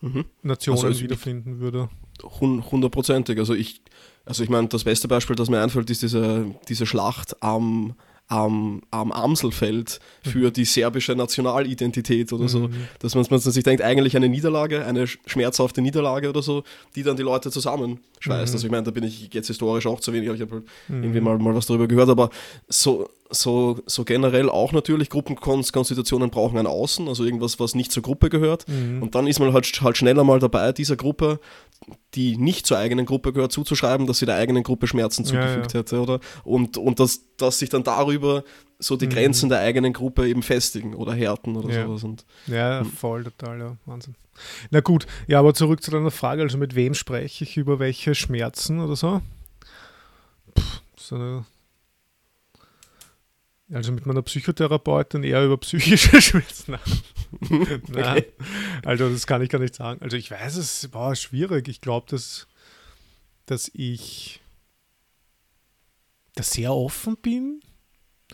mhm. 0.00 0.24
Nationen 0.42 0.84
also 0.84 1.00
wiederfinden 1.00 1.60
würde. 1.60 1.88
Hundertprozentig. 2.22 3.38
Also 3.38 3.54
ich, 3.54 3.82
also 4.24 4.42
ich 4.42 4.50
meine, 4.50 4.68
das 4.68 4.84
beste 4.84 5.08
Beispiel, 5.08 5.36
das 5.36 5.48
mir 5.48 5.60
einfällt, 5.62 5.90
ist 5.90 6.02
diese, 6.02 6.54
diese 6.68 6.86
Schlacht 6.86 7.42
am 7.42 7.94
am, 8.30 8.80
am 8.92 9.10
Amselfeld 9.10 9.98
für 10.22 10.52
die 10.52 10.64
serbische 10.64 11.16
Nationalidentität 11.16 12.32
oder 12.32 12.48
so. 12.48 12.70
Dass 13.00 13.16
man, 13.16 13.26
man 13.28 13.40
sich 13.40 13.64
denkt, 13.64 13.82
eigentlich 13.82 14.16
eine 14.16 14.28
Niederlage, 14.28 14.86
eine 14.86 15.06
schmerzhafte 15.08 15.82
Niederlage 15.82 16.28
oder 16.28 16.40
so, 16.40 16.62
die 16.94 17.02
dann 17.02 17.16
die 17.16 17.24
Leute 17.24 17.50
zusammenschweißt. 17.50 18.54
Also 18.54 18.64
ich 18.64 18.70
meine, 18.70 18.84
da 18.84 18.92
bin 18.92 19.02
ich 19.02 19.34
jetzt 19.34 19.48
historisch 19.48 19.86
auch 19.86 19.98
zu 19.98 20.12
wenig, 20.12 20.28
aber 20.28 20.36
ich 20.36 20.42
habe 20.42 20.52
halt 20.52 20.64
irgendwie 20.88 21.20
mal, 21.20 21.38
mal 21.38 21.56
was 21.56 21.66
darüber 21.66 21.88
gehört, 21.88 22.08
aber 22.08 22.30
so, 22.68 23.08
so, 23.30 23.78
so 23.86 24.04
generell 24.04 24.48
auch 24.48 24.72
natürlich, 24.72 25.08
Gruppenkonstitutionen 25.10 26.30
brauchen 26.30 26.58
ein 26.58 26.66
Außen, 26.66 27.08
also 27.08 27.24
irgendwas, 27.24 27.60
was 27.60 27.74
nicht 27.74 27.92
zur 27.92 28.02
Gruppe 28.02 28.28
gehört. 28.28 28.66
Und 28.68 29.14
dann 29.14 29.26
ist 29.26 29.38
man 29.38 29.52
halt, 29.52 29.80
halt 29.80 29.96
schneller 29.96 30.24
mal 30.24 30.38
dabei, 30.38 30.72
dieser 30.72 30.96
Gruppe, 30.96 31.40
die 32.14 32.36
nicht 32.36 32.66
zur 32.66 32.78
eigenen 32.78 33.06
Gruppe 33.06 33.32
gehört, 33.32 33.52
zuzuschreiben, 33.52 34.06
dass 34.06 34.18
sie 34.18 34.26
der 34.26 34.36
eigenen 34.36 34.62
Gruppe 34.62 34.86
Schmerzen 34.86 35.24
zugefügt 35.24 35.72
ja. 35.72 35.80
hätte, 35.80 36.00
oder? 36.00 36.20
Und, 36.44 36.76
und 36.76 37.00
dass, 37.00 37.22
dass 37.36 37.58
sich 37.58 37.68
dann 37.68 37.84
darüber 37.84 38.44
so 38.78 38.96
die 38.96 39.08
Grenzen 39.08 39.48
der 39.48 39.60
eigenen 39.60 39.92
Gruppe 39.92 40.26
eben 40.26 40.42
festigen 40.42 40.94
oder 40.94 41.12
härten 41.12 41.56
oder 41.56 41.70
Ja. 41.72 41.86
sowas. 41.86 42.02
Und 42.04 42.24
Ja, 42.46 42.82
voll, 42.84 43.24
total, 43.24 43.58
ja, 43.60 43.76
Wahnsinn. 43.86 44.14
Na 44.70 44.80
gut, 44.80 45.06
ja, 45.26 45.38
aber 45.38 45.54
zurück 45.54 45.82
zu 45.82 45.90
deiner 45.90 46.10
Frage, 46.10 46.42
also 46.42 46.56
mit 46.58 46.74
wem 46.74 46.94
spreche 46.94 47.44
ich 47.44 47.56
über 47.56 47.78
welche 47.78 48.14
Schmerzen 48.14 48.80
oder 48.80 48.96
so? 48.96 49.20
Pff, 50.58 50.80
so 50.96 51.14
eine, 51.16 51.44
also 53.72 53.92
mit 53.92 54.04
meiner 54.06 54.22
Psychotherapeutin 54.22 55.22
eher 55.22 55.44
über 55.44 55.56
psychische 55.58 56.20
Schmerzen. 56.20 56.72
Nein. 57.48 57.82
Nein. 57.88 58.24
Also 58.84 59.08
das 59.08 59.26
kann 59.26 59.42
ich 59.42 59.48
gar 59.48 59.60
nicht 59.60 59.74
sagen. 59.74 60.02
Also 60.02 60.16
ich 60.16 60.30
weiß, 60.30 60.56
es 60.56 60.92
war 60.92 61.14
schwierig. 61.14 61.68
Ich 61.68 61.80
glaube, 61.80 62.06
dass, 62.10 62.48
dass 63.46 63.70
ich 63.72 64.40
da 66.34 66.42
sehr 66.42 66.72
offen 66.72 67.16
bin. 67.16 67.60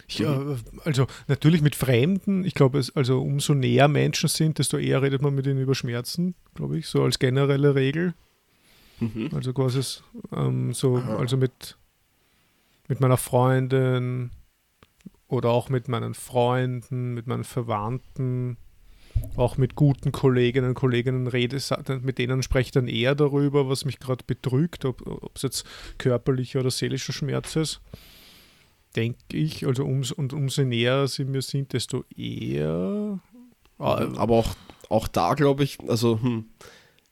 Ich, 0.09 0.21
äh, 0.21 0.57
also 0.85 1.07
natürlich 1.27 1.63
mit 1.63 1.75
Fremden, 1.75 2.45
ich 2.45 2.55
glaube, 2.55 2.83
also 2.95 3.21
umso 3.21 3.55
näher 3.55 3.89
Menschen 3.89 4.29
sind, 4.29 4.59
desto 4.59 4.77
eher 4.79 5.03
redet 5.03 5.23
man 5.23 5.35
mit 5.35 5.47
ihnen 5.47 5.61
über 5.61 5.75
Schmerzen, 5.75 6.35
glaube 6.55 6.79
ich, 6.79 6.87
so 6.87 7.03
als 7.03 7.19
generelle 7.19 7.75
Regel. 7.75 8.15
Mhm. 9.01 9.31
Also 9.35 9.53
quasi 9.53 10.01
ähm, 10.33 10.73
so, 10.73 10.97
also 10.97 11.37
mit, 11.37 11.77
mit 12.89 13.01
meiner 13.01 13.17
Freundin 13.17 14.31
oder 15.29 15.51
auch 15.51 15.69
mit 15.69 15.89
meinen 15.89 16.15
Freunden, 16.15 17.15
mit 17.15 17.27
meinen 17.27 17.45
Verwandten, 17.45 18.57
auch 19.37 19.57
mit 19.57 19.75
guten 19.75 20.13
Kolleginnen 20.13 20.69
und 20.69 20.75
Kollegen 20.75 21.27
rede, 21.27 21.59
mit 22.03 22.19
denen 22.19 22.43
spreche 22.43 22.67
ich 22.67 22.73
dann 22.73 22.87
eher 22.87 23.15
darüber, 23.15 23.69
was 23.69 23.85
mich 23.85 23.99
gerade 23.99 24.25
betrügt, 24.27 24.85
ob 24.85 25.31
es 25.35 25.43
jetzt 25.43 25.65
körperlicher 25.99 26.61
oder 26.61 26.71
seelischer 26.71 27.13
Schmerz 27.13 27.57
ist. 27.57 27.81
Denke 28.95 29.19
ich, 29.33 29.67
also 29.67 29.85
ums, 29.85 30.13
und 30.13 30.33
umso 30.33 30.63
näher 30.63 31.07
sie 31.09 31.25
mir 31.25 31.43
sind, 31.43 31.73
desto 31.73 32.05
eher. 32.17 33.19
Ah, 33.79 34.07
Aber 34.17 34.37
auch, 34.37 34.55
auch 34.89 35.09
da 35.09 35.35
glaube 35.35 35.65
ich, 35.65 35.79
also 35.89 36.21
hm, 36.23 36.47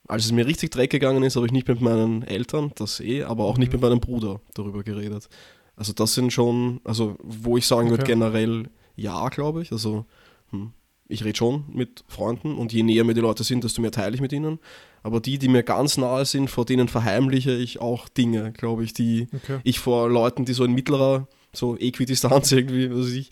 als 0.09 0.25
es 0.27 0.33
mir 0.33 0.47
richtig 0.47 0.71
dreck 0.71 0.91
gegangen 0.91 1.23
ist, 1.23 1.37
habe 1.37 1.47
ich 1.47 1.53
nicht 1.53 1.69
mit 1.69 1.81
meinen 1.81 2.23
Eltern, 2.23 2.73
das 2.77 3.01
eh, 3.01 3.23
aber 3.25 3.45
auch 3.45 3.59
nicht 3.59 3.69
Mhm. 3.73 3.81
mit 3.81 3.83
meinem 3.83 4.01
Bruder 4.01 4.41
darüber 4.55 4.83
geredet. 4.83 5.29
Also 5.77 5.93
das 5.93 6.15
sind 6.15 6.33
schon, 6.33 6.81
also 6.85 7.17
wo 7.23 7.57
ich 7.57 7.67
sagen 7.67 7.91
würde 7.91 8.03
Okay. 8.03 8.13
generell 8.13 8.69
ja, 8.97 9.29
glaube 9.29 9.63
ich. 9.63 9.73
Also 9.73 10.07
hm, 10.51 10.73
ich 11.09 11.25
rede 11.25 11.37
schon 11.37 11.65
mit 11.73 12.05
Freunden 12.09 12.57
und 12.57 12.73
je 12.73 12.83
näher 12.83 13.05
mir 13.05 13.15
die 13.15 13.21
Leute 13.21 13.45
sind, 13.45 13.65
desto 13.65 13.83
mehr 13.83 13.91
teile 13.91 14.15
ich 14.15 14.21
mit 14.21 14.33
ihnen. 14.33 14.59
Aber 15.03 15.21
die, 15.21 15.39
die 15.39 15.49
mir 15.49 15.63
ganz 15.63 15.99
nahe 15.99 16.25
sind, 16.25 16.49
vor 16.49 16.65
denen 16.65 16.89
verheimliche 16.89 17.53
ich 17.53 17.81
auch 17.81 18.09
Dinge, 18.09 18.53
glaube 18.53 18.85
ich, 18.85 18.95
die 18.95 19.29
okay. 19.35 19.61
ich 19.63 19.79
vor 19.79 20.09
Leuten, 20.09 20.47
die 20.47 20.55
so 20.55 20.65
in 20.65 20.73
mittlerer, 20.73 21.29
so 21.53 21.77
Äquidistanz 21.77 22.53
irgendwie, 22.53 22.91
was 22.91 23.11
ich, 23.11 23.31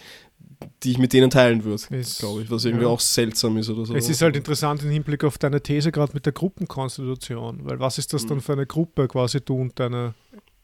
die 0.82 0.90
ich 0.90 0.98
mit 0.98 1.14
denen 1.14 1.30
teilen 1.30 1.64
würde, 1.64 1.82
glaube 2.18 2.42
ich, 2.42 2.50
was 2.50 2.66
irgendwie 2.66 2.84
ja. 2.84 2.90
auch 2.90 3.00
seltsam 3.00 3.56
ist 3.56 3.70
oder 3.70 3.86
so. 3.86 3.94
Es 3.94 4.08
ist 4.08 4.20
halt 4.20 4.36
interessant 4.36 4.82
im 4.82 4.90
Hinblick 4.90 5.24
auf 5.24 5.38
deine 5.38 5.62
These 5.62 5.92
gerade 5.92 6.12
mit 6.12 6.26
der 6.26 6.34
Gruppenkonstitution, 6.34 7.60
weil 7.64 7.80
was 7.80 7.96
ist 7.96 8.12
das 8.12 8.26
dann 8.26 8.40
für 8.40 8.52
eine 8.52 8.66
Gruppe 8.66 9.08
quasi 9.08 9.40
du 9.40 9.56
und 9.56 9.80
deine 9.80 10.14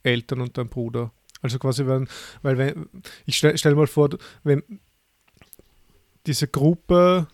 Eltern 0.03 0.43
und 0.43 0.59
dein 0.59 0.69
Bruder? 0.69 1.11
Also 1.41 1.59
quasi 1.59 1.87
wenn, 1.87 2.09
weil 2.43 2.59
wenn, 2.59 2.89
ich 3.27 3.37
stelle 3.37 3.57
stell 3.59 3.75
mal 3.75 3.87
vor, 3.87 4.11
wenn 4.43 4.63
diese 6.27 6.49
Gruppe, 6.49 7.29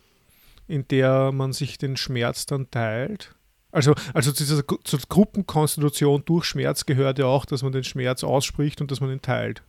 in 0.69 0.87
der 0.89 1.33
man 1.33 1.53
sich 1.53 1.79
den 1.79 1.97
Schmerz 1.97 2.47
dann 2.47 2.71
teilt, 2.71 3.35
also, 3.75 3.93
also 4.13 4.31
zu 4.31 4.45
dieser 4.45 4.63
zur 4.85 5.01
Gruppenkonstitution 5.09 6.23
durch 6.25 6.45
Schmerz 6.45 6.87
gehört 6.87 7.19
ja 7.19 7.27
auch, 7.27 7.45
dass 7.45 7.65
man 7.65 7.73
den 7.73 7.83
Schmerz 7.83 8.23
ausspricht 8.23 8.81
und 8.81 8.93
dass 8.93 9.01
man 9.01 9.11
ihn 9.11 9.21
teilt. 9.21 9.65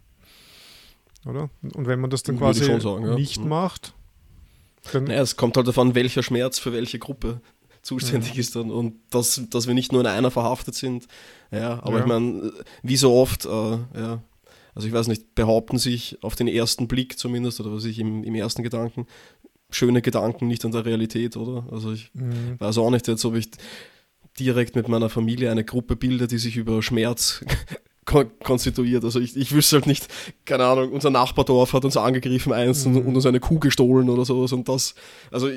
Oder? 1.25 1.49
Und 1.73 1.87
wenn 1.87 1.99
man 1.99 2.11
das 2.11 2.21
dann 2.21 2.39
Würde 2.39 2.59
quasi 2.59 2.79
sagen, 2.79 3.03
ja. 3.03 3.15
nicht 3.15 3.41
Mhm. 3.41 3.49
macht, 3.49 3.93
dann 4.91 5.05
Naja, 5.05 5.21
es 5.21 5.35
kommt 5.35 5.57
halt 5.57 5.67
davon, 5.67 5.95
welcher 5.95 6.21
Schmerz 6.21 6.59
für 6.59 6.71
welche 6.71 6.99
Gruppe 6.99 7.41
zuständig 7.85 8.37
ist 8.37 8.55
dann 8.55 8.71
und 8.71 8.95
dass, 9.11 9.41
dass 9.49 9.67
wir 9.67 9.73
nicht 9.73 9.91
nur 9.91 10.01
in 10.01 10.07
einer 10.07 10.31
verhaftet 10.31 10.75
sind. 10.75 11.05
Ja, 11.51 11.81
aber 11.83 11.97
Ja. 11.97 11.99
ich 12.01 12.05
meine, 12.07 12.51
wie 12.83 12.97
so 12.97 13.13
oft, 13.13 13.45
äh, 13.45 13.49
ja, 13.49 14.21
also 14.73 14.87
ich 14.87 14.93
weiß 14.93 15.07
nicht, 15.07 15.35
behaupten 15.35 15.77
sich 15.77 16.17
auf 16.21 16.35
den 16.35 16.47
ersten 16.47 16.87
Blick 16.87 17.17
zumindest 17.17 17.59
oder 17.61 17.71
was 17.71 17.85
ich 17.85 17.99
im, 17.99 18.23
im 18.23 18.35
ersten 18.35 18.63
Gedanken, 18.63 19.05
schöne 19.69 20.01
Gedanken 20.01 20.47
nicht 20.47 20.65
an 20.65 20.71
der 20.71 20.83
Realität, 20.85 21.37
oder? 21.37 21.67
Also 21.71 21.93
ich 21.93 22.11
Mhm. 22.13 22.59
weiß 22.59 22.77
auch 22.79 22.89
nicht 22.89 23.07
jetzt, 23.07 23.23
ob 23.23 23.35
ich 23.35 23.49
direkt 24.39 24.75
mit 24.75 24.87
meiner 24.89 25.09
Familie 25.09 25.49
eine 25.51 25.63
Gruppe 25.63 25.95
bilde, 25.95 26.27
die 26.27 26.39
sich 26.39 26.57
über 26.57 26.81
Schmerz 26.81 27.41
kon 28.05 28.29
konstituiert. 28.43 29.03
Also 29.03 29.19
ich, 29.19 29.35
ich 29.35 29.51
wüsste 29.51 29.77
halt 29.77 29.87
nicht, 29.87 30.07
keine 30.45 30.65
Ahnung, 30.65 30.91
unser 30.91 31.09
Nachbardorf 31.09 31.73
hat 31.73 31.85
uns 31.85 31.97
angegriffen 31.97 32.53
eins 32.53 32.85
und, 32.85 32.97
und 32.97 33.15
uns 33.15 33.25
eine 33.25 33.39
Kuh 33.39 33.59
gestohlen 33.59 34.09
oder 34.09 34.25
sowas 34.25 34.53
und 34.53 34.69
das, 34.69 34.93
also 35.31 35.47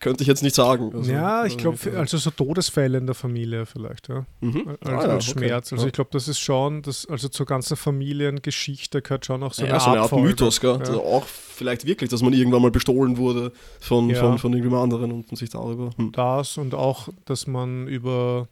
könnte 0.00 0.22
ich 0.22 0.28
jetzt 0.28 0.42
nicht 0.42 0.54
sagen. 0.54 0.90
Also, 0.94 1.12
ja, 1.12 1.44
ich 1.44 1.54
äh, 1.54 1.56
glaube, 1.58 1.78
also 1.96 2.16
so 2.16 2.30
Todesfälle 2.30 2.96
in 2.98 3.06
der 3.06 3.14
Familie 3.14 3.66
vielleicht, 3.66 4.08
ja. 4.08 4.24
mhm. 4.40 4.68
Als, 4.68 4.78
Ah, 4.82 4.90
ja, 4.90 4.98
als 4.98 5.28
okay. 5.28 5.38
Schmerz. 5.46 5.72
Also 5.72 5.84
Ja. 5.84 5.88
ich 5.88 5.92
glaube, 5.92 6.10
das 6.12 6.28
ist 6.28 6.38
schon, 6.40 6.80
das, 6.82 7.06
also 7.06 7.28
zur 7.28 7.44
ganzen 7.46 7.76
Familiengeschichte 7.76 9.02
gehört 9.02 9.26
schon 9.26 9.42
auch 9.42 9.52
so 9.52 9.64
ja, 9.64 9.72
eine 9.72 9.80
so 9.80 9.90
eine 9.90 10.00
Art. 10.00 10.12
Mythos, 10.12 10.60
gell? 10.60 10.70
Ja. 10.72 10.78
Also 10.78 11.02
auch 11.04 11.24
vielleicht 11.26 11.86
wirklich, 11.86 12.10
dass 12.10 12.22
man 12.22 12.32
irgendwann 12.32 12.62
mal 12.62 12.70
bestohlen 12.70 13.16
wurde 13.18 13.52
von, 13.80 14.08
Ja. 14.10 14.20
von, 14.20 14.38
von 14.38 14.52
irgendjemand 14.52 14.84
anderen 14.92 15.12
und 15.12 15.36
sich 15.36 15.50
darüber. 15.50 15.90
Hm. 15.96 16.12
Das 16.12 16.56
und 16.58 16.74
auch, 16.74 17.08
dass 17.26 17.46
man 17.46 17.86
über, 17.86 18.48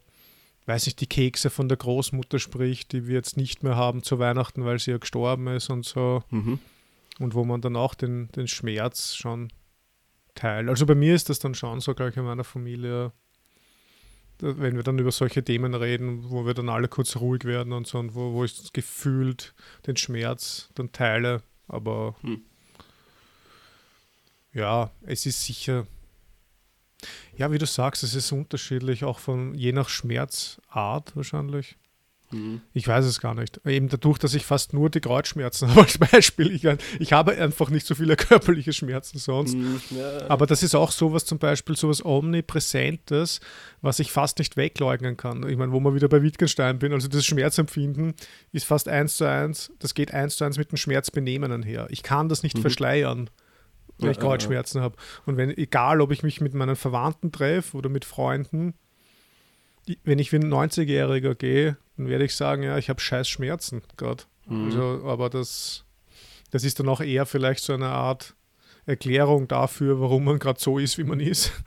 weiß 0.65 0.85
nicht, 0.85 1.01
die 1.01 1.07
Kekse 1.07 1.49
von 1.49 1.67
der 1.67 1.77
Großmutter 1.77 2.39
spricht, 2.39 2.91
die 2.91 3.07
wir 3.07 3.15
jetzt 3.15 3.37
nicht 3.37 3.63
mehr 3.63 3.75
haben 3.75 4.03
zu 4.03 4.19
Weihnachten, 4.19 4.65
weil 4.65 4.79
sie 4.79 4.91
ja 4.91 4.97
gestorben 4.97 5.47
ist 5.47 5.69
und 5.69 5.85
so. 5.85 6.23
Mhm. 6.29 6.59
Und 7.19 7.33
wo 7.33 7.43
man 7.43 7.61
dann 7.61 7.75
auch 7.75 7.93
den, 7.93 8.31
den 8.31 8.47
Schmerz 8.47 9.15
schon 9.15 9.51
teilt. 10.35 10.69
Also 10.69 10.85
bei 10.85 10.95
mir 10.95 11.13
ist 11.13 11.29
das 11.29 11.39
dann 11.39 11.55
schon 11.55 11.79
so, 11.81 11.93
gleich 11.93 12.15
in 12.17 12.23
meiner 12.23 12.43
Familie, 12.43 13.11
wenn 14.39 14.75
wir 14.75 14.83
dann 14.83 14.97
über 14.97 15.11
solche 15.11 15.43
Themen 15.43 15.73
reden, 15.75 16.29
wo 16.29 16.45
wir 16.45 16.53
dann 16.53 16.69
alle 16.69 16.87
kurz 16.87 17.17
ruhig 17.17 17.45
werden 17.45 17.73
und 17.73 17.85
so, 17.85 17.99
und 17.99 18.15
wo, 18.15 18.33
wo 18.33 18.43
ich 18.43 18.73
gefühlt 18.73 19.53
den 19.85 19.97
Schmerz 19.97 20.69
dann 20.75 20.91
teile. 20.91 21.43
Aber 21.67 22.15
Hm. 22.21 22.41
ja, 24.53 24.91
es 25.01 25.25
ist 25.25 25.43
sicher. 25.43 25.85
Ja, 27.37 27.51
wie 27.51 27.57
du 27.57 27.65
sagst, 27.65 28.03
es 28.03 28.13
ist 28.15 28.31
unterschiedlich, 28.31 29.03
auch 29.03 29.19
von 29.19 29.53
je 29.55 29.71
nach 29.71 29.89
Schmerzart 29.89 31.15
wahrscheinlich. 31.15 31.75
Mhm. 32.33 32.61
Ich 32.73 32.87
weiß 32.87 33.03
es 33.03 33.19
gar 33.19 33.35
nicht. 33.35 33.59
Eben 33.65 33.89
dadurch, 33.89 34.17
dass 34.17 34.33
ich 34.33 34.45
fast 34.45 34.71
nur 34.71 34.89
die 34.89 35.01
Kreuzschmerzen 35.01 35.67
habe 35.71 35.81
als 35.81 35.97
Beispiel. 35.97 36.51
Ich, 36.55 36.65
ich 36.99 37.11
habe 37.11 37.33
einfach 37.37 37.69
nicht 37.69 37.85
so 37.85 37.93
viele 37.93 38.15
körperliche 38.17 38.71
Schmerzen 38.71 39.17
sonst. 39.17 39.55
Mhm. 39.55 39.81
Ja, 39.89 40.29
Aber 40.29 40.45
das 40.45 40.63
ist 40.63 40.73
auch 40.73 40.91
sowas 40.91 41.25
zum 41.25 41.39
Beispiel, 41.39 41.75
sowas 41.75 42.05
Omnipräsentes, 42.05 43.39
was 43.81 43.99
ich 43.99 44.11
fast 44.11 44.39
nicht 44.39 44.55
wegleugnen 44.55 45.17
kann. 45.17 45.47
Ich 45.49 45.57
meine, 45.57 45.71
wo 45.71 45.79
wir 45.81 45.93
wieder 45.95 46.07
bei 46.07 46.21
Wittgenstein 46.21 46.79
bin, 46.79 46.93
also 46.93 47.07
das 47.07 47.25
Schmerzempfinden 47.25 48.13
ist 48.53 48.65
fast 48.65 48.87
eins 48.87 49.17
zu 49.17 49.25
eins, 49.25 49.71
das 49.79 49.93
geht 49.93 50.13
eins 50.13 50.37
zu 50.37 50.43
eins 50.45 50.57
mit 50.57 50.71
dem 50.71 50.77
Schmerzbenehmen 50.77 51.51
einher. 51.51 51.87
Ich 51.89 52.03
kann 52.03 52.29
das 52.29 52.43
nicht 52.43 52.57
Mhm. 52.57 52.61
verschleiern, 52.61 53.29
wenn 54.01 54.07
Ja, 54.07 54.11
ich 54.11 54.17
ja, 54.17 54.23
ja. 54.23 54.29
Kreuzschmerzen 54.29 54.81
habe. 54.81 54.95
Und 55.25 55.37
wenn, 55.37 55.49
egal 55.57 56.01
ob 56.01 56.11
ich 56.11 56.23
mich 56.23 56.41
mit 56.41 56.53
meinen 56.53 56.75
Verwandten 56.75 57.31
treffe 57.31 57.77
oder 57.77 57.89
mit 57.89 58.05
Freunden, 58.05 58.73
wenn 60.03 60.19
ich 60.19 60.31
wie 60.31 60.37
ein 60.37 60.53
90-Jähriger 60.53 61.35
gehe, 61.35 61.77
dann 61.97 62.07
werde 62.07 62.25
ich 62.25 62.35
sagen, 62.35 62.63
ja, 62.63 62.77
ich 62.77 62.89
habe 62.89 62.99
scheiß 62.99 63.27
Schmerzen 63.27 63.81
gerade. 63.97 64.23
Mhm. 64.47 64.65
Also, 64.65 64.81
aber 65.05 65.29
das, 65.29 65.85
das 66.51 66.63
ist 66.63 66.79
dann 66.79 66.89
auch 66.89 67.01
eher 67.01 67.25
vielleicht 67.25 67.63
so 67.63 67.73
eine 67.73 67.89
Art 67.89 68.35
Erklärung 68.85 69.47
dafür, 69.47 70.01
warum 70.01 70.23
man 70.23 70.39
gerade 70.39 70.59
so 70.59 70.77
ist, 70.77 70.97
wie 70.97 71.03
man 71.03 71.19
ist. 71.19 71.51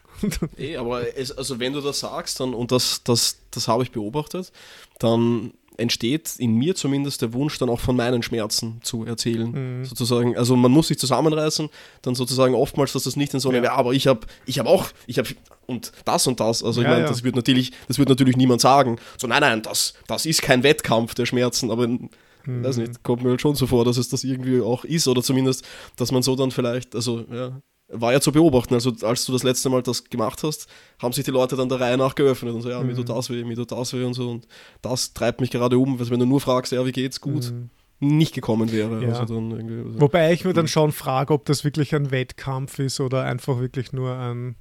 Eh, 0.56 0.76
aber 0.76 1.18
es, 1.18 1.32
also 1.32 1.58
wenn 1.58 1.72
du 1.72 1.80
das 1.80 1.98
sagst, 2.00 2.38
dann, 2.38 2.54
und 2.54 2.70
das, 2.70 3.02
das, 3.02 3.40
das 3.50 3.66
habe 3.66 3.82
ich 3.82 3.90
beobachtet, 3.90 4.52
dann 5.00 5.52
entsteht 5.76 6.36
in 6.38 6.54
mir 6.54 6.74
zumindest 6.74 7.22
der 7.22 7.32
Wunsch, 7.32 7.58
dann 7.58 7.68
auch 7.68 7.80
von 7.80 7.96
meinen 7.96 8.22
Schmerzen 8.22 8.80
zu 8.82 9.04
erzählen. 9.04 9.80
Mhm. 9.80 9.84
Sozusagen, 9.84 10.36
also 10.36 10.56
man 10.56 10.70
muss 10.70 10.88
sich 10.88 10.98
zusammenreißen, 10.98 11.68
dann 12.02 12.14
sozusagen 12.14 12.54
oftmals, 12.54 12.92
dass 12.92 13.04
das 13.04 13.16
nicht 13.16 13.34
in 13.34 13.40
so 13.40 13.48
eine, 13.48 13.58
Ja. 13.58 13.64
ja. 13.64 13.72
aber 13.72 13.92
ich 13.92 14.06
habe 14.06 14.20
ich 14.46 14.58
hab 14.58 14.66
auch, 14.66 14.88
ich 15.06 15.18
habe 15.18 15.28
und 15.66 15.92
das 16.04 16.26
und 16.26 16.40
das. 16.40 16.62
Also 16.62 16.80
ich 16.80 16.84
Ja, 16.84 16.90
meine, 16.92 17.04
ja. 17.04 17.08
das 17.08 17.24
wird 17.24 17.36
natürlich, 17.36 17.72
das 17.88 17.98
wird 17.98 18.08
natürlich 18.08 18.36
niemand 18.36 18.60
sagen. 18.60 18.98
So, 19.18 19.26
nein, 19.26 19.40
nein, 19.40 19.62
das, 19.62 19.94
das 20.06 20.26
ist 20.26 20.42
kein 20.42 20.62
Wettkampf 20.62 21.14
der 21.14 21.26
Schmerzen, 21.26 21.70
aber 21.70 21.88
mhm. 21.88 22.08
weiß 22.44 22.76
nicht, 22.76 23.02
kommt 23.02 23.22
mir 23.22 23.30
halt 23.30 23.40
schon 23.40 23.54
so 23.54 23.66
vor, 23.66 23.84
dass 23.84 23.96
es 23.96 24.08
das 24.08 24.24
irgendwie 24.24 24.60
auch 24.60 24.84
ist 24.84 25.08
oder 25.08 25.22
zumindest, 25.22 25.64
dass 25.96 26.12
man 26.12 26.22
so 26.22 26.36
dann 26.36 26.50
vielleicht, 26.50 26.94
also 26.94 27.24
ja, 27.32 27.60
war 28.00 28.12
ja 28.12 28.20
zu 28.20 28.32
beobachten. 28.32 28.74
Also 28.74 28.92
als 29.02 29.24
du 29.24 29.32
das 29.32 29.42
letzte 29.42 29.70
Mal 29.70 29.82
das 29.82 30.04
gemacht 30.04 30.42
hast, 30.42 30.68
haben 31.00 31.12
sich 31.12 31.24
die 31.24 31.30
Leute 31.30 31.56
dann 31.56 31.68
der 31.68 31.80
Reihe 31.80 31.96
nach 31.96 32.14
geöffnet 32.14 32.54
und 32.54 32.62
so, 32.62 32.70
ja, 32.70 32.80
mhm. 32.80 32.88
mir 32.88 32.94
tut 32.94 33.08
das 33.08 33.30
weh, 33.30 33.44
mir 33.44 33.56
tut 33.56 33.72
das 33.72 33.92
weh 33.92 34.04
und 34.04 34.14
so. 34.14 34.30
Und 34.30 34.46
das 34.82 35.14
treibt 35.14 35.40
mich 35.40 35.50
gerade 35.50 35.78
um, 35.78 35.98
weil 35.98 36.10
wenn 36.10 36.20
du 36.20 36.26
nur 36.26 36.40
fragst, 36.40 36.72
ja, 36.72 36.84
wie 36.84 36.92
geht's, 36.92 37.20
gut, 37.20 37.50
mhm. 37.50 37.70
nicht 38.00 38.34
gekommen 38.34 38.70
wäre. 38.72 39.02
Ja. 39.02 39.20
Also 39.20 39.36
also 39.36 40.00
Wobei 40.00 40.32
ich 40.32 40.44
mir 40.44 40.52
dann 40.52 40.68
schon 40.68 40.92
frage, 40.92 41.32
ob 41.32 41.46
das 41.46 41.64
wirklich 41.64 41.94
ein 41.94 42.10
Wettkampf 42.10 42.78
ist 42.78 43.00
oder 43.00 43.24
einfach 43.24 43.60
wirklich 43.60 43.92
nur 43.92 44.16
ein 44.16 44.56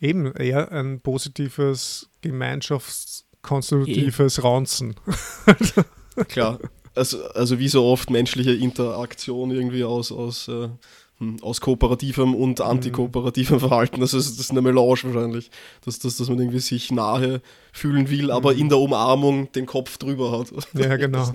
eben 0.00 0.32
eher 0.34 0.72
ein 0.72 1.00
positives 1.00 2.10
gemeinschaftskonstitutives 2.20 4.36
ja. 4.36 4.42
Raunzen. 4.42 4.96
Klar. 6.28 6.58
Also, 6.94 7.24
also 7.30 7.58
wie 7.58 7.68
so 7.68 7.84
oft 7.84 8.10
menschliche 8.10 8.52
Interaktion 8.52 9.50
irgendwie 9.50 9.82
aus, 9.82 10.12
aus 10.12 10.46
äh, 10.48 10.68
aus 11.42 11.60
kooperativem 11.60 12.34
und 12.34 12.58
mhm. 12.58 12.64
antikooperativem 12.64 13.60
Verhalten. 13.60 14.00
Das 14.00 14.14
ist, 14.14 14.32
das 14.32 14.46
ist 14.46 14.50
eine 14.50 14.62
Melange 14.62 14.98
wahrscheinlich, 15.04 15.50
dass, 15.84 15.98
dass, 15.98 16.16
dass 16.16 16.28
man 16.28 16.38
irgendwie 16.38 16.58
sich 16.58 16.90
nahe 16.90 17.40
fühlen 17.72 18.10
will, 18.10 18.30
aber 18.30 18.52
mhm. 18.52 18.60
in 18.60 18.68
der 18.68 18.78
Umarmung 18.78 19.50
den 19.52 19.66
Kopf 19.66 19.96
drüber 19.98 20.38
hat. 20.38 20.52
Ja, 20.74 20.96
genau. 20.98 21.32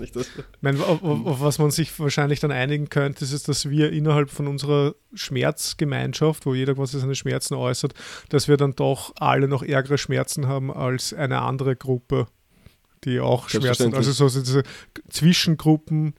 Meine, 0.60 0.84
auf, 0.84 1.02
auf, 1.02 1.40
was 1.40 1.58
man 1.58 1.70
sich 1.70 1.98
wahrscheinlich 1.98 2.40
dann 2.40 2.52
einigen 2.52 2.88
könnte, 2.90 3.24
ist, 3.24 3.48
dass 3.48 3.70
wir 3.70 3.90
innerhalb 3.90 4.30
von 4.30 4.46
unserer 4.46 4.94
Schmerzgemeinschaft, 5.14 6.46
wo 6.46 6.54
jeder 6.54 6.74
quasi 6.74 7.00
seine 7.00 7.14
Schmerzen 7.14 7.54
äußert, 7.54 7.94
dass 8.28 8.48
wir 8.48 8.56
dann 8.56 8.74
doch 8.74 9.12
alle 9.16 9.48
noch 9.48 9.62
ärgere 9.62 9.98
Schmerzen 9.98 10.46
haben 10.46 10.70
als 10.70 11.14
eine 11.14 11.40
andere 11.40 11.74
Gruppe 11.74 12.26
die 13.04 13.20
auch 13.20 13.48
Schmerzen, 13.48 13.94
also 13.94 14.12
so 14.12 14.40
diese 14.40 14.62
Zwischengruppen, 15.08 16.14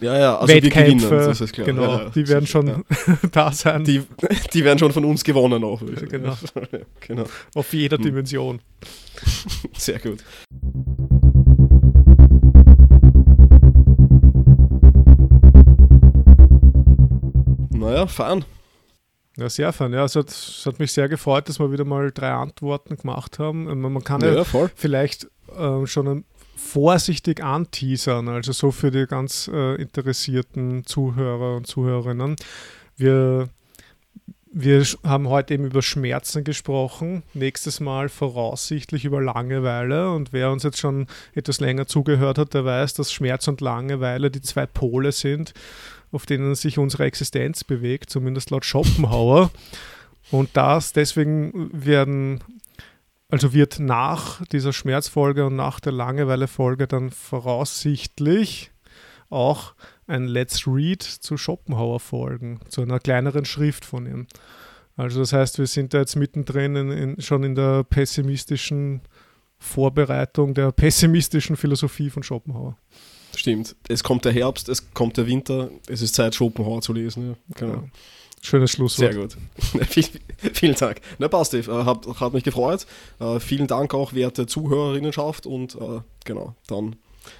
ja, 0.00 0.18
ja, 0.18 0.38
also 0.38 0.52
Wettkämpfe, 0.52 1.08
das 1.08 1.40
ist 1.40 1.52
klar. 1.52 1.66
Genau, 1.66 1.82
ja, 1.82 2.02
ja, 2.04 2.10
die 2.10 2.28
werden 2.28 2.46
schon 2.46 2.84
da 3.32 3.52
sein. 3.52 3.84
Die, 3.84 4.02
die 4.52 4.64
werden 4.64 4.78
schon 4.78 4.92
von 4.92 5.04
uns 5.04 5.24
gewonnen 5.24 5.64
auch. 5.64 5.80
Genau. 5.80 6.36
genau. 7.00 7.24
Auf 7.54 7.72
jeder 7.72 7.96
hm. 7.96 8.04
Dimension. 8.04 8.60
Sehr 9.76 9.98
gut. 9.98 10.22
Naja, 17.70 18.06
fahren. 18.06 18.44
Ja, 19.38 19.50
sehr 19.50 19.72
fein. 19.72 19.92
Ja, 19.92 20.04
es 20.04 20.16
hat, 20.16 20.30
es 20.30 20.64
hat 20.64 20.78
mich 20.78 20.92
sehr 20.92 21.10
gefreut, 21.10 21.48
dass 21.48 21.60
wir 21.60 21.70
wieder 21.70 21.84
mal 21.84 22.10
drei 22.10 22.30
Antworten 22.30 22.96
gemacht 22.96 23.38
haben. 23.38 23.64
Man 23.80 24.02
kann 24.02 24.22
ja, 24.22 24.32
ja 24.32 24.44
vielleicht 24.74 25.28
äh, 25.56 25.86
schon 25.86 26.08
ein 26.08 26.24
vorsichtig 26.66 27.42
anteasern, 27.42 28.28
also 28.28 28.52
so 28.52 28.70
für 28.70 28.90
die 28.90 29.06
ganz 29.06 29.48
äh, 29.52 29.80
interessierten 29.80 30.84
Zuhörer 30.84 31.56
und 31.56 31.66
Zuhörerinnen. 31.66 32.36
Wir, 32.96 33.48
wir 34.52 34.84
haben 35.04 35.28
heute 35.28 35.54
eben 35.54 35.64
über 35.66 35.82
Schmerzen 35.82 36.44
gesprochen, 36.44 37.22
nächstes 37.34 37.80
Mal 37.80 38.08
voraussichtlich 38.08 39.04
über 39.04 39.22
Langeweile 39.22 40.10
und 40.10 40.32
wer 40.32 40.50
uns 40.50 40.64
jetzt 40.64 40.78
schon 40.78 41.06
etwas 41.34 41.60
länger 41.60 41.86
zugehört 41.86 42.38
hat, 42.38 42.54
der 42.54 42.64
weiß, 42.64 42.94
dass 42.94 43.12
Schmerz 43.12 43.48
und 43.48 43.60
Langeweile 43.60 44.30
die 44.30 44.42
zwei 44.42 44.66
Pole 44.66 45.12
sind, 45.12 45.54
auf 46.12 46.26
denen 46.26 46.54
sich 46.54 46.78
unsere 46.78 47.04
Existenz 47.04 47.64
bewegt, 47.64 48.10
zumindest 48.10 48.50
laut 48.50 48.64
Schopenhauer. 48.64 49.50
Und 50.30 50.50
das, 50.54 50.92
deswegen 50.92 51.70
werden 51.72 52.40
also 53.28 53.52
wird 53.52 53.80
nach 53.80 54.44
dieser 54.46 54.72
Schmerzfolge 54.72 55.46
und 55.46 55.56
nach 55.56 55.80
der 55.80 55.92
Langeweile-Folge 55.92 56.86
dann 56.86 57.10
voraussichtlich 57.10 58.70
auch 59.30 59.74
ein 60.06 60.26
Let's 60.26 60.66
Read 60.66 61.02
zu 61.02 61.36
Schopenhauer 61.36 62.00
folgen, 62.00 62.60
zu 62.68 62.82
einer 62.82 63.00
kleineren 63.00 63.44
Schrift 63.44 63.84
von 63.84 64.06
ihm. 64.06 64.26
Also 64.96 65.20
das 65.20 65.32
heißt, 65.32 65.58
wir 65.58 65.66
sind 65.66 65.92
da 65.92 65.98
jetzt 65.98 66.16
mittendrin 66.16 66.76
in, 66.76 66.90
in, 66.90 67.20
schon 67.20 67.42
in 67.42 67.54
der 67.54 67.84
pessimistischen 67.84 69.02
Vorbereitung 69.58 70.54
der 70.54 70.70
pessimistischen 70.72 71.56
Philosophie 71.56 72.10
von 72.10 72.22
Schopenhauer. 72.22 72.76
Stimmt. 73.34 73.76
Es 73.88 74.02
kommt 74.02 74.24
der 74.24 74.32
Herbst, 74.32 74.68
es 74.68 74.92
kommt 74.94 75.16
der 75.16 75.26
Winter, 75.26 75.70
es 75.88 76.00
ist 76.00 76.14
Zeit, 76.14 76.34
Schopenhauer 76.34 76.80
zu 76.80 76.92
lesen. 76.92 77.30
Ja. 77.30 77.36
Genau. 77.56 77.74
Ja. 77.74 77.84
Schönes 78.46 78.70
Schlusswort. 78.70 79.12
Sehr 79.12 79.20
gut. 79.20 79.36
vielen 80.54 80.76
Dank. 80.76 81.00
Na, 81.18 81.26
passt, 81.26 81.52
Dave. 81.52 81.68
Äh, 81.68 81.84
hat, 81.84 82.06
hat 82.20 82.32
mich 82.32 82.44
gefreut. 82.44 82.86
Uh, 83.18 83.40
vielen 83.40 83.66
Dank 83.66 83.92
auch, 83.92 84.12
werte 84.12 84.46
Zuhörerinnenschaft. 84.46 85.46
Und 85.46 85.74
uh, 85.74 86.02
genau, 86.24 86.54
dann 86.68 86.94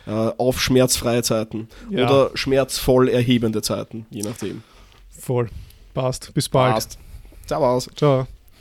uh, 0.09 0.33
auf 0.37 0.61
schmerzfreie 0.61 1.23
Zeiten. 1.23 1.69
Ja. 1.91 2.07
Oder 2.07 2.31
schmerzvoll 2.35 3.09
erhebende 3.09 3.63
Zeiten, 3.63 4.07
je 4.11 4.23
nachdem. 4.23 4.65
Voll. 5.09 5.49
Passt. 5.95 6.35
Bis 6.35 6.49
bald. 6.49 6.75
Passt. 6.75 6.99
Servus. 7.47 7.89
Ciao. 7.95 8.27